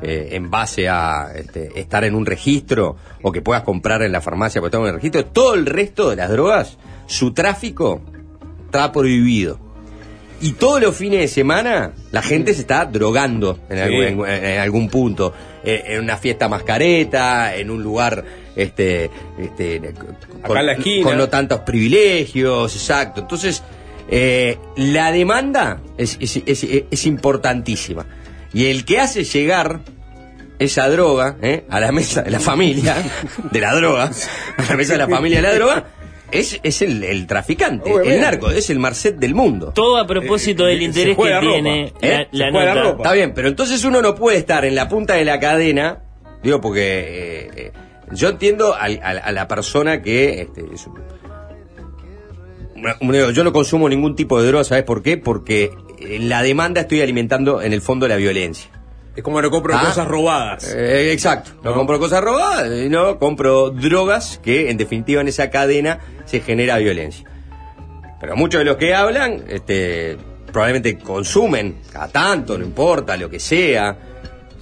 eh, 0.01 0.29
en 0.33 0.49
base 0.51 0.87
a 0.89 1.31
este, 1.35 1.79
estar 1.79 2.03
en 2.03 2.13
un 2.15 2.25
registro 2.25 2.97
o 3.23 3.31
que 3.31 3.41
puedas 3.41 3.63
comprar 3.63 4.01
en 4.03 4.11
la 4.11 4.21
farmacia 4.21 4.61
porque 4.61 4.75
está 4.75 4.81
en 4.87 4.89
el 4.93 4.95
registro, 4.95 5.25
todo 5.25 5.55
el 5.55 5.65
resto 5.65 6.09
de 6.11 6.15
las 6.17 6.29
drogas, 6.29 6.77
su 7.07 7.33
tráfico 7.33 8.01
está 8.65 8.91
prohibido. 8.91 9.59
Y 10.39 10.51
todos 10.51 10.79
los 10.79 10.95
fines 10.95 11.19
de 11.21 11.27
semana 11.27 11.93
la 12.11 12.21
gente 12.21 12.53
se 12.53 12.61
está 12.61 12.85
drogando 12.85 13.57
en, 13.69 13.77
Sí. 13.77 13.83
algún, 14.05 14.27
en- 14.29 14.45
en 14.45 14.59
algún 14.59 14.87
punto. 14.89 15.33
Eh, 15.63 15.83
en 15.87 16.03
una 16.03 16.15
fiesta 16.15 16.47
mascareta, 16.47 17.55
en 17.55 17.71
un 17.71 17.81
lugar 17.81 18.23
este, 18.55 19.09
este, 19.39 19.93
con, 20.45 20.57
en 20.57 20.65
la 20.67 20.73
esquina. 20.73 21.03
con 21.07 21.17
no 21.17 21.27
tantos 21.27 21.61
privilegios, 21.61 22.73
exacto. 22.75 23.21
Entonces, 23.21 23.63
eh, 24.09 24.57
la 24.75 25.11
demanda 25.11 25.81
es, 25.97 26.17
es, 26.19 26.41
es- 26.45 26.67
es 26.89 27.05
importantísima. 27.05 28.05
Y 28.53 28.65
el 28.67 28.85
que 28.85 28.99
hace 28.99 29.23
llegar 29.23 29.81
esa 30.59 30.89
droga 30.89 31.37
eh, 31.41 31.65
a 31.69 31.79
la 31.79 31.91
mesa 31.91 32.23
de 32.23 32.31
la 32.31 32.39
familia 32.39 32.95
de 33.51 33.61
la 33.61 33.75
droga, 33.75 34.11
a 34.57 34.63
la 34.69 34.75
mesa 34.75 34.93
de 34.93 34.99
la 34.99 35.07
familia 35.07 35.37
de 35.37 35.43
la 35.47 35.53
droga, 35.53 35.85
es, 36.31 36.59
es 36.63 36.81
el, 36.81 37.03
el 37.03 37.27
traficante, 37.27 37.89
Obviamente. 37.91 38.15
el 38.15 38.21
narco, 38.21 38.49
es 38.49 38.69
el 38.69 38.79
Marcet 38.79 39.15
del 39.17 39.33
mundo. 39.35 39.71
Todo 39.73 39.97
a 39.97 40.07
propósito 40.07 40.67
Eh, 40.67 40.71
del 40.71 40.79
se 40.79 40.85
interés 40.85 41.17
que 41.17 41.23
ropa, 41.35 41.39
tiene 41.39 41.93
¿eh? 42.01 42.27
la, 42.31 42.49
la 42.51 42.51
nota. 42.73 42.83
ropa. 42.83 43.03
Está 43.03 43.13
bien, 43.13 43.33
pero 43.33 43.47
entonces 43.47 43.83
uno 43.85 44.01
no 44.01 44.15
puede 44.15 44.37
estar 44.37 44.65
en 44.65 44.75
la 44.75 44.89
punta 44.89 45.13
de 45.13 45.23
la 45.25 45.39
cadena, 45.39 45.99
digo, 46.43 46.59
porque 46.59 46.81
eh, 46.81 47.49
eh, 47.55 47.71
yo 48.11 48.29
entiendo 48.29 48.73
a, 48.73 48.87
la 48.89 49.47
persona 49.47 50.01
que... 50.01 50.41
Este, 50.41 50.63
es 50.73 50.87
un- 50.87 51.01
yo 53.33 53.43
no 53.43 53.53
consumo 53.53 53.89
ningún 53.89 54.15
tipo 54.15 54.41
de 54.41 54.47
droga, 54.47 54.63
¿sabes 54.63 54.83
por 54.83 55.01
qué? 55.01 55.17
Porque 55.17 55.71
en 55.99 56.29
la 56.29 56.41
demanda 56.43 56.81
estoy 56.81 57.01
alimentando 57.01 57.61
en 57.61 57.73
el 57.73 57.81
fondo 57.81 58.07
la 58.07 58.15
violencia. 58.15 58.69
Es 59.15 59.23
como 59.23 59.41
no 59.41 59.49
compro 59.49 59.73
Ah. 59.75 59.81
cosas 59.83 60.07
robadas. 60.07 60.73
Eh, 60.75 61.11
exacto. 61.11 61.51
No, 61.63 61.71
No. 61.71 61.75
compro 61.77 61.97
cosas 61.99 62.23
robadas, 62.23 62.69
y 62.85 62.87
no 62.87 63.17
compro 63.17 63.71
drogas 63.71 64.39
que 64.43 64.69
en 64.69 64.77
definitiva 64.77 65.21
en 65.21 65.27
esa 65.27 65.49
cadena 65.49 65.99
se 66.25 66.39
genera 66.41 66.77
violencia. 66.77 67.27
Pero 68.19 68.35
muchos 68.35 68.59
de 68.59 68.65
los 68.65 68.77
que 68.77 68.93
hablan, 68.93 69.43
este, 69.49 70.17
probablemente 70.51 70.97
consumen 70.99 71.77
cada 71.91 72.07
tanto, 72.09 72.57
no 72.57 72.63
importa, 72.65 73.17
lo 73.17 73.29
que 73.29 73.39
sea. 73.39 73.97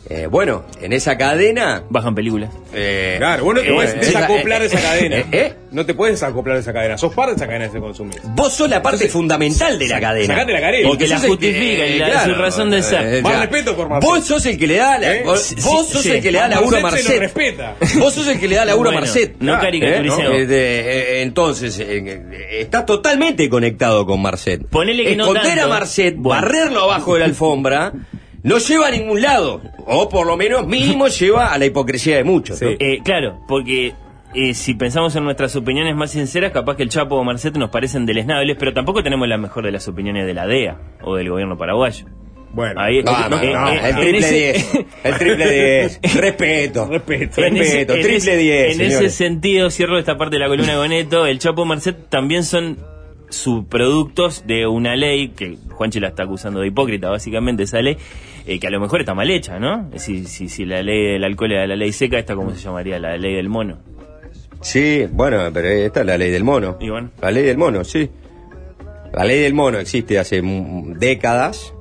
Eh, 0.08 0.28
bueno, 0.28 0.66
en 0.82 0.94
esa 0.94 1.18
cadena. 1.18 1.84
Bajan 1.90 2.14
películas. 2.14 2.52
eh, 2.76 3.16
Claro, 3.18 3.44
vos 3.46 3.56
no 3.56 3.62
te 3.62 3.70
eh, 3.70 3.74
puedes 3.74 3.94
eh, 3.96 3.98
desacoplar 4.02 4.62
de 4.62 4.68
esa 4.68 4.78
eh, 4.80 4.82
cadena. 4.84 5.16
eh, 5.18 5.26
eh, 5.32 5.54
No 5.72 5.84
te 5.84 5.96
puedes 5.96 6.14
desacoplar 6.20 6.58
de 6.58 6.62
esa 6.62 6.74
cadena. 6.74 6.96
Sos 6.98 7.12
parte 7.16 7.32
de 7.32 7.38
esa 7.38 7.48
cadena 7.48 7.66
que 7.66 7.72
se 7.72 7.80
consume. 7.80 8.14
Vos 8.36 8.54
sos 8.54 8.70
la 8.70 8.84
parte 8.84 9.08
fundamental 9.10 9.80
de 9.80 9.88
la 9.88 10.00
cadena. 10.00 10.28
sacate 10.36 10.54
la 10.54 10.62
careta. 10.62 10.88
Porque 10.88 11.06
Que 11.06 11.10
la 11.10 11.20
justifica 11.20 11.88
y 11.88 11.98
la- 11.98 12.24
su 12.24 12.36
razón 12.36 12.70
de 12.70 12.84
ser. 12.84 13.24
Más 13.24 13.40
respeto 13.40 13.76
por 13.76 13.90
Marcet. 13.90 14.08
Vos 14.12 14.26
sos 14.26 14.46
el 14.46 14.58
que 14.60 14.68
le 14.68 14.76
da 14.78 15.00
la, 15.00 15.16
¿Eh? 15.16 15.24
vos, 15.26 15.42
Sí, 15.42 15.56
vos 15.64 15.88
sos 15.90 16.02
sí. 16.04 16.12
el 16.12 16.22
que 16.22 16.32
le 16.32 16.38
da 16.38 16.48
laburo 16.50 16.78
a 16.78 16.82
Marcet 16.82 17.20
respeta. 17.20 17.76
Vos 17.98 18.14
sos 18.14 18.28
el 18.28 18.40
que 18.40 18.48
le 18.48 18.56
da 18.58 18.66
laburo 18.66 18.90
Bueno, 18.92 19.00
a 19.00 19.02
Marcet. 19.02 19.36
no 19.40 19.60
caricaturicemos. 19.60 20.34
¿eh? 20.36 20.46
De- 20.46 20.80
eh, 20.82 21.22
entonces, 21.24 21.80
eh, 21.80 21.86
eh, 22.06 22.48
está 22.62 22.86
totalmente 22.86 23.50
conectado 23.50 24.06
con 24.06 24.22
Marcet. 24.22 24.68
Ponele 24.68 25.04
que 25.04 25.16
no 25.16 25.24
Esconder 25.26 25.46
tanto. 25.58 25.66
a 25.66 25.68
Marcet, 25.68 26.16
Bueno. 26.16 26.42
barrerlo 26.44 26.84
abajo 26.84 27.14
de 27.16 27.20
la 27.22 27.26
alfombra, 27.26 27.92
no 28.46 28.58
lleva 28.60 28.88
a 28.88 28.92
ningún 28.92 29.22
lado, 29.22 29.62
o 29.86 30.08
por 30.08 30.26
lo 30.26 30.38
menos 30.38 30.66
mínimo 30.66 31.08
lleva 31.20 31.52
a 31.54 31.58
la 31.58 31.66
hipocresía 31.66 32.16
de 32.18 32.24
muchos. 32.24 32.62
¿no? 32.62 32.70
Eh, 32.80 33.00
claro, 33.04 33.40
porque 33.48 33.94
eh, 34.34 34.54
si 34.54 34.74
pensamos 34.76 35.16
en 35.16 35.24
nuestras 35.24 35.56
opiniones 35.56 35.96
más 35.96 36.12
sinceras, 36.12 36.52
capaz 36.52 36.76
que 36.78 36.84
el 36.84 36.90
Chapo 36.90 37.16
o 37.16 37.24
Marcet 37.24 37.56
nos 37.58 37.70
parecen 37.70 38.06
deleznables, 38.06 38.56
pero 38.60 38.74
tampoco 38.74 39.02
tenemos 39.04 39.28
la 39.28 39.38
mejor 39.38 39.66
de 39.66 39.72
las 39.72 39.88
opiniones 39.88 40.26
de 40.26 40.34
la 40.34 40.46
DEA 40.48 40.78
o 41.04 41.16
del 41.16 41.30
gobierno 41.30 41.58
paraguayo. 41.58 42.06
Bueno, 42.54 42.80
Ahí, 42.80 43.02
Ah, 43.06 43.28
no, 43.30 43.42
eh, 43.42 43.52
no, 43.52 43.70
eh, 43.70 43.80
el 43.90 43.96
triple 43.96 44.18
ese- 44.20 44.54
10. 44.54 44.86
El 45.04 45.16
triple 45.18 45.52
10. 45.52 46.00
Respeto. 46.22 46.88
Respeto. 46.90 47.42
En 47.44 47.58
ese- 47.58 47.64
Respeto. 47.80 47.94
en 47.96 48.00
Triple 48.02 48.18
ese- 48.18 48.38
10. 48.38 48.80
En 48.80 48.82
ese 48.86 49.10
sentido, 49.10 49.70
cierro 49.70 50.00
esta 50.00 50.18
parte 50.18 50.38
de 50.38 50.40
la 50.40 50.48
columna 50.48 50.72
de 50.72 50.78
Boneto, 50.78 51.26
el 51.26 51.38
Chapo 51.40 51.66
Marcet 51.66 52.08
también 52.10 52.44
son 52.46 52.78
subproductos 53.30 54.46
de 54.48 54.68
una 54.68 54.96
ley 54.96 55.30
que 55.30 55.58
Juanchi 55.72 56.00
la 56.00 56.10
está 56.10 56.24
acusando 56.24 56.60
de 56.60 56.68
hipócrita, 56.68 57.10
básicamente, 57.10 57.64
esa 57.64 57.82
ley, 57.82 57.98
eh, 58.46 58.60
que 58.60 58.68
a 58.68 58.70
lo 58.70 58.80
mejor 58.80 59.02
está 59.02 59.14
mal 59.14 59.30
hecha, 59.30 59.60
¿no? 59.60 59.90
Si, 59.96 60.26
si, 60.26 60.50
si 60.50 60.66
la 60.66 60.82
ley 60.82 61.14
del 61.14 61.24
alcohol 61.24 61.52
era 61.52 61.68
la 61.68 61.76
ley 61.76 61.92
seca, 61.92 62.18
esta 62.20 62.36
cómo 62.36 62.52
se 62.52 62.58
llamaría, 62.58 63.00
la 63.00 63.18
ley 63.18 63.36
del 63.36 63.50
mono. 63.50 63.78
Sí, 64.62 65.08
bueno, 65.12 65.52
pero 65.54 65.68
esta 65.68 66.00
es 66.02 66.06
la 66.06 66.18
ley 66.18 66.32
del 66.32 66.44
mono. 66.44 66.78
Y 66.80 66.90
bueno. 66.90 67.12
La 67.22 67.32
ley 67.32 67.44
del 67.44 67.58
mono, 67.58 67.84
sí. 67.84 68.10
La 69.14 69.24
ley 69.24 69.40
del 69.40 69.54
mono 69.54 69.78
existe 69.78 70.18
hace 70.18 70.42
décadas. 70.42 71.74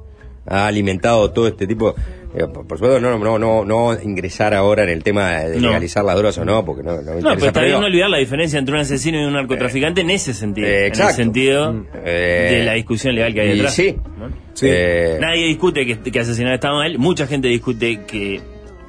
Ha 0.46 0.66
alimentado 0.66 1.30
todo 1.30 1.48
este 1.48 1.66
tipo. 1.66 1.94
Eh, 2.35 2.47
por 2.48 2.62
supuesto, 2.78 3.01
no, 3.01 3.19
no, 3.19 3.39
no, 3.39 3.65
no 3.65 4.02
ingresar 4.02 4.55
ahora 4.55 4.82
en 4.82 4.89
el 4.90 5.02
tema 5.02 5.39
de 5.40 5.61
No. 5.61 5.69
legalizar 5.69 6.05
las 6.05 6.16
drogas 6.16 6.36
o 6.39 6.44
no, 6.44 6.65
porque 6.65 6.82
no, 6.82 7.01
no 7.01 7.15
me 7.15 7.20
No, 7.20 7.31
pero 7.35 7.47
está 7.47 7.52
pero 7.52 7.61
bien 7.61 7.66
digo, 7.69 7.81
no 7.81 7.86
olvidar 7.86 8.11
la 8.11 8.19
diferencia 8.19 8.59
entre 8.59 8.74
un 8.74 8.81
asesino 8.81 9.20
y 9.20 9.24
un 9.24 9.32
narcotraficante 9.35 10.01
en 10.01 10.11
ese 10.11 10.35
sentido. 10.35 10.66
Eh, 10.66 10.81
En 10.81 10.86
exacto. 10.86 11.11
el 11.11 11.16
sentido 11.16 11.85
Eh, 12.05 12.48
de 12.59 12.65
la 12.65 12.73
discusión 12.74 13.15
legal 13.15 13.32
que 13.35 13.40
hay 13.40 13.48
detrás. 13.56 13.74
sí. 13.74 13.94
¿no? 14.19 14.28
Sí. 14.55 14.66
eh, 14.69 15.19
Nadie 15.20 15.47
discute 15.47 15.85
que, 15.86 15.98
que 16.11 16.20
asesinar 16.20 16.55
está 16.55 16.70
mal, 16.73 16.98
mucha 16.98 17.27
gente 17.27 17.48
discute 17.48 18.01
que 18.06 18.40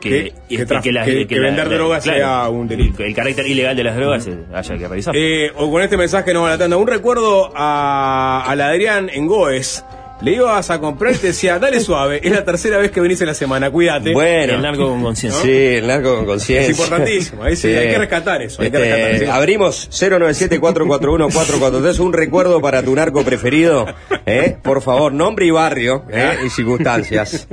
que, 0.02 0.10
Que- 0.12 0.34
que 0.50 0.62
este, 0.62 0.92
las- 0.92 1.06
que- 1.08 1.26
que 1.26 1.40
vender 1.40 1.68
drogas 1.68 2.04
sea 2.04 2.48
un 2.50 2.68
delito. 2.68 2.98
que 2.98 3.08
El 3.08 3.16
carácter 3.16 3.48
ilegal 3.48 3.76
de 3.76 3.84
las 3.86 3.96
drogas 3.96 4.28
eh, 4.28 4.38
haya 4.54 4.78
que 4.78 4.88
revisar. 4.88 5.16
Eh, 5.18 5.50
o 5.56 5.72
con 5.72 5.82
este 5.82 5.98
mensaje 5.98 6.32
nos 6.32 6.44
va 6.44 6.50
la 6.52 6.58
tanda. 6.60 6.78
Un 6.78 6.86
recuerdo 6.86 7.52
a, 7.56 8.44
al 8.46 8.62
Adrián 8.62 9.10
en 9.12 9.26
Goes. 9.26 9.84
Le 10.22 10.32
ibas 10.32 10.70
a 10.70 10.80
comprar 10.80 11.14
y 11.14 11.18
te 11.18 11.28
decía, 11.28 11.60
dale 11.60 11.82
suave, 11.82 12.22
es 12.24 12.32
la 12.32 12.46
tercera 12.46 12.78
vez 12.78 12.90
que 12.90 13.02
venís 13.02 13.20
en 13.20 13.28
la 13.28 13.34
semana, 13.34 13.70
cuídate. 13.70 14.14
Bueno. 14.14 14.54
el 14.54 14.62
narco 14.62 14.88
con 14.88 15.04
conciencia. 15.04 15.42
Sí, 15.42 15.52
el 15.52 15.88
narco 15.88 16.16
con 16.16 16.26
conciencia. 16.26 16.72
Es 16.72 16.80
importantísimo, 16.80 17.44
ahí 17.44 17.58
sí, 17.58 17.68
hay 17.68 17.90
que 17.90 17.98
rescatar 17.98 18.42
eso, 18.42 18.62
hay 18.62 18.72
que 18.72 18.78
Este, 18.78 18.92
rescatar, 18.96 19.20
sí. 19.20 19.26
Abrimos 19.26 19.90
097-441-443, 19.92 22.00
un 22.00 22.14
recuerdo 22.14 22.62
para 22.62 22.82
tu 22.82 22.96
narco 22.96 23.24
preferido. 23.24 23.88
¿eh? 24.26 24.56
Por 24.64 24.82
favor, 24.82 25.12
nombre 25.12 25.48
y 25.48 25.52
barrio 25.52 26.06
¿eh? 26.10 26.38
y 26.46 26.50
circunstancias. 26.50 27.50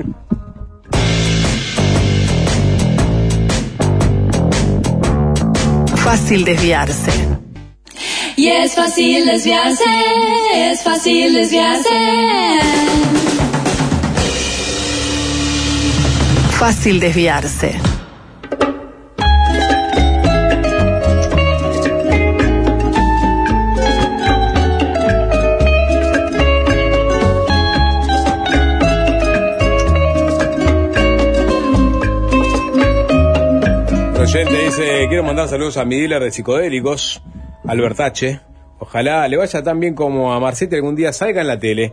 Fácil 5.97 6.44
desviarse. 6.44 7.10
Y 8.36 8.48
es 8.48 8.74
fácil 8.74 9.26
desviarse, 9.26 9.84
es 10.54 10.82
fácil 10.82 11.34
desviarse. 11.34 11.90
Fácil 16.59 17.00
desviarse. 17.00 17.78
Oyente 34.18 34.64
dice, 34.64 35.06
quiero 35.09 35.24
mandar 35.24 35.48
saludos 35.48 35.76
a 35.76 35.84
mi 35.84 35.96
dealer 35.96 36.22
de 36.22 36.30
psicodélicos, 36.30 37.22
Albertache. 37.66 38.40
Ojalá 38.78 39.26
le 39.28 39.36
vaya 39.36 39.62
tan 39.62 39.78
bien 39.80 39.94
como 39.94 40.32
a 40.32 40.40
Marcete 40.40 40.76
algún 40.76 40.97
día 40.97 41.12
salga 41.12 41.40
en 41.40 41.47
la 41.47 41.59
tele. 41.59 41.93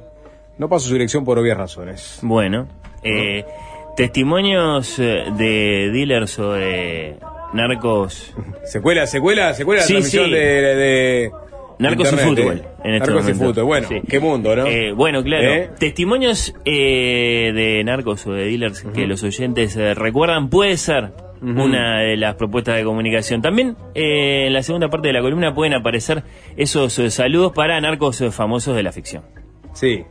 No 0.57 0.67
paso 0.69 0.87
su 0.87 0.93
dirección 0.93 1.23
por 1.23 1.37
obvias 1.39 1.57
razones. 1.57 2.19
Bueno, 2.21 2.67
eh, 3.03 3.45
testimonios 3.95 4.97
eh, 4.99 5.25
de 5.37 5.89
dealers 5.93 6.39
o 6.39 6.53
de 6.53 7.15
narcos 7.53 8.33
Secuela, 8.65 9.05
secuela, 9.07 9.53
secuela 9.53 9.81
Sí, 9.83 9.93
la 9.93 9.99
transmisión 9.99 10.25
sí. 10.25 10.31
de, 10.31 10.39
de 10.75 11.31
Narcos 11.79 12.11
y 12.11 12.17
fútbol. 12.17 12.57
eh. 12.57 12.63
En 12.83 12.93
este 12.95 13.07
Narcos 13.11 13.29
y 13.29 13.33
fútbol. 13.35 13.63
Bueno, 13.63 13.87
Sí. 13.87 14.01
qué 14.09 14.19
mundo, 14.19 14.53
¿no? 14.55 14.65
Eh, 14.67 14.91
bueno, 14.91 15.23
claro. 15.23 15.49
¿Eh? 15.53 15.69
Testimonios 15.79 16.53
eh, 16.65 17.51
de 17.53 17.83
narcos 17.85 18.27
o 18.27 18.33
de 18.33 18.45
dealers 18.45 18.81
que 18.93 19.07
los 19.07 19.23
oyentes 19.23 19.77
eh, 19.77 19.93
recuerdan 19.93 20.49
puede 20.49 20.75
ser 20.75 21.11
una 21.41 21.99
de 22.01 22.17
las 22.17 22.35
propuestas 22.35 22.75
de 22.75 22.83
comunicación. 22.83 23.41
También 23.41 23.75
eh, 23.95 24.45
en 24.47 24.53
la 24.53 24.63
segunda 24.63 24.89
parte 24.89 25.07
de 25.07 25.13
la 25.13 25.21
columna 25.21 25.53
pueden 25.53 25.73
aparecer 25.73 26.23
esos 26.57 26.97
eh, 26.99 27.09
saludos 27.11 27.51
para 27.53 27.79
narcos 27.81 28.19
eh, 28.21 28.31
famosos 28.31 28.75
de 28.75 28.83
la 28.83 28.91
ficción. 28.91 29.23
Sí. 29.73 30.03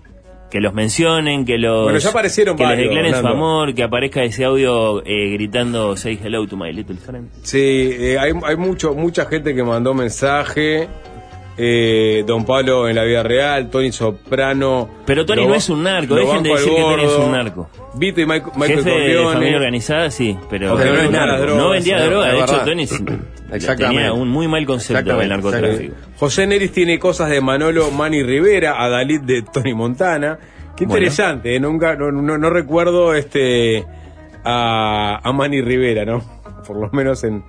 Que 0.50 0.60
los 0.60 0.72
mencionen, 0.72 1.44
que 1.44 1.58
los 1.58 1.84
Bueno, 1.84 1.98
ya 1.98 2.08
aparecieron 2.08 2.56
que 2.56 2.64
les 2.64 2.78
declaren 2.78 3.14
su 3.14 3.26
amor, 3.26 3.74
que 3.74 3.82
aparezca 3.82 4.22
ese 4.22 4.44
audio 4.44 5.04
eh, 5.04 5.32
gritando 5.32 5.94
Say 5.94 6.18
hello 6.22 6.46
to 6.46 6.56
my 6.56 6.72
little 6.72 6.96
friend. 6.96 7.28
Sí, 7.42 7.90
eh, 7.92 8.18
hay, 8.18 8.32
hay 8.42 8.56
mucho, 8.56 8.94
mucha 8.94 9.26
gente 9.26 9.54
que 9.54 9.62
mandó 9.62 9.92
mensaje. 9.92 10.88
Eh, 11.60 12.22
Don 12.24 12.44
Pablo 12.44 12.88
en 12.88 12.94
la 12.94 13.02
vida 13.02 13.22
real, 13.24 13.68
Tony 13.68 13.90
Soprano. 13.90 14.88
Pero 15.04 15.26
Tony 15.26 15.42
Lo 15.42 15.48
no 15.48 15.54
es 15.56 15.68
un 15.68 15.82
narco, 15.82 16.14
dejen 16.14 16.42
de 16.44 16.50
decir 16.50 16.72
que 16.72 16.80
Tony 16.80 17.02
es 17.04 17.12
un 17.16 17.32
narco. 17.32 17.68
Vito 17.94 18.20
y 18.20 18.26
Michael, 18.26 18.52
Michael 18.54 18.78
Jefe 18.78 18.90
de 18.90 18.96
Corleone. 18.96 19.32
familia 19.34 19.56
organizada, 19.56 20.10
sí, 20.12 20.38
pero, 20.48 20.76
Pero 20.76 20.94
no 20.94 21.10
drogas, 21.10 21.56
no 21.56 21.70
vendía 21.70 21.98
no, 21.98 22.04
droga. 22.06 22.28
De 22.32 22.38
hecho. 22.40 22.60
Tony 22.64 22.86
tenía 23.76 24.12
un 24.12 24.28
muy 24.28 24.46
mal 24.46 24.64
concepto 24.66 25.16
del 25.16 25.28
narcotráfico. 25.28 25.94
José 26.16 26.46
Neris 26.46 26.70
tiene 26.70 26.98
cosas 27.00 27.28
de 27.30 27.40
Manolo 27.40 27.90
Manny 27.90 28.22
Rivera, 28.22 28.80
a 28.82 28.88
Dalit 28.88 29.22
de 29.22 29.42
Tony 29.42 29.74
Montana. 29.74 30.38
Qué 30.76 30.84
Bueno. 30.86 30.98
interesante, 31.00 31.56
¿eh? 31.56 31.58
nunca, 31.60 31.96
no, 31.96 32.12
no- 32.12 32.38
no 32.38 32.50
recuerdo 32.50 33.14
este 33.14 33.84
a, 34.44 35.18
a 35.28 35.32
Manny 35.32 35.60
Rivera, 35.60 36.04
¿no? 36.04 36.22
Por 36.66 36.76
lo 36.76 36.88
menos 36.92 37.24
en, 37.24 37.42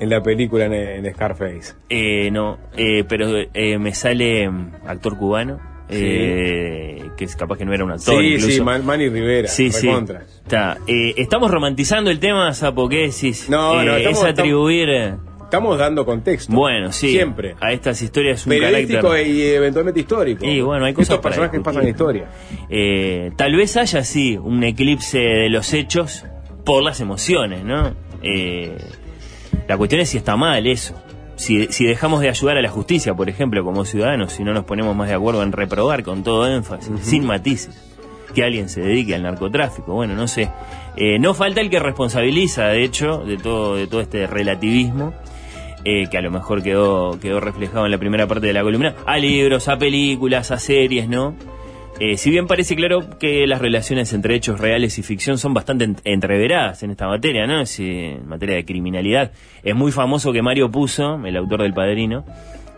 en 0.00 0.10
la 0.10 0.22
película 0.22 0.66
en, 0.66 0.72
en 0.74 1.12
Scarface. 1.14 1.74
Eh, 1.88 2.30
no, 2.30 2.58
eh, 2.76 3.04
pero 3.08 3.28
eh, 3.54 3.78
me 3.78 3.94
sale 3.94 4.48
mm, 4.48 4.72
actor 4.86 5.16
cubano, 5.18 5.58
eh, 5.88 7.10
que 7.16 7.24
es 7.24 7.36
capaz 7.36 7.56
que 7.58 7.64
no 7.64 7.72
era 7.74 7.84
un 7.84 7.92
actor. 7.92 8.20
sí, 8.20 8.26
incluso. 8.34 8.50
sí, 8.50 8.60
Man- 8.60 8.84
Manny 8.86 9.08
Rivera, 9.08 9.48
Sí, 9.48 9.70
sí. 9.70 9.88
Está. 9.88 10.78
Eh, 10.86 11.14
estamos 11.16 11.50
romantizando 11.50 12.10
el 12.10 12.18
tema, 12.18 12.52
Sapo, 12.54 12.88
¿qué 12.88 13.08
decís? 13.08 13.48
No, 13.48 13.82
no, 13.82 13.94
Eh, 13.94 13.98
estamos- 13.98 14.18
es 14.24 14.24
atribuir... 14.30 14.88
Estamos 15.42 15.78
dando 15.78 16.04
contexto. 16.04 16.52
Bueno, 16.52 16.92
sí. 16.92 17.08
Siempre. 17.10 17.54
A 17.58 17.72
estas 17.72 18.02
historias 18.02 18.44
un 18.44 18.50
Periodístico 18.50 19.00
carácter... 19.08 19.26
y 19.28 19.42
eventualmente 19.46 20.00
histórico. 20.00 20.44
Y 20.44 20.60
bueno, 20.60 20.84
hay 20.84 20.92
cosas 20.92 21.14
Estos 21.14 21.22
personajes 21.24 21.60
pasan 21.62 21.84
en 21.84 21.88
historia. 21.88 22.26
Eh, 22.68 23.30
tal 23.34 23.56
vez 23.56 23.74
haya, 23.78 24.04
sí, 24.04 24.36
un 24.36 24.62
eclipse 24.62 25.18
de 25.18 25.48
los 25.48 25.72
hechos 25.72 26.26
por 26.66 26.82
las 26.82 27.00
emociones, 27.00 27.64
¿no? 27.64 27.94
Eh, 28.22 28.76
la 29.66 29.76
cuestión 29.76 30.00
es 30.00 30.10
si 30.10 30.18
está 30.18 30.36
mal 30.36 30.66
eso. 30.66 30.94
Si, 31.36 31.66
si 31.66 31.84
dejamos 31.84 32.20
de 32.20 32.28
ayudar 32.28 32.56
a 32.58 32.62
la 32.62 32.68
justicia, 32.68 33.14
por 33.14 33.28
ejemplo, 33.28 33.62
como 33.64 33.84
ciudadanos, 33.84 34.32
si 34.32 34.42
no 34.44 34.52
nos 34.52 34.64
ponemos 34.64 34.96
más 34.96 35.08
de 35.08 35.14
acuerdo 35.14 35.42
en 35.42 35.52
reprobar 35.52 36.02
con 36.02 36.22
todo 36.24 36.48
énfasis, 36.48 36.90
sin 37.02 37.24
matices, 37.24 37.80
que 38.34 38.42
alguien 38.42 38.68
se 38.68 38.80
dedique 38.80 39.14
al 39.14 39.22
narcotráfico. 39.22 39.94
Bueno, 39.94 40.14
no 40.14 40.26
sé. 40.26 40.50
Eh, 40.96 41.18
no 41.20 41.34
falta 41.34 41.60
el 41.60 41.70
que 41.70 41.78
responsabiliza, 41.78 42.66
de 42.66 42.82
hecho, 42.82 43.18
de 43.18 43.36
todo, 43.36 43.76
de 43.76 43.86
todo 43.86 44.00
este 44.00 44.26
relativismo. 44.26 45.14
eh, 45.84 46.08
que 46.10 46.18
a 46.18 46.20
lo 46.20 46.30
mejor 46.32 46.62
quedó, 46.62 47.18
quedó 47.20 47.38
reflejado 47.40 47.84
en 47.86 47.92
la 47.92 47.98
primera 47.98 48.26
parte 48.26 48.48
de 48.48 48.52
la 48.52 48.62
columna, 48.62 48.94
a 49.06 49.16
libros, 49.16 49.68
a 49.68 49.78
películas, 49.78 50.50
a 50.50 50.58
series, 50.58 51.08
¿no? 51.08 51.34
Eh, 52.00 52.16
si 52.16 52.30
bien 52.30 52.46
parece 52.46 52.76
claro 52.76 53.18
que 53.18 53.44
las 53.48 53.60
relaciones 53.60 54.12
entre 54.12 54.36
hechos 54.36 54.60
reales 54.60 54.98
y 54.98 55.02
ficción 55.02 55.36
son 55.36 55.52
bastante 55.52 55.84
en- 55.84 55.96
entreveradas 56.04 56.82
en 56.84 56.92
esta 56.92 57.08
materia, 57.08 57.46
¿no? 57.48 57.66
Si, 57.66 57.90
en 57.90 58.28
materia 58.28 58.54
de 58.54 58.64
criminalidad. 58.64 59.32
Es 59.64 59.74
muy 59.74 59.90
famoso 59.90 60.32
que 60.32 60.40
Mario 60.40 60.70
Puzo, 60.70 61.16
el 61.26 61.36
autor 61.36 61.62
del 61.62 61.74
Padrino, 61.74 62.24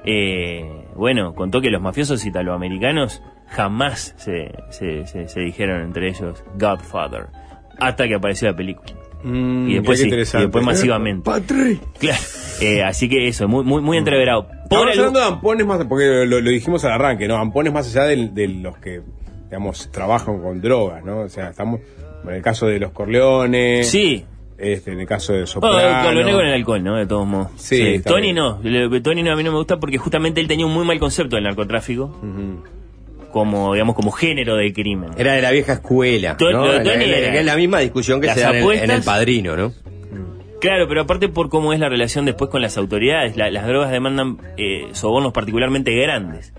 eh, 0.06 0.86
bueno, 0.96 1.34
contó 1.34 1.60
que 1.60 1.68
los 1.70 1.82
mafiosos 1.82 2.24
italoamericanos 2.24 3.22
jamás 3.48 4.14
se, 4.16 4.52
se, 4.70 5.06
se- 5.06 5.28
se 5.28 5.40
dijeron 5.40 5.82
entre 5.82 6.08
ellos 6.08 6.42
Godfather, 6.58 7.26
hasta 7.78 8.08
que 8.08 8.14
apareció 8.14 8.48
la 8.50 8.56
película. 8.56 8.92
Mm, 9.22 9.68
y 9.68 9.74
después 9.74 10.00
sí, 10.00 10.08
y 10.08 10.10
después 10.16 10.64
masivamente. 10.64 11.30
Claro. 11.98 12.18
Eh, 12.60 12.82
así 12.82 13.08
que 13.08 13.26
eso, 13.28 13.48
muy, 13.48 13.64
muy, 13.64 13.80
muy 13.82 13.96
entreverado. 13.96 14.46
Por 14.46 14.54
Estamos 14.54 14.82
algo- 14.90 14.90
hablando 15.06 15.18
de 15.20 15.26
ampones 15.26 15.66
más, 15.66 15.84
porque 15.86 16.06
lo, 16.26 16.40
lo 16.40 16.50
dijimos 16.50 16.84
al 16.84 16.92
arranque, 16.92 17.26
¿no? 17.26 17.36
Ampones 17.36 17.72
más 17.72 17.86
allá 17.94 18.06
del- 18.06 18.34
de, 18.34 18.48
los 18.48 18.76
que, 18.78 19.00
digamos, 19.46 19.90
trabajan 19.90 20.40
con 20.40 20.60
drogas, 20.60 21.04
¿no? 21.04 21.20
O 21.20 21.28
sea, 21.28 21.50
estamos 21.50 21.80
en 22.26 22.34
el 22.34 22.42
caso 22.42 22.66
de 22.66 22.78
los 22.78 22.92
Corleones. 22.92 23.88
Sí. 23.90 24.24
Este, 24.58 24.92
en 24.92 25.00
el 25.00 25.06
caso 25.06 25.32
de 25.32 25.38
Bueno, 25.38 25.46
Soprano. 25.46 26.04
con 26.04 26.14
lo 26.14 26.22
negro 26.22 26.40
en 26.42 26.48
el 26.48 26.52
alcohol, 26.54 26.84
¿no? 26.84 26.96
De 26.96 27.06
todos 27.06 27.26
modos. 27.26 27.48
Sí, 27.56 27.80
está 27.94 28.10
Tony 28.10 28.32
bien. 28.32 28.36
no. 28.36 28.60
Tony 29.02 29.22
no, 29.22 29.32
a 29.32 29.36
mí 29.36 29.42
no 29.42 29.52
me 29.52 29.56
gusta 29.56 29.80
porque 29.80 29.96
justamente 29.96 30.38
él 30.42 30.48
tenía 30.48 30.66
un 30.66 30.74
muy 30.74 30.84
mal 30.84 30.98
concepto 30.98 31.36
del 31.36 31.44
narcotráfico. 31.44 32.14
Como 33.30 33.72
digamos 33.74 33.94
como 33.96 34.10
género 34.10 34.56
de 34.56 34.72
crimen. 34.72 35.10
Era 35.16 35.32
de 35.34 35.42
la 35.42 35.50
vieja 35.50 35.74
escuela. 35.74 36.36
¿no? 36.52 36.64
La- 36.66 36.82
la- 36.84 37.04
era- 37.28 37.38
es 37.40 37.44
la 37.46 37.56
misma 37.56 37.78
discusión 37.80 38.20
que 38.20 38.26
Las 38.28 38.36
se 38.36 38.42
da 38.42 38.50
en 38.50 38.56
en 38.84 38.90
el 38.90 39.02
padrino, 39.02 39.56
¿no? 39.56 39.72
Claro, 40.60 40.86
pero 40.88 41.00
aparte 41.00 41.28
por 41.30 41.48
cómo 41.48 41.72
es 41.72 41.80
la 41.80 41.88
relación 41.88 42.26
después 42.26 42.50
con 42.50 42.60
las 42.60 42.76
autoridades, 42.76 43.34
la- 43.36 43.50
las 43.50 43.66
drogas 43.66 43.90
demandan 43.90 44.36
eh, 44.58 44.88
sobornos 44.92 45.32
particularmente 45.32 45.90
grandes 45.96 46.52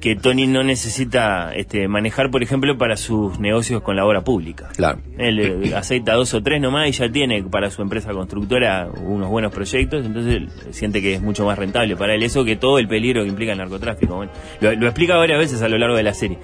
que 0.00 0.16
Tony 0.16 0.46
no 0.46 0.62
necesita 0.62 1.54
este, 1.54 1.88
manejar, 1.88 2.30
por 2.30 2.42
ejemplo, 2.42 2.76
para 2.78 2.96
sus 2.96 3.38
negocios 3.38 3.82
con 3.82 3.96
la 3.96 4.04
obra 4.04 4.22
pública. 4.22 4.68
Claro. 4.76 5.00
Él 5.18 5.40
eh, 5.40 5.74
aceita 5.74 6.14
dos 6.14 6.34
o 6.34 6.42
tres 6.42 6.60
nomás 6.60 6.88
y 6.88 6.92
ya 6.92 7.10
tiene 7.10 7.42
para 7.42 7.70
su 7.70 7.82
empresa 7.82 8.12
constructora 8.12 8.88
unos 9.04 9.28
buenos 9.28 9.52
proyectos, 9.52 10.06
entonces 10.06 10.42
siente 10.70 11.02
que 11.02 11.14
es 11.14 11.22
mucho 11.22 11.44
más 11.44 11.58
rentable 11.58 11.96
para 11.96 12.14
él 12.14 12.22
eso 12.22 12.44
que 12.44 12.56
todo 12.56 12.78
el 12.78 12.88
peligro 12.88 13.22
que 13.22 13.28
implica 13.28 13.52
el 13.52 13.58
narcotráfico. 13.58 14.16
Bueno, 14.16 14.32
lo, 14.60 14.72
lo 14.74 14.86
explica 14.86 15.16
varias 15.16 15.38
veces 15.38 15.62
a 15.62 15.68
lo 15.68 15.78
largo 15.78 15.96
de 15.96 16.02
la 16.02 16.14
serie. 16.14 16.38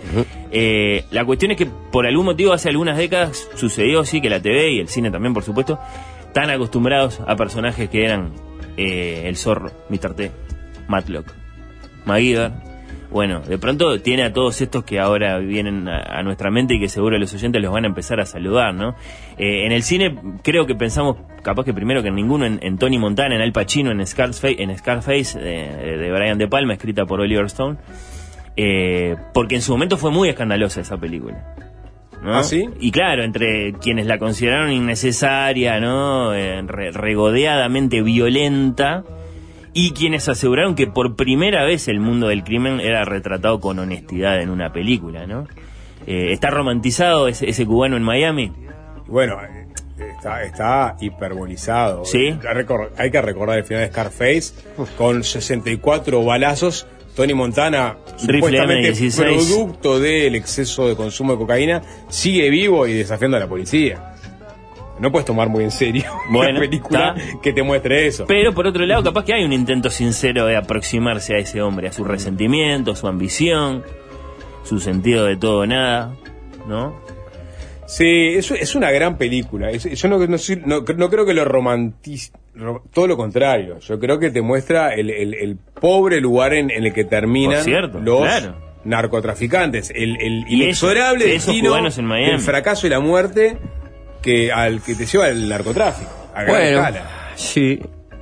Eh, 0.50 1.04
la 1.10 1.24
cuestión 1.24 1.50
es 1.52 1.56
que 1.56 1.66
por 1.66 2.06
algún 2.06 2.26
motivo 2.26 2.52
hace 2.52 2.68
algunas 2.68 2.96
décadas 2.96 3.48
sucedió, 3.54 4.04
sí, 4.04 4.20
que 4.20 4.30
la 4.30 4.40
TV 4.40 4.72
y 4.72 4.80
el 4.80 4.88
cine 4.88 5.10
también, 5.10 5.34
por 5.34 5.42
supuesto, 5.42 5.78
tan 6.32 6.50
acostumbrados 6.50 7.20
a 7.26 7.36
personajes 7.36 7.88
que 7.88 8.04
eran 8.04 8.32
eh, 8.76 9.22
el 9.26 9.36
zorro, 9.36 9.70
Mr. 9.88 10.14
T, 10.14 10.30
Matlock, 10.88 11.26
MacGyver. 12.04 12.73
Bueno, 13.14 13.40
de 13.40 13.58
pronto 13.58 14.00
tiene 14.00 14.24
a 14.24 14.32
todos 14.32 14.60
estos 14.60 14.82
que 14.84 14.98
ahora 14.98 15.38
vienen 15.38 15.88
a, 15.88 16.18
a 16.18 16.22
nuestra 16.24 16.50
mente 16.50 16.74
y 16.74 16.80
que 16.80 16.88
seguro 16.88 17.16
los 17.16 17.32
oyentes 17.32 17.62
los 17.62 17.72
van 17.72 17.84
a 17.84 17.86
empezar 17.86 18.18
a 18.20 18.26
saludar, 18.26 18.74
¿no? 18.74 18.96
Eh, 19.38 19.64
en 19.66 19.72
el 19.72 19.84
cine 19.84 20.16
creo 20.42 20.66
que 20.66 20.74
pensamos, 20.74 21.16
capaz 21.42 21.64
que 21.64 21.72
primero 21.72 22.02
que 22.02 22.08
en 22.08 22.16
ninguno, 22.16 22.44
en, 22.44 22.58
en 22.60 22.76
Tony 22.76 22.98
Montana, 22.98 23.36
en 23.36 23.40
Al 23.40 23.52
Pacino, 23.52 23.92
en 23.92 24.04
Scarface, 24.04 24.60
en 24.60 24.76
Scarface 24.76 25.38
de, 25.38 25.96
de 25.96 26.10
Brian 26.12 26.38
De 26.38 26.48
Palma, 26.48 26.72
escrita 26.74 27.06
por 27.06 27.20
Oliver 27.20 27.46
Stone, 27.46 27.78
eh, 28.56 29.14
porque 29.32 29.54
en 29.54 29.62
su 29.62 29.70
momento 29.70 29.96
fue 29.96 30.10
muy 30.10 30.28
escandalosa 30.28 30.80
esa 30.80 30.96
película. 30.96 31.54
¿no? 32.20 32.34
¿Ah, 32.38 32.42
sí? 32.42 32.68
Y 32.80 32.90
claro, 32.90 33.22
entre 33.22 33.74
quienes 33.74 34.06
la 34.06 34.18
consideraron 34.18 34.72
innecesaria, 34.72 35.78
¿no? 35.78 36.34
Eh, 36.34 36.62
re- 36.66 36.90
regodeadamente 36.90 38.02
violenta, 38.02 39.04
y 39.74 39.90
quienes 39.92 40.28
aseguraron 40.28 40.74
que 40.74 40.86
por 40.86 41.16
primera 41.16 41.64
vez 41.64 41.88
el 41.88 42.00
mundo 42.00 42.28
del 42.28 42.44
crimen 42.44 42.80
era 42.80 43.04
retratado 43.04 43.60
con 43.60 43.78
honestidad 43.78 44.40
en 44.40 44.48
una 44.50 44.72
película, 44.72 45.26
¿no? 45.26 45.46
Eh, 46.06 46.32
¿Está 46.32 46.50
romantizado 46.50 47.28
ese, 47.28 47.48
ese 47.50 47.66
cubano 47.66 47.96
en 47.96 48.02
Miami? 48.02 48.52
Bueno, 49.06 49.36
eh, 49.42 49.66
está, 50.16 50.42
está 50.44 50.96
hiperbolizado. 51.00 52.04
Sí. 52.04 52.26
Hay 52.28 52.38
que 52.38 52.48
recor- 52.48 52.90
Hay 52.96 53.10
que 53.10 53.20
recordar 53.22 53.58
el 53.58 53.64
final 53.64 53.82
de 53.84 53.88
Scarface 53.90 54.54
con 54.96 55.22
64 55.24 56.24
balazos. 56.24 56.86
Tony 57.16 57.32
Montana, 57.32 57.96
Rifle 58.26 58.40
supuestamente 58.40 58.92
M16. 58.92 59.16
producto 59.22 60.00
del 60.00 60.34
exceso 60.34 60.88
de 60.88 60.96
consumo 60.96 61.32
de 61.34 61.38
cocaína, 61.38 61.82
sigue 62.08 62.50
vivo 62.50 62.88
y 62.88 62.92
desafiando 62.94 63.36
a 63.36 63.40
la 63.40 63.46
policía. 63.46 64.13
No 65.00 65.10
puedes 65.10 65.26
tomar 65.26 65.48
muy 65.48 65.64
en 65.64 65.70
serio 65.72 66.04
Bueno, 66.30 66.52
una 66.52 66.60
película 66.60 67.14
que 67.42 67.52
te 67.52 67.62
muestre 67.62 68.06
eso. 68.06 68.24
Pero 68.28 68.52
por 68.54 68.66
otro 68.66 68.86
lado, 68.86 69.02
capaz 69.02 69.24
que 69.24 69.34
hay 69.34 69.44
un 69.44 69.52
intento 69.52 69.90
sincero 69.90 70.46
de 70.46 70.56
aproximarse 70.56 71.34
a 71.34 71.38
ese 71.38 71.60
hombre, 71.62 71.88
a 71.88 71.92
su 71.92 72.04
resentimiento, 72.04 72.94
su 72.94 73.08
ambición, 73.08 73.82
su 74.62 74.78
sentido 74.80 75.24
de 75.26 75.36
todo 75.36 75.60
o 75.62 75.66
nada, 75.66 76.14
¿no? 76.68 76.94
Sí, 77.86 78.34
es, 78.36 78.50
es 78.50 78.74
una 78.74 78.90
gran 78.90 79.18
película. 79.18 79.70
Es- 79.70 79.84
yo 80.00 80.08
no, 80.08 80.18
no, 80.18 80.36
no- 80.64 80.80
no 80.96 81.10
creo 81.10 81.26
que 81.26 81.34
lo 81.34 81.44
romantice. 81.44 82.32
Todo 82.92 83.06
lo 83.08 83.16
contrario. 83.16 83.78
Yo 83.80 83.98
creo 83.98 84.18
que 84.18 84.30
te 84.30 84.40
muestra 84.40 84.94
el, 84.94 85.10
el- 85.10 85.34
el 85.34 85.56
pobre 85.80 86.20
lugar 86.20 86.54
en, 86.54 86.70
en 86.70 86.84
el 86.86 86.92
que 86.94 87.04
terminan 87.04 87.62
cierto, 87.64 88.00
los 88.00 88.20
claro. 88.22 88.54
narcotraficantes. 88.84 89.90
El, 89.94 90.16
el 90.20 90.44
inexorable 90.48 91.26
destino 91.26 91.76
en 91.76 92.04
Miami. 92.06 92.30
del 92.32 92.40
fracaso 92.40 92.86
y 92.86 92.90
la 92.90 93.00
muerte 93.00 93.58
que 94.24 94.50
al 94.50 94.80
que 94.82 94.94
te 94.94 95.04
lleva 95.06 95.28
el 95.28 95.48
narcotráfico. 95.48 96.10
A 96.34 96.42
gran 96.42 96.56
Bueno, 96.56 96.78
escala. 96.78 97.30
sí, 97.36 97.78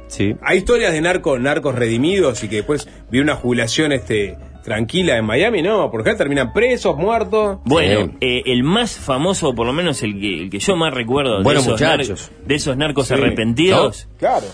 sí. 0.08 0.34
Hay 0.42 0.58
historias 0.58 0.92
de 0.92 1.00
narcos, 1.00 1.40
narcos 1.40 1.74
redimidos 1.76 2.42
y 2.44 2.48
que 2.48 2.56
después 2.56 2.88
vi 3.10 3.20
una 3.20 3.36
jubilación 3.36 3.92
este 3.92 4.36
tranquila 4.64 5.16
en 5.16 5.24
Miami, 5.24 5.60
no, 5.62 5.90
porque 5.90 6.10
acá 6.10 6.18
terminan 6.18 6.52
presos, 6.52 6.96
muertos. 6.96 7.58
Bueno, 7.64 8.12
eh, 8.20 8.42
el 8.46 8.62
más 8.62 8.92
famoso, 8.96 9.48
o 9.48 9.54
por 9.54 9.66
lo 9.66 9.72
menos 9.72 10.02
el 10.04 10.20
que, 10.20 10.42
el 10.42 10.50
que 10.50 10.58
yo 10.60 10.76
más 10.76 10.92
recuerdo 10.94 11.38
de, 11.38 11.42
Buenos 11.42 11.64
esos, 11.66 11.80
muchachos. 11.80 12.30
de 12.46 12.54
esos 12.54 12.76
narcos 12.76 13.08
Sí. 13.08 13.14
arrepentidos, 13.14 14.08
Claro. 14.18 14.46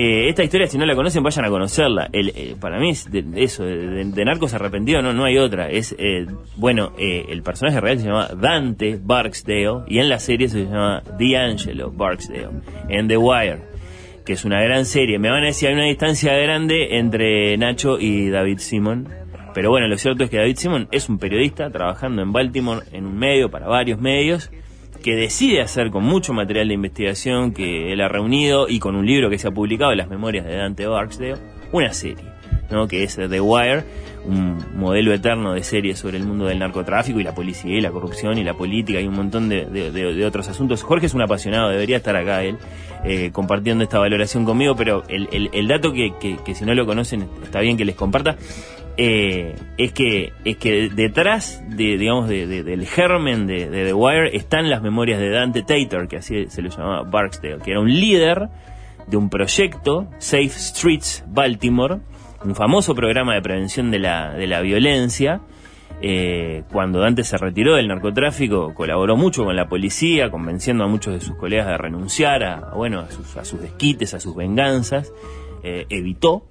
Eh, 0.00 0.28
esta 0.28 0.42
historia 0.42 0.66
si 0.66 0.78
no 0.78 0.86
la 0.86 0.94
conocen 0.94 1.22
vayan 1.22 1.44
a 1.44 1.48
conocerla. 1.48 2.08
El, 2.12 2.28
eh, 2.30 2.56
para 2.60 2.78
mí 2.78 2.90
es 2.90 3.10
de, 3.10 3.24
eso, 3.36 3.64
de, 3.64 4.04
de- 4.04 4.24
narcos 4.24 4.54
arrepentidos 4.54 5.02
no, 5.02 5.12
no 5.12 5.24
hay 5.24 5.36
otra. 5.38 5.68
Es, 5.70 5.94
eh, 5.98 6.26
bueno, 6.56 6.92
eh, 6.98 7.26
el 7.28 7.42
personaje 7.42 7.80
real 7.80 7.98
se 7.98 8.06
llama 8.06 8.28
Dante 8.40 8.98
Barksdale 9.02 9.82
y 9.88 9.98
en 9.98 10.08
la 10.08 10.18
serie 10.18 10.48
se 10.48 10.64
llama 10.64 11.02
D'Angelo 11.18 11.90
Barksdale, 11.90 12.48
en 12.88 13.08
The 13.08 13.16
Wire, 13.16 13.58
que 14.24 14.32
es 14.34 14.44
una 14.44 14.62
gran 14.62 14.84
serie. 14.86 15.18
Me 15.18 15.30
van 15.30 15.42
a 15.42 15.46
decir, 15.46 15.68
hay 15.68 15.74
una 15.74 15.84
distancia 15.86 16.32
grande 16.34 16.96
entre 16.98 17.56
Nacho 17.58 17.98
y 17.98 18.30
David 18.30 18.58
Simon. 18.58 19.08
Pero 19.52 19.70
bueno, 19.70 19.88
lo 19.88 19.98
cierto 19.98 20.24
es 20.24 20.30
que 20.30 20.36
David 20.36 20.56
Simon 20.56 20.88
es 20.92 21.08
un 21.08 21.18
periodista 21.18 21.70
trabajando 21.70 22.22
en 22.22 22.32
Baltimore 22.32 22.86
en 22.92 23.04
un 23.04 23.18
medio 23.18 23.50
para 23.50 23.66
varios 23.66 24.00
medios 24.00 24.50
que 25.02 25.14
decide 25.16 25.60
hacer 25.62 25.90
con 25.90 26.04
mucho 26.04 26.32
material 26.32 26.68
de 26.68 26.74
investigación 26.74 27.52
que 27.52 27.92
él 27.92 28.00
ha 28.00 28.08
reunido 28.08 28.68
y 28.68 28.78
con 28.78 28.96
un 28.96 29.06
libro 29.06 29.30
que 29.30 29.38
se 29.38 29.48
ha 29.48 29.50
publicado, 29.50 29.94
Las 29.94 30.08
Memorias 30.08 30.44
de 30.46 30.56
Dante 30.56 30.86
Barksdale, 30.86 31.36
una 31.72 31.92
serie, 31.92 32.24
¿no? 32.70 32.86
que 32.88 33.02
es 33.02 33.16
The 33.16 33.40
Wire, 33.40 33.84
un 34.26 34.58
modelo 34.76 35.14
eterno 35.14 35.54
de 35.54 35.62
serie 35.62 35.96
sobre 35.96 36.18
el 36.18 36.24
mundo 36.24 36.44
del 36.46 36.58
narcotráfico 36.58 37.18
y 37.20 37.22
la 37.24 37.34
policía 37.34 37.76
y 37.78 37.80
la 37.80 37.90
corrupción 37.90 38.36
y 38.36 38.44
la 38.44 38.52
política 38.54 39.00
y 39.00 39.06
un 39.06 39.14
montón 39.14 39.48
de, 39.48 39.64
de- 39.66 40.26
otros 40.26 40.48
asuntos. 40.48 40.82
Jorge 40.82 41.06
es 41.06 41.14
un 41.14 41.22
apasionado, 41.22 41.70
debería 41.70 41.96
estar 41.96 42.14
acá 42.16 42.42
él 42.44 42.56
eh, 43.04 43.30
compartiendo 43.32 43.82
esta 43.82 43.98
valoración 43.98 44.44
conmigo, 44.44 44.76
pero 44.76 45.04
el, 45.08 45.28
el- 45.52 45.68
dato 45.68 45.92
que- 45.92 46.12
que 46.44 46.54
si 46.54 46.64
no 46.66 46.74
lo 46.74 46.84
conocen 46.84 47.26
está 47.42 47.60
bien 47.60 47.76
que 47.78 47.84
les 47.86 47.94
comparta. 47.96 48.36
Eh, 48.96 49.54
es 49.78 49.92
que 49.92 50.32
es 50.44 50.56
que 50.56 50.88
detrás 50.90 51.62
de 51.68 51.96
digamos 51.96 52.28
de- 52.28 52.46
de- 52.46 52.62
del 52.62 52.86
germen 52.86 53.46
de, 53.46 53.66
The 53.66 53.92
Wire 53.94 54.36
están 54.36 54.68
las 54.68 54.82
memorias 54.82 55.18
de 55.20 55.30
Dante 55.30 55.62
Tater 55.62 56.06
que 56.08 56.16
así 56.18 56.46
se 56.48 56.60
lo 56.62 56.68
llamaba 56.70 57.02
Barksdale 57.02 57.58
que 57.64 57.70
era 57.72 57.80
un 57.80 57.88
líder 57.92 58.48
de 59.06 59.16
un 59.16 59.30
proyecto 59.30 60.06
Safe 60.18 60.48
Streets 60.50 61.24
Baltimore 61.28 61.98
un 62.44 62.54
famoso 62.54 62.94
programa 62.94 63.34
de 63.34 63.42
prevención 63.42 63.90
de 63.90 63.98
la, 63.98 64.32
de 64.34 64.46
la 64.46 64.60
violencia 64.60 65.40
eh, 66.02 66.62
cuando 66.72 67.00
Dante 67.00 67.24
se 67.24 67.36
retiró 67.36 67.74
del 67.76 67.86
narcotráfico, 67.88 68.72
colaboró 68.72 69.18
mucho 69.18 69.44
con 69.44 69.54
la 69.54 69.68
policía, 69.68 70.30
convenciendo 70.30 70.82
a 70.84 70.86
muchos 70.86 71.12
de 71.12 71.20
sus 71.20 71.36
colegas 71.36 71.66
de 71.66 71.76
renunciar 71.76 72.42
a, 72.42 72.70
bueno, 72.74 73.00
a 73.00 73.44
sus 73.44 73.60
desquites, 73.60 74.14
a 74.14 74.20
sus 74.20 74.34
venganzas. 74.34 75.12
Eh, 75.62 75.84
evitó 75.90 76.46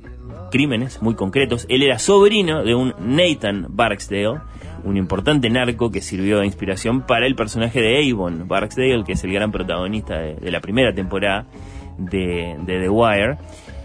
crímenes 0.50 1.02
muy 1.02 1.16
concretos. 1.16 1.66
Él 1.70 1.84
era 1.84 2.00
sobrino 2.00 2.64
de 2.64 2.76
un 2.76 2.94
Nathan 3.00 3.68
Barksdale, 3.70 4.40
un 4.84 4.98
importante 4.98 5.50
narco 5.50 5.92
que 5.92 6.02
sirvió 6.02 6.40
de 6.40 6.46
inspiración 6.46 7.02
para 7.02 7.26
el 7.28 7.36
personaje 7.36 7.82
de 7.82 8.12
Avon 8.12 8.48
Barksdale, 8.48 9.04
que 9.06 9.14
es 9.14 9.24
el 9.24 9.34
gran 9.34 9.52
protagonista 9.52 10.18
de, 10.18 10.36
de 10.36 10.52
la 10.52 10.62
primera 10.62 10.94
temporada 10.94 11.46
de, 11.98 12.56
de 12.66 12.80
The 12.80 12.90
Wire. 12.90 13.38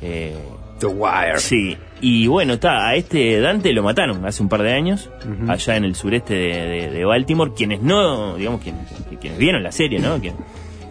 Eh, 0.02 0.36
The 0.78 0.86
Wire. 0.86 1.38
Sí, 1.38 1.76
y 2.00 2.26
bueno, 2.26 2.54
está, 2.54 2.88
a 2.88 2.96
este 2.96 3.40
Dante 3.40 3.72
lo 3.72 3.82
mataron 3.82 4.24
hace 4.26 4.42
un 4.42 4.48
par 4.48 4.62
de 4.62 4.72
años, 4.72 5.10
allá 5.48 5.76
en 5.76 5.84
el 5.84 5.94
sureste 5.94 6.34
de, 6.34 7.04
Baltimore, 7.04 7.52
quienes 7.56 7.80
no, 7.80 8.36
digamos, 8.36 8.60
quienes, 8.60 8.82
quienes 9.20 9.38
vieron 9.38 9.62
la 9.62 9.72
serie, 9.72 9.98
¿no? 9.98 10.20
Que, 10.20 10.32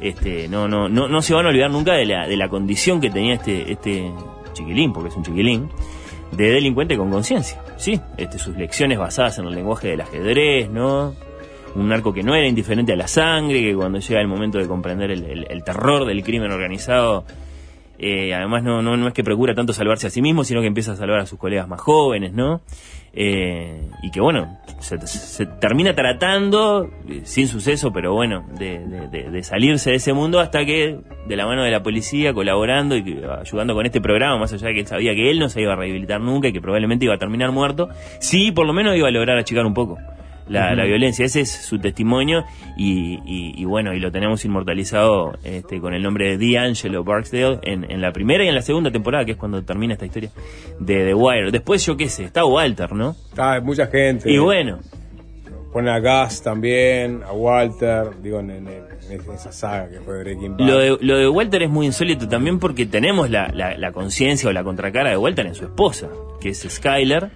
este, 0.01 0.47
no, 0.47 0.67
no, 0.67 0.89
no, 0.89 1.07
no 1.07 1.21
se 1.21 1.33
van 1.33 1.45
a 1.45 1.49
olvidar 1.49 1.71
nunca 1.71 1.93
de 1.93 2.05
la, 2.05 2.27
de 2.27 2.35
la 2.35 2.49
condición 2.49 2.99
que 2.99 3.09
tenía 3.09 3.35
este, 3.35 3.71
este 3.71 4.11
chiquilín, 4.53 4.93
porque 4.93 5.09
es 5.09 5.15
un 5.15 5.23
chiquilín, 5.23 5.69
de 6.31 6.49
delincuente 6.49 6.97
con 6.97 7.09
conciencia, 7.11 7.61
¿sí? 7.77 7.99
Este, 8.17 8.39
sus 8.39 8.55
lecciones 8.55 8.97
basadas 8.97 9.37
en 9.39 9.45
el 9.45 9.55
lenguaje 9.55 9.89
del 9.89 10.01
ajedrez, 10.01 10.69
¿no? 10.69 11.15
Un 11.75 11.89
narco 11.89 12.13
que 12.13 12.23
no 12.23 12.35
era 12.35 12.47
indiferente 12.47 12.93
a 12.93 12.95
la 12.95 13.07
sangre, 13.07 13.61
que 13.61 13.75
cuando 13.75 13.99
llega 13.99 14.21
el 14.21 14.27
momento 14.27 14.57
de 14.59 14.67
comprender 14.67 15.11
el, 15.11 15.63
terror 15.63 16.05
del 16.05 16.23
crimen 16.23 16.51
organizado, 16.51 17.25
eh, 17.99 18.33
además 18.33 18.63
no, 18.63 18.81
no, 18.81 18.97
no 18.97 19.07
es 19.07 19.13
que 19.13 19.23
procura 19.23 19.53
tanto 19.53 19.73
salvarse 19.73 20.07
a 20.07 20.09
sí 20.09 20.21
mismo, 20.21 20.43
sino 20.43 20.61
que 20.61 20.67
empieza 20.67 20.93
a 20.93 20.95
salvar 20.95 21.19
a 21.19 21.25
sus 21.25 21.39
colegas 21.39 21.67
más 21.67 21.79
jóvenes, 21.81 22.33
¿no? 22.33 22.61
Eh, 23.15 23.87
y 24.01 24.09
que 24.09 24.19
bueno, 24.19 24.57
se, 24.79 24.99
se 25.05 25.45
termina 25.45 25.93
tratando, 25.93 26.89
eh, 27.07 27.21
sin 27.25 27.47
suceso, 27.47 27.93
pero 27.93 28.13
bueno, 28.13 28.43
de, 28.57 28.79
de- 29.29 29.43
salirse 29.43 29.91
de 29.91 29.97
ese 29.97 30.13
mundo 30.13 30.39
hasta 30.39 30.65
que, 30.65 30.97
de 31.27 31.35
la 31.35 31.45
mano 31.45 31.63
de 31.63 31.69
la 31.69 31.83
policía, 31.83 32.33
colaborando 32.33 32.97
y 32.97 33.21
ayudando 33.39 33.75
con 33.75 33.85
este 33.85 34.01
programa, 34.01 34.39
más 34.39 34.51
allá 34.53 34.69
de 34.69 34.73
que 34.73 34.79
él 34.79 34.87
sabía 34.87 35.13
que 35.13 35.29
él 35.29 35.37
no 35.37 35.49
se 35.49 35.61
iba 35.61 35.73
a 35.73 35.75
rehabilitar 35.75 36.21
nunca 36.21 36.47
y 36.47 36.53
que 36.53 36.61
probablemente 36.61 37.05
iba 37.05 37.13
a 37.13 37.19
terminar 37.19 37.51
muerto, 37.51 37.89
sí, 38.19 38.51
por 38.51 38.65
lo 38.65 38.73
menos 38.73 38.95
iba 38.95 39.07
a 39.07 39.11
lograr 39.11 39.37
achicar 39.37 39.65
un 39.65 39.75
poco 39.75 39.99
la, 40.49 40.73
violencia. 40.85 41.25
Ese 41.25 41.41
es 41.41 41.51
su 41.51 41.79
testimonio 41.79 42.43
y, 42.77 43.19
y- 43.25 43.53
y 43.61 43.65
bueno, 43.65 43.93
y 43.93 43.99
lo 43.99 44.11
tenemos 44.11 44.43
inmortalizado 44.45 45.33
este, 45.43 45.79
con 45.79 45.93
el 45.93 46.03
nombre 46.03 46.37
de 46.37 46.53
D'Angelo 46.53 47.03
Barksdale 47.03 47.59
en, 47.63 47.89
en 47.89 48.01
la 48.01 48.11
primera 48.11 48.43
y 48.43 48.47
en 48.47 48.55
la 48.55 48.61
segunda 48.61 48.91
temporada, 48.91 49.25
que 49.25 49.31
es 49.31 49.37
cuando 49.37 49.63
termina 49.63 49.93
esta 49.93 50.05
historia 50.05 50.29
de 50.79 51.05
The 51.05 51.13
Wire. 51.13 51.51
Después, 51.51 51.85
yo 51.85 51.95
qué 51.97 52.09
sé, 52.09 52.23
está 52.25 52.45
Walter, 52.45 52.91
¿no? 52.93 53.15
Ah, 53.37 53.59
mucha 53.63 53.87
gente. 53.87 54.31
Y 54.31 54.37
bueno, 54.37 54.79
Pone 55.71 55.89
a 55.89 55.99
Gas 55.99 56.43
también, 56.43 57.21
a 57.27 57.31
Walter, 57.31 58.21
digo, 58.21 58.39
en, 58.39 58.51
en- 58.51 58.67
en 58.67 59.21
esa 59.33 59.51
saga 59.51 59.89
que 59.89 59.99
fue 60.01 60.19
Breaking 60.23 60.55
Bad. 60.55 60.67
Lo 60.67 60.77
de, 60.77 60.97
lo 61.01 61.17
de 61.17 61.27
Walter 61.27 61.63
es 61.63 61.69
muy 61.69 61.87
insólito 61.87 62.27
también 62.27 62.59
porque 62.59 62.85
tenemos 62.85 63.29
la, 63.31 63.47
la- 63.47 63.75
la 63.77 63.91
conciencia 63.91 64.49
o 64.49 64.53
la 64.53 64.63
contracara 64.63 65.09
de 65.09 65.17
Walter 65.17 65.47
en 65.47 65.55
su 65.55 65.65
esposa, 65.65 66.09
que 66.39 66.49
es 66.49 66.59
Skyler, 66.69 67.29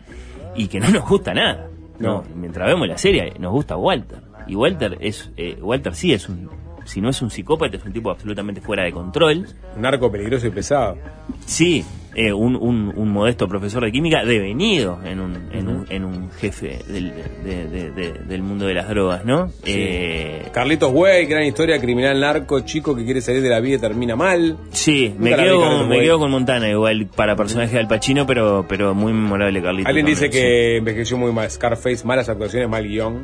y 0.55 0.67
que 0.67 0.79
no 0.79 0.89
nos 0.89 1.07
gusta 1.09 1.33
nada. 1.33 1.67
No, 1.99 2.23
mientras 2.35 2.67
vemos 2.67 2.87
la 2.87 2.97
serie 2.97 3.33
nos 3.39 3.51
gusta 3.51 3.77
Walter. 3.77 4.19
Y 4.47 4.55
Walter 4.55 4.97
es 5.01 5.31
eh, 5.37 5.57
Walter 5.61 5.93
sí 5.95 6.13
es 6.13 6.29
un 6.29 6.49
si 6.85 7.01
no 7.01 7.09
es 7.09 7.21
un 7.21 7.29
psicópata 7.29 7.75
es 7.75 7.83
un 7.83 7.91
tipo 7.91 8.09
absolutamente 8.09 8.61
fuera 8.61 8.83
de 8.83 8.93
control. 8.93 9.45
Un 9.75 9.81
narco 9.81 10.09
peligroso 10.11 10.47
y 10.47 10.51
pesado. 10.51 10.97
Sí, 11.45 11.83
eh, 12.19 12.33
un, 12.33 12.55
un- 12.55 12.91
un 12.95 13.11
modesto 13.11 13.47
profesor 13.47 13.83
de 13.85 13.91
química 13.91 14.25
devenido 14.25 14.99
en 15.05 15.19
un, 15.19 15.49
en 15.53 15.67
un, 15.69 15.85
en 15.89 16.03
un 16.03 16.31
jefe 16.31 16.79
del, 16.87 17.13
de- 17.45 17.67
de- 17.67 17.91
de- 17.91 18.11
del 18.27 18.41
mundo 18.41 18.65
de 18.65 18.73
las 18.73 18.89
drogas, 18.89 19.23
¿no? 19.23 19.51
Eh, 19.65 20.47
Carlitos 20.51 20.91
Way, 20.91 21.27
gran 21.27 21.43
historia, 21.43 21.79
criminal 21.79 22.19
narco, 22.19 22.61
chico 22.61 22.95
que 22.95 23.05
quiere 23.05 23.21
salir 23.21 23.41
de 23.43 23.49
la 23.49 23.59
vida 23.59 23.75
y 23.75 23.79
termina 23.79 24.15
mal. 24.15 24.57
Sí, 24.71 25.13
me 25.19 25.29
Nunca 25.29 25.43
quedo, 25.43 25.59
Carlitos 25.61 25.79
con, 25.79 25.89
me 25.89 25.99
quedo 25.99 26.19
con 26.19 26.31
Montana 26.31 26.69
igual 26.69 27.07
para 27.15 27.35
personaje 27.35 27.73
de 27.73 27.79
Al 27.79 27.87
Pacino, 27.87 28.25
pero, 28.25 28.65
pero 28.67 28.95
muy 28.95 29.13
memorable 29.13 29.61
Carlito. 29.61 29.87
Alguien 29.87 30.07
dice 30.07 30.29
que 30.31 30.77
envejeció 30.77 31.17
muy 31.17 31.31
mal. 31.31 31.49
Scarface, 31.51 32.03
malas 32.03 32.27
actuaciones, 32.29 32.67
mal 32.67 32.83
guion. 32.87 33.23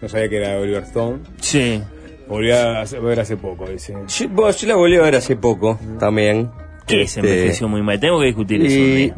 No 0.00 0.08
sabía 0.08 0.28
que 0.30 0.36
era 0.38 0.48
de 0.54 0.56
Oliver 0.62 0.82
Stone. 0.84 1.18
Sí. 1.40 1.82
Volví 2.28 2.50
a 2.52 2.80
hace- 2.80 2.98
ver 3.00 3.20
hace 3.20 3.36
poco, 3.36 3.66
dice. 3.68 3.94
Yo 4.08 4.28
la 4.66 4.76
volví 4.76 4.96
a 4.96 5.02
ver 5.02 5.16
hace 5.16 5.36
poco 5.36 5.78
también. 5.98 6.48
Que 6.90 7.06
se 7.06 7.20
Este, 7.20 7.20
envejeció 7.20 7.68
muy 7.68 7.82
mal. 7.82 7.98
Tengo 8.00 8.18
que 8.20 8.26
discutir 8.26 8.62
eso. 8.64 8.74
y, 8.78 9.12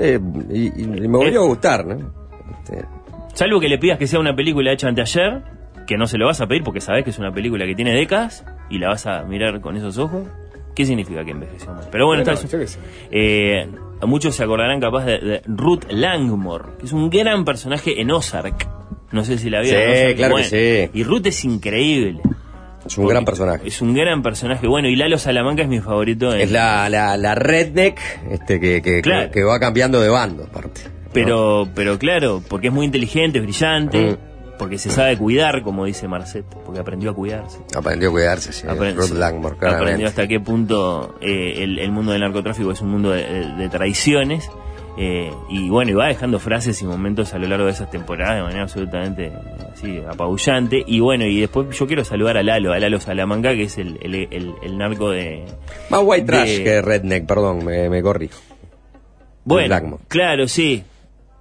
eh, 0.00 0.20
y- 0.50 0.82
y 0.82 0.86
me 0.86 1.08
volvió 1.18 1.42
a 1.42 1.46
gustar, 1.46 1.86
¿no? 1.86 2.12
Este, 2.64 2.84
Salvo 3.34 3.60
que 3.60 3.68
le 3.68 3.78
pidas 3.78 3.98
que 3.98 4.06
sea 4.06 4.18
una 4.18 4.34
película 4.34 4.72
hecha 4.72 4.88
anteayer, 4.88 5.42
que 5.86 5.96
no 5.96 6.06
se 6.06 6.18
lo 6.18 6.26
vas 6.26 6.40
a 6.40 6.46
pedir 6.48 6.64
porque 6.64 6.80
sabes 6.80 7.04
que 7.04 7.10
es 7.10 7.18
una 7.18 7.32
película 7.32 7.64
que 7.66 7.74
tiene 7.74 7.94
décadas 7.94 8.44
y 8.68 8.78
la 8.78 8.88
vas 8.88 9.06
a 9.06 9.22
mirar 9.24 9.60
con 9.60 9.76
esos 9.76 9.96
ojos. 9.98 10.24
¿Qué 10.74 10.84
significa 10.84 11.24
que 11.24 11.30
envejeció 11.32 11.72
mal? 11.72 11.88
Pero 11.90 12.06
bueno, 12.06 12.22
está. 12.22 12.34
Eh, 13.10 13.68
muchos 14.02 14.34
se 14.36 14.44
acordarán 14.44 14.80
capaz 14.80 15.04
de, 15.06 15.18
de 15.18 15.42
Ruth 15.46 15.84
Langmore, 15.90 16.64
que 16.78 16.86
es 16.86 16.92
un 16.92 17.10
gran 17.10 17.44
personaje 17.44 18.00
en 18.00 18.10
Ozark. 18.10 18.66
No 19.10 19.24
sé 19.24 19.38
si 19.38 19.50
la 19.50 19.60
vieron. 19.60 19.82
Sí, 20.10 20.14
claro 20.16 20.36
que 20.36 20.42
Bueno, 20.42 20.46
Y 20.94 21.02
Ruth 21.04 21.26
es 21.26 21.44
increíble. 21.44 22.20
Es 22.88 22.98
un 22.98 23.06
gran 23.06 23.24
personaje. 23.24 23.68
Es 23.68 23.80
un 23.80 23.94
gran 23.94 24.22
personaje. 24.22 24.66
Bueno, 24.66 24.88
y 24.88 24.96
Lalo 24.96 25.18
Salamanca 25.18 25.62
es 25.62 25.68
mi 25.68 25.80
favorito. 25.80 26.34
en- 26.34 26.40
Es 26.40 26.50
la, 26.50 26.88
la, 26.88 27.16
la 27.16 27.34
redneck 27.34 28.00
este, 28.30 28.58
que, 28.60 28.82
que, 28.82 29.00
Claro. 29.02 29.28
que, 29.30 29.40
que 29.40 29.44
va 29.44 29.60
cambiando 29.60 30.00
de 30.00 30.08
bando, 30.08 30.44
aparte. 30.44 30.80
Pero, 31.12 31.68
pero 31.74 31.98
claro, 31.98 32.42
porque 32.48 32.68
es 32.68 32.72
muy 32.72 32.84
inteligente, 32.86 33.38
es 33.38 33.44
brillante, 33.44 34.12
Mm. 34.12 34.58
porque 34.58 34.76
se 34.76 34.90
sabe 34.90 35.16
cuidar, 35.16 35.62
como 35.62 35.84
dice 35.86 36.06
Marcet, 36.08 36.44
porque 36.66 36.80
aprendió 36.80 37.10
a 37.10 37.14
cuidarse. 37.14 37.58
Aprendió 37.76 38.08
a 38.08 38.12
cuidarse, 38.12 38.52
sí. 38.52 38.66
Apren- 38.66 38.94
Ruth 38.94 39.04
sí. 39.08 39.14
Langmore. 39.14 39.56
Aprendió 39.66 40.06
hasta 40.08 40.26
qué 40.28 40.38
punto 40.40 41.16
eh, 41.20 41.62
el, 41.62 41.78
el 41.78 41.90
mundo 41.92 42.12
del 42.12 42.20
narcotráfico 42.20 42.72
es 42.72 42.80
un 42.82 42.90
mundo 42.90 43.10
de, 43.12 43.22
de- 43.24 43.54
de 43.54 43.68
traiciones. 43.68 44.50
Eh, 45.00 45.30
y 45.48 45.70
bueno, 45.70 45.92
y 45.92 45.94
va 45.94 46.08
dejando 46.08 46.40
frases 46.40 46.82
y 46.82 46.84
momentos 46.84 47.32
a 47.32 47.38
lo 47.38 47.46
largo 47.46 47.66
de 47.66 47.70
esas 47.70 47.88
temporadas 47.90 48.34
de 48.36 48.42
manera 48.42 48.62
absolutamente 48.64 49.30
así, 49.72 49.98
apabullante. 50.10 50.82
Y 50.86 50.98
bueno, 51.00 51.24
y 51.24 51.40
después 51.40 51.78
yo 51.78 51.86
quiero 51.86 52.04
saludar 52.04 52.36
a 52.36 52.42
Lalo, 52.42 52.72
a 52.72 52.78
Lalo 52.80 52.98
Salamanca, 53.00 53.52
que 53.54 53.62
es 53.62 53.78
el, 53.78 53.98
el, 54.02 54.14
el- 54.32 54.54
el 54.62 54.76
narco 54.76 55.10
de... 55.10 55.44
Más 55.90 56.00
white 56.04 56.22
de- 56.24 56.26
trash 56.26 56.62
que 56.64 56.82
redneck, 56.82 57.26
perdón, 57.26 57.64
me, 57.64 57.88
me 57.88 58.02
corrijo. 58.02 58.40
Bueno, 59.44 59.98
claro, 60.08 60.46
sí. 60.48 60.82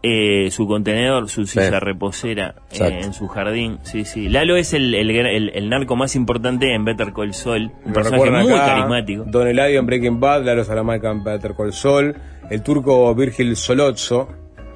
Eh, 0.04 0.52
su 0.52 0.68
contenedor, 0.68 1.28
su 1.28 1.46
silla 1.48 1.72
Sí. 1.72 1.80
reposera 1.80 2.54
eh, 2.72 3.00
en 3.04 3.14
su 3.14 3.28
jardín. 3.28 3.80
Sí, 3.82 4.06
sí. 4.06 4.30
Lalo 4.30 4.56
es 4.56 4.74
el, 4.74 4.94
el, 4.94 5.10
el- 5.10 5.50
el 5.54 5.70
narco 5.70 5.96
más 5.96 6.16
importante 6.16 6.74
en 6.74 6.86
Better 6.86 7.12
Call 7.12 7.34
Saul. 7.34 7.72
Un 7.84 7.94
personaje 7.94 8.30
muy 8.30 8.54
acá, 8.54 8.66
carismático. 8.68 9.24
Don 9.26 9.48
Eladio 9.48 9.80
en 9.80 9.86
Breaking 9.88 10.20
Bad, 10.20 10.44
Lalo 10.46 10.64
Salamanca 10.64 11.10
en 11.10 11.24
Better 11.24 11.56
Call 11.56 11.74
Saul, 11.74 12.16
el 12.50 12.62
turco 12.64 13.14
Virgil 13.16 13.56
Solozzo, 13.56 14.28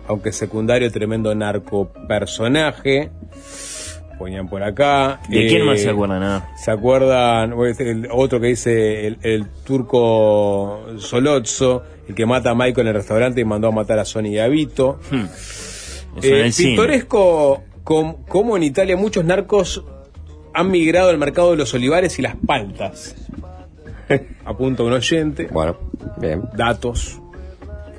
aunque 0.08 0.32
secundario, 0.32 0.92
tremendo 0.92 1.34
narco 1.36 1.92
personaje. 2.08 3.12
Ponían 4.18 4.48
por 4.48 4.62
acá. 4.62 5.20
¿De 5.30 5.46
Eh, 5.46 5.50
quién 5.50 5.66
más 5.66 5.80
se 5.82 5.90
acuerdan? 5.90 6.20
Nada. 6.20 6.50
¿Se 6.56 6.70
acuerdan? 6.70 7.54
El 7.80 8.08
otro 8.12 8.40
que 8.40 8.48
dice 8.48 9.08
el, 9.08 9.18
el 9.24 9.48
turco 9.64 10.86
Solozzo, 10.98 11.82
el 12.08 12.14
que 12.14 12.26
mata 12.28 12.52
a 12.52 12.56
Michael 12.56 12.82
en 12.82 12.88
el 12.90 12.94
restaurante 12.96 13.42
y 13.42 13.46
mandó 13.46 13.70
a 13.70 13.72
matar 13.72 13.98
a 14.00 14.06
Sony 14.06 14.28
y 14.28 14.38
a 14.40 14.48
Vito. 14.48 15.00
Hmm. 15.10 15.26
Eh, 16.22 16.52
pintoresco 16.56 17.64
com- 17.84 18.18
como 18.28 18.58
en 18.58 18.64
Italia 18.64 18.98
muchos 18.98 19.24
narcos 19.24 19.84
han 20.54 20.70
migrado 20.70 21.10
al 21.10 21.18
mercado 21.18 21.52
de 21.52 21.58
los 21.58 21.74
olivares 21.74 22.20
y 22.20 22.22
las 22.22 22.36
paltas. 22.36 23.16
Apunta 24.46 24.84
un 24.84 24.92
oyente. 24.94 25.48
Bueno, 25.52 25.78
bien. 26.18 26.44
Datos. 26.54 27.21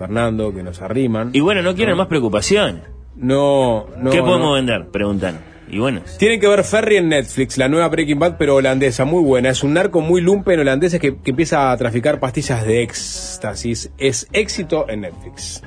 Fernando, 0.07 0.53
que 0.55 0.62
nos 0.62 0.81
arriman. 0.83 1.31
Y 1.33 1.41
bueno, 1.41 1.62
no 1.62 1.74
quieren 1.74 1.97
más 1.97 2.07
preocupaciones. 2.09 2.83
No, 3.16 3.87
no. 3.99 4.11
¿Qué 4.11 4.19
no. 4.19 4.24
podemos 4.24 4.55
vender? 4.55 4.87
Preguntan. 4.91 5.39
Y 5.69 5.79
bueno, 5.79 6.03
Tienen 6.19 6.39
que 6.39 6.49
ver 6.49 6.65
Ferry 6.65 6.97
en 6.97 7.09
Netflix, 7.09 7.57
la 7.57 7.66
nueva 7.69 7.89
Breaking 7.89 8.19
Bad, 8.19 8.37
pero 8.39 8.57
holandesa, 8.57 9.05
muy 9.07 9.23
buena. 9.23 9.49
Es 9.49 9.62
un 9.62 9.73
narco 9.73 10.01
muy 10.03 10.20
lumpen 10.20 10.61
holandés 10.61 10.99
que, 10.99 11.16
que 11.16 11.31
empieza 11.31 11.73
a 11.73 11.77
traficar 11.79 12.20
pastillas 12.20 12.66
de 12.66 12.83
éxtasis. 12.83 13.91
Es 13.97 14.29
éxito 14.33 14.87
en 14.89 15.03
Netflix. 15.03 15.62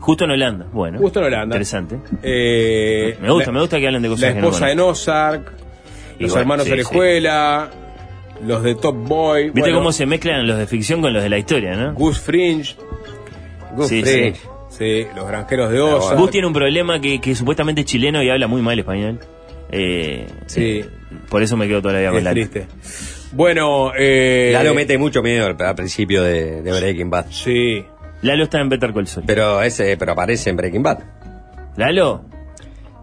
justo 0.00 0.24
en 0.24 0.32
Holanda. 0.32 0.66
Bueno. 0.72 0.98
Justo 0.98 1.20
en 1.20 1.26
Holanda. 1.26 1.56
Interesante. 1.56 1.96
Eh, 2.22 3.16
Me 3.22 3.30
gusta, 3.30 3.46
la- 3.46 3.52
me 3.54 3.60
gusta 3.60 3.78
que 3.78 3.86
hablen 3.86 4.02
de 4.02 4.08
cosas 4.08 4.22
La 4.22 4.34
que 4.34 4.40
no 4.40 4.48
esposa 4.48 4.66
de 4.66 4.72
conozco. 4.72 4.90
Ozark, 4.90 5.52
los 6.18 6.36
hermanos 6.36 6.64
sí, 6.64 6.70
de 6.70 6.76
la 6.76 6.82
sí. 6.82 6.88
escuela, 6.90 7.70
los 8.46 8.62
de 8.62 8.74
Top 8.74 8.96
Boy. 8.96 9.44
¿Viste 9.44 9.60
bueno, 9.60 9.76
cómo 9.78 9.92
se 9.92 10.04
mezclan 10.04 10.46
los 10.46 10.58
de 10.58 10.66
ficción 10.66 11.00
con 11.00 11.12
los 11.14 11.22
de 11.22 11.28
la 11.30 11.38
historia, 11.38 11.74
no? 11.74 11.94
Gus 11.94 12.20
Fringe. 12.20 12.76
Sí, 13.86 14.02
sí. 14.04 14.32
Sí, 14.70 15.06
los 15.16 15.26
granjeros 15.26 15.70
de 15.70 15.80
Ozark. 15.80 16.18
Gus 16.18 16.30
tiene 16.30 16.46
un 16.46 16.52
problema 16.52 17.00
que, 17.00 17.20
que 17.20 17.34
supuestamente 17.34 17.80
es 17.82 17.86
chileno 17.86 18.22
y 18.22 18.28
habla 18.30 18.46
muy 18.48 18.60
mal 18.62 18.78
español. 18.78 19.18
Eh, 19.70 20.26
Sí. 20.46 20.80
eh, 20.80 20.88
por 21.28 21.42
eso 21.42 21.56
me 21.56 21.66
quedo 21.68 21.80
toda 21.82 21.94
la 21.94 22.00
vida 22.00 22.22
con 22.22 22.32
triste. 22.32 22.66
Bueno, 23.32 23.92
eh. 23.98 24.50
Lalo 24.52 24.74
mete 24.74 24.96
mucho 24.98 25.22
miedo 25.22 25.46
al, 25.46 25.56
al 25.60 25.74
principio 25.74 26.22
de, 26.22 26.62
de 26.62 26.72
Breaking 26.72 27.10
Bad. 27.10 27.26
Sí. 27.30 27.84
Lalo 28.22 28.44
está 28.44 28.60
en 28.60 28.68
Better 28.68 28.92
Call 28.92 29.06
Saul. 29.06 29.26
Pero 29.26 29.62
ese, 29.62 29.96
pero 29.96 30.12
aparece 30.12 30.50
en 30.50 30.56
Breaking 30.56 30.82
Bad. 30.82 30.98
Lalo, 31.76 32.24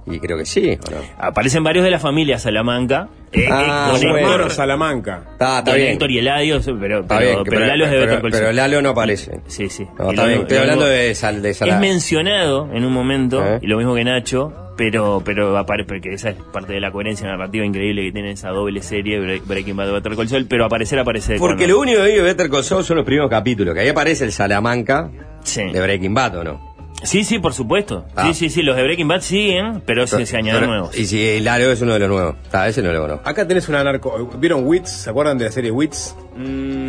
Y 0.07 0.19
creo 0.19 0.38
que 0.38 0.45
sí, 0.45 0.77
¿o 0.88 0.91
no? 0.91 0.98
aparecen 1.18 1.64
varios 1.64 1.84
de 1.84 1.90
la 1.91 1.99
familia 1.99 2.38
Salamanca. 2.38 3.07
eh, 3.32 3.48
Ah, 3.52 3.88
eh, 3.90 3.91
Los 3.94 4.02
con 4.03 4.11
bueno. 4.11 4.49
Salamanca. 4.49 5.22
Está, 5.34 5.60
está 5.60 5.72
Don 5.72 5.80
bien. 5.80 5.91
Héctor 5.94 6.11
y 6.11 6.19
Eladio, 6.19 6.60
pero, 6.80 6.99
Está 7.02 7.18
pero, 7.18 7.32
bien, 7.32 7.44
pero 7.45 7.60
Lalo 7.65 7.86
es 7.86 7.91
de 7.91 7.98
pero- 7.98 8.06
Better 8.07 8.22
Call 8.22 8.32
pero 8.32 8.45
Saul. 8.45 8.56
Lalo 8.56 8.82
no 8.84 8.90
aparece. 8.90 9.40
Sí, 9.48 9.69
sí. 9.69 9.84
No, 9.98 10.11
está 10.11 10.22
Lalo- 10.22 10.27
bien, 10.27 10.41
estoy 10.41 10.57
hablando 10.57 10.86
de, 10.86 11.15
Sal, 11.15 11.41
de 11.41 11.49
Es 11.49 11.57
Sala- 11.57 11.80
mencionado 11.80 12.69
en 12.72 12.86
un 12.86 12.94
momento, 12.94 13.44
¿Eh? 13.44 13.60
y 13.61 13.68
lo 13.68 13.77
mismo 13.77 13.95
que 13.95 14.03
Nacho, 14.03 14.53
pero 14.77 15.22
pero 15.26 15.57
apare- 15.57 15.86
porque 15.88 16.14
esa 16.14 16.30
es 16.30 16.36
parte 16.53 16.73
de 16.73 16.80
la 16.82 16.91
coherencia 16.91 17.26
narrativa 17.27 17.65
increíble 17.65 18.03
que 18.03 18.11
tiene 18.11 18.32
esa 18.32 18.49
doble 18.49 18.82
serie 18.84 19.19
Bre- 19.19 19.41
Breaking 19.44 19.76
Bad 19.76 19.88
de 19.88 19.91
Better 19.94 20.15
Call 20.15 20.27
Saul, 20.30 20.45
pero 20.48 20.65
aparecer 20.65 20.99
aparece 20.99 21.34
de 21.34 21.40
Porque 21.40 21.64
cuando- 21.65 21.73
lo 21.76 21.80
único 21.82 22.02
que 22.03 22.07
vi 22.10 22.14
de 22.18 22.22
Better 22.22 22.49
Call 22.49 22.64
Saul 22.64 22.84
son 22.84 22.98
los 22.98 23.06
primeros 23.06 23.30
capítulos, 23.30 23.73
que 23.73 23.82
ahí 23.82 23.90
aparece 23.90 24.23
el 24.26 24.32
Salamanca 24.32 25.10
Sí. 25.44 25.64
de 25.64 25.82
Breaking 25.82 26.14
Bad, 26.14 26.38
¿o 26.38 26.44
no? 26.44 26.75
Sí, 27.06 27.23
sí, 27.23 27.40
por 27.40 27.53
supuesto. 27.53 28.06
Ah. 28.15 28.27
Sí, 28.27 28.34
sí, 28.34 28.49
sí, 28.49 28.61
los 28.61 28.76
de 28.76 28.84
Breaking 28.84 29.07
Bad 29.07 29.22
siguen, 29.22 29.82
pero 29.86 30.06
se, 30.07 30.26
se 30.26 30.38
añaden 30.38 30.61
Pero- 30.61 30.72
nuevos. 30.73 30.98
Y 30.98 31.06
si 31.06 31.40
Lalo 31.40 31.72
es 31.72 31.82
uno 31.82 31.94
de 31.94 31.99
los 31.99 32.10
nuevos. 32.10 32.36
Está, 32.44 32.68
ese 32.68 32.82
no 32.82 32.91
lo 32.91 33.02
conozco. 33.02 33.30
Acá 33.30 33.48
tenés 33.48 33.69
una 33.69 33.84
narco. 33.84 34.30
¿Vieron 34.40 34.65
Wits? 34.68 34.90
¿Se 34.91 35.10
acuerdan 35.10 35.38
de 35.38 35.45
la 35.45 35.52
serie 35.52 35.72
Wits? 35.72 36.15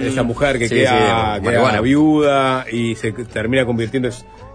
Esa 0.03 0.23
mujer 0.25 0.59
que 0.59 0.69
sí, 0.69 0.75
queda, 0.77 1.37
sí, 1.37 1.43
queda 1.43 1.53
marihuana. 1.63 1.81
viuda 1.81 2.65
y 2.71 2.95
se 2.97 3.13
termina 3.13 3.65
convirtiendo. 3.65 4.09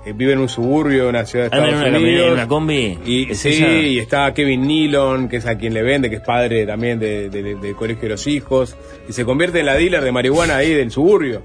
eh, 0.03 0.13
vive 0.15 0.33
en 0.33 0.39
un 0.39 0.49
suburbio 0.49 1.03
de 1.03 1.09
una 1.09 1.25
ciudad 1.25 1.51
de 1.51 1.55
en 1.57 1.63
Estados 1.63 1.87
una, 1.89 1.97
Unidos. 1.99 2.27
en 2.27 2.33
una 2.33 2.47
combi. 2.47 2.97
Y 3.05 3.31
¿Es 3.31 3.37
sí, 3.39 3.49
esa? 3.49 3.67
y 3.71 3.99
está 3.99 4.33
Kevin 4.33 4.67
Nealon, 4.67 5.29
que 5.29 5.37
es 5.37 5.45
a 5.45 5.55
quien 5.59 5.73
le 5.75 5.83
vende, 5.83 6.09
que 6.09 6.15
es 6.15 6.21
padre 6.23 6.65
también 6.65 6.97
de- 6.99 7.29
de- 7.29 7.53
del 7.55 7.75
colegio 7.75 8.01
de 8.03 8.09
los 8.09 8.25
hijos, 8.25 8.75
y 9.07 9.13
se 9.13 9.23
convierte 9.25 9.59
en 9.59 9.67
la 9.67 9.75
dealer 9.75 10.03
de 10.03 10.11
marihuana 10.11 10.55
ahí 10.57 10.73
del 10.73 10.89
suburbio. 10.89 11.43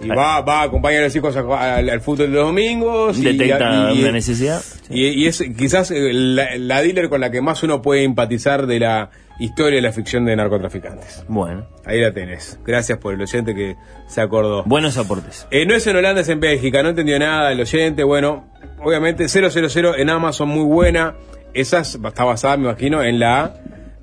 Y 0.00 0.08
va, 0.08 0.40
va 0.42 0.60
a 0.60 0.62
acompañar 0.64 1.02
a 1.02 1.04
los 1.06 1.16
hijos 1.16 1.36
a- 1.36 1.76
al, 1.76 1.88
al 1.90 2.00
fútbol 2.00 2.28
de 2.30 2.34
los 2.38 2.46
domingos. 2.46 3.18
y- 3.18 3.24
Detecta 3.24 3.90
y- 3.92 4.00
una 4.02 4.12
necesidad. 4.12 4.62
Y, 4.90 5.06
y 5.08 5.26
es 5.26 5.42
quizás 5.56 5.90
eh, 5.90 6.12
la, 6.12 6.56
la 6.56 6.82
dealer 6.82 7.08
con 7.08 7.20
la 7.20 7.30
que 7.30 7.40
más 7.40 7.62
uno 7.62 7.82
puede 7.82 8.04
empatizar 8.04 8.66
de 8.66 8.78
la 8.80 9.10
historia 9.40 9.76
de 9.76 9.82
la 9.82 9.92
ficción 9.92 10.24
de 10.24 10.34
narcotraficantes. 10.36 11.24
Bueno, 11.28 11.66
Ahí 11.84 12.00
la 12.00 12.12
tenés. 12.12 12.58
Gracias 12.64 12.98
por 12.98 13.14
el 13.14 13.20
oyente 13.20 13.54
que 13.54 13.76
se 14.06 14.20
acordó. 14.20 14.62
buenos 14.64 14.96
aportes. 14.98 15.46
Eh, 15.50 15.64
no 15.66 15.74
es 15.74 15.86
en 15.86 15.96
Holanda, 15.96 16.20
es 16.20 16.28
en 16.28 16.40
Bélgica. 16.40 16.82
No 16.82 16.90
entendió 16.90 17.18
nada 17.18 17.50
el 17.52 17.60
oyente. 17.60 18.02
Bueno, 18.04 18.48
obviamente 18.82 19.28
000 19.28 19.48
en 19.96 20.10
Amazon, 20.10 20.48
muy 20.48 20.64
buena. 20.64 21.14
esa 21.54 21.80
es- 21.80 21.98
está 22.04 22.24
basada, 22.24 22.56
me 22.56 22.64
imagino, 22.68 23.02
en 23.02 23.18
la 23.18 23.54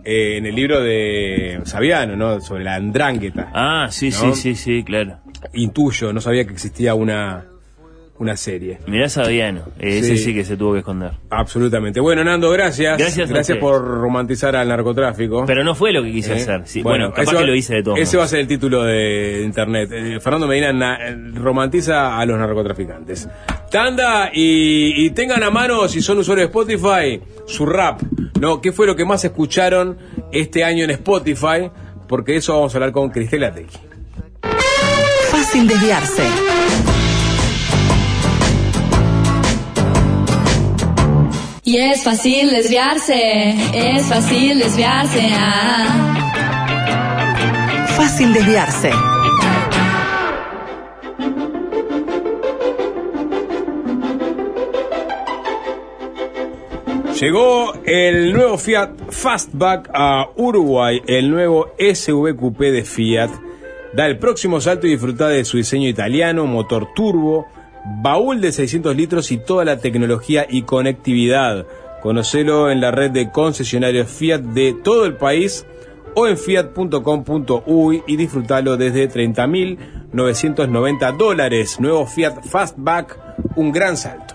eh, 0.07 0.38
en 0.38 0.45
el 0.45 0.53
libro 0.55 0.81
de 0.81 1.61
Saviano, 1.63 2.15
¿no? 2.15 2.39
Sobre 2.41 2.63
la 2.63 2.76
andrángueta. 2.76 3.49
Ah, 3.53 3.88
sí, 3.89 4.09
¿no? 4.11 4.35
sí, 4.35 4.41
sí, 4.41 4.55
sí, 4.55 4.84
claro. 4.84 5.17
Intuyo, 5.53 6.11
no 6.13 6.22
sabía 6.22 6.45
que 6.45 6.53
existía 6.53 6.93
una, 6.95 7.45
una 8.17 8.38
serie. 8.38 8.80
Mirá 8.88 9.09
Sabiano, 9.09 9.63
ese 9.80 10.15
Sí. 10.15 10.23
sí. 10.26 10.34
que 10.34 10.45
se 10.45 10.55
tuvo 10.57 10.73
que 10.73 10.80
esconder. 10.80 11.11
Absolutamente. 11.30 11.99
Bueno, 11.99 12.23
Nando, 12.23 12.49
gracias. 12.51 12.97
Gracias 12.97 13.30
usted. 13.30 13.59
por 13.59 13.84
romantizar 13.84 14.55
al 14.55 14.67
narcotráfico. 14.69 15.43
Pero 15.45 15.63
no 15.63 15.76
fue 15.76 15.91
lo 15.91 16.01
que 16.03 16.11
quise 16.11 16.34
¿Eh? 16.34 16.35
hacer. 16.38 16.61
Sí, 16.65 16.81
bueno, 16.81 17.11
capaz 17.11 17.38
que 17.38 17.45
lo 17.45 17.53
hice 17.55 17.76
de 17.76 17.84
todo. 17.84 17.95
Ese 17.97 18.17
va 18.17 18.23
a 18.23 18.27
ser 18.27 18.39
el 18.39 18.47
título 18.47 18.84
de 18.84 19.41
internet. 19.43 19.89
Eh, 19.91 20.19
Fernando 20.22 20.47
Medina 20.47 20.72
na- 20.72 20.97
eh, 21.09 21.15
romantiza 21.35 22.17
a 22.17 22.26
los 22.26 22.38
narcotraficantes. 22.39 23.27
Tanda 23.72 24.30
y, 24.34 25.05
y 25.05 25.09
tengan 25.11 25.43
a 25.43 25.49
mano, 25.49 25.88
si 25.89 26.01
son 26.01 26.17
usuarios 26.19 26.49
de 26.51 26.57
Spotify, 26.59 27.22
su 27.45 27.65
rap. 27.65 28.01
¿no? 28.39 28.61
¿Qué 28.61 28.72
fue 28.72 28.85
lo 28.88 28.95
que 28.95 29.05
más 29.05 29.23
escucharon 29.26 29.97
este 30.31 30.63
año 30.63 30.84
en 30.85 30.91
Spotify? 30.91 31.69
Porque 32.07 32.34
de 32.34 32.38
eso 32.38 32.53
vamos 32.53 32.73
a 32.73 32.77
hablar 32.77 32.91
con 32.91 33.09
Cristela 33.09 33.53
Tequi. 33.53 33.77
Fácil 35.56 35.69
desviarse. 35.69 36.23
Y 41.64 41.77
es 41.77 42.03
fácil 42.03 42.49
desviarse, 42.49 43.56
es 43.73 44.06
fácil 44.06 44.60
desviarse. 44.60 45.30
ah. 45.32 46.15
Fácil 47.95 48.34
desviarse. 48.34 48.91
Llegó 57.22 57.73
el 57.86 58.34
nuevo 58.34 58.57
Fiat 58.57 58.90
Fastback 59.10 59.90
a 59.94 60.27
Uruguay, 60.36 61.02
el 61.07 61.32
nuevo 61.32 61.68
SUV 61.80 62.36
Coupé 62.36 62.73
de 62.73 62.84
Fiat. 62.84 63.44
Da 63.95 64.05
el 64.07 64.17
próximo 64.17 64.59
salto 64.59 64.88
y 64.88 64.91
disfruta 64.91 65.30
de 65.30 65.45
su 65.45 65.55
diseño 65.55 65.88
italiano, 65.88 66.45
motor 66.45 66.89
turbo, 66.93 67.47
baúl 68.01 68.41
de 68.41 68.51
600 68.51 68.93
litros 68.93 69.31
y 69.31 69.38
toda 69.38 69.63
la 69.63 69.77
tecnología 69.77 70.45
y 70.49 70.63
conectividad. 70.63 71.65
Conocelo 72.01 72.69
en 72.69 72.81
la 72.81 72.91
red 72.91 73.11
de 73.11 73.31
concesionarios 73.31 74.11
Fiat 74.11 74.41
de 74.41 74.76
todo 74.84 75.05
el 75.05 75.15
país 75.15 75.65
o 76.13 76.27
en 76.27 76.38
fiat.com.uy 76.38 78.03
y 78.05 78.17
disfrutalo 78.17 78.76
desde 78.76 79.09
30.990 79.09 81.15
dólares. 81.15 81.80
Nuevo 81.80 82.05
Fiat 82.05 82.43
Fastback, 82.43 83.17
un 83.55 83.72
gran 83.72 83.95
salto. 83.95 84.35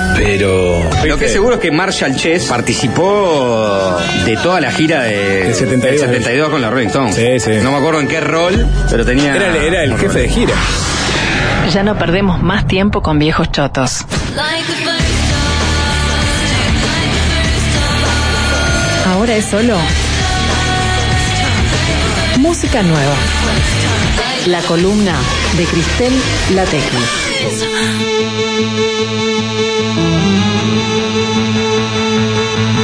Pero. 0.17 0.89
Lo 1.05 1.17
que 1.17 1.25
es 1.25 1.31
seguro 1.33 1.55
es 1.55 1.61
que 1.61 1.71
Marshall 1.71 2.15
Chess 2.15 2.45
participó 2.45 3.97
de 4.25 4.37
toda 4.37 4.61
la 4.61 4.71
gira 4.71 5.03
de, 5.03 5.45
Del 5.45 5.55
72. 5.55 5.81
del 5.81 5.99
72 5.99 6.49
con 6.49 6.61
la 6.61 6.69
Rolling 6.69 6.87
Stones. 6.87 7.15
Sí, 7.15 7.39
sí. 7.39 7.51
No 7.61 7.71
me 7.71 7.77
acuerdo 7.77 7.99
en 7.99 8.07
qué 8.07 8.19
rol, 8.19 8.67
pero 8.89 9.05
tenía. 9.05 9.35
Era 9.35 9.83
el 9.83 9.97
jefe 9.97 10.19
de 10.19 10.29
gira. 10.29 10.53
Ya 11.73 11.83
no 11.83 11.97
perdemos 11.97 12.41
más 12.41 12.67
tiempo 12.67 13.01
con 13.01 13.17
viejos 13.17 13.51
chotos. 13.51 14.05
Ahora 19.07 19.35
es 19.35 19.45
solo 19.45 19.77
música 22.37 22.81
nueva. 22.81 23.15
La 24.47 24.61
columna 24.61 25.15
de 25.57 25.65
Cristel 25.65 26.13
Latequi. 26.55 26.97
We're 32.71 32.80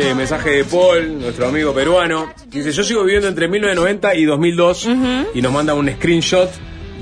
Este 0.00 0.14
mensaje 0.14 0.50
de 0.50 0.64
Paul, 0.64 1.20
nuestro 1.20 1.46
amigo 1.48 1.72
peruano, 1.72 2.30
dice, 2.48 2.70
yo 2.72 2.84
sigo 2.84 3.02
viviendo 3.04 3.28
entre 3.28 3.48
1990 3.48 4.14
y 4.16 4.24
2002 4.26 4.88
y 5.34 5.40
nos 5.42 5.52
manda 5.52 5.72
un 5.74 5.88
screenshot 5.90 6.50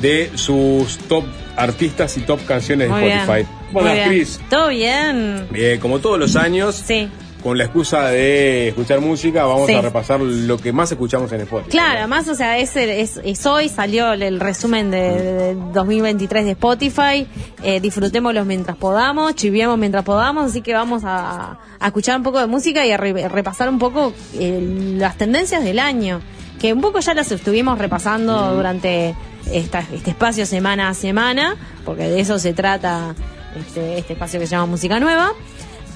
de 0.01 0.31
sus 0.37 0.99
top 1.09 1.25
artistas 1.57 2.17
y 2.17 2.21
top 2.21 2.45
canciones 2.47 2.89
de 2.89 2.95
Muy. 2.95 3.11
Spotify. 3.11 3.49
Bien. 3.73 4.09
Cris, 4.09 4.41
¿Todo 4.49 4.69
bien? 4.69 5.47
eh, 5.55 5.79
como 5.83 5.99
todos 5.99 6.19
los 6.19 6.37
años, 6.37 6.77
Sí. 6.87 7.09
Con 7.45 7.57
la 7.59 7.65
excusa 7.65 8.09
de 8.09 8.69
escuchar 8.69 9.01
música, 9.01 9.45
vamos 9.45 9.67
Sí. 9.69 9.75
a 9.75 9.83
repasar 9.83 10.19
lo 10.21 10.57
que 10.57 10.73
más 10.73 10.91
escuchamos 10.91 11.31
en 11.33 11.43
Spotify. 11.43 11.71
Claro, 11.71 11.99
además, 11.99 12.27
o 12.27 12.35
sea, 12.35 12.59
es, 12.59 12.75
es, 12.75 13.21
es 13.23 13.47
hoy, 13.47 13.69
salió 13.69 14.13
el, 14.15 14.41
resumen 14.41 14.91
de, 14.91 15.11
de 15.23 15.55
2023 15.75 16.47
de 16.47 16.51
Spotify. 16.53 17.29
Eh, 17.63 17.81
disfrutémoslos 17.81 18.47
mientras 18.47 18.77
podamos, 18.79 19.35
chiviemos 19.35 19.79
mientras 19.79 20.05
podamos, 20.05 20.47
así 20.51 20.63
que 20.63 20.73
vamos 20.73 21.03
a, 21.05 21.59
a 21.79 21.87
escuchar 21.87 22.17
un 22.17 22.23
poco 22.23 22.41
de 22.41 22.47
música 22.47 22.85
y 22.87 22.91
a 22.93 22.97
re- 22.97 23.29
repasar 23.29 23.69
un 23.69 23.79
poco 23.79 24.13
eh, 24.35 24.97
las 24.99 25.17
tendencias 25.19 25.63
del 25.63 25.79
año, 25.79 26.21
que 26.59 26.73
un 26.73 26.81
poco 26.81 27.01
ya 27.01 27.13
las 27.13 27.31
estuvimos 27.31 27.79
repasando 27.79 28.55
durante 28.55 29.15
esta- 29.53 29.85
este 29.93 30.11
espacio 30.11 30.47
semana 30.47 30.89
a 30.89 30.95
semana, 30.95 31.57
porque 31.85 32.05
de 32.05 32.21
eso 32.21 32.39
se 32.39 32.55
trata 32.55 33.15
este, 33.55 33.99
este 33.99 34.15
espacio 34.15 34.41
que 34.41 34.47
se 34.47 34.53
llama 34.53 34.67
Música 34.67 34.99
Nueva. 34.99 35.33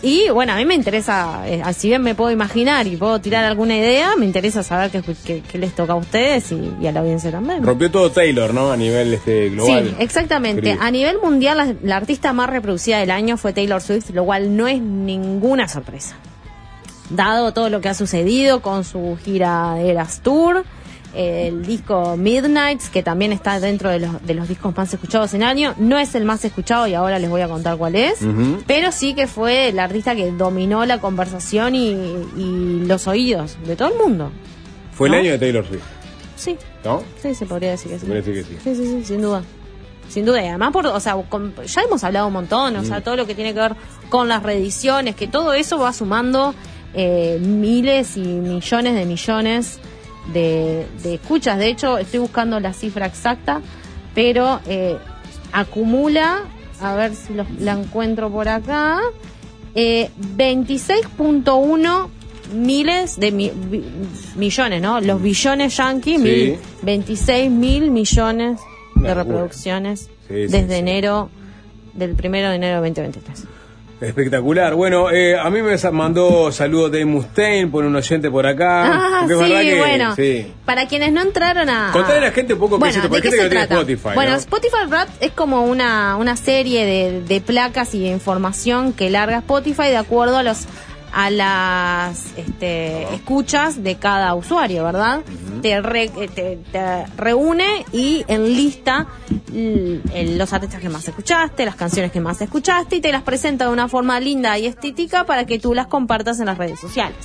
Y 0.00 0.28
bueno, 0.30 0.52
a 0.52 0.56
mí 0.56 0.64
me 0.64 0.74
interesa, 0.76 1.42
eh, 1.48 1.60
si 1.76 1.88
bien 1.88 2.02
me 2.02 2.14
puedo 2.14 2.30
imaginar 2.30 2.86
y 2.86 2.96
puedo 2.96 3.20
tirar 3.20 3.44
alguna 3.44 3.76
idea, 3.76 4.14
me 4.16 4.26
interesa 4.26 4.62
saber 4.62 4.90
qué, 4.92 5.02
qué- 5.24 5.42
qué 5.42 5.58
les 5.58 5.74
toca 5.74 5.94
a 5.94 5.96
ustedes 5.96 6.52
y, 6.52 6.72
y 6.80 6.86
a 6.86 6.92
la 6.92 7.00
audiencia 7.00 7.32
también. 7.32 7.64
Rompió 7.64 7.90
todo 7.90 8.10
Taylor, 8.12 8.54
¿no? 8.54 8.70
A 8.70 8.76
nivel 8.76 9.12
este, 9.14 9.48
global. 9.50 9.88
Sí, 9.88 9.94
exactamente. 9.98 10.76
A 10.80 10.90
nivel 10.92 11.18
mundial, 11.20 11.56
la, 11.56 11.74
la 11.82 11.96
artista 11.96 12.32
más 12.32 12.48
reproducida 12.48 13.00
del 13.00 13.10
año 13.10 13.36
fue 13.36 13.52
Taylor 13.52 13.82
Swift, 13.82 14.10
lo 14.10 14.24
cual 14.24 14.56
no 14.56 14.68
es 14.68 14.80
ninguna 14.80 15.66
sorpresa. 15.66 16.14
Dado 17.10 17.52
todo 17.52 17.68
lo 17.68 17.80
que 17.80 17.88
ha 17.88 17.94
sucedido 17.94 18.60
con 18.62 18.84
su 18.84 19.18
gira 19.24 19.74
de 19.74 19.90
Eras 19.90 20.20
Tour, 20.22 20.64
el 21.14 21.64
disco 21.64 22.16
Midnights, 22.16 22.90
que 22.90 23.02
también 23.02 23.32
está 23.32 23.58
dentro 23.60 23.90
de 23.90 23.98
los, 24.00 24.22
de 24.26 24.34
los 24.34 24.46
discos 24.48 24.76
más 24.76 24.92
escuchados 24.92 25.32
en 25.34 25.42
año, 25.42 25.74
no 25.78 25.98
es 25.98 26.14
el 26.14 26.24
más 26.24 26.44
escuchado 26.44 26.86
y 26.86 26.94
ahora 26.94 27.18
les 27.18 27.30
voy 27.30 27.40
a 27.40 27.48
contar 27.48 27.76
cuál 27.78 27.94
es, 27.96 28.18
pero 28.66 28.92
sí 28.92 29.14
que 29.14 29.26
fue 29.26 29.72
la 29.72 29.84
artista 29.84 30.14
que 30.14 30.30
dominó 30.32 30.84
la 30.86 30.98
conversación 31.00 31.74
y, 31.74 31.88
y 32.36 32.84
los 32.86 33.06
oídos 33.08 33.56
de 33.66 33.74
todo 33.76 33.88
el 33.92 33.98
mundo. 33.98 34.30
Fue 34.92 35.08
¿no? 35.08 35.14
el 35.16 35.20
año 35.22 35.30
de 35.32 35.38
Taylor 35.38 35.66
Swift, 35.66 35.82
Sí, 36.36 36.56
¿no? 36.84 37.02
sí, 37.22 37.34
se 37.34 37.46
podría 37.46 37.70
decir 37.70 37.90
que 37.90 37.98
sí. 37.98 38.00
Se 38.00 38.06
puede 38.06 38.22
decir 38.22 38.34
que 38.34 38.44
sí. 38.44 38.56
Sí, 38.62 38.74
sí, 38.76 38.84
sí, 39.00 39.04
sin 39.04 39.22
duda. 39.22 39.42
Sin 40.08 40.24
duda. 40.24 40.42
Y 40.42 40.48
además, 40.48 40.72
por, 40.72 40.86
o 40.86 41.00
sea, 41.00 41.14
con- 41.28 41.54
ya 41.66 41.82
hemos 41.82 42.02
hablado 42.04 42.28
un 42.28 42.32
montón, 42.32 42.76
o 42.76 42.82
Mm. 42.82 42.84
sea, 42.84 43.00
todo 43.02 43.16
lo 43.16 43.26
que 43.26 43.34
tiene 43.34 43.52
que 43.54 43.60
ver 43.60 43.74
con 44.08 44.28
las 44.28 44.42
reediciones, 44.42 45.14
que 45.16 45.26
todo 45.26 45.52
eso 45.52 45.78
va 45.78 45.92
sumando 45.92 46.54
eh, 46.94 47.38
miles 47.42 48.16
y 48.16 48.20
millones 48.22 48.94
de 48.94 49.04
millones 49.04 49.78
de, 50.32 50.86
de 51.02 51.14
escuchas. 51.14 51.58
De 51.58 51.68
hecho, 51.68 51.98
estoy 51.98 52.20
buscando 52.20 52.60
la 52.60 52.72
cifra 52.72 53.06
exacta, 53.06 53.60
pero 54.14 54.60
eh, 54.66 54.96
acumula, 55.52 56.44
a 56.80 56.94
ver 56.94 57.14
si 57.14 57.34
lo- 57.34 57.46
la 57.60 57.72
encuentro 57.72 58.30
por 58.30 58.48
acá, 58.48 58.98
eh, 59.74 60.10
26.1 61.06 62.08
miles 62.54 63.18
de 63.20 63.30
mi- 63.32 63.50
bi- 63.50 63.84
millones, 64.36 64.80
¿no? 64.82 65.00
Los 65.00 65.20
billones 65.22 65.76
yanqui, 65.76 66.16
Sí. 66.16 66.18
mil, 66.18 66.58
26 66.82 67.50
mil 67.50 67.90
millones 67.90 68.60
de 68.94 69.14
reproducciones 69.14 70.00
Sí, 70.00 70.08
sí, 70.28 70.34
desde 70.52 70.78
enero, 70.78 71.30
del 71.94 72.14
primero 72.14 72.48
de 72.50 72.56
enero 72.56 72.80
de 72.82 72.88
2023. 72.88 73.44
Espectacular. 74.00 74.74
Bueno, 74.74 75.10
eh, 75.10 75.36
a 75.36 75.50
mí 75.50 75.60
me 75.60 75.76
mandó 75.90 76.52
saludos 76.52 76.92
de 76.92 77.04
Mustaine 77.04 77.66
por 77.68 77.84
un 77.84 77.96
oyente 77.96 78.30
por 78.30 78.46
acá. 78.46 78.84
Ah, 78.86 79.20
es 79.24 79.28
sí, 79.28 79.34
verdad 79.42 79.60
que- 79.60 79.78
bueno. 79.78 80.14
sí. 80.14 80.52
Para 80.64 80.86
quienes 80.86 81.12
no 81.12 81.20
entraron 81.22 81.68
a... 81.68 81.90
Contale 81.92 82.18
a 82.18 82.20
la 82.20 82.30
gente 82.30 82.54
un 82.54 82.60
poco 82.60 82.76
qué 82.76 82.80
Bueno, 82.80 82.90
es 82.90 82.96
esto, 82.96 83.08
¿de 83.08 83.08
porque 83.08 83.22
qué 83.22 83.28
hay 83.28 83.32
se 83.32 83.38
gente 83.42 83.48
que 83.56 83.60
no 83.60 83.66
tiene 83.66 83.66
trata? 83.66 83.80
Spotify. 84.00 84.14
Bueno, 84.14 84.30
¿no? 84.32 84.36
Spotify 84.36 84.86
Wrapped 84.88 85.14
es 85.20 85.32
como 85.32 85.64
una, 85.64 86.16
una 86.16 86.36
serie 86.36 86.86
de, 86.86 87.22
de 87.22 87.40
placas 87.40 87.92
y 87.94 87.98
de 88.00 88.08
información 88.10 88.92
que 88.92 89.10
larga 89.10 89.38
Spotify 89.38 89.88
de 89.88 89.96
acuerdo 89.96 90.36
a 90.36 90.42
los 90.44 90.66
a 91.12 91.30
las 91.30 92.24
este, 92.36 93.02
escuchas 93.14 93.82
de 93.82 93.96
cada 93.96 94.34
usuario, 94.34 94.84
¿verdad? 94.84 95.20
te, 95.62 95.80
re- 95.80 96.10
eh, 96.16 96.28
te- 96.32 96.58
te 96.70 97.06
reúne 97.16 97.84
y 97.92 98.24
enlista 98.28 99.06
los 99.52 100.52
artistas 100.52 100.80
que 100.80 100.88
más 100.88 101.06
escuchaste, 101.08 101.64
las 101.64 101.74
canciones 101.76 102.12
que 102.12 102.20
más 102.20 102.40
escuchaste 102.40 102.96
y 102.96 103.00
te 103.00 103.10
las 103.12 103.22
presenta 103.22 103.66
de 103.66 103.72
una 103.72 103.88
forma 103.88 104.20
linda 104.20 104.58
y 104.58 104.66
estética 104.66 105.24
para 105.24 105.46
que 105.46 105.58
tú 105.58 105.74
las 105.74 105.86
compartas 105.86 106.38
en 106.40 106.46
las 106.46 106.58
redes 106.58 106.78
sociales. 106.80 107.16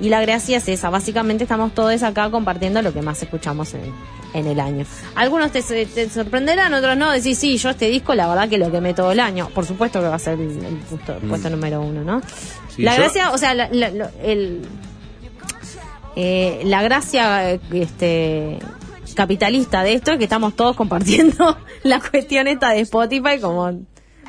Y 0.00 0.08
la 0.08 0.20
gracia 0.20 0.56
es 0.58 0.68
esa, 0.68 0.90
básicamente 0.90 1.44
estamos 1.44 1.72
todos 1.72 2.02
acá 2.02 2.28
compartiendo 2.30 2.82
lo 2.82 2.92
que 2.92 3.00
más 3.00 3.22
escuchamos 3.22 3.74
en, 3.74 3.92
en 4.34 4.46
el 4.48 4.58
año. 4.58 4.84
Algunos 5.14 5.52
te, 5.52 5.62
te 5.62 6.10
sorprenderán, 6.10 6.74
otros 6.74 6.96
no, 6.96 7.12
decís, 7.12 7.38
sí, 7.38 7.56
yo 7.58 7.70
este 7.70 7.86
disco 7.88 8.12
la 8.14 8.26
verdad 8.26 8.48
que 8.48 8.58
lo 8.58 8.72
quemé 8.72 8.92
todo 8.92 9.12
el 9.12 9.20
año. 9.20 9.48
Por 9.54 9.64
supuesto 9.64 10.00
que 10.00 10.08
va 10.08 10.16
a 10.16 10.18
ser 10.18 10.34
el, 10.40 10.64
el 10.64 10.76
puesto, 10.78 11.14
Mm. 11.22 11.28
puesto 11.28 11.48
número 11.48 11.80
uno, 11.80 12.02
¿no? 12.02 12.20
Sí, 12.76 12.82
la 12.82 12.96
yo- 12.96 13.02
gracia, 13.02 13.30
o 13.32 13.38
sea, 13.38 13.54
la, 13.54 13.68
la- 13.70 14.10
el, 14.22 14.62
eh, 16.16 16.62
la 16.64 16.82
gracia 16.82 17.52
este, 17.72 18.58
capitalista 19.14 19.82
de 19.82 19.94
esto 19.94 20.12
es 20.12 20.18
que 20.18 20.24
estamos 20.24 20.54
todos 20.54 20.76
compartiendo 20.76 21.56
la 21.82 22.00
cuestión 22.00 22.46
esta 22.48 22.70
de 22.70 22.80
Spotify 22.80 23.38
como, 23.40 23.80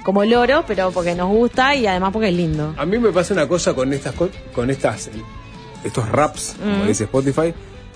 como 0.04 0.24
loro, 0.26 0.64
pero 0.68 0.92
porque 0.92 1.16
nos 1.16 1.30
gusta 1.30 1.76
y 1.76 1.86
además 1.88 2.12
porque 2.12 2.30
es 2.30 2.36
lindo. 2.36 2.74
A 2.78 2.86
mí 2.86 2.98
me 2.98 3.12
pasa 3.12 3.34
una 3.34 3.48
cosa 3.48 3.74
con 3.74 3.94
estas 3.94 4.14
co- 4.16 4.30
con 4.54 4.70
estas 4.70 5.10
estos 5.84 6.10
raps, 6.10 6.56
como 6.60 6.84
Mm. 6.84 6.88
dice 6.88 7.04
Spotify, 7.04 7.54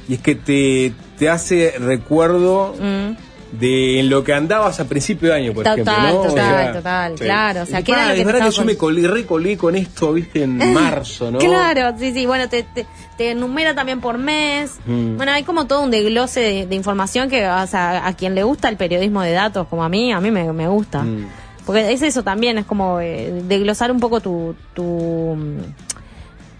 y 0.08 0.14
es 0.16 0.20
que 0.22 0.36
te, 0.36 0.94
te 1.18 1.30
hace 1.30 1.74
recuerdo 1.80 2.76
Mm. 2.80 3.12
De 3.52 4.02
lo 4.04 4.24
que 4.24 4.34
andabas 4.34 4.80
a 4.80 4.88
principio 4.88 5.30
de 5.30 5.36
año, 5.36 5.54
por 5.54 5.64
Total, 5.64 5.80
ejemplo, 5.80 6.04
¿no? 6.04 6.20
O 6.20 6.28
total, 6.28 6.64
sea, 6.64 6.74
total, 6.74 7.18
sí. 7.18 7.24
claro. 7.24 7.62
O 7.64 7.66
sea, 7.66 7.82
que 7.82 7.92
era 7.92 8.02
pa, 8.02 8.08
lo 8.10 8.14
que 8.14 8.20
es 8.20 8.26
verdad 8.26 8.46
que 8.46 8.56
yo 8.56 8.66
me 8.66 8.78
colé, 8.78 9.08
recolé 9.08 9.58
con 9.58 9.76
esto, 9.76 10.14
viste, 10.14 10.44
en 10.44 10.58
marzo, 10.74 11.32
¿no? 11.32 11.40
Claro, 11.40 11.98
sí, 11.98 12.14
sí. 12.14 12.26
Bueno, 12.26 12.48
te, 12.48 12.64
te, 12.64 12.86
te 13.18 13.32
enumera 13.32 13.74
también 13.74 14.02
por 14.02 14.18
mes. 14.18 14.78
Mm. 14.86 15.18
Bueno, 15.18 15.32
hay 15.32 15.44
como 15.44 15.66
todo 15.66 15.82
un 15.82 15.92
desglose 15.92 16.40
de, 16.40 16.66
de 16.68 16.76
información 16.76 17.30
que, 17.30 17.48
o 17.48 17.68
sea, 17.68 18.06
a 18.06 18.14
quien 18.14 18.36
le 18.36 18.44
gusta 18.44 18.70
el 18.70 18.78
periodismo 18.78 19.22
de 19.22 19.32
datos, 19.32 19.68
como 19.68 19.84
a 19.84 19.90
mí, 19.90 20.12
a 20.12 20.20
mí 20.20 20.30
me, 20.32 20.52
me 20.54 20.68
gusta. 20.68 21.04
Mm. 21.04 21.28
Porque 21.66 21.92
es 21.92 22.02
eso 22.02 22.24
también, 22.24 22.58
es 22.58 22.66
como 22.66 23.00
eh, 23.00 23.44
desglosar 23.46 23.92
un 23.92 24.00
poco 24.00 24.22
tu, 24.22 24.56
tu, 24.74 25.38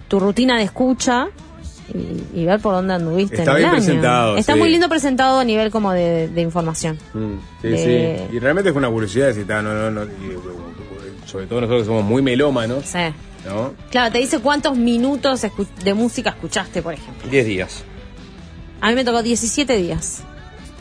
tu 0.08 0.20
rutina 0.20 0.58
de 0.58 0.64
escucha 0.64 1.30
y, 1.94 2.42
y 2.42 2.46
ver 2.46 2.60
por 2.60 2.74
dónde 2.74 2.94
anduviste 2.94 3.38
Está 3.38 3.52
en 3.52 3.58
el 3.58 3.64
bien 3.64 3.70
año. 3.70 3.78
presentado, 3.78 4.38
Está 4.38 4.54
sí. 4.54 4.60
muy 4.60 4.70
lindo 4.70 4.88
presentado 4.90 5.40
a 5.40 5.44
nivel 5.44 5.72
como 5.72 5.92
de, 5.92 6.28
de 6.30 6.42
información. 6.42 6.98
Mm, 7.14 7.34
sí, 7.62 7.68
De- 7.68 8.28
sí. 8.30 8.36
Y 8.36 8.40
realmente 8.40 8.72
fue 8.72 8.80
una 8.80 8.90
curiosidad 8.90 9.28
decir, 9.28 9.46
"Ta, 9.48 9.62
no, 9.62 9.74
no, 9.74 9.92
no", 9.92 10.04
y, 10.04 11.28
sobre 11.28 11.46
todo 11.48 11.62
nosotros 11.62 11.82
que 11.84 11.88
somos 11.88 12.04
muy 12.06 12.22
melómanos, 12.22 12.86
Sí. 12.86 13.00
¿no? 13.48 13.74
Claro, 13.92 14.12
te 14.12 14.18
dice 14.20 14.40
cuántos 14.40 14.76
minutos 14.78 15.46
de 15.84 15.94
música 15.94 16.30
escuchaste, 16.32 16.82
por 16.82 16.94
ejemplo. 16.94 17.30
10 17.30 17.46
días. 17.46 17.84
A 18.82 18.90
mí 18.90 18.96
me 18.96 19.04
tocó 19.06 19.22
17 19.22 19.76
días. 19.78 20.24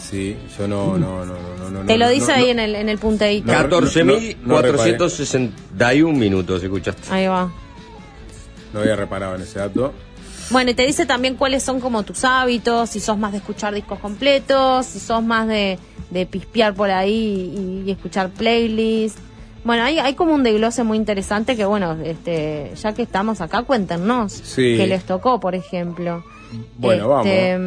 Sí, 0.01 0.37
yo 0.57 0.67
no, 0.69 0.97
no, 0.97 1.25
no, 1.27 1.35
no, 1.59 1.71
no. 1.71 1.81
Te 1.87 1.99
lo 1.99 2.09
dice 2.09 2.29
no, 2.29 2.35
ahí 2.39 2.45
no. 2.45 2.51
en 2.53 2.59
el, 2.61 2.75
en 2.77 2.89
el 2.89 2.99
punteíto. 2.99 3.53
14.461 3.53 6.13
minutos 6.15 6.63
escuchaste. 6.63 7.03
Ahí 7.13 7.27
va. 7.27 7.51
No 8.73 8.81
había 8.81 8.95
reparado 8.97 9.35
en 9.35 9.43
ese 9.43 9.59
dato. 9.59 9.93
Bueno, 10.51 10.71
y 10.71 10.75
te 10.75 10.87
dice 10.87 11.05
también 11.05 11.35
cuáles 11.37 11.63
son 11.63 11.81
como 11.81 12.03
tus 12.05 12.25
hábitos, 12.25 12.91
si 12.91 13.01
sos 13.01 13.19
más 13.19 13.33
de 13.33 13.39
escuchar 13.39 13.75
discos 13.75 13.99
completos, 13.99 14.87
si 14.87 14.99
sos 14.99 15.23
más 15.23 15.47
de, 15.47 15.79
de 16.11 16.25
pispear 16.27 16.75
por 16.75 16.91
ahí 16.91 17.53
y, 17.85 17.89
y 17.89 17.91
escuchar 17.91 18.31
playlists. 18.31 19.21
Bueno, 19.65 19.83
hay, 19.85 19.99
hay 19.99 20.15
como 20.15 20.33
un 20.35 20.43
desglose 20.43 20.85
muy 20.85 20.97
interesante 20.97 21.55
que, 21.57 21.67
bueno, 21.67 21.97
este, 22.03 22.73
ya 22.81 22.95
que 22.95 23.03
estamos 23.03 23.41
acá, 23.43 23.63
cuéntenos 23.63 24.33
Sí. 24.33 24.77
qué 24.79 24.87
les 24.87 25.05
tocó, 25.05 25.39
por 25.41 25.55
ejemplo. 25.55 26.25
Bueno, 26.79 27.19
Este, 27.21 27.59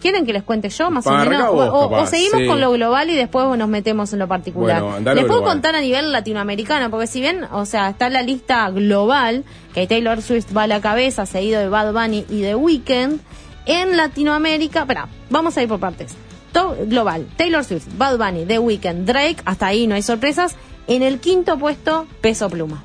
¿Quieren 0.00 0.26
que 0.26 0.32
les 0.32 0.42
cuente 0.42 0.68
yo 0.68 0.90
más 0.90 1.06
o 1.06 1.10
menos? 1.10 1.48
O, 1.48 1.52
vos, 1.54 1.68
o- 1.68 1.86
o 1.86 1.90
capaz, 1.90 2.10
seguimos 2.10 2.40
sí. 2.40 2.46
con 2.46 2.60
lo 2.60 2.70
global 2.72 3.08
y 3.10 3.14
después 3.16 3.46
nos 3.58 3.68
metemos 3.68 4.12
en 4.12 4.18
lo 4.20 4.28
particular. 4.28 4.82
Bueno, 4.82 4.98
les 4.98 5.22
lo 5.22 5.26
puedo 5.26 5.40
global. 5.40 5.54
contar 5.54 5.74
a 5.76 5.80
nivel 5.80 6.12
latinoamericano, 6.12 6.90
porque 6.90 7.06
si 7.06 7.20
bien, 7.20 7.44
o 7.52 7.64
sea, 7.64 7.88
está 7.90 8.08
la 8.10 8.22
lista 8.22 8.68
global, 8.70 9.44
que 9.74 9.86
Taylor 9.86 10.20
Swift 10.22 10.54
va 10.56 10.64
a 10.64 10.66
la 10.66 10.80
cabeza, 10.80 11.26
seguido 11.26 11.58
de 11.60 11.68
Bad 11.68 11.92
Bunny 11.94 12.26
y 12.28 12.42
de 12.42 12.54
Weeknd, 12.54 13.18
en 13.66 13.96
Latinoamérica, 13.96 14.80
espera, 14.80 15.08
vamos 15.30 15.56
a 15.56 15.62
ir 15.62 15.68
por 15.68 15.80
partes. 15.80 16.14
To- 16.52 16.76
global, 16.86 17.26
Taylor 17.36 17.64
Swift, 17.64 17.86
Bad 17.96 18.18
Bunny, 18.18 18.44
The 18.46 18.58
Weeknd, 18.58 19.04
Drake, 19.06 19.38
hasta 19.44 19.66
ahí 19.66 19.86
no 19.86 19.94
hay 19.94 20.02
sorpresas. 20.02 20.54
En 20.86 21.02
el 21.02 21.18
quinto 21.18 21.58
puesto, 21.58 22.06
Peso 22.20 22.48
Pluma. 22.48 22.82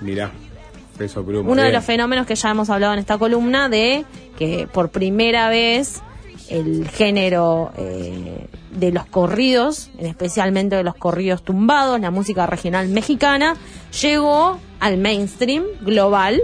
Mirá, 0.00 0.30
peso 0.96 1.24
pluma. 1.24 1.50
Uno 1.50 1.62
de 1.62 1.70
los 1.72 1.84
fenómenos 1.84 2.26
que 2.26 2.34
ya 2.34 2.50
hemos 2.50 2.70
hablado 2.70 2.92
en 2.94 2.98
esta 2.98 3.18
columna 3.18 3.68
de 3.68 4.04
que 4.38 4.66
por 4.72 4.90
primera 4.90 5.48
vez 5.50 6.00
el 6.52 6.88
género 6.88 7.72
eh, 7.76 8.46
de 8.72 8.92
los 8.92 9.06
corridos, 9.06 9.90
especialmente 9.98 10.76
de 10.76 10.82
los 10.84 10.94
corridos 10.94 11.42
tumbados, 11.42 11.98
la 12.00 12.10
música 12.10 12.46
regional 12.46 12.88
mexicana, 12.88 13.56
llegó 14.00 14.58
al 14.80 14.98
mainstream 14.98 15.64
global. 15.80 16.40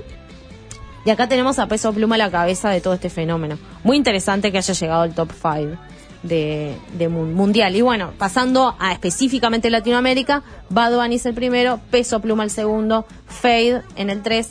Y 1.04 1.10
acá 1.10 1.28
tenemos 1.28 1.58
a 1.58 1.68
Peso 1.68 1.92
Pluma 1.92 2.16
a 2.16 2.18
la 2.18 2.30
cabeza 2.30 2.70
de 2.70 2.80
todo 2.80 2.94
este 2.94 3.08
fenómeno. 3.10 3.58
Muy 3.84 3.96
interesante 3.96 4.50
que 4.52 4.58
haya 4.58 4.74
llegado 4.74 5.02
al 5.02 5.14
top 5.14 5.30
5 5.32 5.78
de, 6.22 6.74
de 6.98 7.08
mun- 7.08 7.32
mundial. 7.34 7.76
Y 7.76 7.80
bueno, 7.82 8.10
pasando 8.18 8.74
a 8.78 8.92
específicamente 8.92 9.70
Latinoamérica, 9.70 10.42
Bad 10.68 10.96
Bunny 10.96 11.14
es 11.16 11.26
el 11.26 11.34
primero, 11.34 11.80
Peso 11.90 12.20
Pluma 12.20 12.44
el 12.44 12.50
segundo, 12.50 13.06
Fade 13.26 13.82
en 13.96 14.10
el 14.10 14.22
3, 14.22 14.48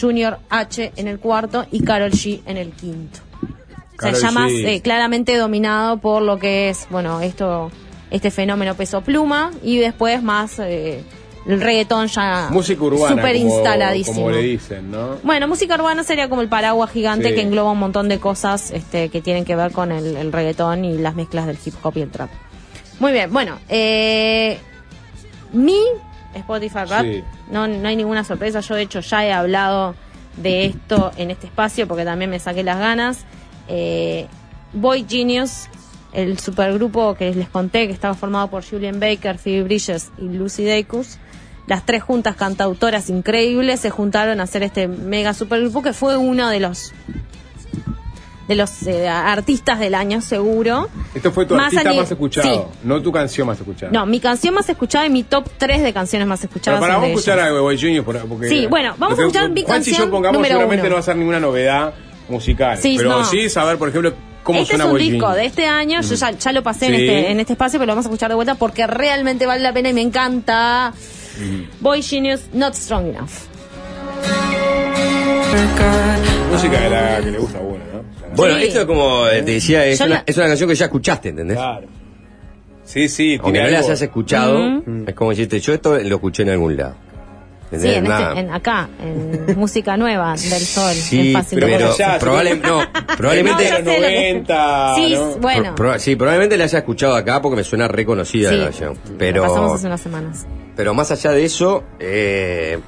Junior 0.00 0.38
H 0.50 0.92
en 0.96 1.06
el 1.08 1.18
cuarto 1.20 1.66
y 1.70 1.82
Carol 1.82 2.10
G 2.12 2.40
en 2.46 2.56
el 2.56 2.70
quinto. 2.72 3.20
O 4.08 4.14
sea, 4.14 4.28
ya 4.28 4.30
más 4.30 4.50
eh, 4.52 4.80
claramente 4.82 5.36
dominado 5.36 5.98
por 5.98 6.22
lo 6.22 6.38
que 6.38 6.68
es, 6.70 6.86
bueno, 6.90 7.20
esto, 7.20 7.70
este 8.10 8.30
fenómeno 8.30 8.74
Peso 8.74 9.02
Pluma 9.02 9.50
y 9.62 9.78
después 9.78 10.22
más 10.22 10.58
eh, 10.58 11.04
el 11.46 11.60
reggaetón 11.60 12.06
ya 12.08 12.48
Música 12.50 12.82
urbana, 12.82 13.08
super 13.16 13.36
como, 13.36 13.48
instaladísimo. 13.56 14.16
como 14.16 14.30
le 14.30 14.42
dicen, 14.42 14.90
¿no? 14.90 15.16
Bueno, 15.22 15.48
música 15.48 15.74
urbana 15.74 16.04
sería 16.04 16.28
como 16.28 16.42
el 16.42 16.48
paraguas 16.48 16.90
gigante 16.90 17.28
Sí. 17.30 17.34
que 17.34 17.40
engloba 17.42 17.70
un 17.72 17.78
montón 17.78 18.08
de 18.08 18.18
cosas 18.18 18.70
este, 18.72 19.08
que 19.08 19.20
tienen 19.22 19.44
que 19.44 19.56
ver 19.56 19.72
con 19.72 19.90
el, 19.92 20.16
el 20.16 20.32
reggaetón 20.32 20.84
y 20.84 20.98
las 20.98 21.14
mezclas 21.14 21.46
del 21.46 21.58
hip 21.64 21.74
hop 21.82 21.92
y 21.96 22.02
el 22.02 22.10
trap. 22.10 22.30
Muy 22.98 23.12
bien, 23.12 23.32
bueno, 23.32 23.58
eh, 23.68 24.58
mi 25.52 25.78
Spotify 26.34 26.84
Rap, 26.86 27.02
Sí. 27.04 27.24
no, 27.50 27.66
no 27.66 27.88
hay 27.88 27.96
ninguna 27.96 28.22
sorpresa, 28.24 28.60
yo 28.60 28.74
de 28.74 28.82
hecho 28.82 29.00
ya 29.00 29.24
he 29.24 29.32
hablado 29.32 29.94
de 30.36 30.66
esto 30.66 31.10
en 31.16 31.30
este 31.30 31.46
espacio 31.46 31.88
porque 31.88 32.04
también 32.04 32.30
me 32.30 32.38
saqué 32.38 32.62
las 32.62 32.78
ganas. 32.78 33.24
Eh, 33.70 34.26
Boy 34.72 35.06
Genius, 35.08 35.68
el 36.12 36.38
supergrupo 36.38 37.14
que 37.14 37.32
les 37.34 37.48
conté 37.48 37.86
que 37.86 37.92
estaba 37.92 38.14
formado 38.14 38.48
por 38.48 38.64
Julian 38.68 38.98
Baker, 39.00 39.38
Phoebe 39.38 39.62
Bridges 39.62 40.10
y 40.18 40.24
Lucy 40.28 40.64
Dacus, 40.64 41.18
las 41.66 41.86
tres 41.86 42.02
juntas 42.02 42.34
cantautoras 42.36 43.10
increíbles 43.10 43.78
se 43.80 43.90
juntaron 43.90 44.40
a 44.40 44.42
hacer 44.44 44.62
este 44.64 44.88
mega 44.88 45.34
supergrupo 45.34 45.82
que 45.82 45.92
fue 45.92 46.16
uno 46.16 46.48
de 46.48 46.58
los 46.60 46.92
de 48.48 48.56
los 48.56 48.84
eh, 48.88 49.08
artistas 49.08 49.78
del 49.78 49.94
año 49.94 50.20
seguro. 50.20 50.88
Esto 51.14 51.30
fue 51.30 51.46
tu 51.46 51.54
Más 51.54 51.72
artista 51.72 51.92
más 51.92 52.10
escuchado, 52.10 52.48
sí. 52.72 52.78
no 52.82 53.00
tu 53.00 53.12
canción 53.12 53.46
más 53.46 53.58
escuchada. 53.60 53.92
No, 53.92 54.06
mi 54.06 54.18
canción 54.18 54.52
más 54.54 54.68
escuchada 54.68 55.06
y 55.06 55.10
mi 55.10 55.22
top 55.22 55.48
3 55.56 55.82
de 55.84 55.92
canciones 55.92 56.26
más 56.26 56.40
Pero 56.40 56.48
escuchadas. 56.50 56.80
para 56.80 56.94
vamos 56.94 57.06
a 57.06 57.12
escuchar 57.12 57.34
ellos. 57.38 57.46
algo 57.46 57.56
de 57.58 57.62
Boy 57.62 57.80
Junior, 57.80 58.04
por- 58.04 58.18
porque... 58.26 58.48
Sí, 58.48 58.66
bueno, 58.66 58.94
vamos 58.98 59.16
a 59.16 59.22
escuchar 59.22 59.50
mi 59.50 59.62
canción 59.62 59.98
yo 60.06 60.10
pongamos 60.10 60.34
número 60.38 60.54
seguramente 60.54 60.80
uno. 60.82 60.88
no 60.88 60.94
va 60.96 61.00
a 61.00 61.02
ser 61.04 61.16
ninguna 61.16 61.38
novedad 61.38 61.94
musical, 62.30 62.78
Sí, 62.78 62.94
pero 62.96 63.10
no. 63.10 63.24
sí 63.24 63.48
saber, 63.50 63.76
por 63.78 63.88
ejemplo, 63.90 64.14
cómo 64.42 64.58
este 64.60 64.72
es 64.74 64.78
suena 64.78 64.86
un 64.86 64.92
Boy 64.98 65.10
disco 65.10 65.30
de 65.32 65.44
este 65.46 65.66
año, 65.66 66.00
yo 66.00 66.14
Mm. 66.14 66.18
ya, 66.18 66.30
ya 66.32 66.52
lo 66.52 66.62
pasé 66.62 66.86
en, 66.86 66.94
este, 66.94 67.30
en 67.30 67.40
este 67.40 67.52
espacio, 67.54 67.78
pero 67.78 67.86
lo 67.88 67.92
vamos 67.92 68.06
a 68.06 68.08
escuchar 68.08 68.28
de 68.30 68.34
vuelta 68.36 68.54
porque 68.54 68.86
realmente 68.86 69.44
vale 69.46 69.62
la 69.62 69.72
pena 69.72 69.90
y 69.90 69.92
me 69.92 70.02
encanta. 70.02 70.92
Mm. 71.38 71.82
Boy 71.82 72.02
Genius, 72.02 72.42
Not 72.52 72.74
Strong 72.74 73.06
Enough. 73.14 73.30
Música 76.50 76.80
de 76.80 76.90
la 76.90 77.20
que 77.20 77.30
le 77.30 77.38
gusta 77.38 77.58
a 77.58 77.60
uno, 77.62 77.78
¿no? 77.92 78.36
Bueno, 78.36 78.58
Sí. 78.58 78.64
esto 78.66 78.86
como 78.86 79.24
te 79.28 79.42
decía, 79.42 79.84
es 79.86 79.98
Yo 79.98 80.06
una, 80.06 80.14
la- 80.16 80.24
es 80.26 80.36
una 80.36 80.46
canción 80.46 80.68
que 80.68 80.74
ya 80.74 80.84
escuchaste, 80.86 81.28
¿entendés? 81.30 81.56
Claro. 81.56 81.86
Sí, 82.84 83.08
sí, 83.08 83.38
Aunque 83.40 83.58
no 83.60 83.64
la 83.68 83.76
algo- 83.78 83.88
hayas 83.88 84.02
escuchado, 84.02 84.82
es 85.06 85.14
como 85.14 85.30
decirte, 85.30 85.60
yo 85.60 85.72
esto 85.74 85.96
lo 85.98 86.14
escuché 86.16 86.42
en 86.42 86.50
algún 86.50 86.76
lado. 86.76 86.94
Sí, 87.70 87.86
en 87.88 88.04
Nada. 88.04 88.28
este, 88.30 88.40
en 88.40 88.50
acá, 88.52 88.88
en 89.00 89.56
Música 89.58 89.96
Nueva 89.96 90.32
del 90.32 90.60
Sol. 90.60 90.92
Sí, 90.94 91.32
fácil 91.32 91.60
pero 91.60 91.92
allá, 91.92 92.18
probable- 92.18 92.56
no, 92.56 92.80
probablemente, 93.16 93.62
No, 93.64 93.68
ya 93.70 93.76
sé 93.76 93.82
lo 93.84 93.90
que- 93.92 94.32
90, 94.32 94.94
Sí, 94.96 95.14
¿no? 95.14 95.26
bueno. 95.36 95.74
pro- 95.76 95.98
sí, 96.00 96.16
probablemente 96.16 96.56
la 96.56 96.64
haya 96.64 96.78
escuchado 96.78 97.14
acá 97.14 97.40
porque 97.40 97.56
me 97.56 97.64
suena 97.64 97.86
reconocida 97.86 98.50
Sí, 98.50 98.56
la 98.56 98.64
canción. 98.64 98.98
Pero, 99.18 99.42
pasamos 99.42 99.74
hace 99.74 99.86
unas 99.86 100.00
semanas. 100.00 100.46
pero 100.76 100.94
más 100.94 101.10
allá 101.12 101.30
de 101.32 101.44
eso, 101.44 101.84
eh, 102.00 102.78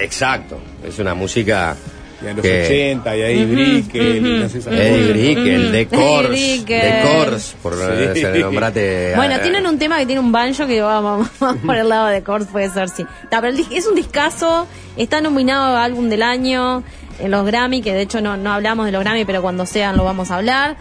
Exacto, 0.00 0.58
es 0.86 0.98
una 1.00 1.14
música 1.14 1.74
Y 2.20 2.26
en 2.26 2.36
los 2.36 2.42
que- 2.44 2.64
80, 2.64 3.16
y 3.16 3.22
ahí 3.22 3.44
Ujú, 3.44 3.52
Brickel, 3.54 4.16
y 4.16 4.18
ujú. 4.18 4.42
no 4.42 4.48
sé 4.48 4.58
esas 4.58 4.72
Eddie. 4.74 5.12
Brickel, 5.12 5.70
The 5.70 5.80
Eddie 5.82 5.86
Course, 5.88 6.28
Brickel. 6.28 6.80
The 6.80 7.02
Course, 7.02 7.56
por 7.62 7.74
Sí. 7.74 8.20
se 8.20 8.38
nombrate. 8.40 9.12
Bueno, 9.16 9.34
a- 9.36 9.38
tienen 9.42 9.66
un 9.66 9.78
tema 9.78 9.98
que 9.98 10.06
tiene 10.06 10.20
un 10.20 10.32
banjo 10.32 10.66
que 10.66 10.80
va 10.80 11.00
vamos, 11.00 11.28
vamos 11.40 11.62
por 11.64 11.76
el 11.76 11.88
lado 11.88 12.06
de 12.08 12.22
Kors, 12.22 12.46
puede 12.46 12.70
ser, 12.70 12.88
sí. 12.88 13.04
Pero 13.30 13.46
el 13.46 13.58
es 13.70 13.86
un 13.86 13.94
discazo, 13.94 14.66
está 14.96 15.20
nominado 15.20 15.76
a 15.76 15.84
álbum 15.84 16.08
del 16.08 16.22
año 16.22 16.82
en 17.20 17.30
los 17.30 17.46
Grammy, 17.46 17.82
que 17.82 17.92
de 17.92 18.02
hecho 18.02 18.20
no, 18.20 18.36
no 18.36 18.52
hablamos 18.52 18.86
de 18.86 18.92
los 18.92 19.02
Grammy, 19.04 19.24
pero 19.24 19.40
cuando 19.42 19.64
sean 19.66 19.96
lo 19.96 20.02
vamos 20.04 20.30
a 20.32 20.36
hablar. 20.36 20.76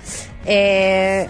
Eh, 0.45 1.27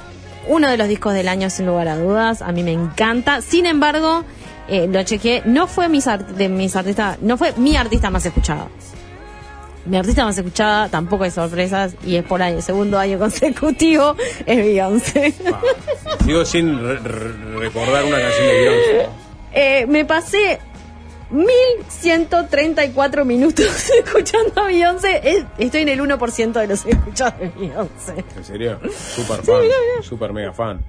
uno 0.48 0.70
de 0.70 0.78
los 0.78 0.88
discos 0.88 1.14
del 1.14 1.28
año, 1.28 1.50
sin 1.50 1.66
lugar 1.66 1.90
a 1.90 1.98
dudas, 1.98 2.42
a 2.42 2.52
mí 2.54 2.64
me 2.64 2.72
encanta. 2.72 3.42
Sin 3.42 3.66
embargo, 3.66 4.24
eh, 4.70 4.88
lo 4.90 5.04
chequeé, 5.04 5.42
no 5.46 5.68
fue 5.68 5.90
mis 5.90 6.08
art- 6.08 6.28
de 6.30 6.48
mis 6.48 6.76
artistas, 6.78 7.18
no 7.22 7.38
fue 7.38 7.52
mi 7.58 7.76
artista 7.76 8.10
más 8.10 8.26
escuchado. 8.26 8.70
Mi 9.88 9.98
artista 9.98 10.26
más 10.26 10.38
escuchada, 10.38 10.90
tampoco 10.90 11.24
hay 11.24 11.32
sorpresas, 11.32 11.96
y 12.06 12.16
es 12.18 12.24
por 12.26 12.42
año, 12.42 12.62
segundo 12.62 13.00
año 13.00 13.18
consecutivo, 13.20 14.16
es 14.46 14.58
Beyoncé. 14.58 15.34
Sigo 16.26 16.46
sin 16.46 16.80
re- 16.80 17.00
re- 17.00 17.60
recordar 17.60 18.04
una 18.06 18.20
canción 18.20 18.48
de 18.48 18.54
Beyoncé. 18.54 19.10
Eh, 19.60 19.86
me 19.88 20.06
pasé 20.06 20.60
1134 21.32 23.26
minutos 23.26 23.66
escuchando 24.06 24.62
a 24.62 24.66
Beyoncé. 24.66 25.22
Es- 25.24 25.46
Estoy 25.58 25.82
en 25.82 25.90
el 25.90 26.00
1% 26.02 26.52
de 26.54 26.68
los 26.68 26.86
escuchados 26.86 27.40
de 27.40 27.50
Beyoncé. 27.58 28.24
¿En 28.36 28.44
serio? 28.44 28.80
Super 29.16 29.38
fan, 29.44 29.56
super 30.02 30.34
mega 30.34 30.54
fan. 30.54 30.80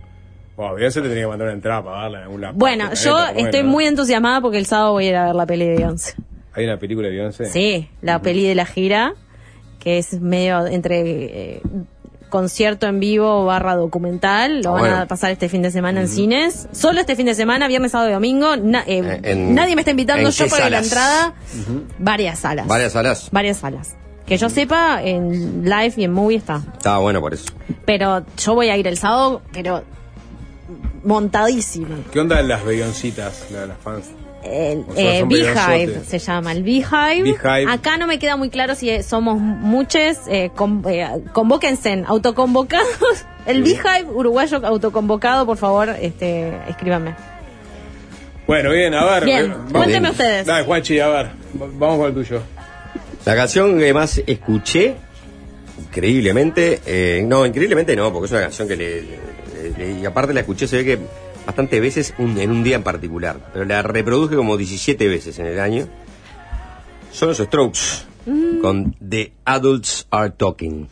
Wow, 0.57 0.75
Beyoncé 0.75 1.01
te 1.01 1.09
tenía 1.09 1.23
que 1.25 1.29
mandar 1.29 1.47
una 1.47 1.55
entrada 1.55 1.85
para 1.85 2.03
darle 2.03 2.16
en 2.19 2.23
algún 2.25 2.41
lado. 2.41 2.55
Bueno, 2.57 2.93
yo 2.95 3.19
estoy 3.37 3.62
muy 3.62 3.87
entusiasmada 3.87 4.41
porque 4.41 4.59
el 4.59 4.66
sábado 4.66 4.93
voy 4.93 5.07
a 5.07 5.09
ir 5.11 5.16
a 5.16 5.27
ver 5.27 5.35
la 5.35 5.47
peli 5.47 5.66
de 5.66 5.77
Beyoncé. 5.77 6.15
¿Hay 6.59 6.64
una 6.64 6.78
película 6.78 7.09
de 7.09 7.14
Beyoncé? 7.14 7.47
Sí, 7.47 7.89
la 8.02 8.20
peli 8.20 8.44
de 8.47 8.55
la 8.55 8.66
gira, 8.66 9.14
que 9.78 9.98
es 9.98 10.20
medio 10.20 10.66
entre 10.66 11.01
eh, 11.56 11.62
concierto 12.28 12.86
en 12.86 13.01
vivo 13.01 13.44
barra 13.47 13.74
documental. 13.76 14.60
Lo 14.62 14.70
Ah, 14.70 14.72
van 14.72 14.80
bueno. 14.80 14.97
a 14.98 15.06
pasar 15.06 15.30
este 15.30 15.48
fin 15.48 15.62
de 15.62 15.70
semana 15.70 16.01
en 16.02 16.09
cines. 16.09 16.68
Solo 16.72 17.01
este 17.01 17.16
fin 17.16 17.26
de 17.26 17.35
semana, 17.35 17.68
viernes, 17.68 17.93
sábado 17.93 18.10
y 18.10 18.12
domingo. 18.12 18.56
Na- 18.56 18.85
eh, 18.86 19.20
en- 19.22 19.55
nadie 19.55 19.76
me 19.76 19.82
está 19.82 19.93
invitando, 19.93 20.26
¿en 20.28 20.32
yo 20.35 20.48
pagué 20.48 20.68
la 20.68 20.78
entrada. 20.80 21.35
Varias 21.98 22.40
salas. 22.40 22.66
Varias 22.66 22.93
salas. 22.93 23.28
Varias 23.32 23.56
salas. 23.59 23.97
Que 24.26 24.36
yo 24.36 24.51
sepa, 24.51 25.01
en 25.02 25.64
live 25.64 25.94
y 25.97 26.05
en 26.05 26.12
movie 26.12 26.36
está. 26.36 26.62
Estaba 26.76 26.98
bueno 26.98 27.20
por 27.20 27.32
eso. 27.32 27.47
Pero 27.86 28.26
yo 28.36 28.55
voy 28.55 28.68
a 28.68 28.76
ir 28.76 28.86
el 28.86 28.98
sábado, 28.98 29.40
pero 29.55 29.82
montadísima. 31.05 31.97
¿Qué 32.12 32.20
onda 32.20 32.43
las 32.43 32.64
Beyoncitas, 32.64 33.47
la- 33.51 33.66
las 33.66 33.78
fans? 33.78 34.06
El 34.43 34.85
O 34.89 34.94
sea, 34.94 35.19
eh, 35.19 35.24
Beehive 35.27 36.05
se 36.06 36.19
llama, 36.19 36.52
el 36.52 36.62
Beehive. 36.62 37.23
Beehive. 37.23 37.70
Acá 37.70 37.97
no 37.98 38.06
me 38.06 38.19
queda 38.19 38.36
muy 38.36 38.51
claro 38.51 38.74
si 38.74 39.02
somos 39.02 39.39
muchos. 39.39 40.16
Eh, 40.28 40.51
con- 40.55 40.82
eh, 40.89 41.06
convóquense, 41.32 42.05
autoconvocados. 42.06 42.86
El 43.47 43.62
Beehive 43.62 44.05
uruguayo 44.12 44.59
autoconvocado, 44.66 45.47
por 45.47 45.56
favor, 45.56 45.89
este, 46.01 46.52
escríbanme. 46.69 47.15
Bueno, 48.47 48.70
bien, 48.70 48.94
a 48.94 49.05
ver. 49.05 49.24
Bien, 49.24 49.51
eh, 49.51 49.55
cuénteme 49.73 50.10
ustedes. 50.10 50.47
Dale, 50.47 50.65
Juanchi, 50.66 51.01
a 51.01 51.09
ver. 51.09 51.27
va- 51.60 51.66
Vamos 51.73 51.98
con 51.98 52.06
el 52.09 52.15
tuyo. 52.15 52.43
La 53.24 53.35
canción 53.35 53.78
que 53.78 53.93
más 53.94 54.20
escuché, 54.27 54.94
increíblemente, 55.81 56.81
eh, 56.86 57.23
no, 57.27 57.44
increíblemente 57.47 57.94
no, 57.97 58.12
porque 58.12 58.27
es 58.27 58.32
una 58.32 58.40
canción 58.43 58.69
que 58.69 58.77
le, 58.77 59.02
le- 59.02 59.19
le- 59.78 60.01
y 60.01 60.06
aparte 60.06 60.32
la 60.35 60.40
escuché, 60.40 60.66
se 60.66 60.77
ve 60.78 60.85
que 60.85 60.98
bastantes 61.49 61.81
veces 61.81 62.12
un- 62.19 62.37
en 62.39 62.51
un 62.51 62.62
día 62.62 62.77
en 62.77 62.83
particular, 62.83 63.39
pero 63.55 63.65
la 63.65 63.81
reproduje 63.81 64.37
como 64.37 64.59
17 64.59 65.09
veces 65.09 65.39
en 65.39 65.47
el 65.47 65.59
año. 65.59 65.89
Son 67.11 67.31
los 67.31 67.39
Strokes, 67.39 67.81
con 68.61 68.95
The 69.01 69.33
Adults 69.47 70.07
Are 70.11 70.31
Talking. 70.37 70.87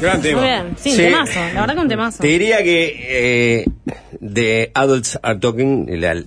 Gran 0.00 0.20
tema. 0.20 0.40
Muy 0.40 0.48
bien, 0.50 0.74
sí, 0.76 0.90
Sí. 0.90 0.96
temazo. 0.96 1.38
La 1.54 1.60
verdad 1.60 1.74
que 1.76 1.80
un 1.82 1.88
temazo. 1.88 2.18
Te 2.20 2.26
diría 2.26 2.64
que 2.64 3.60
eh, 3.60 3.64
The 4.34 4.72
Adults 4.74 5.20
Are 5.22 5.38
Talking, 5.38 5.86
la- 6.00 6.20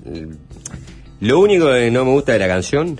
lo 1.19 1.39
único 1.41 1.65
que 1.65 1.91
no 1.91 2.05
me 2.05 2.11
gusta 2.11 2.31
de 2.31 2.39
la 2.39 2.47
canción 2.47 2.97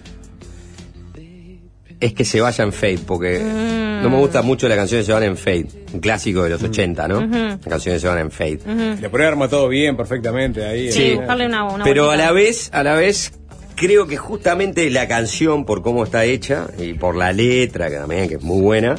es 2.06 2.14
que 2.14 2.26
se 2.26 2.42
vaya 2.42 2.64
en 2.64 2.72
fade, 2.74 3.00
porque 3.06 3.40
Mm. 3.40 4.04
no 4.04 4.10
me 4.10 4.18
gusta 4.18 4.42
mucho 4.42 4.68
las 4.68 4.78
canciones 4.78 5.06
que 5.06 5.08
se 5.08 5.14
van 5.14 5.24
en 5.24 5.38
fade, 5.38 5.68
un 5.94 6.00
clásico 6.00 6.44
de 6.44 6.50
los 6.52 6.62
80, 6.64 7.08
¿no? 7.08 7.20
Ujú. 7.20 7.32
Las 7.34 7.60
canciones 7.68 8.02
se 8.02 8.08
van 8.08 8.20
en 8.20 8.32
fade. 8.32 8.60
Le 9.02 9.10
podría 9.10 9.28
haber 9.28 9.40
matado 9.40 9.68
bien, 9.68 9.96
perfectamente 9.98 10.64
ahí. 10.66 10.92
Sí, 10.92 11.04
eh. 11.12 11.16
buscarle 11.16 11.46
una, 11.48 11.64
una 11.66 11.84
Pero 11.84 12.10
a 12.12 12.16
la 12.16 12.32
vez, 12.32 12.70
a 12.74 12.84
la 12.84 12.94
vez, 12.96 13.32
creo 13.76 14.08
que 14.08 14.18
justamente 14.18 14.90
la 14.90 15.08
canción, 15.08 15.66
por 15.66 15.82
cómo 15.82 16.04
está 16.04 16.26
hecha 16.26 16.68
y 16.78 16.94
por 16.94 17.16
la 17.16 17.32
letra, 17.34 17.90
que 17.90 17.96
también 17.98 18.28
que 18.30 18.36
es 18.36 18.42
muy 18.44 18.62
buena, 18.62 18.96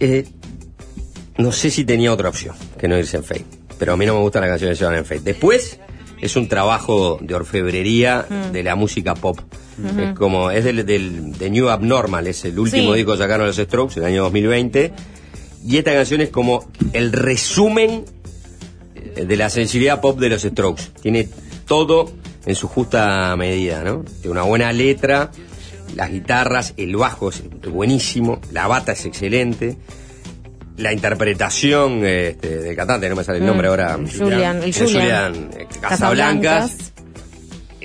eh, 0.00 0.24
no 1.38 1.52
sé 1.52 1.70
si 1.70 1.84
tenía 1.84 2.12
otra 2.12 2.28
opción 2.28 2.54
que 2.78 2.88
no 2.88 2.96
irse 2.98 3.16
en 3.16 3.24
fade. 3.24 3.44
Pero 3.78 3.92
a 3.92 3.96
mí 3.96 4.06
no 4.06 4.14
me 4.14 4.20
gustan 4.20 4.42
las 4.42 4.50
canciones 4.50 4.78
que 4.78 4.84
se 4.84 4.86
van 4.86 4.94
en 4.96 5.04
fade. 5.04 5.20
Después 5.20 5.78
es 6.20 6.36
un 6.36 6.48
trabajo 6.48 7.18
de 7.20 7.34
orfebrería 7.34 8.24
Mm. 8.28 8.52
de 8.52 8.62
la 8.62 8.74
música 8.74 9.14
pop. 9.14 9.38
Es 9.78 10.14
como, 10.14 10.50
es 10.50 10.64
del, 10.64 10.86
del 10.86 11.32
de 11.36 11.50
New 11.50 11.68
Abnormal, 11.68 12.26
es 12.26 12.44
el 12.46 12.58
último 12.58 12.92
Sí. 12.92 12.96
disco 12.98 13.12
que 13.12 13.18
sacaron 13.18 13.46
los 13.46 13.56
Strokes 13.56 13.98
el 14.00 14.06
año 14.06 14.22
2020. 14.24 14.92
Y 15.66 15.76
esta 15.78 15.92
canción 15.92 16.20
es 16.22 16.30
como 16.30 16.68
el 16.92 17.12
resumen 17.12 18.04
eh, 18.94 19.24
de 19.26 19.36
la 19.36 19.50
sensibilidad 19.50 20.00
pop 20.00 20.18
de 20.18 20.28
los 20.30 20.42
Strokes. 20.42 20.82
Tiene 21.02 21.28
todo 21.66 22.10
en 22.46 22.54
su 22.54 22.68
justa 22.68 23.34
medida, 23.36 23.82
¿no? 23.84 24.02
Tiene 24.22 24.30
una 24.30 24.42
buena 24.42 24.72
letra, 24.72 25.30
las 25.94 26.10
guitarras, 26.10 26.72
el 26.76 26.96
bajo 26.96 27.28
es 27.30 27.42
buenísimo, 27.70 28.40
la 28.52 28.66
bata 28.68 28.92
es 28.92 29.04
excelente, 29.04 29.76
la 30.76 30.92
interpretación 30.92 32.04
este, 32.04 32.58
del 32.60 32.76
cantante, 32.76 33.08
no 33.08 33.16
me 33.16 33.24
sale 33.24 33.38
el 33.38 33.44
Mm, 33.44 33.46
nombre 33.48 33.68
ahora. 33.68 33.98
Julian, 34.18 34.62
el 34.62 34.70
Eh, 34.70 34.72
Julian. 34.72 35.50
Casablancas. 35.80 35.80
Casablancas. 35.80 36.92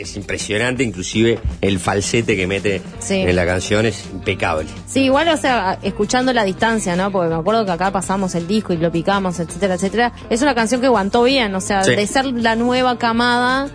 Es 0.01 0.15
impresionante, 0.17 0.83
inclusive 0.83 1.39
el 1.61 1.79
falsete 1.79 2.35
que 2.35 2.47
mete 2.47 2.81
Sí. 2.99 3.15
en 3.15 3.35
la 3.35 3.45
canción 3.45 3.85
es 3.85 4.03
impecable. 4.11 4.67
Sí, 4.87 5.01
igual, 5.01 5.27
o 5.29 5.37
sea, 5.37 5.77
escuchando 5.83 6.33
la 6.33 6.43
distancia, 6.43 6.95
¿no? 6.95 7.11
Porque 7.11 7.29
me 7.29 7.35
acuerdo 7.39 7.65
que 7.65 7.71
acá 7.71 7.91
pasamos 7.91 8.33
el 8.35 8.47
disco 8.47 8.73
y 8.73 8.77
lo 8.77 8.91
picamos, 8.91 9.39
etcétera, 9.39 9.75
etcétera. 9.75 10.13
Es 10.29 10.41
una 10.41 10.55
canción 10.55 10.81
que 10.81 10.87
aguantó 10.87 11.23
bien, 11.23 11.53
o 11.53 11.61
sea, 11.61 11.83
Sí. 11.83 11.95
de 11.95 12.07
ser 12.07 12.25
la 12.25 12.55
nueva 12.55 12.97
camada, 12.97 13.69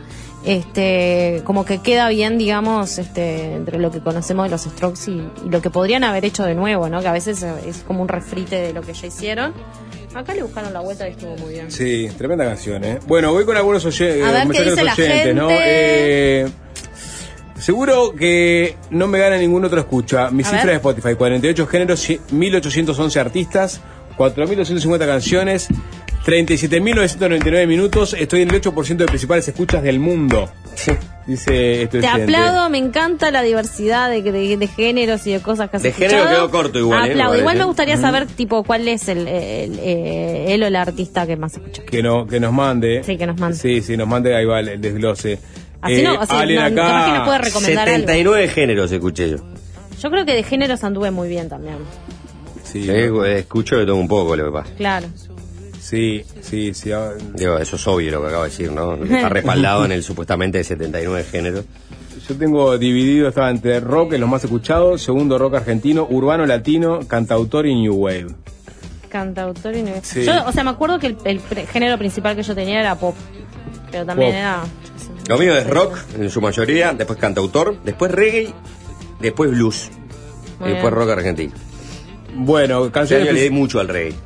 este, 0.45 1.43
como 1.45 1.65
que 1.65 1.79
queda 1.79 2.09
bien, 2.09 2.39
digamos, 2.39 2.99
este, 2.99 3.55
entre 3.55 3.79
lo 3.79 3.91
que 3.91 4.01
conocemos 4.01 4.45
de 4.47 4.51
los 4.51 4.63
Strokes 4.63 5.11
y, 5.11 5.29
y 5.47 5.51
lo 5.51 5.61
que 5.61 5.71
podrían 5.71 6.05
haber 6.05 6.25
hecho 6.25 6.45
de 6.45 6.55
nuevo, 6.55 6.89
¿no? 6.89 7.01
Que 7.01 7.09
a 7.09 7.13
veces 7.13 7.43
es 7.43 7.79
como 7.87 8.03
un 8.03 8.09
refrite 8.09 8.57
de 8.57 8.73
lo 8.73 8.81
que 8.83 8.93
ya 8.95 9.07
hicieron. 9.07 9.53
Acá 10.17 10.35
le 10.35 10.43
buscaron 10.43 10.73
la 10.73 10.81
vuelta 10.81 11.07
y 11.07 11.13
estuvo 11.13 11.37
muy 11.37 11.53
bien. 11.55 11.71
Sí, 11.71 12.09
tremenda 12.17 12.45
canción, 12.47 12.83
¿eh? 12.85 12.99
Bueno, 13.07 13.33
voy 13.33 13.45
con 13.45 13.57
algunos 13.57 13.85
oye- 13.85 14.23
A 14.25 14.31
ver, 14.31 14.47
eh, 14.47 14.51
¿qué 14.51 14.63
dice 14.71 14.83
la 14.85 14.93
oyentes, 14.95 15.35
¿no? 15.35 15.49
gente? 15.51 15.65
Eh, 15.67 16.47
seguro 17.59 18.15
que 18.15 18.77
no 18.91 19.09
me 19.09 19.19
gana 19.19 19.37
ningún 19.37 19.65
otro 19.67 19.79
escucha. 19.79 20.31
Mi 20.31 20.43
A 20.43 20.47
cifra 20.47 20.59
ver. 20.65 20.67
de 20.69 20.75
Spotify, 20.77 21.15
48 21.17 21.67
géneros, 21.67 22.09
1811 22.31 23.21
artistas, 23.21 23.81
4250 24.17 25.07
canciones, 25.07 25.69
37.999 26.25 27.67
minutos. 27.67 28.15
Estoy 28.19 28.41
en 28.43 28.49
el 28.49 28.55
8% 28.63 29.05
de 29.05 29.07
principales 29.07 29.47
escuchas 29.49 29.83
del 29.83 29.99
mundo. 30.01 30.51
Dice 31.27 31.83
este 31.83 32.01
Te 32.01 32.07
aplaudo, 32.07 32.71
me 32.71 32.79
encanta 32.79 33.31
la 33.33 33.43
diversidad 33.43 34.09
de, 34.09 34.23
de- 34.23 34.57
de 34.57 34.67
géneros 34.69 35.27
y 35.27 35.33
de 35.33 35.41
cosas 35.41 35.69
que 35.71 35.79
has 35.79 35.83
De 35.83 35.93
género 35.93 36.19
escuchado. 36.19 36.37
quedó 36.37 36.51
corto 36.51 36.79
igual, 36.79 36.99
¿eh? 37.01 37.03
Me 37.07 37.11
Aplaudo. 37.15 37.29
parece. 37.31 37.41
Igual 37.43 37.59
me 37.59 37.65
gustaría 37.65 37.97
saber, 37.97 38.27
tipo, 38.27 38.63
cuál 38.63 38.87
es 38.87 39.09
el, 39.09 39.27
el, 39.27 39.79
eh, 39.81 40.55
él 40.55 40.63
o 40.63 40.71
la 40.71 40.83
artista 40.83 41.27
que 41.27 41.37
más 41.37 41.55
escucha. 41.55 41.83
Que, 41.85 42.03
no, 42.03 42.27
que 42.27 42.39
nos 42.39 42.53
mande. 42.53 43.03
Sí, 43.03 43.17
que 43.17 43.27
nos 43.27 43.39
mande. 43.41 43.57
Sí, 43.59 43.83
sí, 43.83 43.97
nos 43.97 44.07
mande, 44.07 44.37
ahí 44.37 44.45
va 44.45 44.61
el, 44.61 44.69
el 44.69 44.81
desglose. 44.81 45.41
Así 45.81 46.03
no, 46.03 46.21
así 46.21 46.33
Allen 46.35 46.75
no, 46.75 46.83
acá. 46.83 47.19
no 47.19 47.25
puede 47.25 47.39
recomendar 47.39 47.89
algo. 47.89 48.01
79 48.01 48.49
géneros 48.49 48.93
escuché 48.93 49.31
yo. 49.31 49.37
Yo 50.01 50.11
creo 50.11 50.25
que 50.25 50.35
de 50.35 50.43
géneros 50.45 50.85
anduve 50.85 51.11
muy 51.11 51.29
bien 51.29 51.49
también. 51.49 51.77
Sí, 52.63 52.89
Eh, 52.89 53.39
escucho 53.39 53.77
de 53.77 53.85
todo 53.87 53.97
un 53.97 54.09
poco 54.09 54.37
lo 54.37 54.45
que 54.47 54.51
pasa. 54.53 54.71
Claro. 54.77 55.07
Sí, 55.89 56.25
sí, 56.41 56.75
sí. 56.75 56.91
ah, 56.91 57.13
Digo, 57.35 57.59
eso 57.59 57.77
es 57.77 57.87
obvio 57.87 58.11
lo 58.11 58.21
que 58.23 58.27
acabo 58.27 58.43
de 58.43 58.51
decir, 58.51 58.73
¿no? 58.73 58.95
Está 58.95 59.29
respaldado 59.29 59.85
en 59.85 59.93
el 59.93 60.03
supuestamente 60.03 60.59
de 60.59 60.65
79 60.65 61.25
géneros. 61.31 61.65
Yo 62.29 62.35
tengo 62.37 62.77
dividido, 62.77 63.29
estaba 63.29 63.51
entre 63.51 63.79
rock, 63.79 64.15
en 64.15 64.23
los 64.23 64.29
más 64.29 64.43
escuchados, 64.43 65.01
segundo 65.01 65.39
rock 65.39 65.55
argentino, 65.55 66.05
urbano 66.11 66.45
latino, 66.45 66.99
cantautor 67.07 67.67
y 67.67 67.77
new 67.77 67.95
wave. 67.95 68.27
Cantautor 69.09 69.77
y 69.77 69.83
no- 69.85 69.93
Sí. 70.03 70.25
Yo, 70.25 70.33
o 70.45 70.51
sea, 70.51 70.65
me 70.65 70.71
acuerdo 70.71 70.99
que 70.99 71.17
el, 71.23 71.41
género 71.69 71.97
principal 71.99 72.35
que 72.35 72.43
yo 72.43 72.57
tenía 72.57 72.81
era 72.81 72.97
pop. 72.97 73.15
Pero 73.93 74.05
también 74.05 74.31
Pop. 74.33 74.39
era. 74.41 74.63
Lo 75.29 75.39
mío 75.39 75.57
es 75.57 75.71
rock, 75.71 75.99
en 76.19 76.29
su 76.31 76.41
mayoría, 76.41 76.95
después 76.95 77.17
cantautor, 77.17 77.81
después 77.85 78.11
reggae, 78.11 78.53
después 79.21 79.53
blues, 79.53 79.89
y 80.65 80.69
después 80.71 80.93
rock 80.93 81.11
argentino. 81.11 81.53
Bueno, 82.35 82.91
canciones. 82.91 83.29
año 83.29 83.35
le 83.37 83.43
di 83.45 83.51
mucho 83.51 83.79
al 83.79 83.87
reggae. 83.87 84.17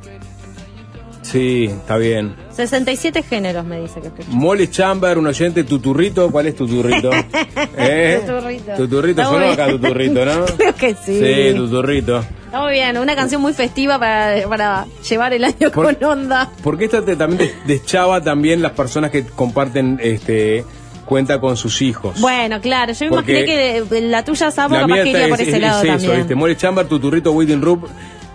Sí, 1.31 1.65
está 1.65 1.97
bien. 1.97 2.35
67 2.51 3.23
géneros 3.23 3.65
me 3.65 3.79
dice 3.79 4.01
que 4.01 4.07
escucha. 4.07 4.27
Molly 4.29 4.67
Chamber, 4.67 5.17
un 5.17 5.27
oyente, 5.27 5.63
tuturrito. 5.63 6.29
¿Cuál 6.29 6.47
es 6.47 6.55
tuturrito? 6.55 7.09
¿Eh? 7.77 8.21
Tuturrito. 8.25 8.71
Tuturrito, 8.75 9.23
sonó 9.23 9.49
acá 9.51 9.67
tuturrito, 9.69 10.25
¿no? 10.25 10.45
Creo 10.57 10.75
que 10.75 10.93
sí. 10.95 11.19
Sí, 11.19 11.55
tuturrito. 11.55 12.19
Está 12.45 12.61
muy 12.61 12.73
bien, 12.73 12.97
una 12.97 13.15
canción 13.15 13.41
muy 13.41 13.53
festiva 13.53 13.97
para, 13.97 14.45
para 14.49 14.85
llevar 15.09 15.33
el 15.33 15.43
año 15.45 15.71
con 15.73 15.97
onda. 16.03 16.51
Porque 16.63 16.85
esta 16.85 17.01
te- 17.03 17.15
también 17.15 17.37
des- 17.39 17.65
deschaba 17.65 18.19
también 18.21 18.61
las 18.61 18.73
personas 18.73 19.09
que 19.09 19.23
comparten 19.25 19.99
este 20.03 20.65
cuenta 21.05 21.39
con 21.39 21.55
sus 21.55 21.81
hijos. 21.81 22.19
Bueno, 22.19 22.59
claro, 22.61 22.91
yo 22.93 23.07
Porque 23.09 23.39
imaginé 23.41 23.85
que 23.89 24.01
la 24.01 24.23
tuya 24.25 24.51
Sapo 24.51 24.75
La 24.75 24.81
capaz 24.81 25.03
que 25.03 25.09
iría 25.09 25.29
por 25.29 25.39
es, 25.41 25.47
ese 25.47 25.57
es- 25.57 25.61
lado 25.61 25.83
es 25.83 26.03
eso, 26.03 26.11
también. 26.11 26.37
Molly 26.37 26.55
Chamber, 26.57 26.85
Tuturrito, 26.87 27.31
Waiting 27.31 27.61
Room, 27.61 27.83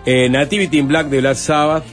eh, 0.05 0.29
Nativity 0.29 0.79
in 0.79 0.87
Black 0.87 1.07
de 1.07 1.19
Black 1.21 1.35
Sabbath 1.35 1.83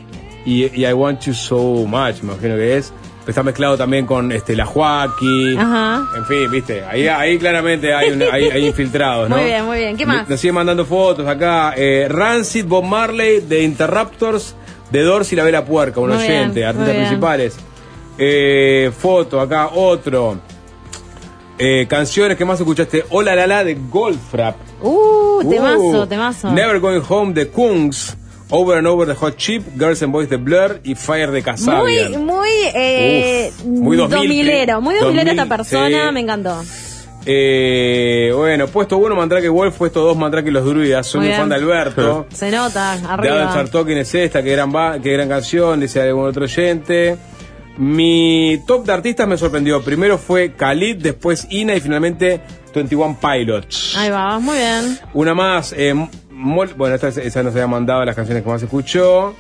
y, 0.45 0.65
y 0.81 0.87
I 0.87 0.93
Want 0.93 1.21
You 1.23 1.35
So 1.35 1.59
Much, 1.87 2.23
me 2.23 2.33
imagino 2.33 2.57
que 2.57 2.77
es. 2.77 2.93
Está 3.27 3.43
mezclado 3.43 3.79
también 3.79 4.05
con 4.05 4.31
este, 4.33 4.55
la 4.55 4.67
Joaquí. 4.67 5.57
Ajá. 5.59 6.07
En 6.15 6.27
fin, 6.27 6.51
viste, 6.51 6.85
ahí, 6.85 7.09
ahí 7.09 7.39
claramente 7.39 7.95
hay, 7.95 8.11
un- 8.11 8.23
hay, 8.31 8.51
hay 8.51 8.67
infiltrados, 8.67 9.31
¿no? 9.31 9.37
Muy 9.37 9.47
bien, 9.47 9.65
muy 9.65 9.79
bien. 9.79 9.97
¿Qué 9.97 10.05
más? 10.05 10.29
Nos 10.29 10.39
siguen 10.39 10.57
mandando 10.57 10.85
fotos 10.85 11.27
acá. 11.27 11.73
Eh, 11.75 12.07
Rancid, 12.11 12.67
Bob 12.67 12.85
Marley, 12.85 13.41
de 13.41 13.63
Interruptors, 13.63 14.55
de 14.91 15.01
Doors 15.03 15.33
y 15.33 15.37
la 15.37 15.45
Vela 15.45 15.65
Puerca, 15.65 16.01
un 16.01 16.11
Muy 16.11 16.19
oyente, 16.19 16.57
bien, 16.61 16.69
artistas 16.69 16.95
principales. 16.97 17.57
Eh, 18.19 18.93
foto 18.97 19.41
acá, 19.41 19.69
otro. 19.75 20.39
Eh, 21.59 21.87
canciones 21.89 22.37
que 22.37 22.45
más 22.45 22.59
escuchaste. 22.61 23.05
Hola 23.11 23.35
la 23.35 23.47
la 23.47 23.65
de 23.65 23.75
Goldfrapp. 23.89 24.57
Uh, 24.83 25.49
temazo, 25.49 26.03
Uh, 26.03 26.07
temazo. 26.07 26.51
Never 26.53 26.79
Going 26.81 27.01
Home 27.09 27.33
de 27.33 27.49
Kungs. 27.49 28.17
Over 28.51 28.79
and 28.79 28.87
Over 28.87 29.07
de 29.09 29.15
Hot 29.15 29.37
Chip. 29.37 29.63
Girls 29.79 30.03
and 30.03 30.13
Boys 30.13 30.29
de 30.29 30.37
Blur. 30.37 30.81
Y 30.85 30.95
Fire 30.95 31.27
de 31.31 31.41
Muy, 31.41 31.43
Kasabian. 31.43 32.25
muy, 32.25 32.49
eh, 32.75 33.51
Uf, 33.59 33.65
muy 33.65 33.97
2000, 33.97 34.21
domilero, 34.29 34.81
muy 34.81 34.95
domilero 34.95 35.25
2000, 35.25 35.29
esta 35.31 35.47
persona, 35.57 36.13
me 36.13 36.21
encantó. 36.21 36.63
Eh, 37.27 38.33
bueno, 38.37 38.67
puesto 38.67 38.99
1 38.99 39.15
Mandrake 39.15 39.49
Wolf, 39.49 39.77
puesto 39.79 40.01
2 40.01 40.17
Mandrake 40.17 40.49
y 40.49 40.53
los 40.53 40.65
Druidas. 40.65 41.07
Soy 41.07 41.21
Muy 41.21 41.29
muy 41.29 41.37
fan 41.39 41.49
de. 41.49 41.55
Alberto. 41.55 42.27
Se 42.33 42.51
nota, 42.51 42.97
De 42.97 43.07
Adam 43.07 43.11
arriba. 43.21 43.53
Sartokin 43.53 43.99
es 43.99 44.15
esta, 44.15 44.43
qué 44.43 44.53
gran, 44.53 45.01
qué 45.01 45.13
gran 45.13 45.29
canción, 45.29 45.81
dice 45.81 46.03
algún 46.03 46.27
otro 46.27 46.45
oyente. 46.45 47.17
Mi 47.79 48.63
top 48.67 48.85
de 48.85 48.93
artistas 48.93 49.27
me 49.27 49.37
sorprendió. 49.37 49.83
Primero 49.83 50.17
fue 50.19 50.53
Khalid, 50.53 50.97
después 50.97 51.47
Ina 51.51 51.75
y 51.75 51.81
finalmente 51.81 52.41
21 52.75 53.19
Pilots. 53.21 53.97
Ahí 53.97 54.11
va, 54.11 54.39
muy 54.39 54.57
bien. 54.57 54.99
Una 55.15 55.35
más, 55.35 55.75
eh, 55.77 55.95
Mol- 56.35 56.75
bueno, 56.77 56.95
esta, 56.97 57.09
esa 57.09 57.43
nos 57.43 57.55
había 57.55 57.67
mandado 57.67 58.05
las 58.05 58.17
canciones 58.17 58.43
que 58.43 58.49
más 58.49 58.63
escuchó. 58.63 59.35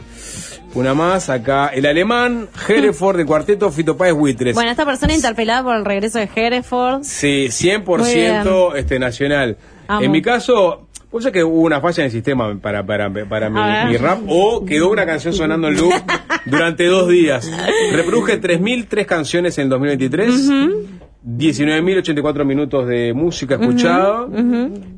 Una 0.74 0.92
más, 0.92 1.30
acá 1.30 1.68
el 1.68 1.86
alemán, 1.86 2.48
Hereford 2.68 3.16
de 3.18 3.24
cuarteto, 3.24 3.70
Fito 3.70 3.96
Páez 3.96 4.12
Buitres. 4.14 4.54
Bueno, 4.54 4.70
esta 4.72 4.84
persona 4.84 5.14
interpelada 5.14 5.62
por 5.62 5.76
el 5.76 5.84
regreso 5.84 6.18
de 6.18 6.28
Hereford. 6.34 7.04
Sí, 7.04 7.48
Muy 7.48 7.70
100% 7.70 8.74
este, 8.74 8.98
nacional. 8.98 9.56
Amo. 9.86 10.02
En 10.02 10.10
mi 10.10 10.20
caso, 10.20 10.88
pues 11.10 11.26
que 11.28 11.44
hubo 11.44 11.60
una 11.60 11.80
falla 11.80 12.02
en 12.02 12.06
el 12.06 12.10
sistema 12.10 12.58
para, 12.60 12.84
para, 12.84 13.08
para 13.28 13.50
mi 13.86 13.96
rap 13.96 14.18
o 14.26 14.64
quedó 14.64 14.90
una 14.90 15.06
canción 15.06 15.32
sonando 15.32 15.68
en 15.68 15.76
loop 15.76 15.92
durante 16.46 16.86
dos 16.86 17.08
días. 17.08 17.48
Reproduje 17.92 18.40
3.003 18.40 19.06
canciones 19.06 19.56
en 19.58 19.64
el 19.64 19.68
2023. 19.70 20.50
19.084 21.26 22.44
minutos 22.44 22.86
de 22.86 23.12
música 23.14 23.55
escuchada. 23.55 24.26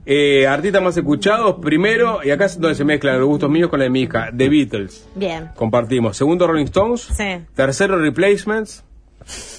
Eh, 0.05 0.47
artistas 0.47 0.83
más 0.83 0.97
escuchados, 0.97 1.57
primero, 1.63 2.21
y 2.25 2.31
acá 2.31 2.47
es 2.47 2.61
donde 2.61 2.75
se 2.75 2.85
mezclan 2.85 3.19
los 3.19 3.29
gustos 3.29 3.49
míos 3.51 3.71
con 3.71 3.79
la 3.79 3.85
de 3.85 3.91
mi 3.91 4.03
hija, 4.03 4.31
The 4.37 4.49
Beatles. 4.49 5.09
Bien. 5.15 5.49
Compartimos. 5.55 6.17
Segundo, 6.17 6.47
Rolling 6.47 6.65
Stones. 6.65 7.03
Sí. 7.03 7.25
Tercero, 7.55 7.99
Replacements. 7.99 8.83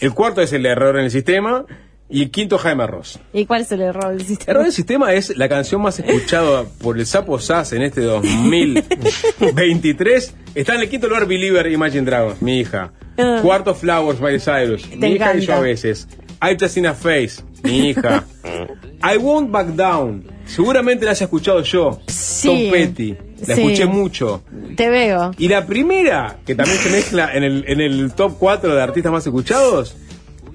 El 0.01 0.13
cuarto 0.13 0.41
es 0.41 0.51
el 0.53 0.65
error 0.65 0.97
en 0.97 1.05
el 1.05 1.11
sistema. 1.11 1.65
Y 2.09 2.23
el 2.23 2.31
quinto, 2.31 2.57
Jaime 2.57 2.87
Ross. 2.87 3.19
¿Y 3.33 3.45
cuál 3.45 3.63
es 3.63 3.71
el 3.73 3.81
error 3.81 4.07
del 4.11 4.21
El 4.21 4.25
sistema? 4.25 4.51
error 4.51 4.63
del 4.63 4.71
sistema 4.71 5.13
es 5.13 5.35
la 5.37 5.49
canción 5.49 5.81
más 5.81 5.99
escuchada 5.99 6.63
por 6.81 6.97
el 6.97 7.05
Sapo 7.05 7.37
Sass 7.37 7.73
en 7.73 7.81
este 7.81 7.99
2023. 7.99 10.33
Está 10.55 10.75
en 10.75 10.81
el 10.81 10.89
quinto 10.89 11.09
lugar 11.09 11.27
Believer 11.27 11.69
Imagine 11.69 12.03
Dragons, 12.03 12.41
mi 12.41 12.59
hija. 12.59 12.93
Ah. 13.17 13.39
Cuarto 13.41 13.75
Flowers, 13.75 14.21
Miley 14.21 14.39
Cyrus. 14.39 14.89
Mi 14.95 15.07
hija 15.15 15.35
y 15.35 15.41
yo 15.41 15.55
a 15.55 15.59
veces. 15.59 16.07
I 16.41 16.55
Just 16.59 16.77
in 16.77 16.85
a 16.85 16.93
Face, 16.93 17.41
mi 17.63 17.89
hija. 17.89 18.23
I 19.03 19.17
Won't 19.17 19.51
Back 19.51 19.67
Down. 19.69 20.23
Seguramente 20.45 21.05
la 21.05 21.11
haya 21.11 21.25
escuchado 21.25 21.61
yo. 21.61 21.99
Sí. 22.07 22.47
Tom 22.47 22.71
Petty. 22.71 23.17
La 23.47 23.55
Sí. 23.55 23.61
escuché 23.61 23.85
mucho. 23.85 24.43
Te 24.75 24.89
veo. 24.89 25.31
Y 25.37 25.47
la 25.47 25.65
primera, 25.65 26.37
que 26.45 26.55
también 26.55 26.77
se 26.79 26.89
mezcla 26.89 27.31
en 27.33 27.43
el, 27.43 27.65
en 27.67 27.81
el 27.81 28.13
top 28.13 28.37
4 28.39 28.73
de 28.73 28.81
artistas 28.81 29.11
más 29.11 29.25
escuchados, 29.25 29.95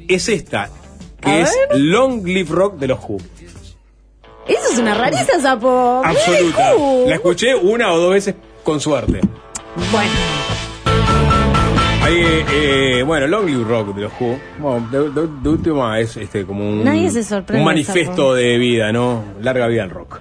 es 0.08 0.28
esta, 0.28 0.68
que 1.20 1.30
A 1.30 1.40
es 1.40 1.50
ver. 1.70 1.78
Long 1.80 2.24
Live 2.26 2.48
Rock 2.50 2.78
de 2.78 2.88
los 2.88 2.98
Who. 3.00 3.18
Eso 4.48 4.72
es 4.72 4.78
una 4.78 4.94
rareza, 4.94 5.40
sapo. 5.40 6.02
Absoluta. 6.04 6.72
La 7.06 7.14
escuché 7.14 7.54
una 7.54 7.92
o 7.92 7.98
dos 8.00 8.12
veces 8.12 8.34
con 8.64 8.80
suerte. 8.80 9.20
Bueno, 9.92 10.10
Ahí, 12.02 12.20
eh, 12.52 13.02
bueno, 13.06 13.26
Long 13.28 13.46
Live 13.46 13.64
Rock 13.64 13.94
de 13.94 14.02
los 14.02 14.12
Who. 14.20 14.38
Bueno, 14.58 14.88
de, 14.90 15.10
de- 15.10 15.28
de 15.40 15.48
última 15.48 16.00
es 16.00 16.16
este, 16.16 16.44
como 16.44 16.68
un, 16.68 16.84
Nadie 16.84 17.10
se 17.10 17.22
sorprende, 17.22 17.60
un 17.60 17.64
manifiesto 17.64 18.34
de 18.34 18.58
vida, 18.58 18.90
¿no? 18.92 19.22
Larga 19.40 19.68
vida 19.68 19.84
al 19.84 19.90
rock. 19.90 20.20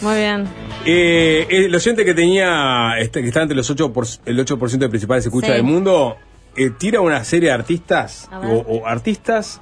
muy 0.00 0.14
bien. 0.16 0.48
Eh, 0.86 1.46
el 1.50 1.74
oyente 1.74 2.06
que 2.06 2.14
tenía, 2.14 2.94
este, 2.98 3.20
que 3.20 3.28
está 3.28 3.42
entre 3.42 3.54
los 3.56 3.68
8 3.68 3.92
por, 3.92 4.06
el 4.24 4.38
8% 4.46 4.78
de 4.78 4.88
principales 4.88 5.26
escuchas 5.26 5.50
Sí. 5.50 5.56
del 5.56 5.62
mundo, 5.64 6.16
eh, 6.56 6.70
tira 6.78 7.02
una 7.02 7.22
serie 7.22 7.50
de 7.50 7.54
artistas, 7.54 8.26
o, 8.32 8.54
o 8.56 8.86
artistas, 8.86 9.60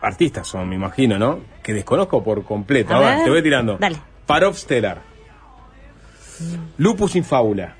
artistas 0.00 0.46
son, 0.46 0.68
me 0.68 0.76
imagino, 0.76 1.18
¿no? 1.18 1.40
Que 1.60 1.74
desconozco 1.74 2.22
por 2.22 2.44
completo. 2.44 2.94
A 2.94 2.98
A 2.98 3.00
ver, 3.00 3.14
ver. 3.16 3.24
te 3.24 3.30
voy 3.30 3.42
tirando. 3.42 3.78
Dale. 3.78 3.96
Parov 4.26 4.54
Stellar. 4.56 5.02
Lupus 6.76 7.16
Infábula. 7.16 7.74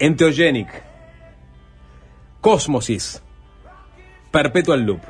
Enteogenic. 0.00 0.68
Cosmosis. 2.42 3.22
Perpetual 4.30 4.80
Loop. 4.82 5.00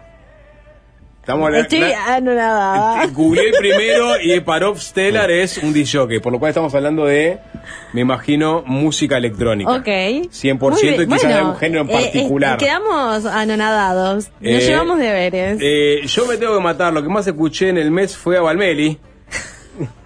Estamos 1.20 1.46
hablando- 1.46 1.62
Estoy 1.68 1.78
la- 1.80 2.14
anonadada. 2.16 3.06
Googleé 3.06 3.50
el 3.50 3.54
primero 3.56 4.20
y 4.20 4.40
Parov 4.40 4.78
Stellar 4.80 5.30
es 5.30 5.56
un 5.58 5.72
DJ, 5.72 6.20
por 6.20 6.32
lo 6.32 6.38
cual 6.40 6.48
estamos 6.50 6.74
hablando 6.74 7.04
de, 7.06 7.38
me 7.92 8.00
imagino, 8.00 8.64
música 8.66 9.16
electrónica. 9.18 9.70
Ok. 9.70 9.86
100% 10.30 11.02
y 11.02 11.06
quizás 11.06 11.28
de 11.28 11.34
algún 11.34 11.56
género 11.56 11.82
en 11.82 11.90
eh, 11.90 11.92
eh, 11.92 12.02
particular. 12.02 12.58
quedamos 12.58 13.24
anonadados. 13.24 14.30
Nos 14.40 14.62
Eh, 14.62 14.66
llevamos 14.66 14.98
deberes. 14.98 15.58
Eh, 15.62 16.00
yo 16.06 16.26
me 16.26 16.36
tengo 16.36 16.56
que 16.56 16.62
matar, 16.62 16.92
lo 16.92 17.02
que 17.02 17.08
más 17.08 17.24
escuché 17.26 17.68
en 17.68 17.78
el 17.78 17.90
mes 17.92 18.16
fue 18.16 18.36
a 18.36 18.40
Valmeli, 18.42 18.98